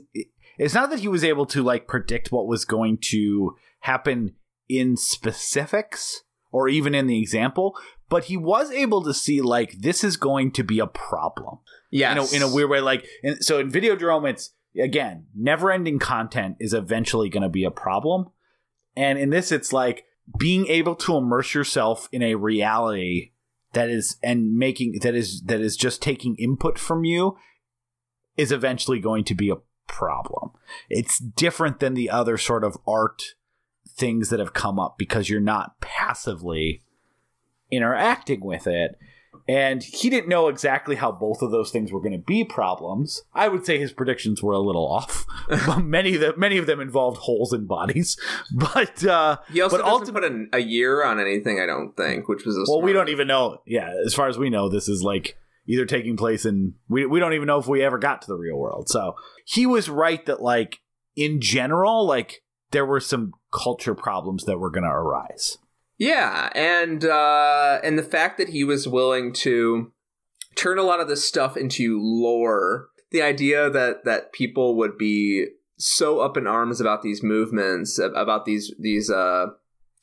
it's 0.58 0.74
not 0.74 0.90
that 0.92 1.00
he 1.00 1.08
was 1.08 1.24
able 1.24 1.46
to 1.48 1.64
like 1.64 1.88
predict 1.88 2.32
what 2.32 2.48
was 2.48 2.66
going 2.66 2.98
to 3.10 3.56
happen 3.80 4.36
in 4.70 4.96
specifics 4.98 6.24
or 6.52 6.68
even 6.70 6.94
in 6.94 7.08
the 7.08 7.20
example, 7.20 7.76
but 8.10 8.26
he 8.26 8.38
was 8.38 8.70
able 8.72 9.02
to 9.04 9.14
see 9.14 9.42
like 9.42 9.72
this 9.80 10.04
is 10.04 10.18
going 10.18 10.52
to 10.52 10.64
be 10.64 10.80
a 10.80 10.86
problem 10.88 11.58
Yeah. 11.90 12.12
in 12.12 12.18
a, 12.20 12.32
in 12.36 12.42
a 12.44 12.54
weird 12.54 12.70
way. 12.70 12.80
Like, 12.80 13.06
and 13.24 13.44
so 13.44 13.60
in 13.60 13.72
Videodrome, 13.72 14.30
it's 14.30 14.52
again, 14.80 15.26
never 15.36 15.72
ending 15.72 15.98
content 16.00 16.58
is 16.60 16.74
eventually 16.74 17.30
going 17.30 17.44
to 17.44 17.50
be 17.50 17.64
a 17.64 17.72
problem. 17.72 18.28
And 18.96 19.18
in 19.18 19.32
this, 19.32 19.52
it's 19.52 19.74
like 19.74 20.06
being 20.38 20.68
able 20.68 20.96
to 20.96 21.16
immerse 21.16 21.54
yourself 21.54 22.08
in 22.12 22.22
a 22.22 22.36
reality 22.36 23.32
that 23.74 23.90
is 23.90 24.18
and 24.24 24.56
making 24.56 25.00
that 25.02 25.16
is 25.16 25.42
that 25.44 25.60
is 25.60 25.76
just 25.76 26.02
taking 26.02 26.36
input 26.36 26.80
from 26.80 27.04
you 27.04 27.38
is 28.38 28.52
eventually 28.52 29.00
going 29.00 29.24
to 29.26 29.36
be 29.36 29.50
a 29.50 29.58
problem. 29.88 30.52
It's 30.90 31.20
different 31.20 31.80
than 31.80 31.94
the 31.94 32.10
other 32.10 32.38
sort 32.38 32.64
of 32.64 32.78
art 32.88 33.36
things 33.88 34.30
that 34.30 34.40
have 34.40 34.54
come 34.54 34.80
up 34.80 34.98
because 34.98 35.30
you're 35.30 35.40
not 35.40 35.80
passively 35.82 36.82
interacting 37.72 38.44
with 38.44 38.66
it. 38.66 38.98
And 39.48 39.84
he 39.84 40.10
didn't 40.10 40.30
know 40.30 40.48
exactly 40.48 40.96
how 40.96 41.12
both 41.12 41.42
of 41.42 41.52
those 41.52 41.70
things 41.70 41.92
were 41.92 42.00
going 42.00 42.14
to 42.14 42.18
be 42.18 42.46
problems. 42.46 43.24
I 43.34 43.50
would 43.50 43.66
say 43.66 43.78
his 43.78 43.92
predictions 43.92 44.42
were 44.42 44.54
a 44.54 44.60
little 44.60 44.88
off. 44.88 45.26
many 45.84 46.16
of 46.16 46.22
them, 46.22 46.34
many 46.38 46.58
of 46.58 46.66
them 46.66 46.80
involved 46.80 47.18
holes 47.18 47.52
in 47.54 47.66
bodies. 47.66 48.18
But 48.54 49.06
uh, 49.06 49.38
He 49.52 49.62
also 49.62 49.78
but 49.78 49.86
doesn't 49.86 50.14
ulti- 50.14 50.14
put 50.14 50.24
a, 50.54 50.58
a 50.58 50.60
year 50.60 51.04
on 51.04 51.20
anything, 51.20 51.60
I 51.60 51.66
don't 51.66 51.96
think, 51.98 52.28
which 52.28 52.46
was 52.46 52.56
a 52.56 52.64
well, 52.68 52.82
we 52.82 52.94
don't 52.94 53.10
even 53.10 53.28
know. 53.28 53.58
Yeah, 53.66 53.92
as 54.06 54.14
far 54.14 54.28
as 54.28 54.38
we 54.38 54.50
know, 54.50 54.70
this 54.70 54.88
is 54.88 55.02
like 55.04 55.38
either 55.68 55.86
taking 55.86 56.18
place 56.18 56.46
in 56.46 56.74
we 56.88 57.06
we 57.06 57.20
don't 57.20 57.34
even 57.34 57.48
know 57.48 57.58
if 57.58 57.68
we 57.68 57.84
ever 57.84 57.98
got 57.98 58.22
to 58.22 58.28
the 58.28 58.38
real 58.38 58.58
world. 58.58 58.90
So 58.90 59.16
he 59.46 59.66
was 59.66 59.90
right 59.90 60.26
that 60.26 60.42
like 60.42 60.80
in 61.16 61.42
general, 61.42 62.06
like 62.06 62.44
there 62.72 62.86
were 62.86 63.00
some 63.00 63.34
culture 63.52 63.96
problems 63.96 64.46
that 64.46 64.58
were 64.58 64.72
going 64.72 64.84
to 64.84 64.90
arise. 64.90 65.58
Yeah, 65.98 66.50
and 66.56 67.06
uh 67.06 67.80
and 67.84 67.98
the 67.98 68.04
fact 68.04 68.38
that 68.38 68.50
he 68.50 68.64
was 68.64 68.88
willing 68.88 69.34
to 69.34 69.92
turn 70.56 70.78
a 70.78 70.84
lot 70.84 71.00
of 71.00 71.08
this 71.08 71.26
stuff 71.26 71.56
into 71.58 72.00
lore, 72.02 72.90
the 73.12 73.22
idea 73.22 73.70
that 73.70 74.04
that 74.06 74.34
people 74.34 74.76
would 74.78 74.98
be 74.98 75.48
so 75.78 76.20
up 76.20 76.38
in 76.38 76.48
arms 76.48 76.80
about 76.80 77.02
these 77.02 77.24
movements, 77.24 78.00
about 78.00 78.46
these 78.46 78.74
these 78.80 79.10
uh 79.10 79.48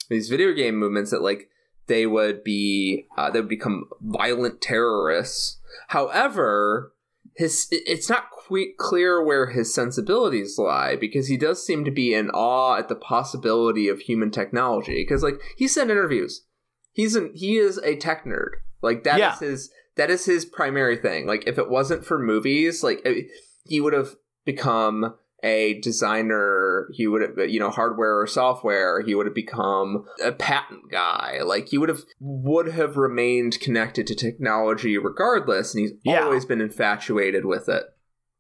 these 0.09 0.29
video 0.29 0.53
game 0.53 0.77
movements 0.77 1.11
that 1.11 1.23
like 1.23 1.49
they 1.87 2.07
would 2.07 2.45
be 2.45 3.07
uh, 3.17 3.31
they 3.31 3.41
would 3.41 3.49
become 3.49 3.87
violent 4.01 4.61
terrorists. 4.61 5.59
However, 5.89 6.93
his 7.37 7.69
it's 7.71 8.09
not 8.11 8.31
quite 8.31 8.77
clear 8.77 9.23
where 9.25 9.51
his 9.51 9.73
sensibilities 9.73 10.59
lie 10.59 10.97
because 10.97 11.29
he 11.29 11.37
does 11.37 11.65
seem 11.65 11.85
to 11.85 11.91
be 11.91 12.13
in 12.15 12.31
awe 12.31 12.77
at 12.77 12.89
the 12.89 12.95
possibility 12.97 13.89
of 13.89 14.01
human 14.01 14.31
technology 14.31 15.03
because 15.03 15.23
like 15.23 15.41
he 15.57 15.69
said 15.69 15.85
in 15.85 15.91
interviews. 15.91 16.45
He's 16.93 17.15
an 17.15 17.31
he 17.35 17.57
is 17.57 17.79
a 17.79 17.97
tech 17.97 18.25
nerd. 18.25 18.51
Like 18.83 19.05
that 19.05 19.15
is 19.17 19.21
Yeah. 19.21 19.39
his 19.39 19.71
that 19.97 20.11
is 20.11 20.25
his 20.25 20.45
primary 20.45 20.97
thing. 20.97 21.27
Like 21.27 21.45
if 21.47 21.57
it 21.59 21.71
wasn't 21.71 22.05
for 22.05 22.19
movies 22.19 22.83
like 22.83 23.01
eh, 23.05 23.23
he 23.65 23.81
would 23.81 23.93
have 23.93 24.17
become 24.45 25.15
a 25.43 25.81
designer 25.81 26.89
he 26.93 27.07
would 27.07 27.23
have 27.23 27.51
you 27.51 27.59
know 27.61 27.71
hardware 27.71 28.19
or 28.21 28.27
software 28.27 29.01
he 29.03 29.15
would 29.15 29.27
have 29.27 29.35
become 29.35 30.05
a 30.25 30.33
patent 30.33 30.91
guy 30.91 31.39
like 31.45 31.69
he 31.69 31.79
would 31.79 31.89
have 31.89 32.01
would 32.21 32.69
have 32.73 32.97
remained 32.97 33.59
connected 33.61 34.07
to 34.07 34.15
technology 34.15 34.99
regardless 34.99 35.75
and 35.75 35.83
he's 35.83 35.93
Yeah. 36.05 36.25
always 36.25 36.45
been 36.45 36.61
infatuated 36.61 37.45
with 37.47 37.69
it 37.69 37.85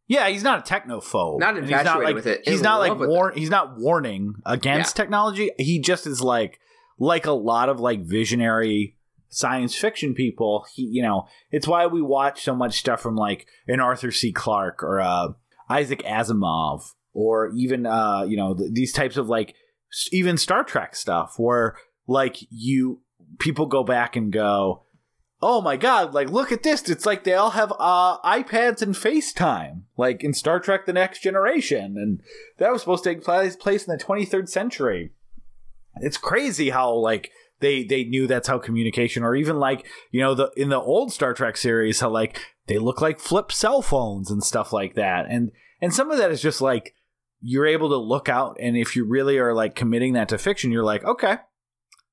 Yeah, 0.08 0.28
he's 0.28 0.42
not 0.42 0.58
a 0.68 0.74
technophobe. 0.74 1.38
Not 1.38 1.56
And 1.56 1.64
he's 1.64 1.70
not 1.70 1.80
infatuated 1.80 2.04
like, 2.04 2.14
with 2.16 2.26
it, 2.26 2.40
He's 2.48 2.62
not 2.62 2.80
like 2.80 2.98
war- 2.98 3.30
He's 3.32 3.48
not 3.50 3.78
warning 3.78 4.34
against 4.44 4.96
technology. 4.96 5.52
He 5.56 5.78
just 5.78 6.04
is 6.06 6.20
like 6.20 6.58
like 6.98 7.26
a 7.26 7.32
lot 7.32 7.68
of 7.68 7.78
like 7.80 8.00
visionary 8.02 8.96
science 9.28 9.76
fiction 9.76 10.12
people. 10.14 10.66
He, 10.74 10.82
you 10.82 11.02
know, 11.02 11.28
it's 11.52 11.68
why 11.68 11.86
we 11.86 12.02
watch 12.02 12.42
so 12.42 12.54
much 12.56 12.78
stuff 12.80 13.00
from 13.00 13.14
like 13.14 13.46
an 13.68 13.78
Arthur 13.78 14.10
C. 14.10 14.32
Clarke 14.32 14.82
or 14.82 15.00
uh, 15.00 15.28
Isaac 15.70 16.02
Asimov 16.02 16.82
or 17.12 17.50
even 17.56 17.86
uh, 17.86 18.24
you 18.28 18.36
know 18.36 18.54
th- 18.54 18.72
these 18.72 18.92
types 18.92 19.16
of 19.16 19.28
like 19.28 19.54
even 20.12 20.36
Star 20.36 20.64
Trek 20.64 20.94
stuff 20.94 21.34
where 21.38 21.76
like 22.06 22.36
you 22.50 23.00
people 23.38 23.66
go 23.66 23.84
back 23.84 24.16
and 24.16 24.32
go 24.32 24.82
oh 25.42 25.60
my 25.60 25.76
god, 25.76 26.14
like 26.14 26.30
look 26.30 26.52
at 26.52 26.62
this. 26.62 26.88
It's 26.88 27.06
like 27.06 27.24
they 27.24 27.34
all 27.34 27.50
have 27.50 27.72
uh, 27.78 28.18
iPads 28.20 28.82
and 28.82 28.94
FaceTime, 28.94 29.82
like 29.96 30.22
in 30.22 30.34
Star 30.34 30.60
Trek 30.60 30.86
The 30.86 30.92
Next 30.92 31.22
Generation. 31.22 31.96
And 31.96 32.22
that 32.58 32.72
was 32.72 32.82
supposed 32.82 33.04
to 33.04 33.10
take 33.10 33.24
place 33.24 33.56
place 33.56 33.86
in 33.86 33.96
the 33.96 34.02
23rd 34.02 34.48
century. 34.48 35.12
It's 35.96 36.16
crazy 36.16 36.70
how 36.70 36.92
like 36.92 37.30
they 37.60 37.82
they 37.84 38.04
knew 38.04 38.26
that's 38.26 38.48
how 38.48 38.58
communication 38.58 39.22
or 39.22 39.34
even 39.34 39.58
like 39.58 39.86
you 40.10 40.20
know 40.20 40.34
the 40.34 40.50
in 40.56 40.68
the 40.68 40.80
old 40.80 41.12
Star 41.12 41.34
Trek 41.34 41.56
series 41.56 42.00
how 42.00 42.10
like 42.10 42.40
they 42.66 42.78
look 42.78 43.00
like 43.00 43.20
flip 43.20 43.52
cell 43.52 43.82
phones 43.82 44.30
and 44.30 44.42
stuff 44.42 44.72
like 44.72 44.94
that 44.94 45.26
and 45.28 45.50
and 45.80 45.94
some 45.94 46.10
of 46.10 46.18
that 46.18 46.30
is 46.30 46.42
just 46.42 46.60
like 46.60 46.94
you're 47.40 47.66
able 47.66 47.88
to 47.88 47.96
look 47.96 48.28
out 48.28 48.56
and 48.60 48.76
if 48.76 48.94
you 48.94 49.04
really 49.04 49.38
are 49.38 49.54
like 49.54 49.74
committing 49.74 50.12
that 50.12 50.28
to 50.28 50.38
fiction 50.38 50.70
you're 50.70 50.84
like 50.84 51.04
okay 51.04 51.36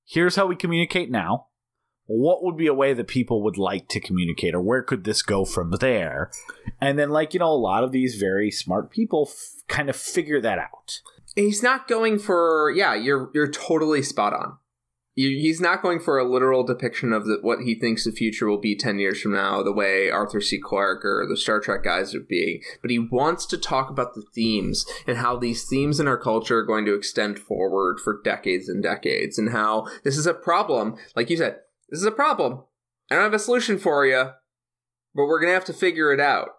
here's 0.05 0.35
how 0.35 0.45
we 0.45 0.55
communicate 0.55 1.11
now 1.11 1.47
what 2.09 2.41
would 2.41 2.55
be 2.55 2.67
a 2.67 2.73
way 2.73 2.93
that 2.93 3.07
people 3.07 3.43
would 3.43 3.57
like 3.57 3.89
to 3.89 3.99
communicate 3.99 4.55
or 4.55 4.61
where 4.61 4.81
could 4.81 5.03
this 5.03 5.21
go 5.21 5.43
from 5.43 5.71
there 5.81 6.31
and 6.79 6.97
then 6.97 7.09
like 7.09 7.33
you 7.33 7.39
know 7.39 7.51
a 7.51 7.53
lot 7.57 7.83
of 7.83 7.91
these 7.91 8.15
very 8.15 8.49
smart 8.49 8.89
people 8.89 9.27
f- 9.29 9.63
kind 9.67 9.89
of 9.89 9.95
figure 9.95 10.39
that 10.39 10.57
out 10.57 11.01
He's 11.37 11.61
not 11.61 11.87
going 11.87 12.17
for 12.17 12.73
yeah. 12.75 12.95
You're 12.95 13.29
you're 13.31 13.51
totally 13.51 14.01
spot 14.01 14.33
on. 14.33 14.57
He's 15.17 15.59
not 15.59 15.81
going 15.81 15.99
for 15.99 16.19
a 16.19 16.23
literal 16.23 16.63
depiction 16.63 17.11
of 17.11 17.25
the, 17.25 17.39
what 17.41 17.61
he 17.61 17.73
thinks 17.73 18.05
the 18.05 18.11
future 18.11 18.47
will 18.47 18.59
be 18.59 18.75
10 18.75 18.99
years 18.99 19.19
from 19.19 19.33
now, 19.33 19.63
the 19.63 19.73
way 19.73 20.11
Arthur 20.11 20.39
C. 20.39 20.59
Clarke 20.59 21.03
or 21.03 21.25
the 21.27 21.35
Star 21.35 21.59
Trek 21.59 21.83
guys 21.83 22.13
would 22.13 22.27
be. 22.27 22.61
But 22.83 22.91
he 22.91 22.99
wants 22.99 23.47
to 23.47 23.57
talk 23.57 23.89
about 23.89 24.13
the 24.13 24.23
themes 24.35 24.85
and 25.07 25.17
how 25.17 25.35
these 25.35 25.67
themes 25.67 25.99
in 25.99 26.07
our 26.07 26.19
culture 26.19 26.59
are 26.59 26.65
going 26.65 26.85
to 26.85 26.93
extend 26.93 27.39
forward 27.39 27.99
for 27.99 28.21
decades 28.21 28.69
and 28.69 28.83
decades, 28.83 29.39
and 29.39 29.49
how 29.49 29.87
this 30.03 30.17
is 30.17 30.27
a 30.27 30.35
problem. 30.35 30.97
Like 31.15 31.31
you 31.31 31.37
said, 31.37 31.61
this 31.89 31.99
is 31.99 32.05
a 32.05 32.11
problem. 32.11 32.61
I 33.09 33.15
don't 33.15 33.23
have 33.23 33.33
a 33.33 33.39
solution 33.39 33.79
for 33.79 34.05
you, 34.05 34.23
but 35.15 35.25
we're 35.25 35.39
going 35.39 35.49
to 35.49 35.55
have 35.55 35.65
to 35.65 35.73
figure 35.73 36.13
it 36.13 36.19
out. 36.19 36.49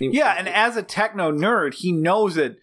Yeah, 0.00 0.34
and 0.36 0.48
as 0.48 0.76
a 0.76 0.82
techno 0.82 1.30
nerd, 1.30 1.74
he 1.74 1.92
knows 1.92 2.34
that 2.34 2.56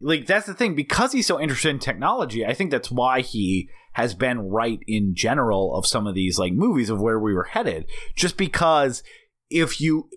like 0.00 0.26
that's 0.26 0.46
the 0.46 0.54
thing 0.54 0.76
because 0.76 1.12
he's 1.12 1.26
so 1.26 1.40
interested 1.40 1.70
in 1.70 1.78
technology. 1.78 2.46
I 2.46 2.54
think 2.54 2.70
that's 2.70 2.90
why 2.90 3.20
he 3.20 3.68
has 3.92 4.14
been 4.14 4.48
right 4.48 4.80
in 4.86 5.14
general 5.14 5.74
of 5.74 5.86
some 5.86 6.06
of 6.06 6.14
these 6.14 6.38
like 6.38 6.52
movies 6.52 6.90
of 6.90 7.00
where 7.00 7.18
we 7.18 7.34
were 7.34 7.44
headed. 7.44 7.86
Just 8.14 8.36
because 8.36 9.02
if 9.50 9.80
you 9.80 10.08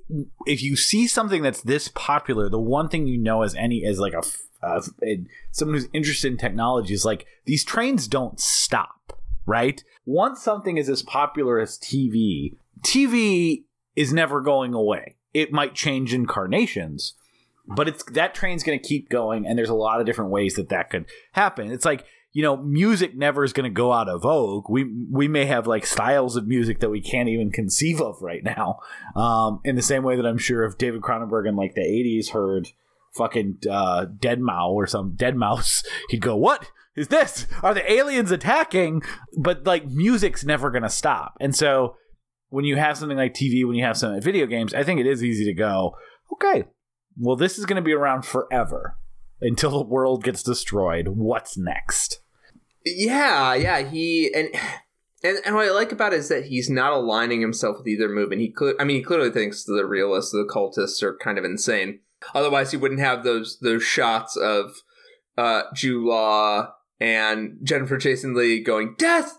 if 0.46 0.64
you 0.64 0.76
see 0.76 1.08
something 1.08 1.42
that's 1.42 1.62
this 1.62 1.90
popular, 1.90 2.50
the 2.50 2.60
one 2.60 2.90
thing 2.90 3.08
you 3.08 3.18
know 3.18 3.42
as 3.44 3.56
any 3.56 3.86
as 3.86 4.00
like 4.00 4.14
a, 4.14 4.24
uh, 4.64 4.82
someone 5.52 5.76
who's 5.76 5.90
interested 5.94 6.32
in 6.32 6.38
technology 6.38 6.94
is 6.94 7.06
like 7.06 7.26
these 7.46 7.64
trains 7.64 8.08
don't 8.08 8.40
stop, 8.40 9.20
right? 9.46 9.84
Once 10.06 10.42
something 10.42 10.78
is 10.78 10.90
as 10.90 11.04
popular 11.04 11.60
as 11.60 11.78
TV, 11.78 12.56
TV 12.82 13.64
is 13.96 14.14
never 14.14 14.42
going 14.42 14.74
away. 14.74 15.16
It 15.34 15.52
might 15.52 15.76
change 15.76 16.14
incarnations, 16.14 17.16
but 17.68 17.88
it's 17.88 18.04
that 18.04 18.34
train's 18.34 18.64
going 18.64 18.80
to 18.80 18.88
keep 18.88 19.10
going 19.10 19.46
and 19.46 19.58
there's 19.58 19.70
a 19.70 19.76
lot 19.76 20.00
of 20.00 20.06
different 20.06 20.32
ways 20.32 20.56
that 20.56 20.70
that 20.70 20.90
could 20.90 21.06
happen 21.32 21.72
it's 21.72 21.86
like 21.86 22.06
you 22.36 22.42
know 22.42 22.58
music 22.58 23.16
never 23.16 23.44
is 23.44 23.54
going 23.54 23.64
to 23.64 23.74
go 23.74 23.92
out 23.92 24.10
of 24.10 24.24
vogue. 24.24 24.66
We 24.70 24.84
we 25.10 25.28
may 25.28 25.46
have 25.46 25.68
like 25.68 25.86
styles 25.86 26.36
of 26.36 26.48
music 26.48 26.80
that 26.82 26.90
we 26.90 27.02
can't 27.02 27.30
even 27.30 27.52
conceive 27.52 28.02
of 28.02 28.22
right 28.22 28.44
now. 28.44 28.80
Um, 29.16 29.62
in 29.64 29.76
the 29.76 29.82
same 29.82 30.04
way 30.04 30.16
that 30.18 30.26
i'm 30.26 30.38
sure 30.38 30.66
if 30.66 30.78
david 30.78 31.02
cronenberg 31.02 31.48
in 31.48 31.56
like 31.56 31.76
the 31.76 31.82
80s 31.82 32.32
heard 32.32 32.70
fucking 33.14 33.60
uh, 33.72 34.08
deadmau5 34.20 34.70
or 34.72 34.88
some 34.88 35.16
deadmau5 35.16 35.86
he'd 36.10 36.22
go 36.22 36.36
what 36.36 36.70
is 36.98 37.08
this? 37.10 37.46
Are 37.62 37.74
the 37.74 37.92
aliens 37.92 38.32
attacking? 38.32 39.02
But 39.38 39.66
like 39.66 39.86
music's 39.86 40.46
never 40.46 40.72
going 40.72 40.84
to 40.84 40.90
stop. 40.90 41.36
And 41.42 41.54
so 41.54 41.98
when 42.50 42.64
you 42.64 42.78
have 42.78 42.98
something 42.98 43.18
like 43.18 43.34
tv 43.34 43.66
when 43.66 43.76
you 43.76 43.84
have 43.84 43.98
some 43.98 44.22
video 44.22 44.46
games 44.46 44.74
i 44.74 44.84
think 44.84 45.00
it 45.00 45.08
is 45.08 45.24
easy 45.24 45.44
to 45.44 45.54
go 45.54 45.96
okay 46.32 46.64
well, 47.18 47.36
this 47.36 47.58
is 47.58 47.66
going 47.66 47.78
to 47.78 47.82
be 47.82 47.94
around 47.94 48.26
forever 48.26 48.98
until 49.42 49.72
the 49.72 49.86
world 49.86 50.24
gets 50.24 50.44
destroyed. 50.44 51.08
What's 51.10 51.58
next? 51.58 52.20
Yeah, 52.86 53.56
yeah, 53.56 53.80
he 53.80 54.32
and 54.34 54.50
and 55.24 55.40
and 55.44 55.56
what 55.56 55.68
I 55.68 55.72
like 55.72 55.92
about 55.92 56.14
it 56.14 56.20
is 56.20 56.30
that 56.30 56.46
he's 56.46 56.70
not 56.70 56.94
aligning 56.94 57.42
himself 57.42 57.80
with 57.80 57.88
either 57.88 58.08
movement. 58.08 58.42
He 58.42 58.52
could, 58.52 58.80
I 58.80 58.84
mean, 58.84 58.98
he 58.98 59.04
clearly 59.04 59.32
thinks 59.32 59.64
the 59.64 59.86
realists, 59.86 60.32
the 60.32 60.48
cultists, 60.50 61.02
are 61.02 61.18
kind 61.18 61.38
of 61.38 61.46
insane. 61.46 62.02
Otherwise, 62.34 62.72
he 62.72 62.78
wouldn't 62.78 63.00
have 63.00 63.24
those 63.24 63.58
those 63.60 63.84
shots 63.84 64.38
of 64.38 64.76
uh 65.38 65.64
Jude 65.74 66.06
Law 66.06 66.74
and 67.00 67.58
Jennifer 67.64 67.98
Jason 67.98 68.36
Leigh 68.36 68.62
going 68.62 68.96
death. 68.98 69.38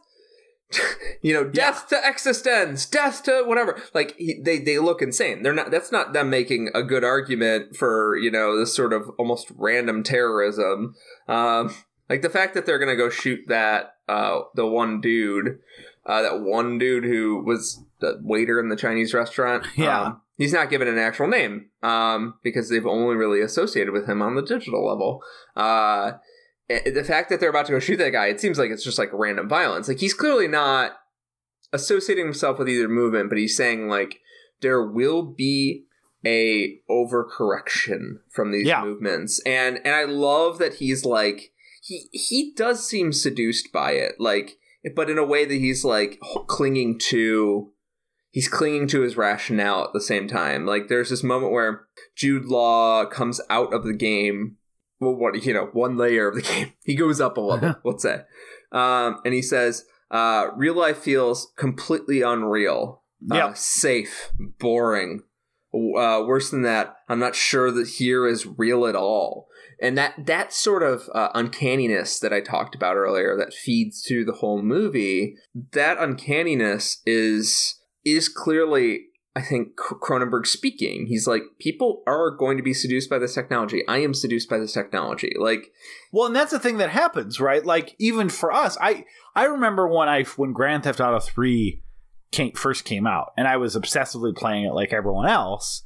you 1.22 1.32
know, 1.32 1.44
death 1.44 1.86
to 1.88 1.94
eXistenZ, 1.94 2.90
death 2.90 3.22
to 3.22 3.44
whatever. 3.46 3.80
Like 3.94 4.16
he, 4.16 4.40
they, 4.44 4.58
they 4.58 4.80
look 4.80 5.00
insane. 5.00 5.44
They're 5.44 5.54
not. 5.54 5.70
That's 5.70 5.92
not 5.92 6.12
them 6.12 6.28
making 6.28 6.70
a 6.74 6.82
good 6.82 7.04
argument 7.04 7.76
for 7.76 8.16
you 8.16 8.32
know 8.32 8.58
this 8.58 8.74
sort 8.74 8.92
of 8.92 9.08
almost 9.18 9.52
random 9.54 10.02
terrorism. 10.02 10.96
Um, 11.28 11.72
like 12.08 12.22
the 12.22 12.30
fact 12.30 12.54
that 12.54 12.66
they're 12.66 12.78
gonna 12.78 12.96
go 12.96 13.10
shoot 13.10 13.40
that 13.48 13.94
uh 14.08 14.40
the 14.54 14.66
one 14.66 15.00
dude, 15.00 15.58
uh 16.04 16.22
that 16.22 16.40
one 16.40 16.78
dude 16.78 17.04
who 17.04 17.42
was 17.44 17.82
the 18.00 18.18
waiter 18.22 18.60
in 18.60 18.68
the 18.68 18.76
Chinese 18.76 19.12
restaurant. 19.14 19.66
Yeah. 19.76 20.00
Um, 20.02 20.20
he's 20.38 20.52
not 20.52 20.68
given 20.70 20.86
an 20.88 20.98
actual 20.98 21.26
name 21.28 21.70
um 21.82 22.34
because 22.42 22.68
they've 22.68 22.86
only 22.86 23.16
really 23.16 23.40
associated 23.40 23.92
with 23.92 24.06
him 24.08 24.20
on 24.22 24.34
the 24.34 24.42
digital 24.42 24.86
level. 24.86 25.22
Uh 25.56 26.12
eh, 26.68 26.90
the 26.90 27.04
fact 27.04 27.28
that 27.30 27.40
they're 27.40 27.50
about 27.50 27.66
to 27.66 27.72
go 27.72 27.78
shoot 27.80 27.96
that 27.96 28.10
guy, 28.12 28.26
it 28.26 28.40
seems 28.40 28.58
like 28.58 28.70
it's 28.70 28.84
just 28.84 28.98
like 28.98 29.10
random 29.12 29.48
violence. 29.48 29.88
Like 29.88 30.00
he's 30.00 30.14
clearly 30.14 30.46
not 30.48 30.92
associating 31.72 32.24
himself 32.26 32.58
with 32.58 32.68
either 32.68 32.88
movement, 32.88 33.28
but 33.28 33.38
he's 33.38 33.56
saying 33.56 33.88
like 33.88 34.20
there 34.60 34.82
will 34.86 35.22
be 35.22 35.84
a 36.24 36.78
overcorrection 36.90 38.18
from 38.30 38.50
these 38.52 38.66
Yeah. 38.66 38.82
movements. 38.84 39.40
And 39.46 39.78
and 39.84 39.94
I 39.94 40.04
love 40.04 40.58
that 40.58 40.74
he's 40.74 41.04
like 41.04 41.52
he 41.86 42.08
he 42.12 42.52
does 42.56 42.86
seem 42.86 43.12
seduced 43.12 43.72
by 43.72 43.92
it. 43.92 44.16
Like 44.18 44.58
but 44.94 45.10
in 45.10 45.18
a 45.18 45.24
way 45.24 45.44
that 45.44 45.54
he's 45.54 45.84
like 45.84 46.18
clinging 46.48 46.98
to 47.10 47.72
he's 48.30 48.48
clinging 48.48 48.86
to 48.88 49.00
his 49.00 49.16
rationale 49.16 49.84
at 49.84 49.92
the 49.92 50.00
same 50.00 50.28
time. 50.28 50.66
Like 50.66 50.88
there's 50.88 51.10
this 51.10 51.22
moment 51.22 51.52
where 51.52 51.86
Jude 52.16 52.46
Law 52.46 53.06
comes 53.06 53.40
out 53.48 53.72
of 53.72 53.84
the 53.84 53.94
game 53.94 54.56
well, 55.00 55.14
what 55.14 55.44
you 55.44 55.52
know, 55.52 55.68
one 55.72 55.96
layer 55.96 56.28
of 56.28 56.34
the 56.34 56.42
game. 56.54 56.72
He 56.84 56.94
goes 56.94 57.20
up 57.20 57.36
a 57.36 57.40
level, 57.40 57.74
let's 57.84 58.02
say, 58.02 58.22
um, 58.72 59.20
and 59.24 59.34
he 59.34 59.42
says, 59.42 59.84
uh, 60.10 60.46
"Real 60.56 60.74
life 60.74 60.98
feels 60.98 61.52
completely 61.56 62.22
unreal, 62.22 63.02
uh, 63.30 63.34
Yep. 63.36 63.56
safe, 63.58 64.32
boring. 64.58 65.22
Uh, 65.74 66.24
worse 66.26 66.50
than 66.50 66.62
that, 66.62 66.96
I'm 67.10 67.18
not 67.18 67.34
sure 67.34 67.70
that 67.70 67.88
here 67.88 68.26
is 68.26 68.46
real 68.46 68.86
at 68.86 68.96
all." 68.96 69.48
And 69.80 69.98
that 69.98 70.14
that 70.26 70.52
sort 70.52 70.82
of 70.82 71.08
uh, 71.14 71.28
uncanniness 71.34 72.18
that 72.20 72.32
I 72.32 72.40
talked 72.40 72.74
about 72.74 72.96
earlier, 72.96 73.36
that 73.36 73.52
feeds 73.52 74.04
through 74.06 74.24
the 74.24 74.32
whole 74.32 74.62
movie, 74.62 75.36
that 75.72 75.98
uncanniness 75.98 77.02
is 77.04 77.80
is 78.04 78.28
clearly 78.28 79.06
I 79.36 79.42
think 79.42 79.76
Cronenberg 79.76 80.46
speaking. 80.46 81.06
He's 81.08 81.26
like, 81.26 81.42
people 81.58 82.02
are 82.06 82.30
going 82.30 82.56
to 82.56 82.62
be 82.62 82.72
seduced 82.72 83.10
by 83.10 83.18
this 83.18 83.34
technology. 83.34 83.82
I 83.86 83.98
am 83.98 84.14
seduced 84.14 84.48
by 84.48 84.56
this 84.56 84.72
technology. 84.72 85.34
Like, 85.38 85.72
Well, 86.10 86.24
and 86.26 86.34
that's 86.34 86.52
the 86.52 86.58
thing 86.58 86.78
that 86.78 86.88
happens, 86.88 87.38
right? 87.38 87.64
Like 87.64 87.94
even 87.98 88.30
for 88.30 88.50
us, 88.50 88.78
I 88.80 89.04
I 89.34 89.44
remember 89.44 89.86
when 89.86 90.08
I 90.08 90.24
when 90.36 90.54
Grand 90.54 90.84
Theft 90.84 91.00
Auto 91.00 91.20
Three 91.20 91.82
came, 92.32 92.52
first 92.52 92.86
came 92.86 93.06
out, 93.06 93.34
and 93.36 93.46
I 93.46 93.58
was 93.58 93.76
obsessively 93.76 94.34
playing 94.34 94.64
it 94.64 94.72
like 94.72 94.94
everyone 94.94 95.28
else, 95.28 95.82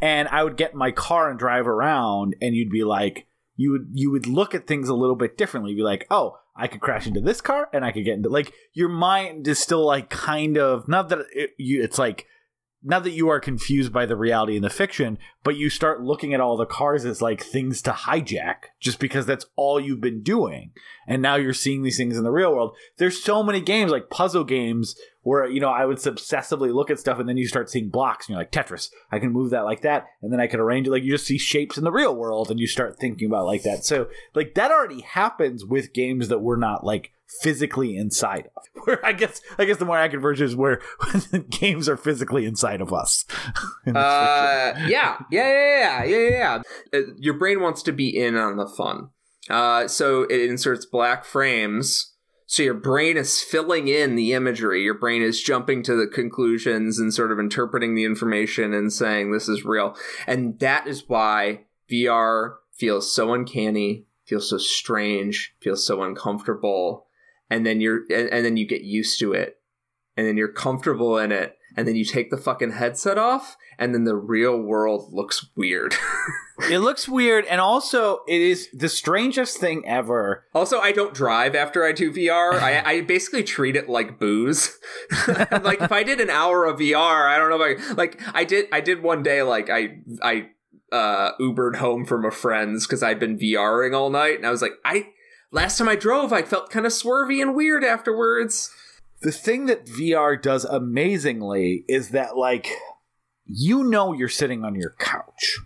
and 0.00 0.28
I 0.28 0.44
would 0.44 0.56
get 0.56 0.72
in 0.72 0.78
my 0.78 0.92
car 0.92 1.28
and 1.28 1.38
drive 1.38 1.66
around, 1.66 2.36
and 2.40 2.54
you'd 2.54 2.70
be 2.70 2.84
like, 2.84 3.26
you 3.62 3.70
would 3.70 3.88
you 3.92 4.10
would 4.10 4.26
look 4.26 4.54
at 4.54 4.66
things 4.66 4.88
a 4.88 4.94
little 4.94 5.14
bit 5.14 5.38
differently. 5.38 5.70
You'd 5.70 5.78
be 5.78 5.82
like, 5.84 6.06
oh, 6.10 6.38
I 6.56 6.66
could 6.66 6.80
crash 6.80 7.06
into 7.06 7.20
this 7.20 7.40
car, 7.40 7.68
and 7.72 7.84
I 7.84 7.92
could 7.92 8.04
get 8.04 8.14
into 8.14 8.28
like 8.28 8.52
your 8.74 8.88
mind 8.88 9.46
is 9.46 9.60
still 9.60 9.86
like 9.86 10.10
kind 10.10 10.58
of 10.58 10.88
not 10.88 11.08
that 11.10 11.20
it, 11.32 11.50
you 11.58 11.82
it's 11.82 11.98
like 11.98 12.26
not 12.84 13.04
that 13.04 13.12
you 13.12 13.28
are 13.28 13.38
confused 13.38 13.92
by 13.92 14.04
the 14.06 14.16
reality 14.16 14.56
and 14.56 14.64
the 14.64 14.70
fiction, 14.70 15.16
but 15.44 15.56
you 15.56 15.70
start 15.70 16.02
looking 16.02 16.34
at 16.34 16.40
all 16.40 16.56
the 16.56 16.66
cars 16.66 17.04
as 17.04 17.22
like 17.22 17.40
things 17.40 17.80
to 17.82 17.92
hijack 17.92 18.56
just 18.80 18.98
because 18.98 19.24
that's 19.24 19.46
all 19.54 19.78
you've 19.78 20.00
been 20.00 20.22
doing. 20.22 20.72
And 21.06 21.22
now 21.22 21.36
you're 21.36 21.52
seeing 21.52 21.84
these 21.84 21.96
things 21.96 22.16
in 22.16 22.24
the 22.24 22.32
real 22.32 22.50
world. 22.50 22.74
There's 22.98 23.22
so 23.22 23.44
many 23.44 23.60
games 23.60 23.92
like 23.92 24.10
puzzle 24.10 24.42
games 24.42 24.96
where, 25.22 25.48
you 25.48 25.60
know, 25.60 25.68
I 25.68 25.84
would 25.84 25.98
obsessively 25.98 26.72
look 26.74 26.90
at 26.90 26.98
stuff 26.98 27.18
and 27.18 27.28
then 27.28 27.36
you 27.36 27.46
start 27.46 27.70
seeing 27.70 27.90
blocks 27.90 28.26
and 28.26 28.34
you're 28.34 28.40
like, 28.40 28.52
Tetris, 28.52 28.90
I 29.10 29.18
can 29.18 29.32
move 29.32 29.50
that 29.50 29.64
like 29.64 29.82
that. 29.82 30.06
And 30.20 30.32
then 30.32 30.40
I 30.40 30.46
can 30.46 30.60
arrange 30.60 30.86
it. 30.86 30.90
Like 30.90 31.04
you 31.04 31.12
just 31.12 31.26
see 31.26 31.38
shapes 31.38 31.78
in 31.78 31.84
the 31.84 31.92
real 31.92 32.14
world 32.14 32.50
and 32.50 32.58
you 32.58 32.66
start 32.66 32.98
thinking 32.98 33.28
about 33.28 33.42
it 33.42 33.46
like 33.46 33.62
that. 33.62 33.84
So, 33.84 34.08
like, 34.34 34.54
that 34.54 34.70
already 34.70 35.02
happens 35.02 35.64
with 35.64 35.92
games 35.92 36.28
that 36.28 36.40
we're 36.40 36.56
not 36.56 36.84
like 36.84 37.12
physically 37.40 37.96
inside 37.96 38.48
of. 38.56 38.62
Where 38.84 39.04
I 39.04 39.12
guess 39.12 39.40
I 39.58 39.64
guess 39.64 39.76
the 39.76 39.84
more 39.84 39.98
accurate 39.98 40.22
version 40.22 40.46
is 40.46 40.56
where 40.56 40.80
games 41.50 41.88
are 41.88 41.96
physically 41.96 42.44
inside 42.46 42.80
of 42.80 42.92
us. 42.92 43.24
Uh, 43.84 44.74
yeah, 44.86 45.18
yeah, 45.30 45.48
yeah, 45.48 46.04
yeah, 46.04 46.04
yeah, 46.04 46.28
yeah. 46.28 46.62
Uh, 46.94 47.02
your 47.18 47.34
brain 47.34 47.60
wants 47.60 47.82
to 47.82 47.92
be 47.92 48.16
in 48.16 48.36
on 48.36 48.56
the 48.56 48.66
fun. 48.66 49.08
Uh, 49.50 49.88
so 49.88 50.22
it 50.22 50.48
inserts 50.48 50.86
black 50.86 51.24
frames. 51.24 52.11
So 52.52 52.62
your 52.62 52.74
brain 52.74 53.16
is 53.16 53.40
filling 53.40 53.88
in 53.88 54.14
the 54.14 54.34
imagery. 54.34 54.82
Your 54.82 54.92
brain 54.92 55.22
is 55.22 55.40
jumping 55.40 55.82
to 55.84 55.96
the 55.96 56.06
conclusions 56.06 56.98
and 56.98 57.14
sort 57.14 57.32
of 57.32 57.38
interpreting 57.38 57.94
the 57.94 58.04
information 58.04 58.74
and 58.74 58.92
saying 58.92 59.32
this 59.32 59.48
is 59.48 59.64
real. 59.64 59.96
And 60.26 60.58
that 60.58 60.86
is 60.86 61.08
why 61.08 61.60
VR 61.90 62.56
feels 62.70 63.10
so 63.10 63.32
uncanny, 63.32 64.04
feels 64.26 64.50
so 64.50 64.58
strange, 64.58 65.54
feels 65.62 65.86
so 65.86 66.02
uncomfortable. 66.02 67.06
and 67.48 67.64
then 67.64 67.80
you're 67.80 68.02
and, 68.10 68.28
and 68.28 68.44
then 68.44 68.58
you 68.58 68.66
get 68.66 68.82
used 68.82 69.18
to 69.20 69.32
it 69.32 69.58
and 70.18 70.26
then 70.26 70.36
you're 70.36 70.52
comfortable 70.52 71.16
in 71.16 71.32
it 71.32 71.56
and 71.76 71.86
then 71.88 71.96
you 71.96 72.04
take 72.04 72.30
the 72.30 72.36
fucking 72.36 72.72
headset 72.72 73.18
off 73.18 73.56
and 73.78 73.94
then 73.94 74.04
the 74.04 74.16
real 74.16 74.60
world 74.60 75.12
looks 75.12 75.46
weird. 75.56 75.94
It 76.70 76.78
looks 76.78 77.08
weird, 77.08 77.44
and 77.46 77.60
also 77.60 78.20
it 78.28 78.40
is 78.40 78.68
the 78.72 78.88
strangest 78.88 79.58
thing 79.58 79.82
ever. 79.84 80.44
also 80.54 80.78
i 80.78 80.92
don't 80.92 81.12
drive 81.12 81.56
after 81.56 81.82
i 81.84 81.90
do 81.90 82.12
vr 82.12 82.52
I, 82.60 82.82
I 82.84 83.00
basically 83.00 83.42
treat 83.42 83.74
it 83.74 83.88
like 83.88 84.20
booze. 84.20 84.78
Like 85.26 85.80
if 85.80 85.90
i 85.90 86.04
did 86.04 86.20
an 86.20 86.30
hour 86.30 86.64
of 86.66 86.78
vr 86.78 87.26
i 87.28 87.36
don't 87.36 87.50
know 87.50 87.60
if 87.60 87.80
i 87.90 87.92
like 87.94 88.20
i 88.32 88.44
did 88.44 88.66
i 88.70 88.80
did 88.80 89.02
one 89.02 89.24
day 89.24 89.42
like 89.42 89.70
i 89.70 89.96
i 90.22 90.50
uh 90.92 91.32
ubered 91.40 91.76
home 91.76 92.04
from 92.06 92.24
a 92.24 92.30
friend's 92.30 92.86
because 92.86 93.02
i'd 93.02 93.18
been 93.18 93.38
vring 93.38 93.96
all 93.96 94.10
night 94.10 94.36
and 94.36 94.46
i 94.46 94.50
was 94.50 94.62
like 94.62 94.74
i 94.84 95.06
last 95.50 95.78
time 95.78 95.88
i 95.88 95.96
drove 95.96 96.32
i 96.32 96.42
felt 96.42 96.70
kind 96.70 96.86
of 96.86 96.92
swervy 96.92 97.42
and 97.42 97.56
weird 97.56 97.82
afterwards 97.82 98.70
The 99.22 99.32
thing 99.32 99.66
that 99.66 99.86
VR 99.86 100.40
does 100.40 100.64
amazingly 100.64 101.84
is 101.88 102.10
that, 102.10 102.36
like, 102.36 102.68
you 103.46 103.84
know 103.84 104.12
you're 104.12 104.28
sitting 104.28 104.64
on 104.64 104.74
your 104.74 104.94
couch 104.98 105.58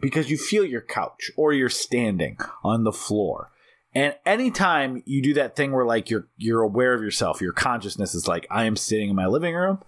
because 0.00 0.30
you 0.30 0.36
feel 0.36 0.64
your 0.64 0.80
couch 0.80 1.30
or 1.36 1.52
you're 1.52 1.68
standing 1.68 2.38
on 2.64 2.84
the 2.84 2.92
floor. 2.92 3.50
And 3.94 4.14
anytime 4.24 5.02
you 5.04 5.22
do 5.22 5.34
that 5.34 5.56
thing 5.56 5.72
where 5.72 5.84
like 5.84 6.10
you're 6.10 6.28
you're 6.36 6.62
aware 6.62 6.94
of 6.94 7.02
yourself, 7.02 7.40
your 7.40 7.52
consciousness 7.52 8.14
is 8.14 8.28
like 8.28 8.46
I 8.50 8.64
am 8.64 8.76
sitting 8.76 9.10
in 9.10 9.16
my 9.16 9.26
living 9.26 9.54
room, 9.54 9.80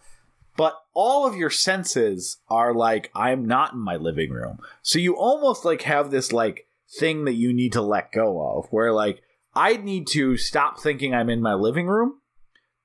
but 0.57 0.77
all 0.93 1.27
of 1.27 1.37
your 1.37 1.51
senses 1.51 2.39
are 2.49 2.75
like 2.75 3.11
I'm 3.15 3.47
not 3.47 3.75
in 3.75 3.79
my 3.79 3.97
living 3.97 4.31
room. 4.31 4.59
So 4.83 4.99
you 4.99 5.17
almost 5.17 5.65
like 5.65 5.83
have 5.83 6.11
this 6.11 6.33
like 6.33 6.67
thing 6.99 7.25
that 7.25 7.35
you 7.35 7.53
need 7.53 7.73
to 7.73 7.83
let 7.83 8.13
go 8.13 8.59
of 8.59 8.67
where 8.71 8.93
like 8.93 9.23
I 9.55 9.77
need 9.77 10.09
to 10.09 10.37
stop 10.37 10.81
thinking 10.81 11.15
I'm 11.15 11.31
in 11.31 11.41
my 11.41 11.55
living 11.55 11.87
room 11.87 12.19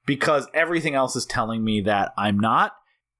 because 0.08 0.48
everything 0.56 0.96
else 0.96 1.16
is 1.16 1.28
telling 1.28 1.64
me 1.64 1.82
that 1.82 2.14
I'm 2.18 2.40
not. 2.40 2.74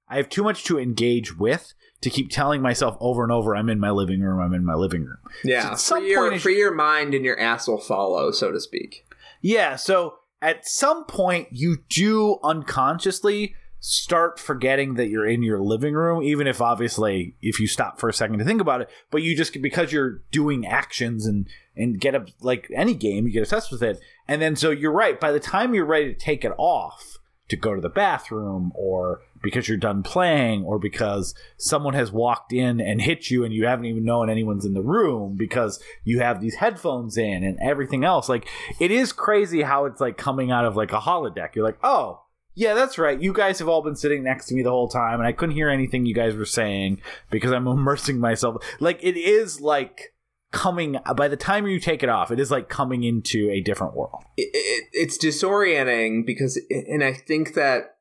I 0.08 0.16
have 0.16 0.28
too 0.28 0.42
much 0.42 0.64
to 0.64 0.80
engage 0.80 1.38
with 1.38 1.74
to 2.00 2.10
keep 2.10 2.30
telling 2.30 2.62
myself 2.62 2.96
over 2.98 3.22
and 3.22 3.30
over 3.30 3.54
I'm 3.54 3.68
in 3.68 3.78
my 3.78 3.90
living 3.90 4.20
room, 4.20 4.40
I'm 4.40 4.54
in 4.54 4.64
my 4.64 4.74
living 4.74 5.04
room. 5.04 5.18
Yeah, 5.44 5.74
some 5.74 6.00
free 6.00 6.10
your, 6.10 6.38
free 6.38 6.58
your 6.58 6.74
mind 6.74 7.14
and 7.14 7.24
your 7.24 7.38
ass 7.38 7.68
will 7.68 7.80
follow, 7.80 8.32
so 8.32 8.50
to 8.50 8.58
speak. 8.58 9.06
Yeah, 9.42 9.76
so 9.76 10.14
at 10.40 10.66
some 10.66 11.04
point 11.04 11.48
you 11.52 11.78
do 11.88 12.38
unconsciously 12.42 13.54
start 13.80 14.40
forgetting 14.40 14.94
that 14.94 15.08
you're 15.08 15.26
in 15.26 15.42
your 15.42 15.60
living 15.60 15.94
room 15.94 16.20
even 16.20 16.48
if 16.48 16.60
obviously 16.60 17.36
if 17.40 17.60
you 17.60 17.66
stop 17.68 18.00
for 18.00 18.08
a 18.08 18.12
second 18.12 18.36
to 18.36 18.44
think 18.44 18.60
about 18.60 18.80
it 18.80 18.90
but 19.12 19.22
you 19.22 19.36
just 19.36 19.60
because 19.62 19.92
you're 19.92 20.20
doing 20.32 20.66
actions 20.66 21.26
and 21.26 21.46
and 21.76 22.00
get 22.00 22.12
up 22.12 22.28
like 22.40 22.68
any 22.74 22.92
game 22.92 23.24
you 23.24 23.32
get 23.32 23.42
obsessed 23.42 23.70
with 23.70 23.82
it 23.82 24.00
and 24.28 24.40
then 24.40 24.54
so 24.54 24.70
you're 24.70 24.92
right 24.92 25.18
by 25.18 25.32
the 25.32 25.40
time 25.40 25.74
you're 25.74 25.84
ready 25.84 26.12
to 26.12 26.18
take 26.18 26.44
it 26.44 26.52
off 26.58 27.18
to 27.48 27.56
go 27.56 27.74
to 27.74 27.80
the 27.80 27.88
bathroom 27.88 28.72
or 28.74 29.22
because 29.42 29.68
you're 29.68 29.78
done 29.78 30.02
playing 30.02 30.64
or 30.64 30.78
because 30.78 31.34
someone 31.56 31.94
has 31.94 32.12
walked 32.12 32.52
in 32.52 32.80
and 32.80 33.00
hit 33.00 33.30
you 33.30 33.44
and 33.44 33.54
you 33.54 33.66
haven't 33.66 33.86
even 33.86 34.04
known 34.04 34.28
anyone's 34.28 34.64
in 34.64 34.74
the 34.74 34.82
room 34.82 35.36
because 35.36 35.82
you 36.04 36.20
have 36.20 36.40
these 36.40 36.56
headphones 36.56 37.16
in 37.16 37.42
and 37.44 37.58
everything 37.60 38.04
else 38.04 38.28
like 38.28 38.46
it 38.78 38.90
is 38.90 39.12
crazy 39.12 39.62
how 39.62 39.84
it's 39.84 40.00
like 40.00 40.16
coming 40.16 40.50
out 40.50 40.64
of 40.64 40.76
like 40.76 40.92
a 40.92 41.00
holodeck. 41.00 41.54
You're 41.54 41.64
like 41.64 41.78
oh 41.82 42.22
yeah 42.54 42.74
that's 42.74 42.98
right. 42.98 43.20
You 43.20 43.32
guys 43.32 43.58
have 43.60 43.68
all 43.68 43.82
been 43.82 43.96
sitting 43.96 44.22
next 44.22 44.46
to 44.46 44.54
me 44.54 44.62
the 44.62 44.70
whole 44.70 44.88
time 44.88 45.20
and 45.20 45.26
i 45.26 45.32
couldn't 45.32 45.54
hear 45.54 45.70
anything 45.70 46.04
you 46.04 46.14
guys 46.14 46.34
were 46.34 46.44
saying 46.44 47.00
because 47.30 47.52
i'm 47.52 47.66
immersing 47.66 48.18
myself. 48.18 48.62
Like 48.80 48.98
it 49.02 49.16
is 49.16 49.60
like 49.60 50.12
coming 50.50 50.98
by 51.16 51.28
the 51.28 51.36
time 51.36 51.66
you 51.66 51.78
take 51.78 52.02
it 52.02 52.08
off 52.08 52.30
it 52.30 52.40
is 52.40 52.50
like 52.50 52.68
coming 52.68 53.04
into 53.04 53.50
a 53.50 53.60
different 53.60 53.94
world 53.94 54.22
It, 54.36 54.50
it, 54.54 54.84
it's 54.92 55.18
disorienting 55.18 56.24
because, 56.24 56.60
and 56.70 57.04
I 57.04 57.12
think 57.12 57.54
that 57.54 57.96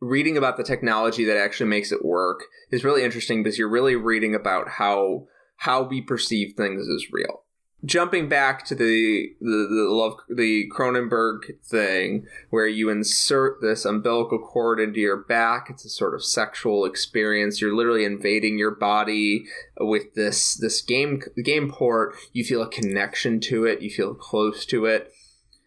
reading 0.00 0.36
about 0.36 0.56
the 0.56 0.64
technology 0.64 1.24
that 1.24 1.36
actually 1.36 1.70
makes 1.70 1.92
it 1.92 2.04
work 2.04 2.44
is 2.70 2.84
really 2.84 3.02
interesting 3.02 3.42
because 3.42 3.58
you're 3.58 3.68
really 3.68 3.96
reading 3.96 4.34
about 4.34 4.68
how 4.68 5.26
how 5.58 5.82
we 5.82 6.00
perceive 6.00 6.54
things 6.56 6.86
as 6.88 7.06
real. 7.12 7.43
Jumping 7.84 8.28
back 8.28 8.64
to 8.66 8.74
the 8.74 9.34
the, 9.40 9.68
the 9.68 9.88
love 9.90 10.18
the 10.28 10.70
Cronenberg 10.74 11.58
thing, 11.62 12.26
where 12.50 12.66
you 12.66 12.88
insert 12.88 13.60
this 13.60 13.84
umbilical 13.84 14.38
cord 14.38 14.80
into 14.80 15.00
your 15.00 15.16
back, 15.16 15.66
it's 15.68 15.84
a 15.84 15.90
sort 15.90 16.14
of 16.14 16.24
sexual 16.24 16.84
experience. 16.84 17.60
You're 17.60 17.74
literally 17.74 18.04
invading 18.04 18.58
your 18.58 18.74
body 18.74 19.46
with 19.78 20.14
this 20.14 20.54
this 20.54 20.80
game 20.80 21.22
game 21.44 21.70
port. 21.70 22.14
You 22.32 22.44
feel 22.44 22.62
a 22.62 22.68
connection 22.68 23.40
to 23.40 23.64
it. 23.64 23.82
You 23.82 23.90
feel 23.90 24.14
close 24.14 24.64
to 24.66 24.86
it. 24.86 25.12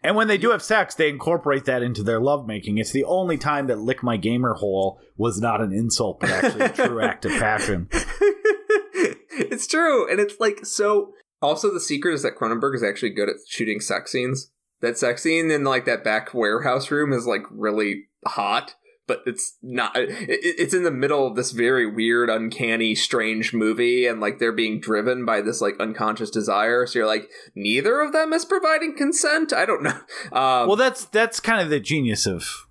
And 0.04 0.16
when 0.16 0.28
they 0.28 0.38
do 0.38 0.52
have 0.52 0.64
sex, 0.64 0.96
they 0.96 1.10
incorporate 1.10 1.66
that 1.66 1.84
into 1.84 2.04
their 2.04 2.22
lovemaking. 2.22 2.78
It's 2.78 2.92
the 2.92 3.04
only 3.04 3.38
time 3.38 3.68
that 3.68 3.80
lick 3.80 4.04
my 4.04 4.16
gamer 4.16 4.54
hole 4.54 5.02
was 5.18 5.42
not 5.42 5.60
an 5.60 5.74
insult, 5.74 6.20
but 6.20 6.30
actually 6.30 6.66
a 6.66 6.70
true 6.70 7.02
act 7.04 7.26
of 7.26 7.32
passion. 7.32 7.90
it's 7.92 9.68
true, 9.68 10.10
and 10.10 10.20
it's 10.20 10.40
like 10.40 10.66
so. 10.66 11.14
Also, 11.42 11.72
the 11.72 11.80
secret 11.80 12.14
is 12.14 12.24
that 12.24 12.36
Cronenberg 12.36 12.76
is 12.76 12.84
actually 12.84 13.12
good 13.12 13.30
at 13.30 13.36
shooting 13.48 13.80
sex 13.80 14.12
scenes. 14.12 14.52
That 14.82 14.98
sex 14.98 15.24
scene 15.24 15.50
in 15.52 15.64
like 15.64 15.86
that 15.86 16.04
back 16.04 16.34
warehouse 16.34 16.92
room 16.92 17.14
is 17.14 17.26
like 17.26 17.44
really 17.50 18.06
hot, 18.26 18.76
but 19.08 19.22
it's 19.26 19.58
not. 19.62 19.96
It, 19.96 20.10
it's 20.30 20.74
in 20.74 20.84
the 20.84 20.92
middle 20.92 21.26
of 21.28 21.36
this 21.36 21.52
very 21.52 21.86
weird, 21.90 22.30
uncanny, 22.30 22.94
strange 22.96 23.54
movie, 23.54 24.06
and 24.06 24.20
like 24.20 24.40
they're 24.40 24.52
being 24.52 24.80
driven 24.80 25.26
by 25.26 25.42
this 25.42 25.62
like 25.62 25.80
unconscious 25.80 26.30
desire. 26.30 26.86
So 26.86 27.00
you're 27.00 27.08
like, 27.08 27.30
neither 27.56 28.02
of 28.02 28.14
them 28.14 28.34
is 28.34 28.46
providing 28.46 28.96
consent. 28.96 29.54
I 29.54 29.66
don't 29.66 29.84
know. 29.84 30.00
Um, 30.32 30.68
Well, 30.68 30.76
that's 30.76 31.06
that's 31.06 31.40
kind 31.40 31.62
of 31.62 31.70
the 31.70 31.80
genius 31.80 32.26
of 32.26 32.68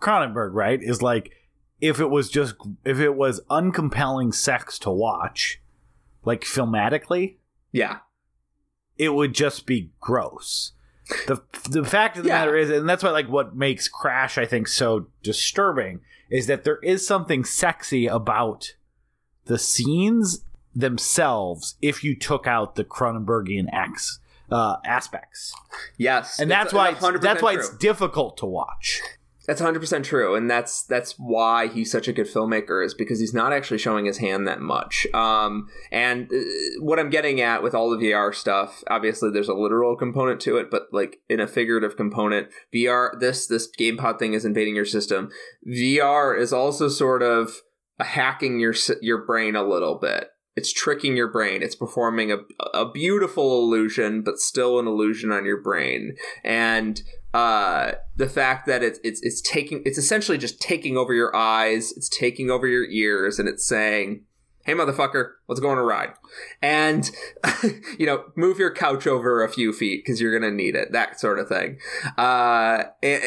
Cronenberg, 0.00 0.50
right? 0.52 0.80
Is 0.82 1.02
like 1.02 1.32
if 1.80 2.00
it 2.00 2.10
was 2.10 2.30
just 2.30 2.54
if 2.84 2.98
it 2.98 3.14
was 3.14 3.40
uncompelling 3.50 4.34
sex 4.34 4.78
to 4.80 4.90
watch, 4.90 5.60
like 6.24 6.42
filmatically, 6.42 7.36
yeah, 7.74 7.98
it 8.96 9.10
would 9.10 9.34
just 9.34 9.66
be 9.66 9.90
gross. 10.00 10.72
The 11.26 11.42
the 11.68 11.84
fact 11.84 12.16
of 12.16 12.22
the 12.22 12.30
Yeah. 12.30 12.38
matter 12.38 12.56
is, 12.56 12.70
and 12.70 12.88
that's 12.88 13.02
why 13.02 13.10
like 13.10 13.28
what 13.28 13.54
makes 13.54 13.88
Crash 13.88 14.38
I 14.38 14.46
think 14.46 14.68
so 14.68 15.08
disturbing 15.22 16.00
is 16.30 16.46
that 16.46 16.64
there 16.64 16.78
is 16.78 17.06
something 17.06 17.44
sexy 17.44 18.06
about 18.06 18.74
the 19.44 19.58
scenes 19.58 20.44
themselves 20.74 21.74
if 21.82 22.02
you 22.02 22.16
took 22.16 22.46
out 22.46 22.74
the 22.76 22.84
Cronenbergian 22.84 23.66
X 23.72 24.18
uh, 24.50 24.76
aspects, 24.84 25.52
yes, 25.98 26.38
and 26.38 26.50
that's 26.50 26.72
why 26.72 26.90
it's, 26.90 27.00
100% 27.00 27.20
that's 27.20 27.42
why 27.42 27.54
true. 27.54 27.60
it's 27.64 27.76
difficult 27.76 28.36
to 28.38 28.46
watch. 28.46 29.02
That's 29.46 29.60
100% 29.60 30.04
true 30.04 30.34
and 30.34 30.50
that's 30.50 30.84
that's 30.84 31.12
why 31.18 31.68
he's 31.68 31.90
such 31.90 32.08
a 32.08 32.12
good 32.12 32.26
filmmaker 32.26 32.84
is 32.84 32.94
because 32.94 33.20
he's 33.20 33.34
not 33.34 33.52
actually 33.52 33.78
showing 33.78 34.06
his 34.06 34.18
hand 34.18 34.46
that 34.46 34.60
much. 34.60 35.06
Um 35.12 35.68
and 35.92 36.30
uh, 36.32 36.36
what 36.80 36.98
I'm 36.98 37.10
getting 37.10 37.40
at 37.40 37.62
with 37.62 37.74
all 37.74 37.90
the 37.90 37.96
VR 37.96 38.34
stuff, 38.34 38.82
obviously 38.88 39.30
there's 39.30 39.48
a 39.48 39.54
literal 39.54 39.96
component 39.96 40.40
to 40.42 40.56
it, 40.56 40.70
but 40.70 40.84
like 40.92 41.18
in 41.28 41.40
a 41.40 41.46
figurative 41.46 41.96
component, 41.96 42.48
VR 42.74 43.18
this 43.20 43.46
this 43.46 43.68
GamePod 43.78 44.18
thing 44.18 44.32
is 44.32 44.44
invading 44.44 44.76
your 44.76 44.86
system. 44.86 45.30
VR 45.68 46.38
is 46.38 46.52
also 46.52 46.88
sort 46.88 47.22
of 47.22 47.60
hacking 48.00 48.58
your 48.60 48.74
your 49.00 49.24
brain 49.24 49.56
a 49.56 49.62
little 49.66 49.96
bit. 49.96 50.28
It's 50.56 50.72
tricking 50.72 51.16
your 51.16 51.30
brain. 51.30 51.62
It's 51.62 51.74
performing 51.74 52.32
a 52.32 52.38
a 52.72 52.90
beautiful 52.90 53.58
illusion, 53.58 54.22
but 54.22 54.38
still 54.38 54.78
an 54.78 54.86
illusion 54.86 55.32
on 55.32 55.44
your 55.44 55.60
brain. 55.60 56.16
And 56.42 57.02
uh, 57.34 57.94
the 58.16 58.28
fact 58.28 58.64
that 58.66 58.84
it's 58.84 59.00
it's 59.02 59.20
it's 59.22 59.40
taking 59.40 59.82
it's 59.84 59.98
essentially 59.98 60.38
just 60.38 60.60
taking 60.60 60.96
over 60.96 61.12
your 61.12 61.34
eyes, 61.34 61.92
it's 61.96 62.08
taking 62.08 62.48
over 62.48 62.66
your 62.66 62.84
ears, 62.84 63.40
and 63.40 63.48
it's 63.48 63.66
saying, 63.66 64.22
"Hey, 64.64 64.72
motherfucker, 64.72 65.32
let's 65.48 65.60
go 65.60 65.68
on 65.68 65.76
a 65.76 65.82
ride," 65.82 66.12
and 66.62 67.10
you 67.98 68.06
know, 68.06 68.26
move 68.36 68.60
your 68.60 68.72
couch 68.72 69.08
over 69.08 69.42
a 69.42 69.48
few 69.48 69.72
feet 69.72 70.04
because 70.04 70.20
you're 70.20 70.38
gonna 70.38 70.54
need 70.54 70.76
it. 70.76 70.92
That 70.92 71.18
sort 71.18 71.40
of 71.40 71.48
thing. 71.48 71.78
Uh, 72.16 72.84
and, 73.02 73.24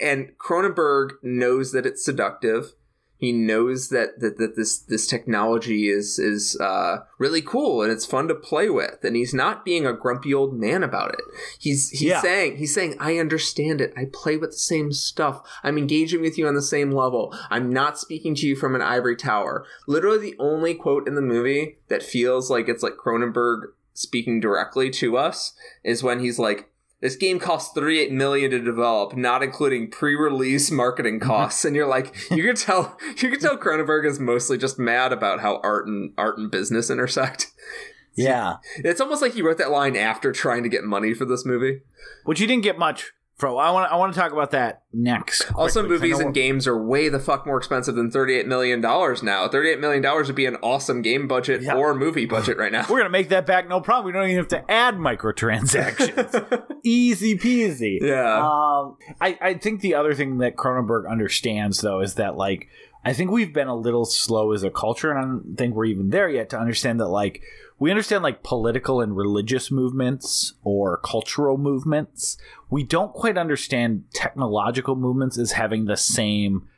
and 0.00 0.32
Cronenberg 0.38 1.10
knows 1.22 1.72
that 1.72 1.84
it's 1.84 2.02
seductive. 2.02 2.72
He 3.20 3.32
knows 3.32 3.90
that, 3.90 4.18
that, 4.20 4.38
that 4.38 4.56
this 4.56 4.78
this 4.78 5.06
technology 5.06 5.88
is 5.90 6.18
is 6.18 6.58
uh, 6.58 7.00
really 7.18 7.42
cool 7.42 7.82
and 7.82 7.92
it's 7.92 8.06
fun 8.06 8.28
to 8.28 8.34
play 8.34 8.70
with, 8.70 9.04
and 9.04 9.14
he's 9.14 9.34
not 9.34 9.62
being 9.62 9.84
a 9.86 9.92
grumpy 9.92 10.32
old 10.32 10.58
man 10.58 10.82
about 10.82 11.12
it. 11.12 11.20
He's 11.58 11.90
he's 11.90 12.00
Yeah. 12.08 12.22
saying 12.22 12.56
he's 12.56 12.74
saying 12.74 12.96
I 12.98 13.18
understand 13.18 13.82
it. 13.82 13.92
I 13.94 14.06
play 14.10 14.38
with 14.38 14.52
the 14.52 14.56
same 14.56 14.90
stuff. 14.92 15.46
I'm 15.62 15.76
engaging 15.76 16.22
with 16.22 16.38
you 16.38 16.48
on 16.48 16.54
the 16.54 16.62
same 16.62 16.90
level. 16.90 17.36
I'm 17.50 17.70
not 17.70 17.98
speaking 17.98 18.34
to 18.36 18.46
you 18.46 18.56
from 18.56 18.74
an 18.74 18.80
ivory 18.80 19.16
tower. 19.16 19.66
Literally, 19.86 20.18
the 20.30 20.36
only 20.38 20.72
quote 20.74 21.06
in 21.06 21.14
the 21.14 21.20
movie 21.20 21.76
that 21.88 22.02
feels 22.02 22.50
like 22.50 22.68
it's 22.70 22.82
like 22.82 22.94
Cronenberg 22.96 23.64
speaking 23.92 24.40
directly 24.40 24.88
to 24.90 25.18
us 25.18 25.52
is 25.84 26.02
when 26.02 26.20
he's 26.20 26.38
like. 26.38 26.68
This 27.00 27.16
game 27.16 27.38
cost 27.38 27.74
38 27.74 28.12
million 28.12 28.50
to 28.50 28.60
develop, 28.60 29.16
not 29.16 29.42
including 29.42 29.90
pre-release 29.90 30.70
marketing 30.70 31.18
mm-hmm. 31.18 31.28
costs. 31.28 31.64
and 31.64 31.74
you're 31.74 31.88
like, 31.88 32.14
you 32.30 32.42
can 32.42 32.56
tell, 32.56 32.98
you 33.16 33.30
can 33.30 33.40
tell 33.40 33.56
Cronenberg 33.56 34.06
is 34.06 34.20
mostly 34.20 34.58
just 34.58 34.78
mad 34.78 35.12
about 35.12 35.40
how 35.40 35.60
art 35.62 35.86
and 35.86 36.12
art 36.18 36.38
and 36.38 36.50
business 36.50 36.90
intersect. 36.90 37.46
Yeah, 38.16 38.56
It's 38.76 39.00
almost 39.00 39.22
like 39.22 39.34
he 39.34 39.40
wrote 39.40 39.56
that 39.58 39.70
line 39.70 39.96
after 39.96 40.32
trying 40.32 40.64
to 40.64 40.68
get 40.68 40.84
money 40.84 41.14
for 41.14 41.24
this 41.24 41.46
movie. 41.46 41.82
which 42.24 42.40
you 42.40 42.46
didn't 42.46 42.64
get 42.64 42.76
much 42.76 43.12
Bro, 43.40 43.56
I 43.56 43.70
want 43.70 43.90
I 43.90 43.96
want 43.96 44.12
to 44.14 44.20
talk 44.20 44.32
about 44.32 44.50
that 44.52 44.82
next. 44.92 45.50
Also, 45.54 45.80
quickly, 45.80 45.96
I 45.96 45.98
movies 46.10 46.18
and 46.20 46.34
games 46.34 46.66
are 46.66 46.80
way 46.80 47.08
the 47.08 47.18
fuck 47.18 47.46
more 47.46 47.56
expensive 47.56 47.94
than 47.94 48.10
$38 48.10 48.46
million 48.46 48.80
now. 48.80 49.48
$38 49.48 49.80
million 49.80 50.02
would 50.02 50.34
be 50.34 50.46
an 50.46 50.56
awesome 50.56 51.00
game 51.02 51.26
budget 51.26 51.62
Yeah. 51.62 51.74
or 51.76 51.94
movie 51.94 52.26
budget 52.26 52.58
right 52.58 52.70
now. 52.70 52.84
We're 52.88 52.98
gonna 52.98 53.08
make 53.10 53.30
that 53.30 53.46
back, 53.46 53.68
no 53.68 53.80
problem. 53.80 54.06
We 54.06 54.12
don't 54.12 54.26
even 54.28 54.36
have 54.36 54.48
to 54.48 54.70
add 54.70 54.96
microtransactions. 54.96 56.66
Easy 56.84 57.36
peasy. 57.36 57.98
Yeah. 58.00 58.38
Um, 58.38 58.96
I 59.20 59.38
I 59.40 59.54
think 59.54 59.80
the 59.80 59.94
other 59.94 60.14
thing 60.14 60.38
that 60.38 60.56
Cronenberg 60.56 61.08
understands 61.10 61.80
though 61.80 62.00
is 62.00 62.14
that 62.14 62.36
like 62.36 62.68
I 63.04 63.12
think 63.14 63.30
we've 63.30 63.52
been 63.54 63.68
a 63.68 63.74
little 63.76 64.04
slow 64.04 64.52
as 64.52 64.62
a 64.62 64.70
culture, 64.70 65.10
and 65.10 65.18
I 65.18 65.22
don't 65.22 65.56
think 65.56 65.74
we're 65.74 65.86
even 65.86 66.10
there 66.10 66.28
yet 66.28 66.50
to 66.50 66.58
understand 66.58 67.00
that 67.00 67.08
like 67.08 67.42
we 67.80 67.90
understand 67.90 68.22
like 68.22 68.42
political 68.42 69.00
and 69.00 69.16
religious 69.16 69.70
movements 69.70 70.52
or 70.62 70.98
cultural 70.98 71.56
movements. 71.56 72.36
We 72.68 72.84
don't 72.84 73.14
quite 73.14 73.38
understand 73.38 74.04
technological 74.12 74.94
movements 74.94 75.38
as 75.38 75.52
having 75.52 75.86
the 75.86 75.96
same 75.96 76.68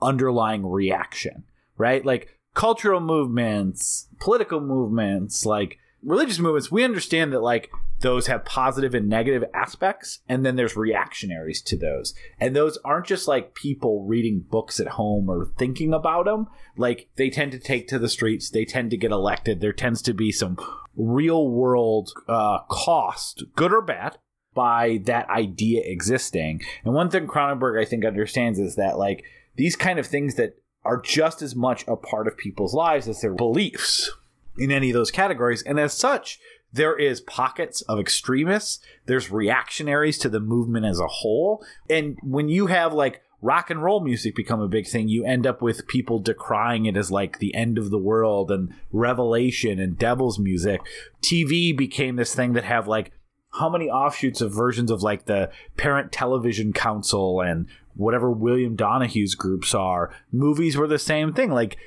underlying 0.00 0.66
reaction, 0.66 1.44
right? 1.76 2.04
Like 2.04 2.38
cultural 2.54 3.00
movements, 3.00 4.08
political 4.18 4.60
movements, 4.60 5.44
like 5.44 5.78
religious 6.02 6.38
movements, 6.38 6.72
we 6.72 6.84
understand 6.84 7.34
that 7.34 7.42
like 7.42 7.70
those 8.06 8.28
have 8.28 8.44
positive 8.44 8.94
and 8.94 9.08
negative 9.08 9.42
aspects, 9.52 10.20
and 10.28 10.46
then 10.46 10.54
there's 10.54 10.76
reactionaries 10.76 11.60
to 11.62 11.76
those. 11.76 12.14
And 12.38 12.54
those 12.54 12.78
aren't 12.84 13.06
just 13.06 13.26
like 13.26 13.56
people 13.56 14.04
reading 14.04 14.44
books 14.48 14.78
at 14.78 14.86
home 14.86 15.28
or 15.28 15.50
thinking 15.58 15.92
about 15.92 16.26
them. 16.26 16.46
Like 16.76 17.08
they 17.16 17.30
tend 17.30 17.50
to 17.50 17.58
take 17.58 17.88
to 17.88 17.98
the 17.98 18.08
streets, 18.08 18.48
they 18.48 18.64
tend 18.64 18.92
to 18.92 18.96
get 18.96 19.10
elected. 19.10 19.60
There 19.60 19.72
tends 19.72 20.02
to 20.02 20.14
be 20.14 20.30
some 20.30 20.56
real 20.94 21.48
world 21.48 22.12
uh, 22.28 22.60
cost, 22.70 23.42
good 23.56 23.72
or 23.72 23.82
bad, 23.82 24.18
by 24.54 25.00
that 25.04 25.28
idea 25.28 25.82
existing. 25.84 26.62
And 26.84 26.94
one 26.94 27.10
thing 27.10 27.26
Cronenberg 27.26 27.80
I 27.80 27.84
think 27.84 28.04
understands 28.04 28.60
is 28.60 28.76
that 28.76 28.98
like 28.98 29.24
these 29.56 29.74
kind 29.74 29.98
of 29.98 30.06
things 30.06 30.36
that 30.36 30.54
are 30.84 31.00
just 31.00 31.42
as 31.42 31.56
much 31.56 31.84
a 31.88 31.96
part 31.96 32.28
of 32.28 32.38
people's 32.38 32.72
lives 32.72 33.08
as 33.08 33.20
their 33.20 33.34
beliefs 33.34 34.12
in 34.56 34.70
any 34.70 34.90
of 34.90 34.94
those 34.94 35.10
categories. 35.10 35.62
And 35.62 35.80
as 35.80 35.92
such, 35.92 36.38
there 36.76 36.96
is 36.96 37.20
pockets 37.20 37.82
of 37.82 37.98
extremists, 37.98 38.80
there's 39.06 39.30
reactionaries 39.30 40.18
to 40.18 40.28
the 40.28 40.40
movement 40.40 40.86
as 40.86 41.00
a 41.00 41.06
whole. 41.06 41.64
And 41.90 42.18
when 42.22 42.48
you 42.48 42.66
have 42.66 42.92
like 42.92 43.22
rock 43.42 43.70
and 43.70 43.82
roll 43.82 44.00
music 44.00 44.34
become 44.34 44.60
a 44.60 44.68
big 44.68 44.86
thing, 44.86 45.08
you 45.08 45.24
end 45.24 45.46
up 45.46 45.60
with 45.60 45.86
people 45.88 46.20
decrying 46.22 46.86
it 46.86 46.96
as 46.96 47.10
like 47.10 47.38
the 47.38 47.54
end 47.54 47.78
of 47.78 47.90
the 47.90 47.98
world 47.98 48.50
and 48.50 48.72
revelation 48.92 49.78
and 49.78 49.98
devil's 49.98 50.38
music. 50.38 50.80
TV 51.22 51.76
became 51.76 52.16
this 52.16 52.34
thing 52.34 52.52
that 52.54 52.64
have 52.64 52.86
like 52.86 53.12
how 53.52 53.68
many 53.70 53.88
offshoots 53.88 54.40
of 54.40 54.52
versions 54.52 54.90
of 54.90 55.02
like 55.02 55.24
the 55.24 55.50
parent 55.76 56.12
television 56.12 56.72
council 56.72 57.40
and 57.40 57.66
whatever 57.94 58.30
William 58.30 58.76
Donohue's 58.76 59.34
groups 59.34 59.74
are. 59.74 60.12
Movies 60.30 60.76
were 60.76 60.88
the 60.88 60.98
same 60.98 61.32
thing. 61.32 61.50
Like 61.50 61.78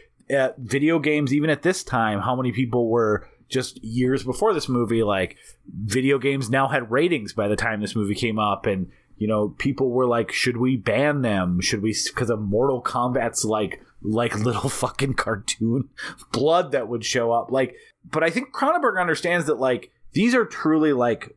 video 0.57 0.99
games, 0.99 1.33
even 1.33 1.49
at 1.49 1.61
this 1.61 1.83
time, 1.83 2.21
how 2.21 2.35
many 2.35 2.51
people 2.51 2.89
were 2.89 3.27
just 3.49 3.83
years 3.83 4.23
before 4.23 4.53
this 4.53 4.69
movie? 4.69 5.03
Like 5.03 5.37
video 5.67 6.17
games 6.17 6.49
now 6.49 6.67
had 6.67 6.91
ratings 6.91 7.33
by 7.33 7.47
the 7.47 7.55
time 7.55 7.81
this 7.81 7.95
movie 7.95 8.15
came 8.15 8.39
up, 8.39 8.65
and 8.65 8.89
you 9.17 9.27
know 9.27 9.49
people 9.57 9.91
were 9.91 10.07
like, 10.07 10.31
should 10.31 10.57
we 10.57 10.77
ban 10.77 11.21
them? 11.21 11.59
Should 11.61 11.81
we? 11.81 11.95
Because 12.07 12.29
of 12.29 12.39
Mortal 12.41 12.81
Kombat's 12.81 13.43
like 13.43 13.81
like 14.01 14.35
little 14.39 14.69
fucking 14.69 15.15
cartoon 15.15 15.89
blood 16.31 16.71
that 16.71 16.87
would 16.87 17.03
show 17.03 17.31
up. 17.31 17.51
Like, 17.51 17.75
but 18.09 18.23
I 18.23 18.29
think 18.29 18.53
Cronenberg 18.53 18.99
understands 18.99 19.45
that 19.47 19.59
like 19.59 19.91
these 20.13 20.33
are 20.35 20.45
truly 20.45 20.93
like 20.93 21.35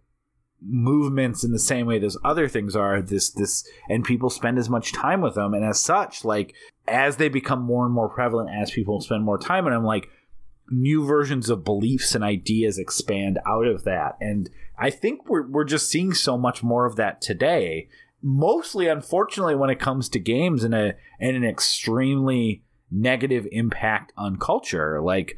movements 0.64 1.42
in 1.42 1.50
the 1.50 1.58
same 1.58 1.86
way 1.86 1.98
those 1.98 2.16
other 2.24 2.48
things 2.48 2.76
are 2.76 3.02
this 3.02 3.30
this 3.30 3.66
and 3.88 4.04
people 4.04 4.30
spend 4.30 4.58
as 4.58 4.68
much 4.68 4.92
time 4.92 5.20
with 5.20 5.34
them 5.34 5.54
and 5.54 5.64
as 5.64 5.80
such 5.80 6.24
like 6.24 6.54
as 6.86 7.16
they 7.16 7.28
become 7.28 7.60
more 7.60 7.84
and 7.84 7.92
more 7.92 8.08
prevalent 8.08 8.48
as 8.48 8.70
people 8.70 9.00
spend 9.00 9.24
more 9.24 9.38
time 9.38 9.66
in 9.66 9.72
them 9.72 9.84
like 9.84 10.08
new 10.72 11.04
versions 11.04 11.50
of 11.50 11.64
beliefs 11.64 12.14
and 12.14 12.24
ideas 12.24 12.78
expand 12.78 13.38
out 13.46 13.66
of 13.66 13.84
that. 13.84 14.16
And 14.20 14.50
i 14.78 14.90
think 14.90 15.28
we're, 15.28 15.46
we're 15.46 15.64
just 15.64 15.88
seeing 15.88 16.12
so 16.14 16.36
much 16.36 16.62
more 16.62 16.86
of 16.86 16.96
that 16.96 17.20
today. 17.20 17.88
Mostly 18.22 18.88
unfortunately 18.88 19.54
when 19.54 19.70
it 19.70 19.80
comes 19.80 20.08
to 20.10 20.18
games 20.18 20.64
and 20.64 20.74
a 20.74 20.94
and 21.20 21.36
an 21.36 21.44
extremely 21.44 22.62
negative 22.90 23.46
impact 23.52 24.12
on 24.16 24.36
culture 24.36 25.00
like 25.00 25.36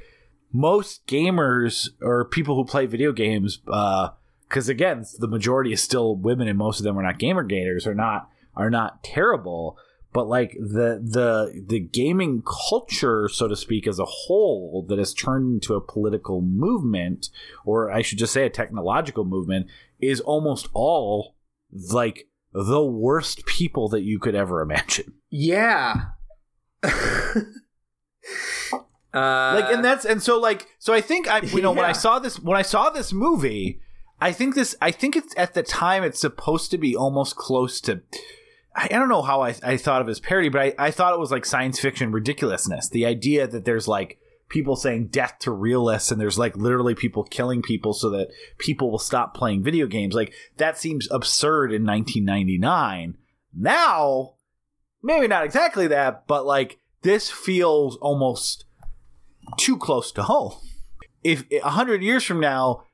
most 0.53 1.07
gamers 1.07 1.89
or 2.03 2.25
people 2.25 2.57
who 2.57 2.65
play 2.65 2.85
video 2.85 3.13
games 3.13 3.61
uh 3.69 4.09
because 4.49 4.69
again 4.69 5.05
the 5.21 5.29
majority 5.29 5.73
is 5.73 5.81
still 5.81 6.17
women 6.17 6.49
and 6.49 6.59
most 6.59 6.81
of 6.81 6.85
them 6.85 6.99
are 6.99 7.03
not 7.03 7.19
gamer 7.19 7.45
gators 7.45 7.87
are 7.87 7.95
not 7.95 8.29
are 8.57 8.71
not 8.71 9.05
terrible 9.05 9.79
but 10.15 10.29
like 10.29 10.53
the 10.53 11.03
the 11.03 11.63
the 11.67 11.81
gaming 11.81 12.43
culture 12.71 13.29
so 13.29 13.47
to 13.47 13.57
speak 13.57 13.87
as 13.87 13.99
a 13.99 14.07
whole 14.07 14.87
that 14.89 14.99
has 14.99 15.13
turned 15.13 15.55
into 15.55 15.75
a 15.75 15.81
political 15.81 16.41
movement 16.41 17.29
or 17.67 17.91
i 17.91 18.01
should 18.01 18.17
just 18.17 18.33
say 18.33 18.47
a 18.47 18.51
technological 18.51 19.27
movement 19.27 19.67
is 20.01 20.21
almost 20.21 20.69
all 20.73 21.35
like 21.91 22.29
the 22.53 22.83
worst 22.83 23.45
people 23.45 23.89
that 23.89 24.03
you 24.03 24.19
could 24.19 24.35
ever 24.35 24.63
imagine 24.63 25.13
yeah. 25.31 25.95
uh, 26.85 27.41
like 29.13 29.73
and 29.73 29.85
that's 29.85 30.05
and 30.05 30.23
so 30.23 30.39
like 30.39 30.69
so 30.79 30.95
i 30.95 31.01
think 31.01 31.29
i 31.29 31.41
you 31.41 31.61
know 31.61 31.73
when 31.73 31.85
i 31.85 31.93
saw 31.93 32.19
this 32.19 32.39
when 32.39 32.57
i 32.57 32.63
saw 32.63 32.91
this 32.91 33.13
movie 33.13 33.81
i 34.21 34.31
think 34.31 34.55
this 34.55 34.77
i 34.81 34.91
think 34.91 35.17
it's 35.17 35.35
at 35.37 35.55
the 35.55 35.63
time 35.63 36.05
it's 36.05 36.21
supposed 36.21 36.71
to 36.71 36.79
be 36.79 36.95
almost 36.95 37.37
close 37.37 37.81
to 37.81 38.03
i, 38.75 38.89
don't 38.89 39.09
know 39.09 39.23
how 39.23 39.43
I, 39.43 39.55
I 39.63 39.77
thought 39.77 40.03
of 40.03 40.09
as 40.09 40.21
parody 40.21 40.49
but 40.49 40.61
I, 40.61 40.75
I 40.79 40.91
thought 40.91 41.15
it 41.15 41.21
was 41.21 41.31
like 41.31 41.45
science 41.45 41.79
fiction 41.81 42.13
ridiculousness. 42.13 42.89
The 42.89 43.07
idea 43.07 43.47
that 43.47 43.65
there's 43.65 43.89
like 43.89 44.19
people 44.49 44.77
saying 44.77 45.09
death 45.09 45.39
to 45.41 45.51
realists 45.51 46.11
and 46.11 46.21
there's 46.21 46.39
like 46.39 46.57
literally 46.57 46.95
people 46.95 47.25
killing 47.25 47.63
people 47.63 47.93
so 47.93 48.11
that 48.11 48.29
people 48.59 48.91
will 48.91 48.99
stop 48.99 49.35
playing 49.35 49.63
video 49.63 49.87
games. 49.87 50.15
Like 50.15 50.33
that 50.59 50.79
seems 50.79 51.09
absurd 51.11 51.73
in 51.73 51.85
1999 51.85 53.17
now 53.57 54.35
maybe 55.03 55.29
not 55.29 55.45
exactly 55.45 55.87
that 55.87 56.27
but 56.27 56.45
like 56.45 56.79
this 57.03 57.31
feels 57.31 57.97
almost 57.97 58.65
too 59.57 59.77
close 59.77 60.11
to 60.13 60.25
home. 60.25 60.55
If 61.23 61.45
a 61.63 61.71
hundred 61.71 62.03
years 62.03 62.25
from 62.25 62.41
now, 62.41 62.85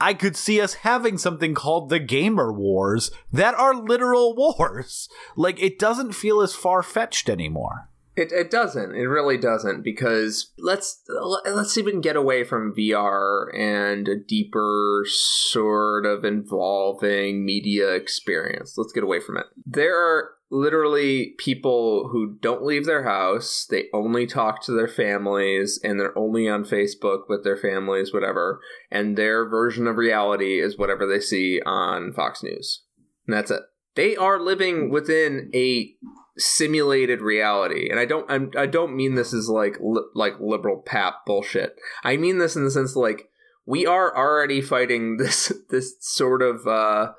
I 0.00 0.14
could 0.14 0.36
see 0.36 0.60
us 0.60 0.74
having 0.74 1.18
something 1.18 1.54
called 1.54 1.88
the 1.88 1.98
Gamer 1.98 2.52
Wars 2.52 3.10
that 3.32 3.54
are 3.54 3.74
literal 3.74 4.34
wars. 4.58 5.08
Like 5.36 5.62
it 5.62 5.78
doesn't 5.78 6.12
feel 6.12 6.40
as 6.40 6.54
far 6.54 6.82
fetched 6.82 7.28
anymore. 7.28 7.88
It, 8.16 8.30
it 8.30 8.50
doesn't. 8.50 8.94
It 8.94 9.06
really 9.06 9.36
doesn't 9.36 9.82
because 9.82 10.52
let's 10.56 11.02
let's 11.46 11.76
even 11.76 12.00
get 12.00 12.14
away 12.14 12.44
from 12.44 12.74
VR 12.74 13.46
and 13.58 14.06
a 14.06 14.16
deeper 14.16 15.04
sort 15.08 16.06
of 16.06 16.24
involving 16.24 17.44
media 17.44 17.92
experience. 17.92 18.78
Let's 18.78 18.92
get 18.92 19.02
away 19.02 19.18
from 19.18 19.36
it. 19.36 19.46
There 19.66 19.98
are 19.98 20.30
literally 20.54 21.34
people 21.36 22.08
who 22.12 22.36
don't 22.40 22.64
leave 22.64 22.86
their 22.86 23.02
house. 23.02 23.66
They 23.68 23.86
only 23.92 24.24
talk 24.24 24.62
to 24.62 24.72
their 24.72 24.88
families 24.88 25.80
and 25.82 25.98
they're 25.98 26.16
only 26.16 26.48
on 26.48 26.64
Facebook 26.64 27.28
with 27.28 27.42
their 27.42 27.56
families, 27.56 28.14
whatever. 28.14 28.60
And 28.90 29.18
their 29.18 29.48
version 29.48 29.88
of 29.88 29.96
reality 29.96 30.60
is 30.60 30.78
whatever 30.78 31.06
they 31.06 31.18
see 31.18 31.60
on 31.66 32.12
Fox 32.12 32.42
News. 32.42 32.82
And 33.26 33.36
that's 33.36 33.50
it. 33.50 33.62
They 33.96 34.16
are 34.16 34.40
living 34.40 34.90
within 34.90 35.50
a 35.54 35.94
simulated 36.36 37.20
reality 37.20 37.88
and 37.88 38.00
i 38.00 38.04
don't 38.04 38.28
I'm, 38.28 38.50
i 38.56 38.66
don't 38.66 38.96
mean 38.96 39.14
this 39.14 39.32
as 39.32 39.48
like 39.48 39.76
li- 39.80 40.02
like 40.16 40.32
liberal 40.40 40.82
pap 40.84 41.24
bullshit 41.24 41.76
i 42.02 42.16
mean 42.16 42.38
this 42.38 42.56
in 42.56 42.64
the 42.64 42.72
sense 42.72 42.96
like 42.96 43.28
we 43.66 43.86
are 43.86 44.16
already 44.16 44.60
fighting 44.60 45.16
this 45.18 45.52
this 45.70 45.94
sort 46.00 46.42
of 46.42 46.66
uh 46.66 47.12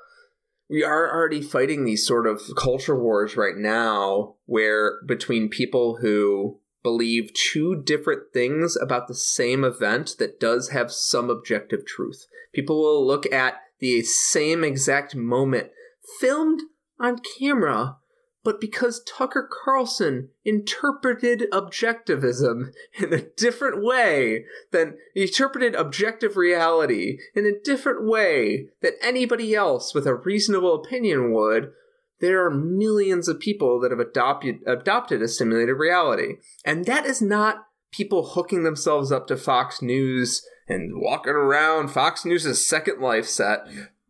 we 0.68 0.82
are 0.82 1.12
already 1.12 1.42
fighting 1.42 1.84
these 1.84 2.06
sort 2.06 2.26
of 2.26 2.42
culture 2.56 2.98
wars 2.98 3.36
right 3.36 3.56
now 3.56 4.34
where 4.46 5.00
between 5.06 5.48
people 5.48 5.98
who 6.00 6.58
believe 6.82 7.32
two 7.34 7.82
different 7.82 8.32
things 8.32 8.76
about 8.76 9.08
the 9.08 9.14
same 9.14 9.64
event 9.64 10.16
that 10.18 10.38
does 10.38 10.68
have 10.68 10.92
some 10.92 11.30
objective 11.30 11.84
truth. 11.84 12.26
People 12.52 12.80
will 12.80 13.04
look 13.04 13.30
at 13.32 13.54
the 13.80 14.02
same 14.02 14.62
exact 14.62 15.14
moment 15.14 15.70
filmed 16.20 16.60
on 16.98 17.20
camera 17.38 17.96
but 18.46 18.60
because 18.60 19.02
Tucker 19.02 19.50
Carlson 19.50 20.28
interpreted 20.44 21.48
objectivism 21.52 22.72
in 22.96 23.12
a 23.12 23.22
different 23.36 23.82
way 23.82 24.44
than 24.70 24.96
he 25.14 25.22
interpreted 25.22 25.74
objective 25.74 26.36
reality 26.36 27.18
in 27.34 27.44
a 27.44 27.58
different 27.64 28.06
way 28.06 28.68
that 28.82 28.92
anybody 29.02 29.52
else 29.52 29.96
with 29.96 30.06
a 30.06 30.14
reasonable 30.14 30.76
opinion 30.76 31.32
would, 31.32 31.72
there 32.20 32.46
are 32.46 32.50
millions 32.52 33.26
of 33.26 33.40
people 33.40 33.80
that 33.80 33.90
have 33.90 33.98
adopted 33.98 34.60
adopted 34.64 35.22
a 35.22 35.26
simulated 35.26 35.76
reality. 35.76 36.34
And 36.64 36.84
that 36.84 37.04
is 37.04 37.20
not 37.20 37.66
people 37.90 38.28
hooking 38.28 38.62
themselves 38.62 39.10
up 39.10 39.26
to 39.26 39.36
Fox 39.36 39.82
News 39.82 40.46
and 40.68 40.92
walking 41.00 41.32
around 41.32 41.88
Fox 41.88 42.24
News' 42.24 42.64
second 42.64 43.00
life 43.00 43.26
set. 43.26 43.66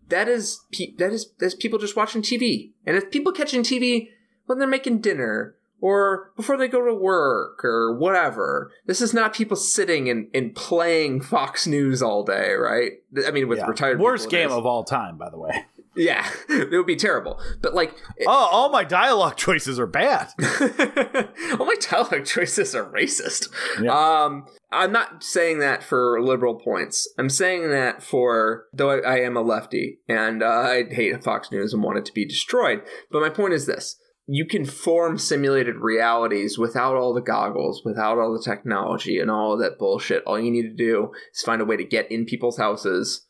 that 0.08 0.28
is 0.28 0.60
pe- 0.72 0.94
that 0.98 1.14
is 1.14 1.32
that's 1.38 1.54
people 1.54 1.78
just 1.78 1.96
watching 1.96 2.20
TV. 2.20 2.72
And 2.84 2.98
if 2.98 3.10
people 3.10 3.32
catching 3.32 3.62
TV 3.62 4.10
when 4.46 4.58
they're 4.58 4.66
making 4.68 5.00
dinner 5.00 5.54
or 5.80 6.32
before 6.36 6.56
they 6.56 6.68
go 6.68 6.84
to 6.86 6.94
work 6.94 7.62
or 7.64 7.94
whatever, 7.96 8.72
this 8.86 9.00
is 9.02 9.12
not 9.12 9.34
people 9.34 9.56
sitting 9.56 10.08
and, 10.08 10.28
and 10.34 10.54
playing 10.54 11.20
Fox 11.22 11.66
News 11.66 12.02
all 12.02 12.24
day, 12.24 12.52
right? 12.54 12.92
I 13.26 13.30
mean, 13.30 13.46
with 13.48 13.58
Yeah. 13.58 13.66
retired 13.66 14.00
Worst 14.00 14.30
game 14.30 14.50
of 14.50 14.64
all 14.64 14.84
time, 14.84 15.18
by 15.18 15.28
the 15.30 15.38
way. 15.38 15.66
yeah, 15.94 16.26
it 16.48 16.70
would 16.72 16.86
be 16.86 16.96
terrible. 16.96 17.38
But 17.60 17.74
like, 17.74 17.94
Oh, 18.26 18.48
all 18.50 18.70
my 18.70 18.84
dialogue 18.84 19.36
choices 19.36 19.78
are 19.78 19.86
bad. 19.86 20.28
all 21.58 21.66
my 21.66 21.76
dialogue 21.80 22.24
choices 22.24 22.74
are 22.74 22.90
racist. 22.90 23.48
Yeah. 23.80 23.92
Um, 24.24 24.46
I'm 24.72 24.92
not 24.92 25.22
saying 25.22 25.58
that 25.60 25.82
for 25.82 26.20
liberal 26.20 26.54
points. 26.56 27.08
I'm 27.18 27.30
saying 27.30 27.70
that 27.70 28.02
for 28.02 28.64
though 28.72 28.90
I, 28.90 28.98
I 28.98 29.20
am 29.20 29.36
a 29.36 29.42
lefty 29.42 30.00
and 30.08 30.42
uh, 30.42 30.46
I 30.46 30.84
hate 30.90 31.22
Fox 31.22 31.50
News 31.52 31.72
and 31.72 31.82
want 31.82 31.98
it 31.98 32.04
to 32.06 32.12
be 32.12 32.24
destroyed. 32.26 32.82
But 33.10 33.20
my 33.22 33.30
point 33.30 33.54
is 33.54 33.66
this: 33.66 33.96
you 34.26 34.44
can 34.44 34.64
form 34.64 35.18
simulated 35.18 35.76
realities 35.76 36.58
without 36.58 36.96
all 36.96 37.14
the 37.14 37.20
goggles, 37.20 37.82
without 37.84 38.18
all 38.18 38.32
the 38.32 38.42
technology 38.42 39.18
and 39.20 39.30
all 39.30 39.52
of 39.52 39.60
that 39.60 39.78
bullshit. 39.78 40.24
All 40.24 40.38
you 40.38 40.50
need 40.50 40.62
to 40.62 40.74
do 40.74 41.12
is 41.32 41.42
find 41.42 41.62
a 41.62 41.64
way 41.64 41.76
to 41.76 41.84
get 41.84 42.10
in 42.10 42.24
people's 42.24 42.58
houses 42.58 43.26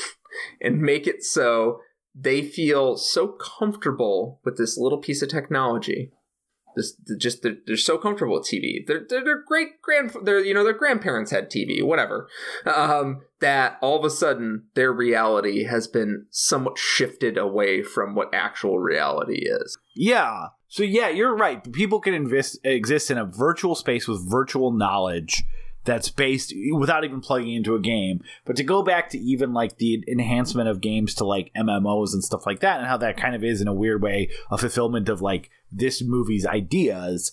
and 0.60 0.82
make 0.82 1.06
it 1.06 1.22
so 1.24 1.80
they 2.14 2.42
feel 2.42 2.96
so 2.96 3.28
comfortable 3.28 4.40
with 4.44 4.56
this 4.56 4.76
little 4.76 4.98
piece 4.98 5.22
of 5.22 5.30
technology 5.30 6.12
this 6.76 6.94
just 7.18 7.42
they're, 7.42 7.56
they're 7.66 7.76
so 7.76 7.98
comfortable 7.98 8.34
with 8.34 8.48
TV. 8.48 8.86
They're, 8.86 9.04
they're, 9.08 9.24
they're 9.24 9.42
great 9.42 9.80
grand 9.82 10.12
they're 10.22 10.44
you 10.44 10.54
know 10.54 10.64
their 10.64 10.72
grandparents 10.72 11.30
had 11.30 11.50
TV, 11.50 11.82
whatever. 11.82 12.28
Um, 12.66 13.22
that 13.40 13.78
all 13.80 13.98
of 13.98 14.04
a 14.04 14.10
sudden 14.10 14.64
their 14.74 14.92
reality 14.92 15.64
has 15.64 15.86
been 15.86 16.26
somewhat 16.30 16.78
shifted 16.78 17.36
away 17.36 17.82
from 17.82 18.14
what 18.14 18.34
actual 18.34 18.78
reality 18.78 19.42
is. 19.44 19.78
Yeah. 19.94 20.48
So 20.68 20.82
yeah, 20.82 21.08
you're 21.08 21.36
right. 21.36 21.72
People 21.72 22.00
can 22.00 22.14
invest, 22.14 22.58
exist 22.64 23.10
in 23.10 23.18
a 23.18 23.24
virtual 23.24 23.74
space 23.74 24.08
with 24.08 24.28
virtual 24.28 24.72
knowledge 24.72 25.44
that's 25.84 26.10
based 26.10 26.52
without 26.72 27.04
even 27.04 27.20
plugging 27.20 27.54
into 27.54 27.74
a 27.74 27.80
game. 27.80 28.22
But 28.44 28.56
to 28.56 28.64
go 28.64 28.82
back 28.82 29.10
to 29.10 29.18
even 29.18 29.52
like 29.52 29.78
the 29.78 30.02
enhancement 30.08 30.68
of 30.68 30.80
games 30.80 31.14
to 31.16 31.24
like 31.24 31.52
MMOs 31.56 32.12
and 32.12 32.24
stuff 32.24 32.46
like 32.46 32.60
that, 32.60 32.78
and 32.78 32.86
how 32.86 32.96
that 32.98 33.16
kind 33.16 33.34
of 33.34 33.44
is 33.44 33.60
in 33.60 33.68
a 33.68 33.74
weird 33.74 34.02
way 34.02 34.30
a 34.50 34.58
fulfillment 34.58 35.08
of 35.08 35.20
like 35.20 35.50
this 35.70 36.02
movie's 36.02 36.46
ideas. 36.46 37.32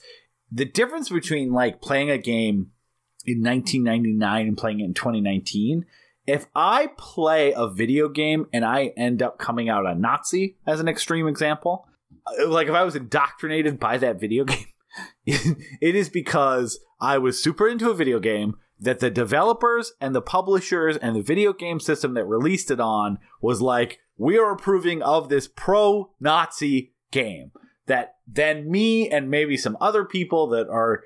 The 0.51 0.65
difference 0.65 1.09
between 1.09 1.53
like 1.53 1.81
playing 1.81 2.09
a 2.09 2.17
game 2.17 2.71
in 3.25 3.41
1999 3.43 4.47
and 4.47 4.57
playing 4.57 4.79
it 4.81 4.85
in 4.85 4.93
2019 4.93 5.85
if 6.27 6.45
I 6.55 6.89
play 6.97 7.53
a 7.55 7.67
video 7.67 8.07
game 8.07 8.47
and 8.53 8.63
I 8.63 8.93
end 8.97 9.21
up 9.21 9.37
coming 9.37 9.69
out 9.69 9.85
a 9.85 9.95
Nazi, 9.95 10.57
as 10.67 10.79
an 10.79 10.87
extreme 10.87 11.27
example, 11.27 11.87
uh, 12.27 12.47
like 12.47 12.67
if 12.67 12.73
I 12.73 12.83
was 12.83 12.95
indoctrinated 12.95 13.79
by 13.79 13.97
that 13.97 14.19
video 14.19 14.43
game, 14.45 14.65
it 15.25 15.95
is 15.95 16.09
because 16.09 16.79
I 17.01 17.17
was 17.17 17.41
super 17.41 17.67
into 17.67 17.89
a 17.89 17.95
video 17.95 18.19
game 18.19 18.55
that 18.79 18.99
the 18.99 19.09
developers 19.09 19.93
and 19.99 20.13
the 20.13 20.21
publishers 20.21 20.97
and 20.97 21.15
the 21.15 21.21
video 21.21 21.51
game 21.51 21.79
system 21.79 22.13
that 22.13 22.25
released 22.25 22.71
it 22.71 22.79
on 22.79 23.17
was 23.41 23.61
like, 23.61 23.99
we 24.17 24.37
are 24.37 24.51
approving 24.51 25.01
of 25.01 25.29
this 25.29 25.47
pro 25.47 26.11
Nazi 26.19 26.93
game. 27.11 27.51
That 27.87 28.15
then 28.27 28.69
me 28.69 29.09
and 29.09 29.29
maybe 29.29 29.57
some 29.57 29.77
other 29.81 30.05
people 30.05 30.47
that 30.49 30.69
are 30.69 31.01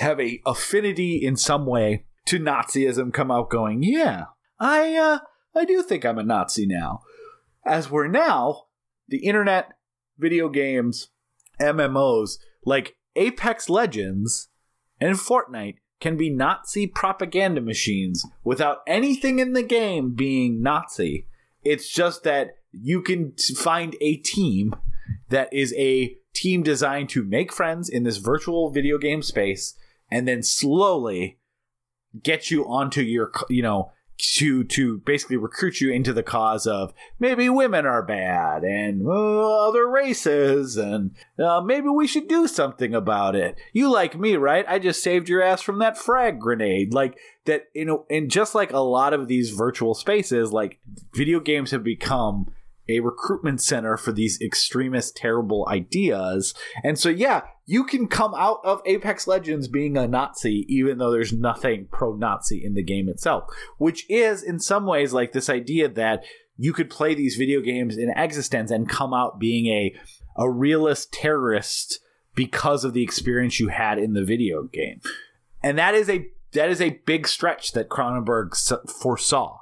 have 0.00 0.20
a 0.20 0.40
affinity 0.44 1.24
in 1.24 1.36
some 1.36 1.64
way 1.64 2.04
to 2.26 2.40
Nazism 2.40 3.12
come 3.14 3.30
out 3.30 3.48
going, 3.48 3.82
yeah, 3.82 4.24
I 4.58 4.96
uh, 4.96 5.18
I 5.54 5.64
do 5.64 5.82
think 5.82 6.04
I'm 6.04 6.18
a 6.18 6.24
Nazi 6.24 6.66
now. 6.66 7.00
As 7.64 7.90
we're 7.90 8.08
now, 8.08 8.64
the 9.08 9.18
internet, 9.18 9.72
video 10.18 10.48
games, 10.48 11.08
MMOs 11.60 12.38
like 12.64 12.96
Apex 13.16 13.70
Legends 13.70 14.48
and 15.00 15.16
Fortnite 15.16 15.76
can 16.00 16.16
be 16.16 16.30
Nazi 16.30 16.86
propaganda 16.86 17.60
machines 17.60 18.24
without 18.44 18.78
anything 18.86 19.38
in 19.38 19.52
the 19.52 19.62
game 19.62 20.14
being 20.14 20.62
Nazi. 20.62 21.26
It's 21.64 21.88
just 21.88 22.22
that 22.24 22.58
you 22.72 23.02
can 23.02 23.34
find 23.56 23.96
a 24.00 24.16
team 24.16 24.74
that 25.28 25.52
is 25.52 25.74
a 25.76 26.16
team 26.34 26.62
designed 26.62 27.08
to 27.10 27.24
make 27.24 27.52
friends 27.52 27.88
in 27.88 28.04
this 28.04 28.18
virtual 28.18 28.70
video 28.70 28.98
game 28.98 29.22
space 29.22 29.74
and 30.10 30.28
then 30.28 30.42
slowly 30.42 31.38
get 32.22 32.50
you 32.50 32.64
onto 32.64 33.02
your 33.02 33.32
you 33.48 33.62
know 33.62 33.90
to 34.18 34.64
to 34.64 34.98
basically 34.98 35.36
recruit 35.36 35.80
you 35.80 35.92
into 35.92 36.12
the 36.12 36.24
cause 36.24 36.66
of 36.66 36.92
maybe 37.20 37.48
women 37.48 37.86
are 37.86 38.02
bad 38.02 38.64
and 38.64 39.06
uh, 39.06 39.68
other 39.68 39.88
races 39.88 40.76
and 40.76 41.14
uh, 41.38 41.60
maybe 41.60 41.88
we 41.88 42.06
should 42.06 42.26
do 42.26 42.48
something 42.48 42.94
about 42.94 43.36
it. 43.36 43.56
You 43.72 43.90
like 43.90 44.18
me, 44.18 44.34
right? 44.36 44.64
I 44.68 44.80
just 44.80 45.02
saved 45.02 45.28
your 45.28 45.42
ass 45.42 45.62
from 45.62 45.78
that 45.78 45.96
frag 45.96 46.40
grenade. 46.40 46.92
Like 46.92 47.16
that, 47.44 47.68
you 47.74 47.84
know, 47.84 48.06
and 48.10 48.30
just 48.30 48.54
like 48.54 48.72
a 48.72 48.78
lot 48.78 49.14
of 49.14 49.28
these 49.28 49.50
virtual 49.50 49.94
spaces, 49.94 50.52
like 50.52 50.80
video 51.14 51.38
games 51.38 51.70
have 51.70 51.84
become 51.84 52.52
a 52.88 53.00
recruitment 53.00 53.60
center 53.60 53.96
for 53.96 54.12
these 54.12 54.40
extremist, 54.40 55.16
terrible 55.16 55.66
ideas. 55.68 56.54
And 56.82 56.98
so, 56.98 57.08
yeah, 57.08 57.42
you 57.66 57.84
can 57.84 58.08
come 58.08 58.34
out 58.34 58.60
of 58.64 58.80
Apex 58.86 59.26
Legends 59.26 59.68
being 59.68 59.96
a 59.96 60.08
Nazi, 60.08 60.64
even 60.68 60.98
though 60.98 61.10
there's 61.10 61.32
nothing 61.32 61.86
pro 61.90 62.14
Nazi 62.14 62.64
in 62.64 62.74
the 62.74 62.82
game 62.82 63.08
itself, 63.08 63.44
which 63.76 64.06
is 64.08 64.42
in 64.42 64.58
some 64.58 64.86
ways 64.86 65.12
like 65.12 65.32
this 65.32 65.50
idea 65.50 65.88
that 65.88 66.24
you 66.56 66.72
could 66.72 66.90
play 66.90 67.14
these 67.14 67.36
video 67.36 67.60
games 67.60 67.96
in 67.96 68.12
eXistenZ 68.16 68.70
and 68.70 68.88
come 68.88 69.14
out 69.14 69.38
being 69.38 69.66
a, 69.66 69.94
a 70.36 70.50
realist 70.50 71.12
terrorist 71.12 72.00
because 72.34 72.84
of 72.84 72.94
the 72.94 73.02
experience 73.02 73.60
you 73.60 73.68
had 73.68 73.98
in 73.98 74.14
the 74.14 74.24
video 74.24 74.62
game. 74.64 75.00
And 75.62 75.78
that 75.78 75.94
is 75.94 76.08
a 76.08 76.26
that 76.52 76.70
is 76.70 76.80
a 76.80 77.00
big 77.04 77.28
stretch 77.28 77.72
that 77.72 77.88
Cronenberg 77.90 78.56
foresaw 78.90 79.58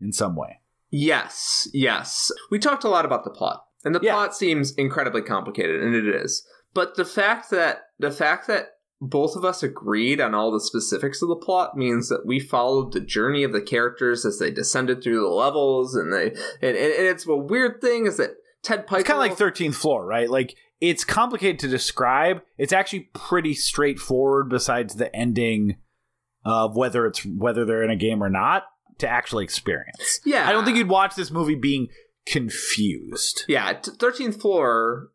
in 0.00 0.12
some 0.12 0.36
way. 0.36 0.60
Yes, 0.90 1.68
yes. 1.72 2.30
We 2.50 2.58
talked 2.58 2.84
a 2.84 2.88
lot 2.88 3.04
about 3.04 3.24
the 3.24 3.30
plot. 3.30 3.62
And 3.84 3.94
the 3.94 4.00
Yeah. 4.02 4.14
plot 4.14 4.34
seems 4.34 4.72
incredibly 4.74 5.22
complicated 5.22 5.82
and 5.82 5.94
it 5.94 6.06
is. 6.08 6.46
But 6.74 6.96
the 6.96 7.04
fact 7.04 7.50
that 7.50 7.82
the 7.98 8.10
fact 8.10 8.46
that 8.48 8.70
both 9.00 9.36
of 9.36 9.44
us 9.44 9.62
agreed 9.62 10.20
on 10.20 10.34
all 10.34 10.50
the 10.50 10.60
specifics 10.60 11.20
of 11.22 11.28
the 11.28 11.36
plot 11.36 11.76
means 11.76 12.08
that 12.08 12.24
we 12.26 12.40
followed 12.40 12.92
the 12.92 13.00
journey 13.00 13.44
of 13.44 13.52
the 13.52 13.60
characters 13.60 14.24
as 14.24 14.38
they 14.38 14.50
descended 14.50 15.02
through 15.02 15.20
the 15.20 15.28
levels 15.28 15.94
and 15.94 16.12
they 16.12 16.26
and, 16.62 16.76
and 16.76 17.06
it's 17.06 17.26
a 17.26 17.36
weird 17.36 17.80
thing 17.80 18.06
is 18.06 18.16
that 18.16 18.32
Ted 18.62 18.80
It's 18.90 19.04
kind 19.04 19.10
of 19.10 19.18
like 19.18 19.36
13th 19.36 19.74
floor, 19.74 20.04
right? 20.04 20.28
Like 20.28 20.56
it's 20.80 21.04
complicated 21.04 21.58
to 21.60 21.68
describe. 21.68 22.42
It's 22.58 22.72
actually 22.72 23.10
pretty 23.14 23.54
straightforward 23.54 24.48
besides 24.48 24.96
the 24.96 25.14
ending 25.14 25.76
of 26.44 26.76
whether 26.76 27.06
it's 27.06 27.24
whether 27.24 27.64
they're 27.64 27.82
in 27.84 27.90
a 27.90 27.96
game 27.96 28.22
or 28.22 28.28
not 28.30 28.64
to 28.98 29.08
actually 29.08 29.44
experience. 29.44 30.20
Yeah. 30.24 30.48
I 30.48 30.52
don't 30.52 30.64
think 30.64 30.76
you'd 30.76 30.88
watch 30.88 31.14
this 31.14 31.30
movie 31.30 31.54
being 31.54 31.88
confused. 32.26 33.44
Yeah, 33.48 33.72
t- 33.74 33.92
13th 33.92 34.40
Floor 34.40 35.10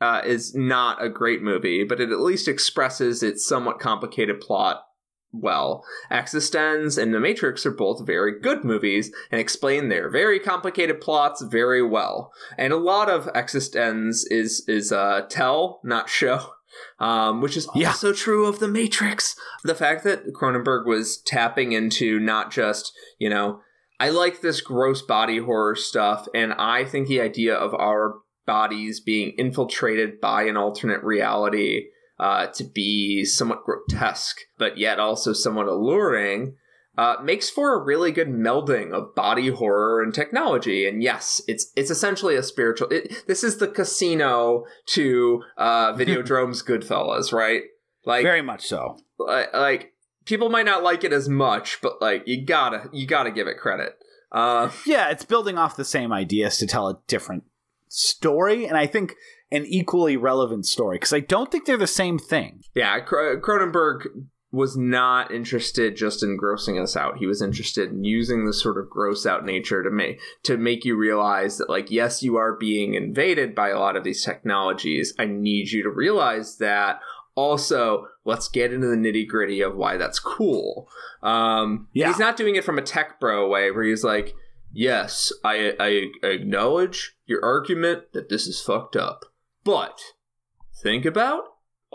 uh, 0.00 0.22
is 0.24 0.54
not 0.54 1.02
a 1.02 1.08
great 1.08 1.42
movie, 1.42 1.84
but 1.84 2.00
it 2.00 2.10
at 2.10 2.20
least 2.20 2.48
expresses 2.48 3.22
its 3.22 3.46
somewhat 3.46 3.80
complicated 3.80 4.40
plot 4.40 4.82
well. 5.32 5.84
eXistenZ 6.10 7.00
and 7.00 7.12
The 7.12 7.20
Matrix 7.20 7.66
are 7.66 7.70
both 7.70 8.06
very 8.06 8.40
good 8.40 8.64
movies 8.64 9.12
and 9.30 9.40
explain 9.40 9.88
their 9.88 10.08
very 10.08 10.38
complicated 10.38 11.00
plots 11.00 11.42
very 11.42 11.82
well. 11.82 12.32
And 12.56 12.72
a 12.72 12.76
lot 12.78 13.10
of 13.10 13.26
eXistenZ 13.34 14.24
is 14.30 14.64
is 14.66 14.92
uh, 14.92 15.26
tell, 15.28 15.80
not 15.84 16.08
show. 16.08 16.52
Um, 16.98 17.40
which 17.40 17.56
is 17.56 17.68
Yeah. 17.74 17.88
also 17.88 18.12
true 18.12 18.46
of 18.46 18.58
The 18.58 18.68
Matrix. 18.68 19.36
The 19.62 19.74
fact 19.74 20.04
that 20.04 20.32
Cronenberg 20.32 20.84
was 20.86 21.18
tapping 21.18 21.72
into 21.72 22.18
not 22.18 22.50
just, 22.50 22.92
you 23.18 23.30
know, 23.30 23.60
I 24.00 24.10
like 24.10 24.40
this 24.40 24.60
gross 24.60 25.02
body 25.02 25.38
horror 25.38 25.74
stuff, 25.74 26.28
and 26.34 26.52
I 26.54 26.84
think 26.84 27.08
the 27.08 27.20
idea 27.20 27.54
of 27.54 27.74
our 27.74 28.14
bodies 28.46 29.00
being 29.00 29.30
infiltrated 29.38 30.20
by 30.20 30.44
an 30.44 30.56
alternate 30.56 31.02
reality 31.02 31.86
uh, 32.18 32.46
to 32.48 32.64
be 32.64 33.24
somewhat 33.24 33.64
grotesque, 33.64 34.38
but 34.56 34.78
yet 34.78 34.98
also 34.98 35.32
somewhat 35.32 35.66
alluring, 35.68 36.56
uh, 36.98 37.14
makes 37.22 37.48
for 37.48 37.74
a 37.74 37.82
really 37.82 38.10
good 38.12 38.28
melding 38.28 38.92
of 38.92 39.14
body 39.14 39.48
horror 39.48 40.02
and 40.02 40.12
technology. 40.12 40.86
And 40.86 41.02
yes, 41.02 41.40
it's 41.48 41.72
it's 41.76 41.90
essentially 41.90 42.34
a 42.36 42.42
spiritual. 42.42 42.88
It, 42.90 43.24
this 43.26 43.42
is 43.44 43.56
the 43.58 43.68
casino 43.68 44.64
to 44.86 45.42
uh, 45.56 45.92
Videodrome's 45.96 46.62
Goodfellas, 46.62 47.32
right? 47.32 47.62
Like 48.04 48.24
Very 48.24 48.42
much 48.42 48.66
so. 48.66 48.98
like, 49.18 49.52
like 49.54 49.92
people 50.24 50.48
might 50.50 50.66
not 50.66 50.82
like 50.82 51.04
it 51.04 51.12
as 51.12 51.28
much, 51.28 51.78
but 51.80 52.02
like 52.02 52.24
you 52.26 52.44
gotta 52.44 52.90
you 52.92 53.06
gotta 53.06 53.30
give 53.30 53.46
it 53.46 53.58
credit. 53.58 53.94
Uh, 54.32 54.70
Yeah, 54.86 55.08
it's 55.10 55.24
building 55.24 55.56
off 55.56 55.76
the 55.76 55.84
same 55.84 56.12
ideas 56.12 56.58
to 56.58 56.66
tell 56.66 56.88
a 56.88 57.00
different 57.06 57.44
story, 57.88 58.66
and 58.66 58.76
I 58.76 58.86
think 58.86 59.14
an 59.50 59.64
equally 59.66 60.16
relevant 60.16 60.66
story 60.66 60.96
because 60.96 61.12
I 61.14 61.20
don't 61.20 61.50
think 61.50 61.64
they're 61.64 61.76
the 61.78 61.86
same 61.86 62.18
thing. 62.18 62.62
yeah, 62.74 63.00
Cro- 63.00 63.40
Cronenberg 63.40 64.06
was 64.50 64.76
not 64.78 65.30
interested 65.30 65.94
just 65.94 66.22
in 66.22 66.38
grossing 66.38 66.82
us 66.82 66.96
out. 66.96 67.18
He 67.18 67.26
was 67.26 67.42
interested 67.42 67.90
in 67.90 68.04
using 68.04 68.46
the 68.46 68.52
sort 68.54 68.78
of 68.78 68.88
gross 68.88 69.26
out 69.26 69.44
nature 69.44 69.82
to 69.82 69.90
make 69.90 70.20
to 70.44 70.56
make 70.56 70.84
you 70.86 70.96
realize 70.96 71.58
that 71.58 71.68
like 71.68 71.90
yes, 71.90 72.22
you 72.22 72.36
are 72.36 72.56
being 72.56 72.94
invaded 72.94 73.54
by 73.54 73.68
a 73.68 73.78
lot 73.78 73.96
of 73.96 74.04
these 74.04 74.24
technologies. 74.24 75.12
I 75.18 75.26
need 75.26 75.70
you 75.70 75.82
to 75.82 75.90
realize 75.90 76.56
that. 76.58 77.00
Also, 77.34 78.08
let's 78.24 78.48
get 78.48 78.72
into 78.72 78.88
the 78.88 78.96
nitty 78.96 79.28
gritty 79.28 79.60
of 79.60 79.76
why 79.76 79.96
that's 79.96 80.18
cool. 80.18 80.88
Um, 81.22 81.86
Yeah. 81.92 82.08
he's 82.08 82.18
not 82.18 82.36
doing 82.36 82.56
it 82.56 82.64
from 82.64 82.78
a 82.78 82.82
tech 82.82 83.20
bro 83.20 83.48
way 83.48 83.70
where 83.70 83.84
he's 83.84 84.02
like, 84.02 84.34
"Yes, 84.72 85.30
I, 85.44 85.74
I 85.78 86.26
acknowledge 86.26 87.16
your 87.26 87.44
argument 87.44 88.12
that 88.12 88.28
this 88.28 88.48
is 88.48 88.60
fucked 88.60 88.96
up, 88.96 89.24
but 89.62 90.00
think 90.82 91.04
about 91.04 91.44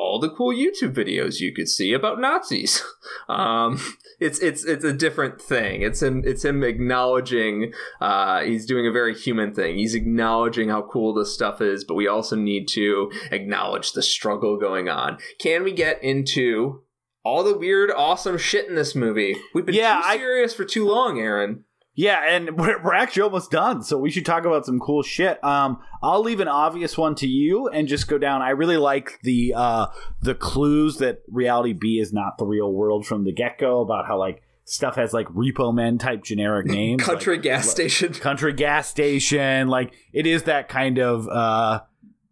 all 0.04 0.20
the 0.20 0.30
cool 0.30 0.54
YouTube 0.54 0.94
videos 0.94 1.40
you 1.40 1.54
could 1.54 1.68
see 1.70 1.94
about 1.94 2.20
Nazis. 2.20 2.82
Um, 3.30 3.80
it's 4.20 4.40
it's 4.40 4.66
it's 4.66 4.84
a 4.84 4.92
different 4.92 5.40
thing. 5.42 5.82
It's 5.82 6.02
him 6.02 6.24
it's 6.26 6.44
him 6.44 6.64
acknowledging 6.64 7.74
uh, 8.02 8.42
he's 8.42 8.66
doing 8.66 8.88
a 8.88 8.92
very 8.92 9.14
human 9.16 9.54
thing. 9.54 9.78
He's 9.78 9.94
acknowledging 9.96 10.70
how 10.70 10.82
cool 10.84 11.14
this 11.14 11.34
stuff 11.34 11.62
is, 11.62 11.84
but 11.84 11.94
we 11.96 12.08
also 12.08 12.36
need 12.36 12.68
to 12.70 13.12
acknowledge 13.32 13.92
the 13.94 14.02
struggle 14.02 14.58
going 14.58 14.90
on. 14.90 15.18
Can 15.40 15.64
we 15.64 15.72
get 15.74 16.04
into 16.04 16.82
all 17.24 17.44
the 17.44 17.58
weird, 17.58 17.92
awesome 17.92 18.38
shit 18.38 18.68
in 18.68 18.76
this 18.76 18.96
movie? 18.96 19.36
We've 19.54 19.66
been 19.66 19.76
Yeah, 19.76 19.96
too 20.02 20.08
I- 20.08 20.18
serious 20.18 20.54
for 20.54 20.66
too 20.66 20.86
long, 20.88 21.20
Aaron. 21.20 21.66
Yeah, 21.96 22.24
and 22.28 22.58
we're, 22.58 22.82
we're 22.84 22.94
actually 22.94 23.24
almost 23.24 23.52
done, 23.52 23.84
so 23.84 23.98
we 23.98 24.10
should 24.10 24.26
talk 24.26 24.46
about 24.46 24.66
some 24.66 24.80
cool 24.80 25.04
shit. 25.04 25.44
Um, 25.44 25.80
I'll 26.02 26.22
leave 26.24 26.40
an 26.40 26.48
obvious 26.48 26.98
one 26.98 27.16
to 27.16 27.28
you 27.28 27.68
and 27.68 27.88
just 27.88 28.08
go 28.08 28.18
down. 28.18 28.42
I 28.42 28.50
really 28.52 28.78
like 28.78 29.20
the 29.24 29.54
uh, 29.56 29.88
the 30.22 30.36
clues 30.36 30.98
that 30.98 31.22
reality 31.30 31.74
B 31.74 32.00
is 32.00 32.12
not 32.12 32.38
the 32.38 32.46
real 32.46 32.72
world 32.72 33.06
from 33.06 33.24
the 33.24 33.32
get 33.32 33.58
go 33.58 33.82
about 33.82 34.08
how 34.08 34.18
like 34.18 34.42
stuff 34.66 34.96
has 34.96 35.14
like 35.14 35.28
repo 35.28 35.74
men 35.74 35.98
type 35.98 36.24
generic 36.24 36.66
names, 36.68 37.02
like 37.02 37.18
Country 37.18 37.38
gas 37.38 37.70
station. 37.70 38.14
country 38.14 38.54
gas 38.54 38.88
station. 38.88 39.68
Like 39.68 39.94
it 40.12 40.26
is 40.26 40.44
that 40.44 40.70
kind 40.70 40.98
of 40.98 41.28
uh, 41.28 41.82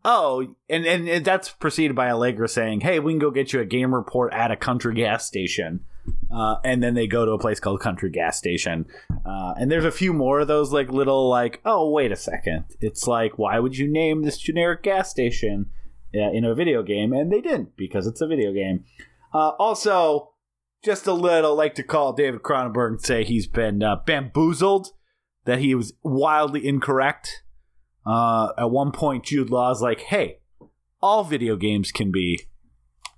oh, 0.04 0.56
and, 0.70 0.86
and 0.86 1.08
and 1.08 1.26
that's 1.26 1.50
preceded 1.50 1.96
by 1.96 2.10
Allegra 2.10 2.48
saying, 2.48 2.82
"Hey, 2.82 3.00
we 3.00 3.14
can 3.14 3.20
go 3.20 3.32
get 3.32 3.54
you 3.54 3.60
a 3.60 3.66
game 3.66 3.94
report 3.94 4.34
at 4.34 4.52
a 4.52 4.56
country 4.56 4.96
gas 4.96 5.26
station." 5.26 5.86
Uh, 6.34 6.56
and 6.64 6.82
then 6.82 6.94
they 6.94 7.08
go 7.08 7.26
to 7.26 7.32
a 7.32 7.40
place 7.40 7.60
called 7.60 7.82
Country 7.82 8.10
Gas 8.10 8.38
Station. 8.38 8.86
Uh, 9.26 9.54
and 9.58 9.70
there's 9.70 9.86
a 9.86 9.92
few 9.92 10.14
more 10.14 10.40
of 10.40 10.48
those 10.48 10.72
like 10.72 10.90
little 10.90 11.30
like, 11.30 11.62
oh 11.66 11.90
wait 11.90 12.12
a 12.12 12.16
second, 12.16 12.66
it's 12.80 13.08
like 13.08 13.38
why 13.38 13.60
would 13.60 13.78
you 13.78 13.88
name 13.88 14.24
this 14.24 14.38
generic 14.38 14.84
gas 14.84 15.10
station 15.10 15.68
uh, 16.16 16.32
in 16.32 16.46
a 16.46 16.56
video 16.56 16.84
game? 16.84 17.12
And 17.14 17.32
they 17.32 17.42
didn't 17.42 17.76
because 17.76 18.08
it's 18.08 18.22
a 18.22 18.28
video 18.28 18.54
game. 18.54 18.86
Uh, 19.34 19.50
also, 19.60 20.34
just 20.84 21.06
a 21.06 21.14
little 21.14 21.56
like 21.56 21.76
to 21.76 21.84
call 21.84 22.14
David 22.14 22.42
Cronenberg 22.42 22.88
and 22.88 23.02
say 23.02 23.24
he's 23.24 23.48
been 23.48 23.84
uh, 23.84 23.98
bamboozled, 24.06 24.90
that 25.46 25.60
he 25.60 25.76
was 25.76 25.94
wildly 26.04 26.68
incorrect. 26.68 27.44
Uh, 28.06 28.50
at 28.58 28.72
one 28.72 28.92
point, 28.92 29.26
Jude 29.26 29.50
Law's 29.50 29.82
like, 29.82 30.02
"Hey, 30.02 30.40
all 31.02 31.24
video 31.24 31.56
games 31.56 31.92
can 31.92 32.12
be 32.12 32.42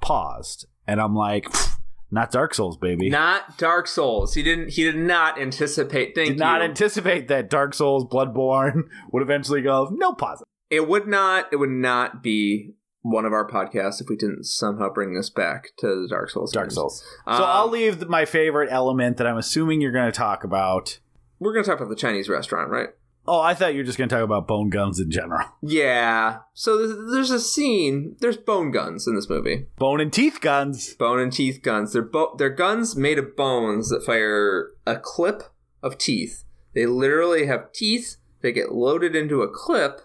paused," 0.01 0.65
and 0.88 0.99
I'm 0.99 1.15
like. 1.15 1.45
"Pfft, 1.45 1.77
Not 2.14 2.30
Dark 2.31 2.53
Souls, 2.53 2.77
baby. 2.77 3.10
Not 3.10 3.57
Dark 3.57 3.88
Souls. 3.88 4.35
He 4.35 4.44
didn't. 4.44 4.69
He 4.69 4.84
did 4.84 4.95
not 4.95 5.41
anticipate. 5.41 6.14
Thank 6.14 6.30
did 6.30 6.38
not 6.38 6.61
you. 6.61 6.68
anticipate 6.68 7.27
that 7.30 7.49
Dark 7.49 7.73
Souls 7.73 8.06
Bloodborne 8.06 8.84
would 9.11 9.23
eventually 9.23 9.61
go 9.64 9.90
no 9.91 10.14
pause. 10.14 10.44
it 10.69 10.88
would 10.88 11.07
not. 11.07 11.48
It 11.52 11.56
would 11.56 11.72
not 11.72 12.22
be 12.22 12.76
one 13.02 13.26
of 13.26 13.34
our 13.34 13.49
podcasts 13.49 13.99
if 13.99 14.07
we 14.10 14.15
didn't 14.15 14.45
somehow 14.45 14.90
bring 14.94 15.15
this 15.15 15.30
back 15.31 15.72
to 15.80 15.88
the 16.03 16.07
Dark 16.07 16.30
Souls. 16.30 16.52
Dark 16.52 16.68
games. 16.68 16.76
Souls. 16.76 17.03
Um, 17.26 17.38
so 17.38 17.44
I'll 17.44 17.69
leave 17.69 18.07
my 18.07 18.26
favorite 18.26 18.69
element 18.72 19.18
that 19.18 19.26
I'm 19.26 19.38
assuming 19.38 19.81
you're 19.81 19.91
going 19.91 20.06
to 20.06 20.18
talk 20.18 20.44
about. 20.44 20.99
We're 21.40 21.52
gonna 21.53 21.65
talk 21.65 21.80
about 21.80 21.90
the 21.90 21.95
Chinese 21.95 22.30
restaurant, 22.30 22.69
right? 22.69 22.90
Oh, 23.26 23.40
I 23.40 23.54
thought 23.54 23.74
you 23.74 23.80
were 23.80 23.86
just 23.86 23.98
going 23.98 24.10
to 24.10 24.16
talk 24.16 24.24
about 24.24 24.48
bone 24.48 24.70
guns 24.70 25.00
in 25.00 25.10
general. 25.10 25.48
Yeah. 25.62 26.40
So 26.54 27.12
there's, 27.12 27.32
a 27.32 27.40
scene. 27.40 28.18
There's 28.20 28.38
bone 28.38 28.72
guns 28.72 29.08
in 29.08 29.16
this 29.16 29.30
movie. 29.30 29.68
Bone 29.78 30.02
and 30.02 30.12
teeth 30.12 30.40
guns. 30.41 30.94
Bone 30.95 31.20
and 31.20 31.32
teeth 31.32 31.62
guns. 31.62 31.94
They're 31.94 32.02
bo- 32.02 32.36
they're 32.38 32.50
guns 32.50 32.95
made 32.95 33.18
of 33.18 33.36
bones 33.36 33.90
that 33.90 34.04
fire 34.06 34.72
a 34.86 34.98
clip 34.98 35.44
of 35.82 35.98
teeth. 35.98 36.44
They 36.74 36.86
literally 36.86 37.45
have 37.45 37.72
teeth. 37.72 38.18
They 38.41 38.52
get 38.52 38.74
loaded 38.74 39.16
into 39.16 39.41
a 39.41 39.50
clip. 39.50 40.02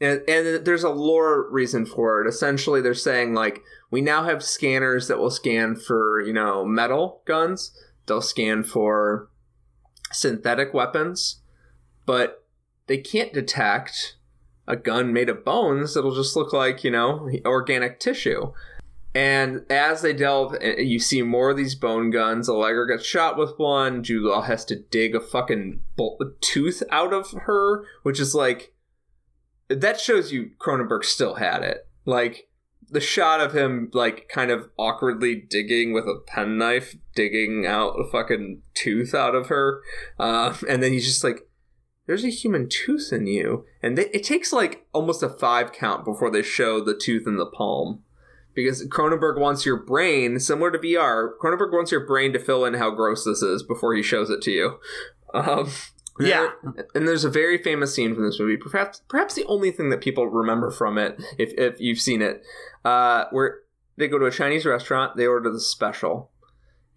And, 0.00 0.22
and 0.26 0.64
there's 0.64 0.84
a 0.84 0.90
lore 0.90 1.50
reason 1.50 1.84
for 1.84 2.22
it. 2.22 2.28
Essentially, 2.28 2.80
they're 2.80 2.94
saying 2.94 3.34
like 3.34 3.60
we 3.90 4.00
now 4.00 4.24
have 4.24 4.42
scanners 4.42 5.06
that 5.08 5.18
will 5.18 5.30
scan 5.30 5.76
for 5.76 6.22
you 6.22 6.32
know 6.32 6.64
metal 6.64 7.22
guns. 7.26 7.76
They'll 8.06 8.22
scan 8.22 8.64
for 8.64 9.28
synthetic 10.12 10.72
weapons, 10.72 11.39
but 12.10 12.44
they 12.88 12.98
can't 12.98 13.32
detect 13.32 14.16
a 14.66 14.74
gun 14.74 15.12
made 15.12 15.28
of 15.28 15.44
bones. 15.44 15.96
It'll 15.96 16.12
just 16.12 16.34
look 16.34 16.52
like 16.52 16.82
you 16.82 16.90
know 16.90 17.30
organic 17.46 18.00
tissue. 18.00 18.52
And 19.14 19.64
as 19.70 20.02
they 20.02 20.12
delve, 20.12 20.56
eh, 20.60 20.80
you 20.80 20.98
see 20.98 21.22
more 21.22 21.50
of 21.50 21.56
these 21.56 21.76
bone 21.76 22.10
guns. 22.10 22.48
Allegra 22.48 22.88
gets 22.88 23.06
shot 23.06 23.38
with 23.38 23.56
one. 23.58 24.02
Jude 24.02 24.42
has 24.42 24.64
to 24.64 24.76
dig 24.76 25.14
a 25.14 25.20
fucking 25.20 25.82
bol- 25.94 26.18
tooth 26.40 26.82
out 26.90 27.12
of 27.12 27.30
her, 27.30 27.84
which 28.02 28.18
is 28.18 28.34
like 28.34 28.74
that 29.68 30.00
shows 30.00 30.32
you 30.32 30.50
Cronenberg 30.58 31.04
still 31.04 31.34
had 31.34 31.62
it. 31.62 31.86
Like 32.06 32.48
the 32.90 33.00
shot 33.00 33.40
of 33.40 33.54
him, 33.54 33.88
like 33.94 34.28
kind 34.28 34.50
of 34.50 34.68
awkwardly 34.76 35.36
digging 35.48 35.92
with 35.92 36.06
a 36.06 36.18
penknife, 36.26 36.96
digging 37.14 37.66
out 37.66 37.90
a 38.00 38.10
fucking 38.10 38.62
tooth 38.74 39.14
out 39.14 39.36
of 39.36 39.46
her, 39.46 39.80
uh, 40.18 40.56
and 40.68 40.82
then 40.82 40.92
he's 40.92 41.06
just 41.06 41.22
like, 41.22 41.46
"There's 42.10 42.24
a 42.24 42.28
human 42.30 42.68
tooth 42.68 43.12
in 43.12 43.28
you," 43.28 43.64
and 43.82 43.96
they, 43.96 44.06
it 44.10 44.24
takes 44.24 44.52
like 44.52 44.84
almost 44.92 45.22
a 45.22 45.28
five 45.28 45.72
count 45.72 46.04
before 46.04 46.28
they 46.28 46.42
show 46.42 46.80
the 46.84 46.92
tooth 46.96 47.24
in 47.26 47.36
the 47.36 47.46
palm. 47.46 48.02
Because 48.52 48.84
Cronenberg 48.88 49.38
wants 49.38 49.64
your 49.64 49.76
brain, 49.76 50.40
similar 50.40 50.72
to 50.72 50.78
VR, 50.78 51.30
Cronenberg 51.40 51.72
wants 51.72 51.92
your 51.92 52.04
brain 52.04 52.32
to 52.32 52.38
fill 52.40 52.64
in 52.64 52.74
how 52.74 52.90
gross 52.90 53.24
this 53.24 53.42
is 53.42 53.62
before 53.62 53.94
he 53.94 54.02
shows 54.02 54.28
it 54.28 54.42
to 54.42 54.50
you. 54.50 54.78
Um, 55.32 55.70
Yeah. 56.18 56.50
and 56.94 57.06
there's 57.06 57.24
a 57.24 57.30
very 57.30 57.56
famous 57.62 57.94
scene 57.94 58.12
from 58.12 58.24
this 58.26 58.40
movie, 58.40 58.56
perhaps 58.56 59.02
perhaps 59.08 59.34
the 59.34 59.44
only 59.44 59.70
thing 59.70 59.90
that 59.90 60.00
people 60.00 60.26
remember 60.26 60.70
from 60.72 60.98
it, 60.98 61.22
if 61.38 61.52
if 61.56 61.80
you've 61.80 62.00
seen 62.00 62.20
it, 62.22 62.42
uh, 62.84 63.26
where 63.30 63.60
they 63.96 64.08
go 64.08 64.18
to 64.18 64.26
a 64.26 64.30
Chinese 64.32 64.66
restaurant, 64.66 65.16
they 65.16 65.26
order 65.28 65.50
the 65.50 65.60
special, 65.60 66.32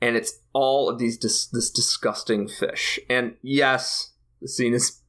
and 0.02 0.16
it's 0.18 0.40
all 0.54 0.90
of 0.90 0.98
these 0.98 1.18
dis- 1.20 1.46
this 1.46 1.70
disgusting 1.70 2.48
fish. 2.48 3.00
And 3.10 3.36
yes, 3.44 4.14
the 4.42 4.48
scene 4.48 4.74
is 4.74 5.03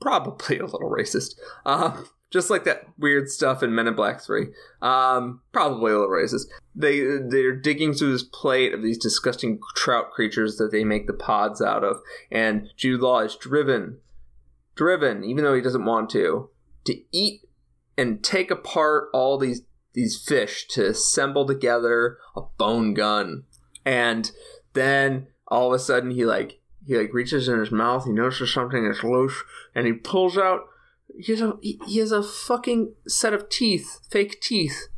probably 0.00 0.58
a 0.58 0.66
little 0.66 0.90
racist, 0.90 1.34
um, 1.66 2.06
just 2.30 2.50
like 2.50 2.64
that 2.64 2.84
weird 2.98 3.28
stuff 3.28 3.62
in 3.62 3.74
Men 3.74 3.86
in 3.86 3.94
Black 3.94 4.20
Three. 4.20 4.46
Um, 4.82 5.40
probably 5.52 5.92
a 5.92 5.98
little 5.98 6.10
racist. 6.10 6.46
They 6.74 7.00
they're 7.00 7.56
digging 7.56 7.94
through 7.94 8.12
this 8.12 8.22
plate 8.22 8.74
of 8.74 8.82
these 8.82 8.98
disgusting 8.98 9.60
trout 9.76 10.10
creatures 10.10 10.56
that 10.56 10.70
they 10.72 10.84
make 10.84 11.06
the 11.06 11.12
pods 11.12 11.62
out 11.62 11.84
of, 11.84 12.00
and 12.30 12.68
Jude 12.76 13.00
Law 13.00 13.20
is 13.20 13.36
driven, 13.36 13.98
driven, 14.74 15.24
even 15.24 15.44
though 15.44 15.54
he 15.54 15.62
doesn't 15.62 15.84
want 15.84 16.10
to, 16.10 16.50
to 16.84 17.00
eat 17.12 17.42
and 17.96 18.22
take 18.22 18.50
apart 18.50 19.08
all 19.12 19.38
these 19.38 19.62
these 19.92 20.22
fish 20.22 20.68
to 20.68 20.86
assemble 20.86 21.46
together 21.46 22.18
a 22.36 22.42
bone 22.56 22.94
gun. 22.94 23.42
And 23.84 24.30
then 24.74 25.26
all 25.48 25.68
of 25.68 25.72
a 25.72 25.78
sudden 25.78 26.12
he 26.12 26.24
like 26.24 26.57
he 26.88 26.96
like 26.96 27.12
reaches 27.12 27.48
in 27.48 27.60
his 27.60 27.70
mouth, 27.70 28.06
he 28.06 28.12
notices 28.12 28.52
something 28.52 28.86
is 28.86 29.04
loose, 29.04 29.44
and 29.74 29.86
he 29.86 29.92
pulls 29.92 30.38
out 30.38 30.62
he 31.16 31.32
has 31.32 31.42
a 31.42 31.54
he 31.62 31.98
has 31.98 32.12
a 32.12 32.22
fucking 32.22 32.94
set 33.06 33.34
of 33.34 33.48
teeth, 33.48 34.00
fake 34.10 34.40
teeth, 34.40 34.88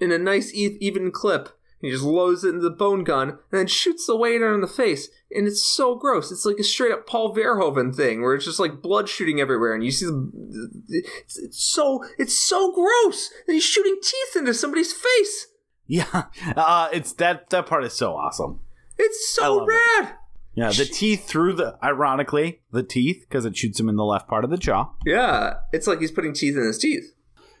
in 0.00 0.12
a 0.12 0.18
nice 0.18 0.52
e- 0.52 0.76
even 0.80 1.10
clip. 1.10 1.48
He 1.80 1.90
just 1.90 2.04
loads 2.04 2.44
it 2.44 2.50
into 2.50 2.60
the 2.60 2.70
bone 2.70 3.02
gun 3.02 3.30
and 3.30 3.38
then 3.50 3.66
shoots 3.66 4.06
the 4.06 4.16
waiter 4.16 4.54
in 4.54 4.60
the 4.60 4.68
face. 4.68 5.08
And 5.32 5.48
it's 5.48 5.64
so 5.64 5.96
gross. 5.96 6.30
It's 6.30 6.44
like 6.44 6.58
a 6.58 6.62
straight 6.62 6.92
up 6.92 7.08
Paul 7.08 7.34
Verhoeven 7.34 7.92
thing 7.92 8.22
where 8.22 8.36
it's 8.36 8.44
just 8.44 8.60
like 8.60 8.80
blood 8.80 9.08
shooting 9.08 9.40
everywhere. 9.40 9.74
And 9.74 9.82
you 9.82 9.90
see 9.90 10.06
the. 10.06 10.70
It's, 10.88 11.38
it's 11.38 11.62
so 11.62 12.04
it's 12.18 12.38
so 12.38 12.72
gross 12.72 13.30
that 13.46 13.54
he's 13.54 13.64
shooting 13.64 13.96
teeth 14.00 14.36
into 14.36 14.54
somebody's 14.54 14.92
face. 14.92 15.48
Yeah, 15.86 16.24
uh, 16.56 16.88
it's 16.92 17.12
that 17.14 17.50
that 17.50 17.66
part 17.66 17.84
is 17.84 17.94
so 17.94 18.14
awesome. 18.14 18.60
It's 18.98 19.34
so 19.34 19.56
love 19.56 19.68
it. 19.70 20.08
Yeah, 20.54 20.70
the 20.70 20.84
teeth 20.84 21.26
through 21.26 21.54
the 21.54 21.78
ironically 21.82 22.60
the 22.72 22.82
teeth 22.82 23.24
because 23.28 23.44
it 23.46 23.56
shoots 23.56 23.80
him 23.80 23.88
in 23.88 23.96
the 23.96 24.04
left 24.04 24.28
part 24.28 24.44
of 24.44 24.50
the 24.50 24.58
jaw. 24.58 24.90
Yeah. 25.06 25.54
It's 25.72 25.86
like 25.86 26.00
he's 26.00 26.10
putting 26.10 26.34
teeth 26.34 26.56
in 26.56 26.62
his 26.64 26.78
teeth. 26.78 27.14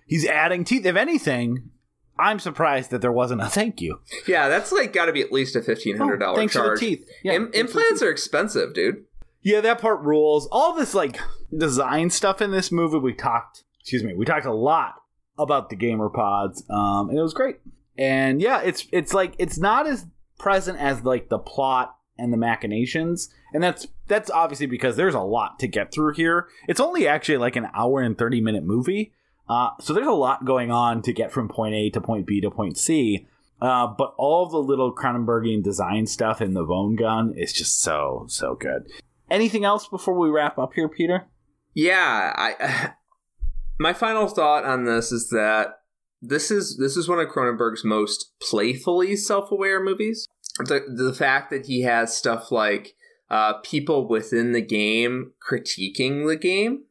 He's 0.06 0.26
adding 0.26 0.64
teeth. 0.64 0.84
If 0.84 0.96
anything, 0.96 1.70
I'm 2.18 2.38
surprised 2.38 2.90
that 2.90 3.00
there 3.00 3.12
wasn't 3.12 3.40
a 3.40 3.46
thank 3.46 3.80
you. 3.80 4.00
Yeah, 4.26 4.48
that's 4.48 4.72
like 4.72 4.92
got 4.92 5.06
to 5.06 5.12
be 5.12 5.22
at 5.22 5.32
least 5.32 5.56
a 5.56 5.62
fifteen 5.62 5.96
hundred 5.96 6.18
dollar 6.18 6.36
thanks 6.36 6.52
for 6.54 6.62
the 6.62 6.68
charge. 6.68 6.80
teeth. 6.80 7.08
Yeah, 7.24 7.32
Im- 7.32 7.50
thanks 7.52 7.72
for 7.72 7.78
the 7.78 7.84
implants 7.84 8.02
are 8.02 8.10
expensive, 8.10 8.74
dude. 8.74 9.04
Yeah, 9.40 9.60
that 9.62 9.80
part 9.80 10.00
rules. 10.02 10.46
All 10.52 10.74
this 10.74 10.92
like 10.94 11.18
design 11.56 12.10
stuff 12.10 12.42
in 12.42 12.50
this 12.50 12.70
movie, 12.70 12.98
we 12.98 13.14
talked. 13.14 13.64
Excuse 13.80 14.04
me, 14.04 14.14
we 14.14 14.24
talked 14.26 14.44
a 14.46 14.52
lot 14.52 14.94
about 15.38 15.70
the 15.70 15.76
gamer 15.76 16.10
pods, 16.10 16.62
um, 16.68 17.08
and 17.08 17.18
it 17.18 17.22
was 17.22 17.32
great. 17.34 17.56
and 17.96 18.40
yeah, 18.42 18.60
it's 18.60 18.86
it's 18.92 19.14
like 19.14 19.34
it's 19.38 19.58
not 19.58 19.86
as 19.86 20.06
present 20.38 20.78
as 20.78 21.02
like 21.04 21.28
the 21.30 21.38
plot 21.38 21.96
and 22.18 22.32
the 22.32 22.36
machinations, 22.36 23.28
and 23.52 23.62
that's 23.62 23.86
that's 24.06 24.30
obviously 24.30 24.66
because 24.66 24.96
there's 24.96 25.14
a 25.14 25.20
lot 25.20 25.58
to 25.60 25.66
get 25.66 25.92
through 25.92 26.14
here. 26.14 26.48
It's 26.68 26.80
only 26.80 27.06
actually 27.06 27.38
like 27.38 27.56
an 27.56 27.68
hour 27.74 28.00
and 28.00 28.16
thirty 28.16 28.40
minute 28.40 28.64
movie, 28.64 29.12
uh, 29.48 29.70
so 29.80 29.92
there's 29.92 30.06
a 30.06 30.12
lot 30.12 30.44
going 30.44 30.70
on 30.70 31.02
to 31.02 31.12
get 31.12 31.32
from 31.32 31.48
point 31.48 31.74
A 31.74 31.90
to 31.90 32.00
point 32.00 32.26
B 32.26 32.40
to 32.40 32.50
point 32.50 32.78
C. 32.78 33.26
Uh, 33.60 33.86
but 33.86 34.12
all 34.18 34.46
the 34.46 34.58
little 34.58 34.92
Cronenbergian 34.92 35.62
design 35.62 36.06
stuff 36.06 36.40
in 36.40 36.52
the 36.52 36.64
bone 36.64 36.96
gun 36.96 37.32
is 37.36 37.52
just 37.52 37.80
so 37.80 38.24
so 38.28 38.54
good. 38.54 38.90
Anything 39.30 39.64
else 39.64 39.86
before 39.88 40.18
we 40.18 40.30
wrap 40.30 40.58
up 40.58 40.72
here, 40.74 40.88
Peter? 40.88 41.26
Yeah, 41.74 42.32
I 42.36 42.92
my 43.78 43.92
final 43.92 44.28
thought 44.28 44.64
on 44.64 44.84
this 44.84 45.12
is 45.12 45.28
that 45.30 45.78
this 46.20 46.50
is 46.50 46.76
this 46.76 46.96
is 46.96 47.08
one 47.08 47.18
of 47.18 47.28
Cronenberg's 47.28 47.84
most 47.84 48.32
playfully 48.40 49.16
self-aware 49.16 49.82
movies. 49.82 50.26
The 50.58 50.84
the 50.88 51.14
fact 51.14 51.50
that 51.50 51.66
he 51.66 51.82
has 51.82 52.16
stuff 52.16 52.52
like 52.52 52.94
uh, 53.32 53.54
people 53.62 54.06
within 54.06 54.52
the 54.52 54.60
game 54.60 55.32
critiquing 55.42 56.26
the 56.26 56.36
game. 56.36 56.84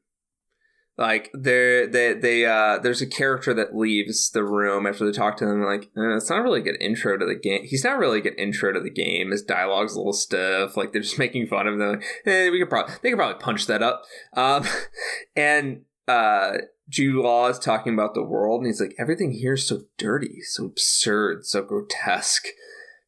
Like 0.97 1.31
they 1.33 1.87
they 1.87 2.13
they 2.13 2.45
uh 2.45 2.77
there's 2.77 3.01
a 3.01 3.07
character 3.07 3.53
that 3.53 3.75
leaves 3.75 4.29
the 4.29 4.43
room 4.43 4.85
after 4.85 5.05
they 5.05 5.11
talk 5.11 5.37
to 5.37 5.45
them 5.45 5.63
like 5.63 5.85
eh, 5.97 6.15
it's 6.15 6.29
not 6.29 6.43
really 6.43 6.59
a 6.59 6.63
good 6.63 6.81
intro 6.81 7.17
to 7.17 7.25
the 7.25 7.33
game. 7.35 7.61
He's 7.63 7.83
not 7.83 7.97
really 7.97 8.19
a 8.19 8.21
good 8.21 8.37
intro 8.37 8.73
to 8.73 8.79
the 8.79 8.91
game. 8.91 9.31
His 9.31 9.41
dialogue's 9.41 9.95
a 9.95 9.97
little 9.97 10.13
stiff. 10.13 10.75
Like 10.75 10.91
they're 10.91 11.01
just 11.01 11.17
making 11.19 11.47
fun 11.47 11.65
of 11.65 11.79
them. 11.79 12.01
Eh, 12.25 12.49
we 12.49 12.59
could 12.59 12.69
probably 12.69 12.93
they 13.01 13.09
could 13.09 13.17
probably 13.17 13.41
punch 13.41 13.67
that 13.67 13.81
up. 13.81 14.03
Um 14.33 14.65
and 15.35 15.83
uh 16.07 16.57
Jude 16.89 17.23
Law 17.23 17.47
is 17.47 17.57
talking 17.57 17.93
about 17.93 18.13
the 18.13 18.23
world 18.23 18.59
and 18.59 18.67
he's 18.67 18.81
like 18.81 18.95
everything 18.99 19.31
here 19.31 19.53
is 19.53 19.65
so 19.65 19.83
dirty 19.97 20.41
so 20.41 20.65
absurd 20.65 21.45
so 21.45 21.63
grotesque 21.63 22.47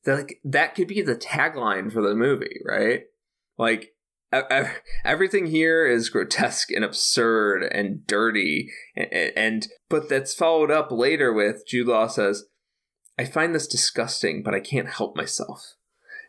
like 0.05 0.39
that 0.43 0.75
could 0.75 0.87
be 0.87 1.01
the 1.01 1.15
tagline 1.15 1.91
for 1.91 2.01
the 2.01 2.15
movie 2.15 2.61
right? 2.65 3.03
Like 3.57 3.93
everything 5.05 5.47
here 5.47 5.85
is 5.85 6.09
grotesque 6.09 6.71
and 6.71 6.83
absurd 6.83 7.63
and 7.71 8.05
dirty 8.07 8.71
and, 8.95 9.31
and, 9.35 9.67
but 9.89 10.09
that's 10.09 10.33
followed 10.33 10.71
up 10.71 10.91
later 10.91 11.31
with 11.31 11.67
Jude 11.67 11.87
Law 11.87 12.07
says 12.07 12.45
I 13.17 13.25
find 13.25 13.53
this 13.53 13.67
disgusting 13.67 14.41
but 14.43 14.55
I 14.55 14.59
can't 14.59 14.89
help 14.89 15.15
myself. 15.15 15.75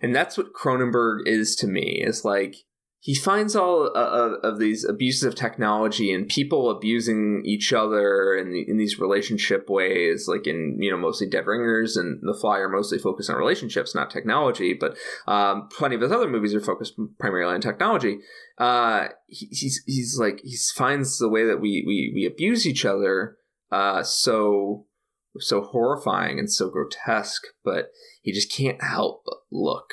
And 0.03 0.15
that's 0.15 0.37
what 0.37 0.53
Cronenberg 0.53 1.27
is 1.27 1.57
to 1.57 1.67
me 1.67 2.03
is 2.05 2.25
like 2.25 2.57
he 3.05 3.15
finds 3.15 3.55
all 3.55 3.89
of, 3.89 4.33
of, 4.43 4.59
these 4.59 4.83
abuses 4.83 5.25
of 5.25 5.35
technology 5.35 6.11
and 6.11 6.27
people 6.27 6.71
abusing 6.71 7.43
each 7.45 7.71
other 7.71 8.35
in, 8.35 8.51
the, 8.51 8.65
in 8.67 8.79
these 8.79 8.99
relationship 8.99 9.69
ways, 9.69 10.27
like 10.27 10.47
in 10.47 10.79
you 10.81 10.91
know 10.91 10.97
mostly 10.97 11.29
Dead 11.29 11.47
Ringers 11.47 11.99
and 11.99 12.19
The 12.23 12.33
Fly 12.33 12.61
are 12.61 12.69
mostly 12.71 12.97
focused 12.97 13.29
on 13.29 13.37
relationships, 13.37 13.95
not 13.95 14.09
technology. 14.09 14.73
But 14.73 14.97
um, 15.27 15.69
plenty 15.69 15.97
of 15.97 16.01
his 16.01 16.13
other 16.13 16.31
movies 16.31 16.55
are 16.55 16.63
focused 16.63 16.95
primarily 17.19 17.55
on 17.55 17.61
technology. 17.61 18.21
Uh, 18.57 19.09
he, 19.27 19.49
he's 19.51 19.83
he's 19.85 20.17
like 20.19 20.41
he 20.43 20.57
finds 20.75 21.19
the 21.19 21.29
way 21.29 21.45
that 21.45 21.61
we 21.61 21.85
we, 21.87 22.11
we 22.15 22.25
abuse 22.25 22.67
each 22.67 22.87
other 22.87 23.37
uh, 23.71 24.03
so 24.03 24.87
so 25.41 25.61
horrifying 25.61 26.39
and 26.39 26.51
so 26.51 26.71
grotesque, 26.71 27.43
but 27.63 27.91
he 28.23 28.33
just 28.33 28.51
can't 28.51 28.83
help 28.83 29.25
but 29.27 29.41
look, 29.53 29.93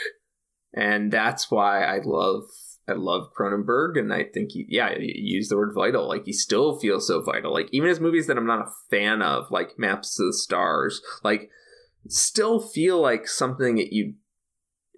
and 0.74 1.12
that's 1.12 1.52
why 1.52 1.84
I 1.84 2.00
love 2.06 2.44
I 2.88 2.94
love 2.94 3.32
Cronenberg, 3.38 3.98
and 3.98 4.14
I 4.14 4.24
think 4.24 4.52
he, 4.52 4.66
yeah, 4.68 4.96
he 4.98 5.14
used 5.16 5.52
the 5.52 5.58
word 5.58 5.74
vital. 5.74 6.08
Like 6.08 6.26
he 6.26 6.34
still 6.34 6.80
feels 6.80 7.08
so 7.08 7.22
vital. 7.22 7.54
Like 7.54 7.70
even 7.72 7.90
his 7.90 8.00
movies 8.00 8.28
that 8.28 8.38
I'm 8.38 8.48
not 8.48 8.68
a 8.68 8.72
fan 8.90 9.22
of, 9.22 9.52
like 9.52 9.78
Maps 9.78 10.16
to 10.16 10.26
the 10.26 10.34
Stars, 10.34 11.02
like 11.24 11.50
still 12.08 12.60
feel 12.60 13.00
like 13.00 13.28
something 13.28 13.76
that 13.76 13.94
you 13.94 14.16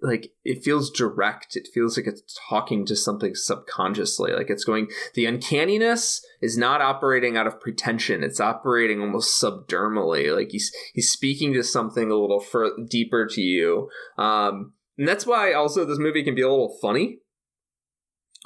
like. 0.00 0.32
It 0.44 0.64
feels 0.64 0.90
direct. 0.90 1.56
It 1.56 1.68
feels 1.72 1.98
like 1.98 2.06
it's 2.06 2.38
talking 2.48 2.86
to 2.86 2.96
something 2.96 3.34
subconsciously. 3.34 4.32
Like 4.32 4.48
it's 4.48 4.64
going. 4.64 4.88
The 5.14 5.26
uncanniness 5.26 6.24
is 6.40 6.56
not 6.56 6.80
operating 6.80 7.36
out 7.36 7.46
of 7.46 7.60
pretension. 7.60 8.24
It's 8.24 8.40
operating 8.40 9.02
almost 9.02 9.40
subdermally. 9.40 10.34
Like 10.34 10.48
he's 10.52 10.72
he's 10.94 11.10
speaking 11.10 11.52
to 11.52 11.62
something 11.62 12.10
a 12.10 12.16
little 12.16 12.40
fur- 12.40 12.76
deeper 12.88 13.26
to 13.26 13.40
you. 13.42 13.90
Um, 14.16 14.72
and 14.96 15.06
that's 15.06 15.26
why 15.26 15.52
also 15.52 15.84
this 15.84 15.98
movie 15.98 16.24
can 16.24 16.34
be 16.34 16.42
a 16.42 16.48
little 16.48 16.78
funny 16.80 17.18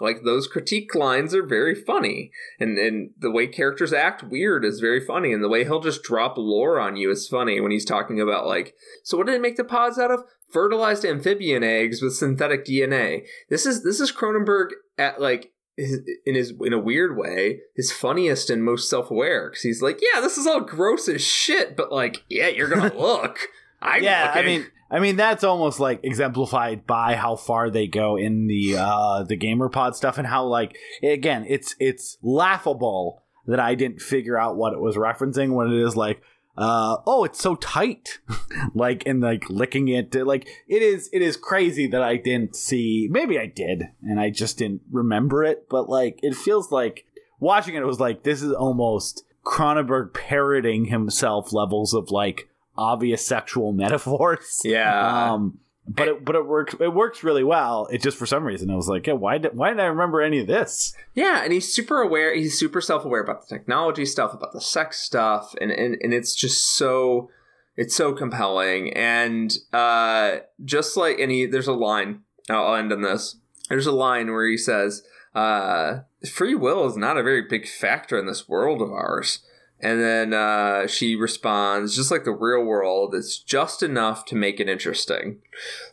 like 0.00 0.22
those 0.22 0.46
critique 0.46 0.94
lines 0.94 1.34
are 1.34 1.44
very 1.44 1.74
funny. 1.74 2.30
And 2.60 2.78
and 2.78 3.10
the 3.18 3.30
way 3.30 3.46
characters 3.46 3.92
act 3.92 4.22
weird 4.22 4.64
is 4.64 4.80
very 4.80 5.04
funny. 5.04 5.32
And 5.32 5.42
the 5.42 5.48
way 5.48 5.64
he'll 5.64 5.80
just 5.80 6.02
drop 6.02 6.36
lore 6.38 6.78
on 6.78 6.96
you 6.96 7.10
is 7.10 7.28
funny 7.28 7.60
when 7.60 7.70
he's 7.70 7.84
talking 7.84 8.20
about 8.20 8.46
like 8.46 8.74
so 9.02 9.16
what 9.16 9.26
did 9.26 9.34
it 9.36 9.42
make 9.42 9.56
the 9.56 9.64
pods 9.64 9.98
out 9.98 10.10
of? 10.10 10.24
Fertilized 10.52 11.04
amphibian 11.04 11.62
eggs 11.62 12.00
with 12.00 12.16
synthetic 12.16 12.64
dna 12.64 13.22
this 13.50 13.66
is 13.66 13.84
this 13.84 14.00
is 14.00 14.10
cronenberg 14.10 14.68
at 14.96 15.20
like 15.20 15.52
his, 15.76 16.00
in 16.24 16.34
his 16.34 16.54
in 16.62 16.72
a 16.72 16.78
weird 16.78 17.18
way 17.18 17.60
his 17.76 17.92
funniest 17.92 18.48
and 18.50 18.64
most 18.64 18.88
self-aware. 18.88 19.50
Because 19.50 19.62
he's 19.62 19.82
like 19.82 20.00
yeah 20.00 20.20
this 20.20 20.38
is 20.38 20.46
all 20.46 20.60
gross 20.60 21.08
as 21.08 21.22
shit 21.22 21.76
but 21.76 21.92
like 21.92 22.24
yeah 22.28 22.48
you're 22.48 22.68
gonna 22.68 22.94
look. 22.98 23.48
I'm 23.82 24.02
yeah 24.02 24.32
looking. 24.34 24.42
i 24.42 24.46
mean 24.46 24.66
I 24.90 25.00
mean 25.00 25.16
that's 25.16 25.44
almost 25.44 25.80
like 25.80 26.00
exemplified 26.02 26.86
by 26.86 27.14
how 27.14 27.36
far 27.36 27.70
they 27.70 27.86
go 27.86 28.16
in 28.16 28.46
the 28.46 28.76
uh 28.78 29.22
the 29.22 29.36
gamer 29.36 29.68
pod 29.68 29.96
stuff 29.96 30.18
and 30.18 30.26
how 30.26 30.44
like 30.46 30.76
again 31.02 31.44
it's 31.48 31.74
it's 31.78 32.16
laughable 32.22 33.22
that 33.46 33.60
I 33.60 33.74
didn't 33.74 34.00
figure 34.00 34.38
out 34.38 34.56
what 34.56 34.72
it 34.72 34.80
was 34.80 34.96
referencing 34.96 35.54
when 35.54 35.72
it 35.72 35.82
is 35.82 35.96
like 35.96 36.22
uh 36.56 36.96
oh 37.06 37.24
it's 37.24 37.40
so 37.40 37.54
tight. 37.56 38.18
Like 38.74 39.04
and 39.06 39.20
like 39.20 39.48
licking 39.48 39.88
it 39.88 40.14
like 40.14 40.46
it 40.66 40.82
is 40.82 41.08
it 41.12 41.22
is 41.22 41.36
crazy 41.36 41.86
that 41.88 42.02
I 42.02 42.16
didn't 42.16 42.54
see 42.56 43.08
maybe 43.10 43.38
I 43.38 43.46
did 43.46 43.84
and 44.02 44.20
I 44.20 44.30
just 44.30 44.58
didn't 44.58 44.82
remember 44.90 45.44
it 45.44 45.68
but 45.68 45.88
like 45.88 46.18
it 46.22 46.34
feels 46.34 46.70
like 46.70 47.06
watching 47.40 47.74
it, 47.74 47.82
it 47.82 47.86
was 47.86 48.00
like 48.00 48.24
this 48.24 48.42
is 48.42 48.52
almost 48.52 49.24
Cronenberg 49.44 50.12
parroting 50.12 50.86
himself 50.86 51.52
levels 51.52 51.94
of 51.94 52.10
like 52.10 52.47
obvious 52.78 53.26
sexual 53.26 53.72
metaphors. 53.74 54.60
Yeah. 54.64 55.32
Um, 55.32 55.58
but 55.88 56.08
it, 56.08 56.24
but 56.24 56.36
it 56.36 56.46
works 56.46 56.74
it 56.80 56.92
works 56.92 57.24
really 57.24 57.44
well. 57.44 57.88
It 57.90 58.02
just 58.02 58.18
for 58.18 58.26
some 58.26 58.44
reason 58.44 58.70
I 58.70 58.76
was 58.76 58.88
like, 58.88 59.06
yeah, 59.06 59.14
why 59.14 59.38
did 59.38 59.56
why 59.56 59.68
didn't 59.68 59.80
I 59.80 59.86
remember 59.86 60.20
any 60.20 60.40
of 60.40 60.46
this? 60.46 60.94
Yeah, 61.14 61.42
and 61.42 61.52
he's 61.52 61.72
super 61.72 62.02
aware. 62.02 62.34
He's 62.34 62.58
super 62.58 62.80
self 62.80 63.04
aware 63.04 63.22
about 63.22 63.48
the 63.48 63.56
technology 63.56 64.04
stuff, 64.04 64.34
about 64.34 64.52
the 64.52 64.60
sex 64.60 65.00
stuff, 65.00 65.54
and 65.60 65.70
and, 65.70 65.96
and 66.02 66.12
it's 66.12 66.34
just 66.34 66.76
so 66.76 67.30
it's 67.76 67.94
so 67.94 68.12
compelling. 68.12 68.92
And 68.92 69.56
uh, 69.72 70.38
just 70.62 70.96
like 70.96 71.18
and 71.18 71.32
he, 71.32 71.46
there's 71.46 71.68
a 71.68 71.72
line. 71.72 72.20
I'll 72.50 72.74
end 72.74 72.92
on 72.92 73.02
this. 73.02 73.36
There's 73.70 73.86
a 73.86 73.92
line 73.92 74.30
where 74.30 74.46
he 74.46 74.58
says, 74.58 75.02
uh, 75.34 76.00
"Free 76.30 76.54
will 76.54 76.86
is 76.86 76.96
not 76.98 77.16
a 77.16 77.22
very 77.22 77.42
big 77.48 77.66
factor 77.66 78.18
in 78.18 78.26
this 78.26 78.46
world 78.46 78.82
of 78.82 78.90
ours." 78.90 79.40
And 79.80 80.00
then 80.00 80.34
uh, 80.34 80.88
she 80.88 81.14
responds, 81.14 81.94
just 81.94 82.10
like 82.10 82.24
the 82.24 82.32
real 82.32 82.64
world, 82.64 83.14
it's 83.14 83.38
just 83.38 83.82
enough 83.82 84.24
to 84.26 84.34
make 84.34 84.58
it 84.58 84.68
interesting. 84.68 85.38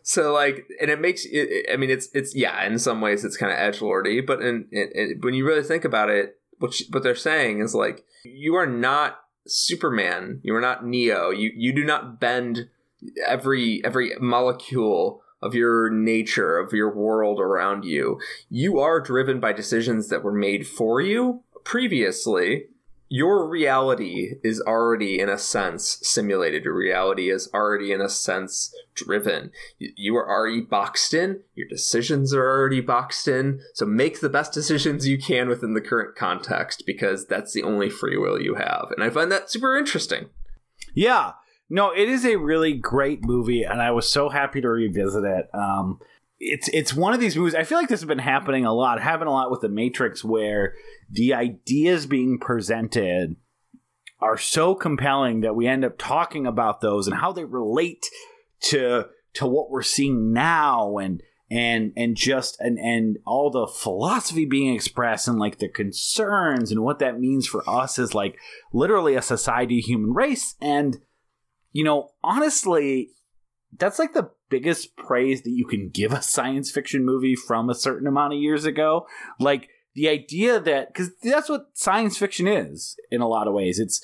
So 0.01 0.33
like, 0.33 0.65
and 0.81 0.89
it 0.89 0.99
makes 0.99 1.25
it. 1.25 1.67
I 1.71 1.77
mean, 1.77 1.91
it's 1.91 2.09
it's 2.13 2.35
yeah. 2.35 2.65
In 2.65 2.79
some 2.79 2.99
ways, 2.99 3.23
it's 3.23 3.37
kind 3.37 3.51
of 3.51 3.59
edge 3.59 3.81
lordy, 3.81 4.21
but 4.21 4.41
in, 4.41 4.67
in, 4.71 5.19
when 5.21 5.35
you 5.35 5.45
really 5.45 5.63
think 5.63 5.85
about 5.85 6.09
it, 6.09 6.39
what 6.57 6.73
she, 6.73 6.85
what 6.89 7.03
they're 7.03 7.15
saying 7.15 7.59
is 7.59 7.75
like, 7.75 8.03
you 8.23 8.55
are 8.55 8.65
not 8.65 9.19
Superman. 9.47 10.39
You 10.43 10.55
are 10.55 10.61
not 10.61 10.85
Neo. 10.85 11.29
You 11.29 11.51
you 11.55 11.71
do 11.71 11.83
not 11.83 12.19
bend 12.19 12.69
every 13.27 13.83
every 13.85 14.13
molecule 14.19 15.21
of 15.41 15.53
your 15.53 15.91
nature 15.91 16.57
of 16.57 16.73
your 16.73 16.91
world 16.91 17.39
around 17.39 17.85
you. 17.85 18.19
You 18.49 18.79
are 18.79 18.99
driven 18.99 19.39
by 19.39 19.53
decisions 19.53 20.09
that 20.09 20.23
were 20.23 20.33
made 20.33 20.65
for 20.65 21.01
you 21.01 21.43
previously 21.63 22.65
your 23.07 23.47
reality 23.47 24.33
is 24.43 24.61
already 24.61 25.19
in 25.19 25.29
a 25.29 25.37
sense 25.37 25.99
simulated. 26.01 26.63
Your 26.63 26.75
reality 26.75 27.29
is 27.29 27.49
already 27.53 27.91
in 27.91 28.01
a 28.01 28.09
sense 28.09 28.73
driven. 28.95 29.51
You 29.77 30.15
are 30.17 30.27
already 30.27 30.61
boxed 30.61 31.13
in. 31.13 31.41
Your 31.53 31.67
decisions 31.67 32.33
are 32.33 32.47
already 32.47 32.81
boxed 32.81 33.27
in. 33.27 33.61
So 33.73 33.85
make 33.85 34.19
the 34.19 34.29
best 34.29 34.53
decisions 34.53 35.07
you 35.07 35.19
can 35.19 35.49
within 35.49 35.75
the 35.75 35.81
current 35.81 36.15
context 36.15 36.83
because 36.85 37.27
that's 37.27 37.53
the 37.53 37.63
only 37.63 37.89
free 37.89 38.17
will 38.17 38.41
you 38.41 38.55
have. 38.55 38.87
And 38.91 39.03
i 39.03 39.09
find 39.09 39.31
that 39.31 39.51
super 39.51 39.77
interesting. 39.77 40.29
Yeah. 40.93 41.33
No, 41.69 41.91
it 41.91 42.09
is 42.09 42.25
a 42.25 42.35
really 42.35 42.73
great 42.73 43.23
movie, 43.23 43.63
and 43.63 43.81
I 43.81 43.89
was 43.89 44.09
so 44.09 44.29
happy 44.29 44.61
to 44.61 44.69
revisit 44.69 45.23
it. 45.23 45.47
Um, 45.51 45.99
it's 46.51 46.69
it's 46.69 46.93
one 46.93 47.13
of 47.13 47.19
these 47.19 47.35
movies. 47.35 47.55
I 47.55 47.63
feel 47.63 47.77
like 47.77 47.89
this 47.89 48.01
has 48.01 48.07
been 48.07 48.19
happening 48.19 48.65
a 48.65 48.73
lot, 48.73 49.01
happening 49.01 49.29
a 49.29 49.31
lot 49.31 49.51
with 49.51 49.61
the 49.61 49.69
Matrix, 49.69 50.23
where 50.23 50.73
the 51.09 51.33
ideas 51.33 52.05
being 52.05 52.39
presented 52.39 53.35
are 54.19 54.37
so 54.37 54.75
compelling 54.75 55.41
that 55.41 55.55
we 55.55 55.67
end 55.67 55.85
up 55.85 55.97
talking 55.97 56.47
about 56.47 56.81
those 56.81 57.07
and 57.07 57.17
how 57.17 57.31
they 57.31 57.43
relate 57.43 58.05
to 58.61 59.05
to 59.33 59.45
what 59.47 59.69
we're 59.69 59.81
seeing 59.81 60.31
now 60.33 60.97
and 60.97 61.21
and 61.51 61.91
and 61.95 62.15
just 62.15 62.57
and 62.59 62.79
and 62.79 63.17
all 63.25 63.51
the 63.51 63.67
philosophy 63.67 64.45
being 64.45 64.73
expressed 64.73 65.27
and 65.27 65.37
like 65.37 65.59
the 65.59 65.69
concerns 65.69 66.71
and 66.71 66.81
what 66.81 66.99
that 66.99 67.19
means 67.19 67.45
for 67.45 67.67
us 67.69 67.99
as 67.99 68.15
like 68.15 68.37
literally 68.73 69.15
a 69.15 69.21
society 69.21 69.79
human 69.79 70.13
race 70.13 70.55
and 70.61 70.97
you 71.75 71.83
know, 71.83 72.11
honestly, 72.23 73.09
that's 73.77 73.99
like 73.99 74.13
the 74.13 74.29
biggest 74.55 74.95
praise 74.95 75.41
that 75.41 75.51
you 75.51 75.65
can 75.65 75.89
give 75.89 76.13
a 76.13 76.21
science 76.21 76.71
fiction 76.71 77.03
movie 77.03 77.35
from 77.35 77.69
a 77.69 77.75
certain 77.75 78.07
amount 78.07 78.33
of 78.33 78.39
years 78.39 78.63
ago. 78.63 79.05
Like 79.39 79.69
the 79.95 80.07
idea 80.07 80.59
that 80.59 80.93
because 80.93 81.11
that's 81.21 81.49
what 81.49 81.67
science 81.73 82.17
fiction 82.17 82.47
is 82.47 82.95
in 83.11 83.21
a 83.21 83.27
lot 83.27 83.47
of 83.47 83.53
ways. 83.53 83.79
It's 83.79 84.01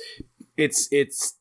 it's 0.58 0.90
it's 0.92 1.38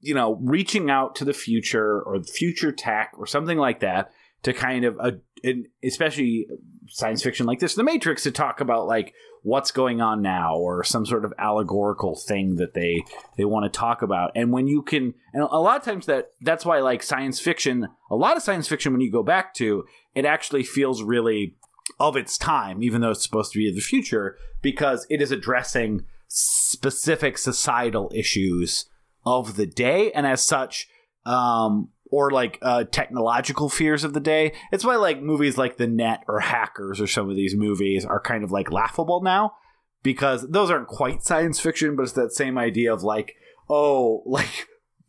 you 0.00 0.14
know 0.14 0.38
reaching 0.42 0.90
out 0.90 1.14
to 1.16 1.24
the 1.24 1.32
future 1.32 2.02
or 2.02 2.22
future 2.22 2.72
tech 2.72 3.12
or 3.16 3.26
something 3.26 3.58
like 3.58 3.80
that 3.80 4.10
to 4.42 4.52
kind 4.52 4.84
of 4.84 4.98
uh, 5.00 5.12
and 5.44 5.66
especially 5.84 6.46
science 6.88 7.22
fiction 7.22 7.46
like 7.46 7.58
this 7.58 7.74
the 7.74 7.82
matrix 7.82 8.22
to 8.22 8.30
talk 8.30 8.60
about 8.60 8.86
like 8.86 9.12
what's 9.42 9.70
going 9.70 10.00
on 10.00 10.22
now 10.22 10.56
or 10.56 10.84
some 10.84 11.06
sort 11.06 11.24
of 11.24 11.32
allegorical 11.38 12.16
thing 12.16 12.56
that 12.56 12.74
they 12.74 13.02
they 13.36 13.44
want 13.44 13.70
to 13.70 13.78
talk 13.78 14.02
about. 14.02 14.32
And 14.34 14.52
when 14.52 14.66
you 14.66 14.82
can 14.82 15.14
and 15.32 15.42
a 15.42 15.58
lot 15.58 15.76
of 15.76 15.84
times 15.84 16.06
that 16.06 16.32
that's 16.40 16.64
why 16.64 16.80
like 16.80 17.02
science 17.02 17.40
fiction. 17.40 17.88
A 18.10 18.16
lot 18.16 18.36
of 18.36 18.42
science 18.42 18.68
fiction 18.68 18.92
when 18.92 19.00
you 19.00 19.10
go 19.10 19.22
back 19.22 19.54
to 19.54 19.84
it 20.14 20.24
actually 20.24 20.64
feels 20.64 21.02
really 21.02 21.56
of 21.98 22.16
its 22.16 22.36
time 22.36 22.82
even 22.82 23.00
though 23.00 23.10
it's 23.10 23.22
supposed 23.22 23.52
to 23.52 23.58
be 23.58 23.72
the 23.72 23.80
future 23.80 24.36
because 24.60 25.06
it 25.08 25.22
is 25.22 25.30
addressing 25.30 26.04
specific 26.28 27.38
societal 27.38 28.10
issues 28.14 28.86
of 29.24 29.56
the 29.56 29.66
day. 29.66 30.12
And 30.12 30.26
as 30.26 30.42
such 30.42 30.88
um 31.24 31.90
or 32.10 32.30
like 32.30 32.58
uh, 32.62 32.84
technological 32.84 33.68
fears 33.68 34.04
of 34.04 34.14
the 34.14 34.20
day. 34.20 34.52
It's 34.72 34.84
why 34.84 34.96
like 34.96 35.22
movies 35.22 35.58
like 35.58 35.76
The 35.76 35.86
Net 35.86 36.24
or 36.28 36.40
Hackers 36.40 37.00
or 37.00 37.06
some 37.06 37.28
of 37.28 37.36
these 37.36 37.54
movies 37.54 38.04
are 38.04 38.20
kind 38.20 38.44
of 38.44 38.50
like 38.50 38.70
laughable 38.70 39.22
now 39.22 39.54
because 40.02 40.48
those 40.48 40.70
aren't 40.70 40.88
quite 40.88 41.22
science 41.22 41.60
fiction, 41.60 41.96
but 41.96 42.02
it's 42.02 42.12
that 42.12 42.32
same 42.32 42.56
idea 42.56 42.92
of 42.92 43.02
like, 43.02 43.34
oh, 43.68 44.22
like 44.26 44.66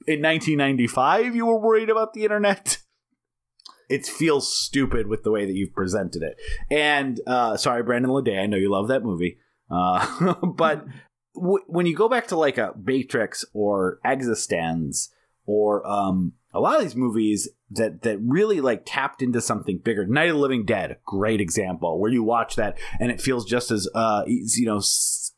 in 0.08 0.22
1995 0.22 1.36
you 1.36 1.46
were 1.46 1.60
worried 1.60 1.90
about 1.90 2.14
the 2.14 2.24
internet. 2.24 2.80
It 3.90 4.06
feels 4.06 4.56
stupid 4.56 5.08
with 5.08 5.24
the 5.24 5.32
way 5.32 5.46
that 5.46 5.56
you've 5.56 5.74
presented 5.74 6.22
it. 6.22 6.38
And 6.70 7.20
uh, 7.26 7.58
sorry, 7.58 7.82
Brandon 7.82 8.12
Leday, 8.12 8.40
I 8.40 8.46
know 8.46 8.58
you 8.58 8.70
love 8.70 8.90
that 8.90 9.04
movie, 9.04 9.40
uh, 9.72 10.36
but 10.44 10.86
w- 11.34 11.64
when 11.66 11.88
you 11.88 11.96
go 11.96 12.08
back 12.08 12.28
to 12.28 12.36
like 12.36 12.60
a 12.60 12.74
Matrix 12.80 13.46
or 13.52 14.00
eXistenZ 14.06 15.10
or 15.48 15.88
um, 15.88 16.34
a 16.54 16.60
lot 16.60 16.78
of 16.78 16.82
these 16.82 16.96
movies 16.96 17.50
that 17.72 18.02
that 18.02 18.18
really 18.22 18.62
like 18.62 18.84
tapped 18.86 19.22
into 19.22 19.42
something 19.42 19.80
bigger. 19.84 20.06
Night 20.06 20.30
of 20.30 20.36
the 20.36 20.42
Living 20.42 20.66
Dead, 20.66 20.98
great 21.06 21.42
example, 21.42 22.00
where 22.00 22.12
you 22.12 22.24
watch 22.24 22.56
that 22.56 22.78
and 23.00 23.12
it 23.12 23.22
feels 23.22 23.46
just 23.46 23.72
as 23.72 23.88
uh, 23.94 24.24
you 24.26 24.66
know. 24.66 24.82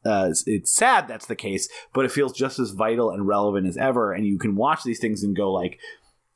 Uh, 0.03 0.33
it's 0.47 0.71
sad 0.71 1.07
that's 1.07 1.27
the 1.27 1.35
case, 1.35 1.69
but 1.93 2.05
it 2.05 2.11
feels 2.11 2.33
just 2.33 2.57
as 2.57 2.71
vital 2.71 3.11
and 3.11 3.27
relevant 3.27 3.67
as 3.67 3.77
ever. 3.77 4.13
And 4.13 4.25
you 4.25 4.39
can 4.39 4.55
watch 4.55 4.83
these 4.83 4.99
things 4.99 5.21
and 5.21 5.35
go 5.35 5.51
like, 5.51 5.77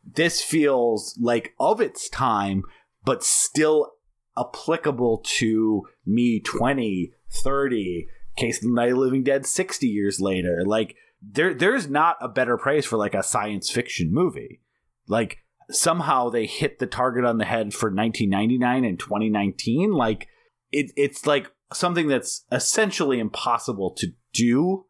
this 0.06 0.39
feels 0.39 1.18
like 1.19 1.56
of 1.60 1.81
its 1.81 2.07
time, 2.07 2.61
but 3.03 3.23
still 3.23 3.93
applicable 4.38 5.23
to 5.23 5.88
me 6.06 6.39
20, 6.39 7.11
30, 7.31 8.07
case 8.35 8.57
of 8.57 8.69
the 8.69 8.76
Night 8.76 8.89
of 8.89 8.95
the 8.95 9.02
Living 9.02 9.23
Dead 9.23 9.45
60 9.45 9.88
years 9.88 10.19
later. 10.19 10.64
Like 10.65 10.95
there 11.22 11.53
there's 11.53 11.89
not 11.89 12.18
a 12.22 12.27
better 12.27 12.57
praise 12.57 12.85
for 12.85 12.97
like 12.97 13.14
a 13.14 13.23
science 13.23 13.69
fiction 13.69 14.14
movie. 14.14 14.61
Like 15.07 15.40
somehow 15.69 16.30
they 16.30 16.45
hit 16.45 16.80
the 16.80 16.88
target 16.88 17.26
on 17.26 17.38
the 17.38 17.45
head 17.45 17.73
for 17.73 17.90
1999 17.90 18.86
and 18.86 18.99
2019. 18.99 19.91
Like 19.91 20.27
it, 20.72 20.91
it's 20.95 21.26
like 21.26 21.52
something 21.73 22.07
that's 22.07 22.45
essentially 22.52 23.19
impossible 23.19 23.91
to 23.98 24.14
do 24.34 24.86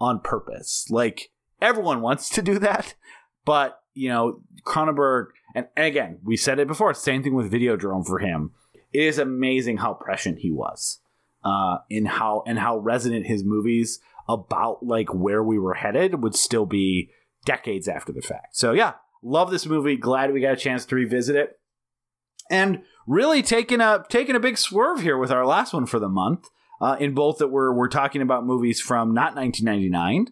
on 0.00 0.20
purpose. 0.20 0.86
Like 0.90 1.30
everyone 1.60 2.00
wants 2.00 2.28
to 2.30 2.42
do 2.42 2.58
that, 2.58 2.94
but 3.44 3.80
you 3.94 4.08
know 4.08 4.40
Cronenberg 4.66 5.28
and, 5.54 5.66
and 5.76 5.86
again 5.86 6.18
we 6.22 6.36
said 6.36 6.58
it 6.58 6.68
before. 6.68 6.92
Same 6.94 7.22
thing 7.22 7.34
with 7.34 7.52
Videodrome 7.52 8.06
for 8.06 8.18
him. 8.18 8.52
It 8.92 9.02
is 9.02 9.18
amazing 9.18 9.78
how 9.78 9.94
prescient 9.94 10.38
he 10.38 10.50
was 10.50 11.00
uh, 11.44 11.78
in 11.88 12.06
how 12.06 12.42
and 12.46 12.58
how 12.58 12.78
resonant 12.78 13.26
his 13.26 13.44
movies 13.44 14.00
about 14.28 14.82
like 14.82 15.12
where 15.14 15.42
we 15.42 15.58
were 15.58 15.74
headed 15.74 16.22
would 16.22 16.34
still 16.34 16.66
be 16.66 17.10
decades 17.44 17.88
after 17.88 18.12
the 18.12 18.20
fact. 18.20 18.56
So 18.56 18.72
yeah, 18.72 18.94
love 19.22 19.50
this 19.50 19.66
movie. 19.66 19.96
Glad 19.96 20.32
we 20.32 20.40
got 20.40 20.54
a 20.54 20.56
chance 20.56 20.84
to 20.86 20.94
revisit 20.94 21.36
it. 21.36 21.58
And 22.50 22.82
really 23.06 23.42
taking 23.42 23.80
a 23.80 24.04
taking 24.08 24.36
a 24.36 24.40
big 24.40 24.58
swerve 24.58 25.00
here 25.00 25.18
with 25.18 25.30
our 25.30 25.46
last 25.46 25.72
one 25.72 25.86
for 25.86 25.98
the 25.98 26.08
month. 26.08 26.48
Uh, 26.78 26.94
in 27.00 27.14
both 27.14 27.38
that 27.38 27.48
we're 27.48 27.72
we're 27.72 27.88
talking 27.88 28.20
about 28.20 28.44
movies 28.44 28.82
from 28.82 29.14
not 29.14 29.34
1999, 29.34 30.26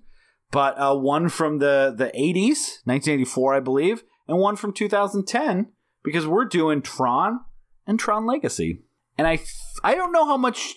but 0.50 0.78
uh, 0.78 0.94
one 0.94 1.30
from 1.30 1.58
the 1.58 1.94
the 1.96 2.12
80s, 2.14 2.84
1984, 2.84 3.54
I 3.54 3.60
believe, 3.60 4.04
and 4.28 4.38
one 4.38 4.56
from 4.56 4.74
2010 4.74 5.72
because 6.02 6.26
we're 6.26 6.44
doing 6.44 6.82
Tron 6.82 7.40
and 7.86 7.98
Tron 7.98 8.26
Legacy. 8.26 8.82
And 9.16 9.26
I 9.26 9.40
I 9.82 9.94
don't 9.94 10.12
know 10.12 10.26
how 10.26 10.36
much 10.36 10.74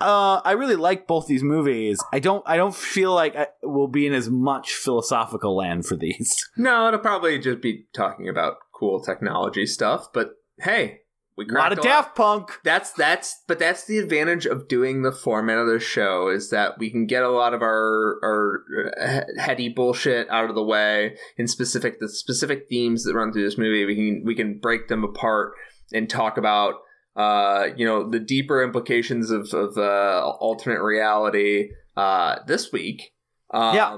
uh, 0.00 0.40
I 0.44 0.52
really 0.52 0.76
like 0.76 1.06
both 1.06 1.26
these 1.26 1.42
movies. 1.42 1.98
I 2.12 2.18
don't. 2.18 2.42
I 2.46 2.56
don't 2.56 2.74
feel 2.74 3.14
like 3.14 3.34
I 3.34 3.48
will 3.62 3.88
be 3.88 4.06
in 4.06 4.12
as 4.12 4.28
much 4.28 4.74
philosophical 4.74 5.56
land 5.56 5.86
for 5.86 5.96
these. 5.96 6.36
No, 6.58 6.88
it'll 6.88 7.00
probably 7.00 7.38
just 7.38 7.60
be 7.60 7.86
talking 7.94 8.28
about 8.28 8.56
cool 8.72 9.00
technology 9.00 9.66
stuff. 9.66 10.12
But 10.12 10.30
hey, 10.58 11.00
we 11.36 11.44
A 11.44 11.48
lot 11.48 11.54
cracked 11.54 11.78
of 11.78 11.84
Daft 11.84 12.16
Punk. 12.16 12.60
That's 12.64 12.92
that's 12.92 13.42
but 13.46 13.58
that's 13.58 13.84
the 13.84 13.98
advantage 13.98 14.46
of 14.46 14.68
doing 14.68 15.02
the 15.02 15.12
format 15.12 15.58
of 15.58 15.66
the 15.66 15.78
show 15.78 16.28
is 16.28 16.50
that 16.50 16.78
we 16.78 16.90
can 16.90 17.06
get 17.06 17.22
a 17.22 17.28
lot 17.28 17.52
of 17.52 17.62
our 17.62 18.18
our 18.22 18.64
uh, 19.00 19.20
heady 19.38 19.68
bullshit 19.68 20.28
out 20.30 20.48
of 20.48 20.54
the 20.54 20.62
way 20.62 21.16
in 21.36 21.46
specific 21.46 22.00
the 22.00 22.08
specific 22.08 22.68
themes 22.68 23.04
that 23.04 23.14
run 23.14 23.32
through 23.32 23.44
this 23.44 23.58
movie. 23.58 23.84
We 23.84 23.94
can 23.94 24.22
we 24.24 24.34
can 24.34 24.58
break 24.58 24.88
them 24.88 25.04
apart 25.04 25.52
and 25.92 26.08
talk 26.08 26.38
about 26.38 26.76
uh 27.16 27.68
you 27.76 27.86
know 27.86 28.08
the 28.08 28.20
deeper 28.20 28.62
implications 28.62 29.30
of 29.30 29.52
of 29.54 29.76
uh, 29.78 30.28
alternate 30.40 30.82
reality 30.82 31.70
uh 31.96 32.36
this 32.46 32.72
week. 32.72 33.12
Um, 33.52 33.74
Yeah. 33.74 33.96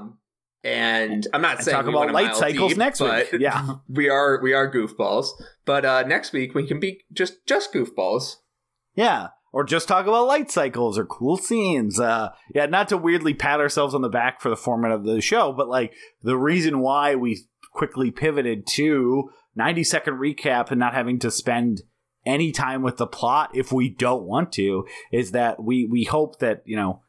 And 0.61 1.25
I'm 1.33 1.41
not 1.41 1.57
And 1.57 1.65
saying 1.65 1.75
talk 1.75 1.85
we 1.85 1.93
about 1.93 2.11
light 2.11 2.35
cycles 2.35 2.71
deep, 2.71 2.77
next 2.77 2.99
week. 2.99 3.29
Yeah. 3.39 3.75
we 3.87 4.09
are 4.09 4.41
we 4.41 4.53
are 4.53 4.71
goofballs. 4.71 5.27
But 5.65 5.85
uh 5.85 6.03
next 6.03 6.33
week 6.33 6.53
we 6.53 6.67
can 6.67 6.79
be 6.79 7.01
just 7.13 7.45
just 7.47 7.73
goofballs. 7.73 8.35
Yeah. 8.95 9.27
Or 9.51 9.63
just 9.63 9.87
talk 9.87 10.05
about 10.05 10.27
light 10.27 10.51
cycles 10.51 10.97
or 10.97 11.05
cool 11.05 11.35
scenes. 11.37 11.99
Uh, 11.99 12.29
yeah, 12.53 12.67
not 12.67 12.87
to 12.89 12.97
weirdly 12.97 13.33
pat 13.33 13.59
ourselves 13.59 13.95
on 13.95 14.01
the 14.03 14.09
back 14.09 14.41
for 14.41 14.49
the 14.49 14.55
format 14.55 14.91
of 14.91 15.05
the 15.05 15.21
show, 15.21 15.51
but 15.53 15.67
like 15.67 15.91
the 16.21 16.37
reason 16.37 16.81
why 16.81 17.15
we 17.15 17.47
quickly 17.73 18.11
pivoted 18.11 18.67
to 18.67 19.31
90 19.55 19.83
second 19.85 20.13
recap 20.19 20.69
and 20.69 20.79
not 20.79 20.93
having 20.93 21.17
to 21.19 21.31
spend 21.31 21.81
any 22.25 22.51
time 22.51 22.81
with 22.81 22.97
the 22.97 23.07
plot 23.07 23.49
if 23.53 23.71
we 23.71 23.89
don't 23.89 24.23
want 24.23 24.51
to 24.53 24.85
is 25.11 25.31
that 25.31 25.63
we 25.63 25.85
we 25.85 26.03
hope 26.03 26.39
that 26.39 26.61
you 26.65 26.75
know 26.75 27.01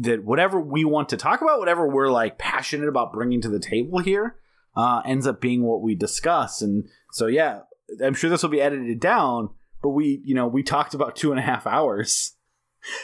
that 0.00 0.24
whatever 0.24 0.60
we 0.60 0.84
want 0.84 1.08
to 1.08 1.16
talk 1.16 1.40
about 1.40 1.58
whatever 1.58 1.88
we're 1.88 2.10
like 2.10 2.38
passionate 2.38 2.88
about 2.88 3.12
bringing 3.12 3.40
to 3.40 3.48
the 3.48 3.58
table 3.58 3.98
here 3.98 4.36
uh, 4.76 5.02
ends 5.04 5.26
up 5.26 5.40
being 5.40 5.62
what 5.62 5.82
we 5.82 5.94
discuss. 5.94 6.62
And 6.62 6.88
so 7.10 7.26
yeah 7.26 7.60
i'm 8.02 8.14
sure 8.14 8.30
this 8.30 8.42
will 8.42 8.48
be 8.48 8.60
edited 8.62 8.98
down 8.98 9.50
but 9.82 9.90
we 9.90 10.22
you 10.24 10.34
know 10.34 10.46
we 10.46 10.62
talked 10.62 10.94
about 10.94 11.16
two 11.16 11.30
and 11.30 11.38
a 11.38 11.42
half 11.42 11.66
hours. 11.66 12.34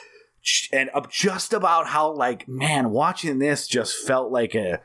And 0.73 0.89
just 1.11 1.53
about 1.53 1.89
how 1.89 2.13
like 2.13 2.49
man 2.49 2.89
watching 2.89 3.39
this 3.39 3.69
just 3.69 4.07
felt 4.07 4.33
like 4.33 4.55
a 4.55 4.81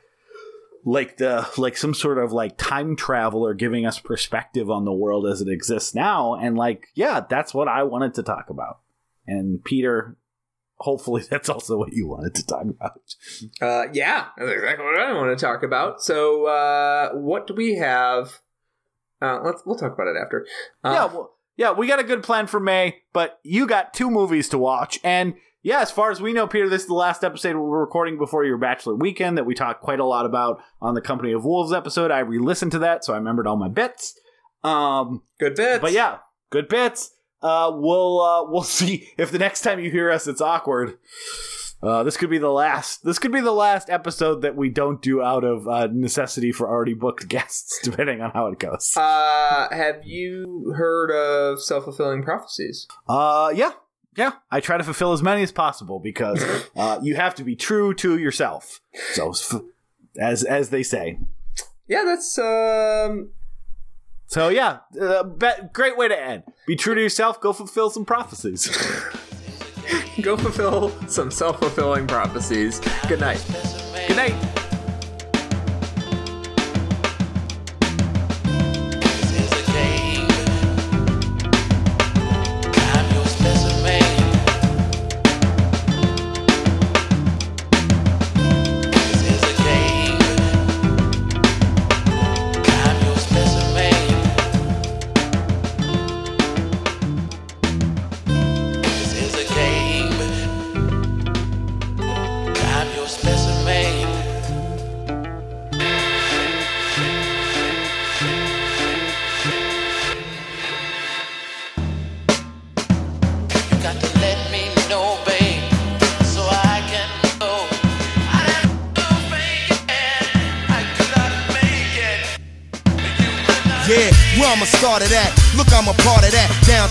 like 0.85 1.17
the 1.17 1.49
like 1.57 1.77
some 1.77 1.93
sort 1.93 2.17
of 2.17 2.31
like 2.31 2.57
time 2.57 2.95
traveler 2.95 3.53
giving 3.53 3.85
us 3.85 3.99
perspective 3.99 4.69
on 4.69 4.85
the 4.85 4.93
world 4.93 5.25
as 5.27 5.41
it 5.41 5.47
exists 5.47 5.95
now 5.95 6.35
and 6.35 6.57
like 6.57 6.87
yeah 6.93 7.21
that's 7.29 7.53
what 7.53 7.67
i 7.67 7.83
wanted 7.83 8.13
to 8.13 8.23
talk 8.23 8.49
about 8.49 8.79
and 9.25 9.63
peter 9.63 10.17
hopefully 10.77 11.23
that's 11.29 11.47
also 11.47 11.77
what 11.77 11.93
you 11.93 12.07
wanted 12.07 12.35
to 12.35 12.45
talk 12.45 12.63
about 12.63 12.99
Uh 13.61 13.85
yeah, 13.93 14.27
that's 14.37 14.51
exactly 14.51 14.85
what 14.85 14.99
I 14.99 15.13
want 15.13 15.37
to 15.37 15.45
talk 15.45 15.63
about. 15.63 16.01
So 16.01 16.45
uh 16.45 17.11
what 17.13 17.47
do 17.47 17.53
we 17.53 17.75
have? 17.75 18.39
Uh 19.21 19.39
let's 19.43 19.63
we'll 19.65 19.77
talk 19.77 19.93
about 19.93 20.07
it 20.07 20.17
after. 20.21 20.45
Uh, 20.83 20.91
yeah 20.91 21.05
well 21.05 21.37
yeah 21.55 21.71
we 21.71 21.87
got 21.87 21.99
a 21.99 22.03
good 22.03 22.23
plan 22.23 22.47
for 22.47 22.59
may 22.59 22.97
but 23.13 23.39
you 23.43 23.65
got 23.65 23.93
two 23.93 24.09
movies 24.11 24.49
to 24.49 24.57
watch 24.57 24.99
and 25.03 25.35
yeah 25.63 25.79
as 25.79 25.89
far 25.89 26.11
as 26.11 26.21
we 26.21 26.33
know 26.33 26.45
peter 26.45 26.69
this 26.69 26.83
is 26.83 26.87
the 26.87 26.93
last 26.93 27.23
episode 27.23 27.55
we're 27.55 27.79
recording 27.79 28.17
before 28.17 28.45
your 28.45 28.57
bachelor 28.57 28.93
weekend 28.95 29.37
that 29.37 29.45
we 29.45 29.55
talked 29.55 29.81
quite 29.81 29.99
a 29.99 30.05
lot 30.05 30.25
about 30.25 30.61
on 30.81 30.93
the 30.93 31.01
company 31.01 31.31
of 31.31 31.43
wolves 31.43 31.73
episode 31.73 32.11
i 32.11 32.19
re-listened 32.19 32.71
to 32.71 32.79
that 32.79 33.03
so 33.03 33.13
i 33.13 33.17
remembered 33.17 33.47
all 33.47 33.55
my 33.55 33.69
bits 33.69 34.13
um 34.63 35.23
good 35.39 35.55
bits. 35.55 35.81
but 35.81 35.91
yeah 35.91 36.17
good 36.51 36.67
bits 36.67 37.11
uh 37.41 37.71
we'll 37.73 38.21
uh 38.21 38.43
we'll 38.51 38.61
see 38.63 39.09
if 39.17 39.31
the 39.31 39.39
next 39.39 39.61
time 39.61 39.79
you 39.79 39.89
hear 39.89 40.11
us 40.11 40.27
it's 40.27 40.41
awkward 40.41 40.97
uh, 41.81 42.01
this 42.01 42.15
could 42.15 42.29
be 42.29 42.37
the 42.37 42.49
last. 42.49 43.03
This 43.03 43.19
could 43.19 43.33
be 43.33 43.41
the 43.41 43.51
last 43.51 43.89
episode 43.89 44.43
that 44.43 44.55
we 44.55 44.69
don't 44.69 45.01
do 45.01 45.21
out 45.21 45.43
of 45.43 45.67
uh, 45.67 45.89
necessity 45.91 46.53
for 46.53 46.69
already 46.69 46.93
booked 46.93 47.27
guests, 47.27 47.77
depending 47.83 48.21
on 48.21 48.31
how 48.31 48.47
it 48.47 48.57
goes. 48.57 48.95
Uh 48.95 49.67
have 49.69 50.05
you 50.05 50.73
heard 50.77 51.11
of 51.11 51.61
self-fulfilling 51.61 52.23
prophecies? 52.23 52.87
Uh, 53.09 53.51
yeah, 53.53 53.73
yeah. 54.15 54.33
I 54.51 54.59
try 54.59 54.77
to 54.77 54.83
fulfill 54.83 55.13
as 55.13 55.21
many 55.23 55.41
as 55.43 55.51
possible 55.51 55.99
because 55.99 56.43
uh, 56.75 56.99
you 57.01 57.15
have 57.15 57.35
to 57.35 57.43
be 57.43 57.55
true 57.55 57.93
to 57.95 58.17
yourself. 58.17 58.79
So, 59.13 59.33
as 60.19 60.43
as 60.43 60.69
they 60.69 60.83
say, 60.83 61.19
Yeah, 61.87 62.03
that's 62.05 62.37
um 62.37 63.31
So 64.27 64.49
yeah, 64.49 64.79
uh, 64.99 65.23
be- 65.23 65.67
great 65.73 65.97
way 65.97 66.07
to 66.07 66.19
end. 66.19 66.43
Be 66.67 66.75
true 66.75 66.95
to 66.95 67.01
yourself. 67.01 67.41
Go 67.41 67.53
fulfill 67.53 67.89
some 67.89 68.05
prophecies. 68.05 68.67
go 70.21 70.37
fulfill 70.37 70.89
some 71.07 71.29
self-fulfilling 71.31 72.07
prophecies. 72.07 72.79
Good 73.07 73.19
night. 73.19 73.43
Good 74.07 74.17
night. 74.17 74.62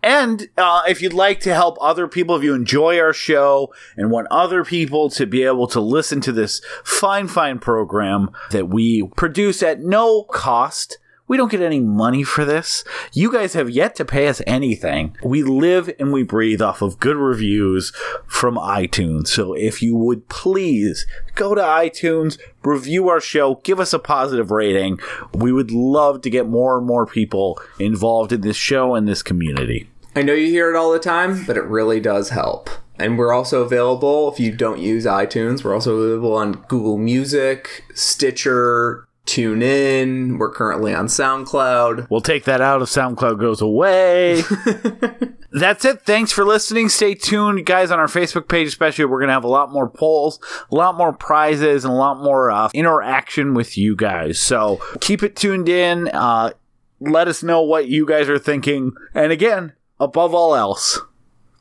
And 0.03 0.49
uh, 0.57 0.83
if 0.85 1.01
you'd 1.01 1.13
like 1.13 1.39
to 1.41 1.53
help 1.53 1.77
other 1.79 2.09
people, 2.09 2.35
if 2.35 2.43
you 2.43 2.53
enjoy 2.53 2.99
our 2.99 3.13
show 3.13 3.73
and 3.95 4.11
want 4.11 4.27
other 4.29 4.65
people 4.65 5.09
to 5.11 5.25
be 5.25 5.43
able 5.43 5.65
to 5.67 5.79
listen 5.79 6.19
to 6.21 6.33
this 6.33 6.61
fine, 6.83 7.29
fine 7.29 7.57
program 7.57 8.29
that 8.51 8.67
we 8.67 9.07
produce 9.15 9.63
at 9.63 9.79
no 9.79 10.23
cost, 10.23 10.97
we 11.25 11.37
don't 11.37 11.49
get 11.49 11.61
any 11.61 11.79
money 11.79 12.23
for 12.23 12.43
this. 12.43 12.83
You 13.13 13.31
guys 13.31 13.53
have 13.53 13.69
yet 13.69 13.95
to 13.95 14.03
pay 14.03 14.27
us 14.27 14.41
anything. 14.45 15.15
We 15.23 15.41
live 15.41 15.89
and 15.97 16.11
we 16.11 16.23
breathe 16.23 16.61
off 16.61 16.81
of 16.81 16.99
good 16.99 17.15
reviews 17.15 17.93
from 18.27 18.55
iTunes. 18.55 19.27
So 19.29 19.53
if 19.53 19.81
you 19.81 19.95
would 19.95 20.27
please 20.27 21.07
go 21.35 21.55
to 21.55 21.61
iTunes, 21.61 22.37
review 22.61 23.07
our 23.07 23.21
show, 23.21 23.55
give 23.63 23.79
us 23.79 23.93
a 23.93 23.99
positive 23.99 24.51
rating. 24.51 24.99
We 25.33 25.53
would 25.53 25.71
love 25.71 26.21
to 26.23 26.29
get 26.29 26.45
more 26.45 26.77
and 26.77 26.85
more 26.85 27.05
people 27.05 27.57
involved 27.79 28.33
in 28.33 28.41
this 28.41 28.57
show 28.57 28.93
and 28.93 29.07
this 29.07 29.23
community. 29.23 29.87
I 30.15 30.21
know 30.21 30.33
you 30.33 30.47
hear 30.47 30.69
it 30.69 30.77
all 30.77 30.91
the 30.91 30.99
time, 30.99 31.43
but 31.45 31.57
it 31.57 31.63
really 31.63 31.99
does 31.99 32.29
help. 32.29 32.69
And 32.99 33.17
we're 33.17 33.33
also 33.33 33.63
available 33.63 34.31
if 34.31 34.39
you 34.39 34.51
don't 34.51 34.79
use 34.79 35.05
iTunes. 35.05 35.63
We're 35.63 35.73
also 35.73 35.97
available 35.97 36.35
on 36.35 36.63
Google 36.67 36.97
Music, 36.99 37.83
Stitcher, 37.95 39.07
TuneIn. 39.25 40.37
We're 40.37 40.51
currently 40.51 40.93
on 40.93 41.07
SoundCloud. 41.07 42.09
We'll 42.11 42.21
take 42.21 42.43
that 42.43 42.61
out 42.61 42.81
if 42.81 42.89
SoundCloud 42.89 43.39
goes 43.39 43.61
away. 43.61 44.43
That's 45.51 45.85
it. 45.85 46.01
Thanks 46.01 46.31
for 46.31 46.45
listening. 46.45 46.89
Stay 46.89 47.15
tuned, 47.15 47.65
guys, 47.65 47.89
on 47.89 47.99
our 47.99 48.07
Facebook 48.07 48.47
page, 48.47 48.67
especially. 48.67 49.05
We're 49.05 49.19
going 49.19 49.27
to 49.27 49.33
have 49.33 49.43
a 49.43 49.49
lot 49.49 49.71
more 49.71 49.89
polls, 49.89 50.39
a 50.71 50.75
lot 50.75 50.95
more 50.95 51.13
prizes, 51.13 51.85
and 51.85 51.93
a 51.93 51.97
lot 51.97 52.21
more 52.21 52.51
uh, 52.51 52.69
interaction 52.73 53.53
with 53.53 53.77
you 53.77 53.95
guys. 53.95 54.39
So 54.39 54.79
keep 55.01 55.23
it 55.23 55.35
tuned 55.35 55.69
in. 55.69 56.09
Uh, 56.09 56.51
let 56.99 57.27
us 57.27 57.43
know 57.43 57.61
what 57.61 57.87
you 57.87 58.05
guys 58.05 58.29
are 58.29 58.39
thinking. 58.39 58.93
And 59.13 59.31
again, 59.31 59.73
above 60.03 60.33
all 60.33 60.53
else, 60.53 60.99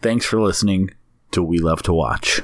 thanks 0.01 0.27
for 0.27 0.41
listening 0.41 0.91
to 1.31 1.43
We 1.43 1.59
Love 1.59 1.83
to 1.85 1.93
Watch. 1.93 2.43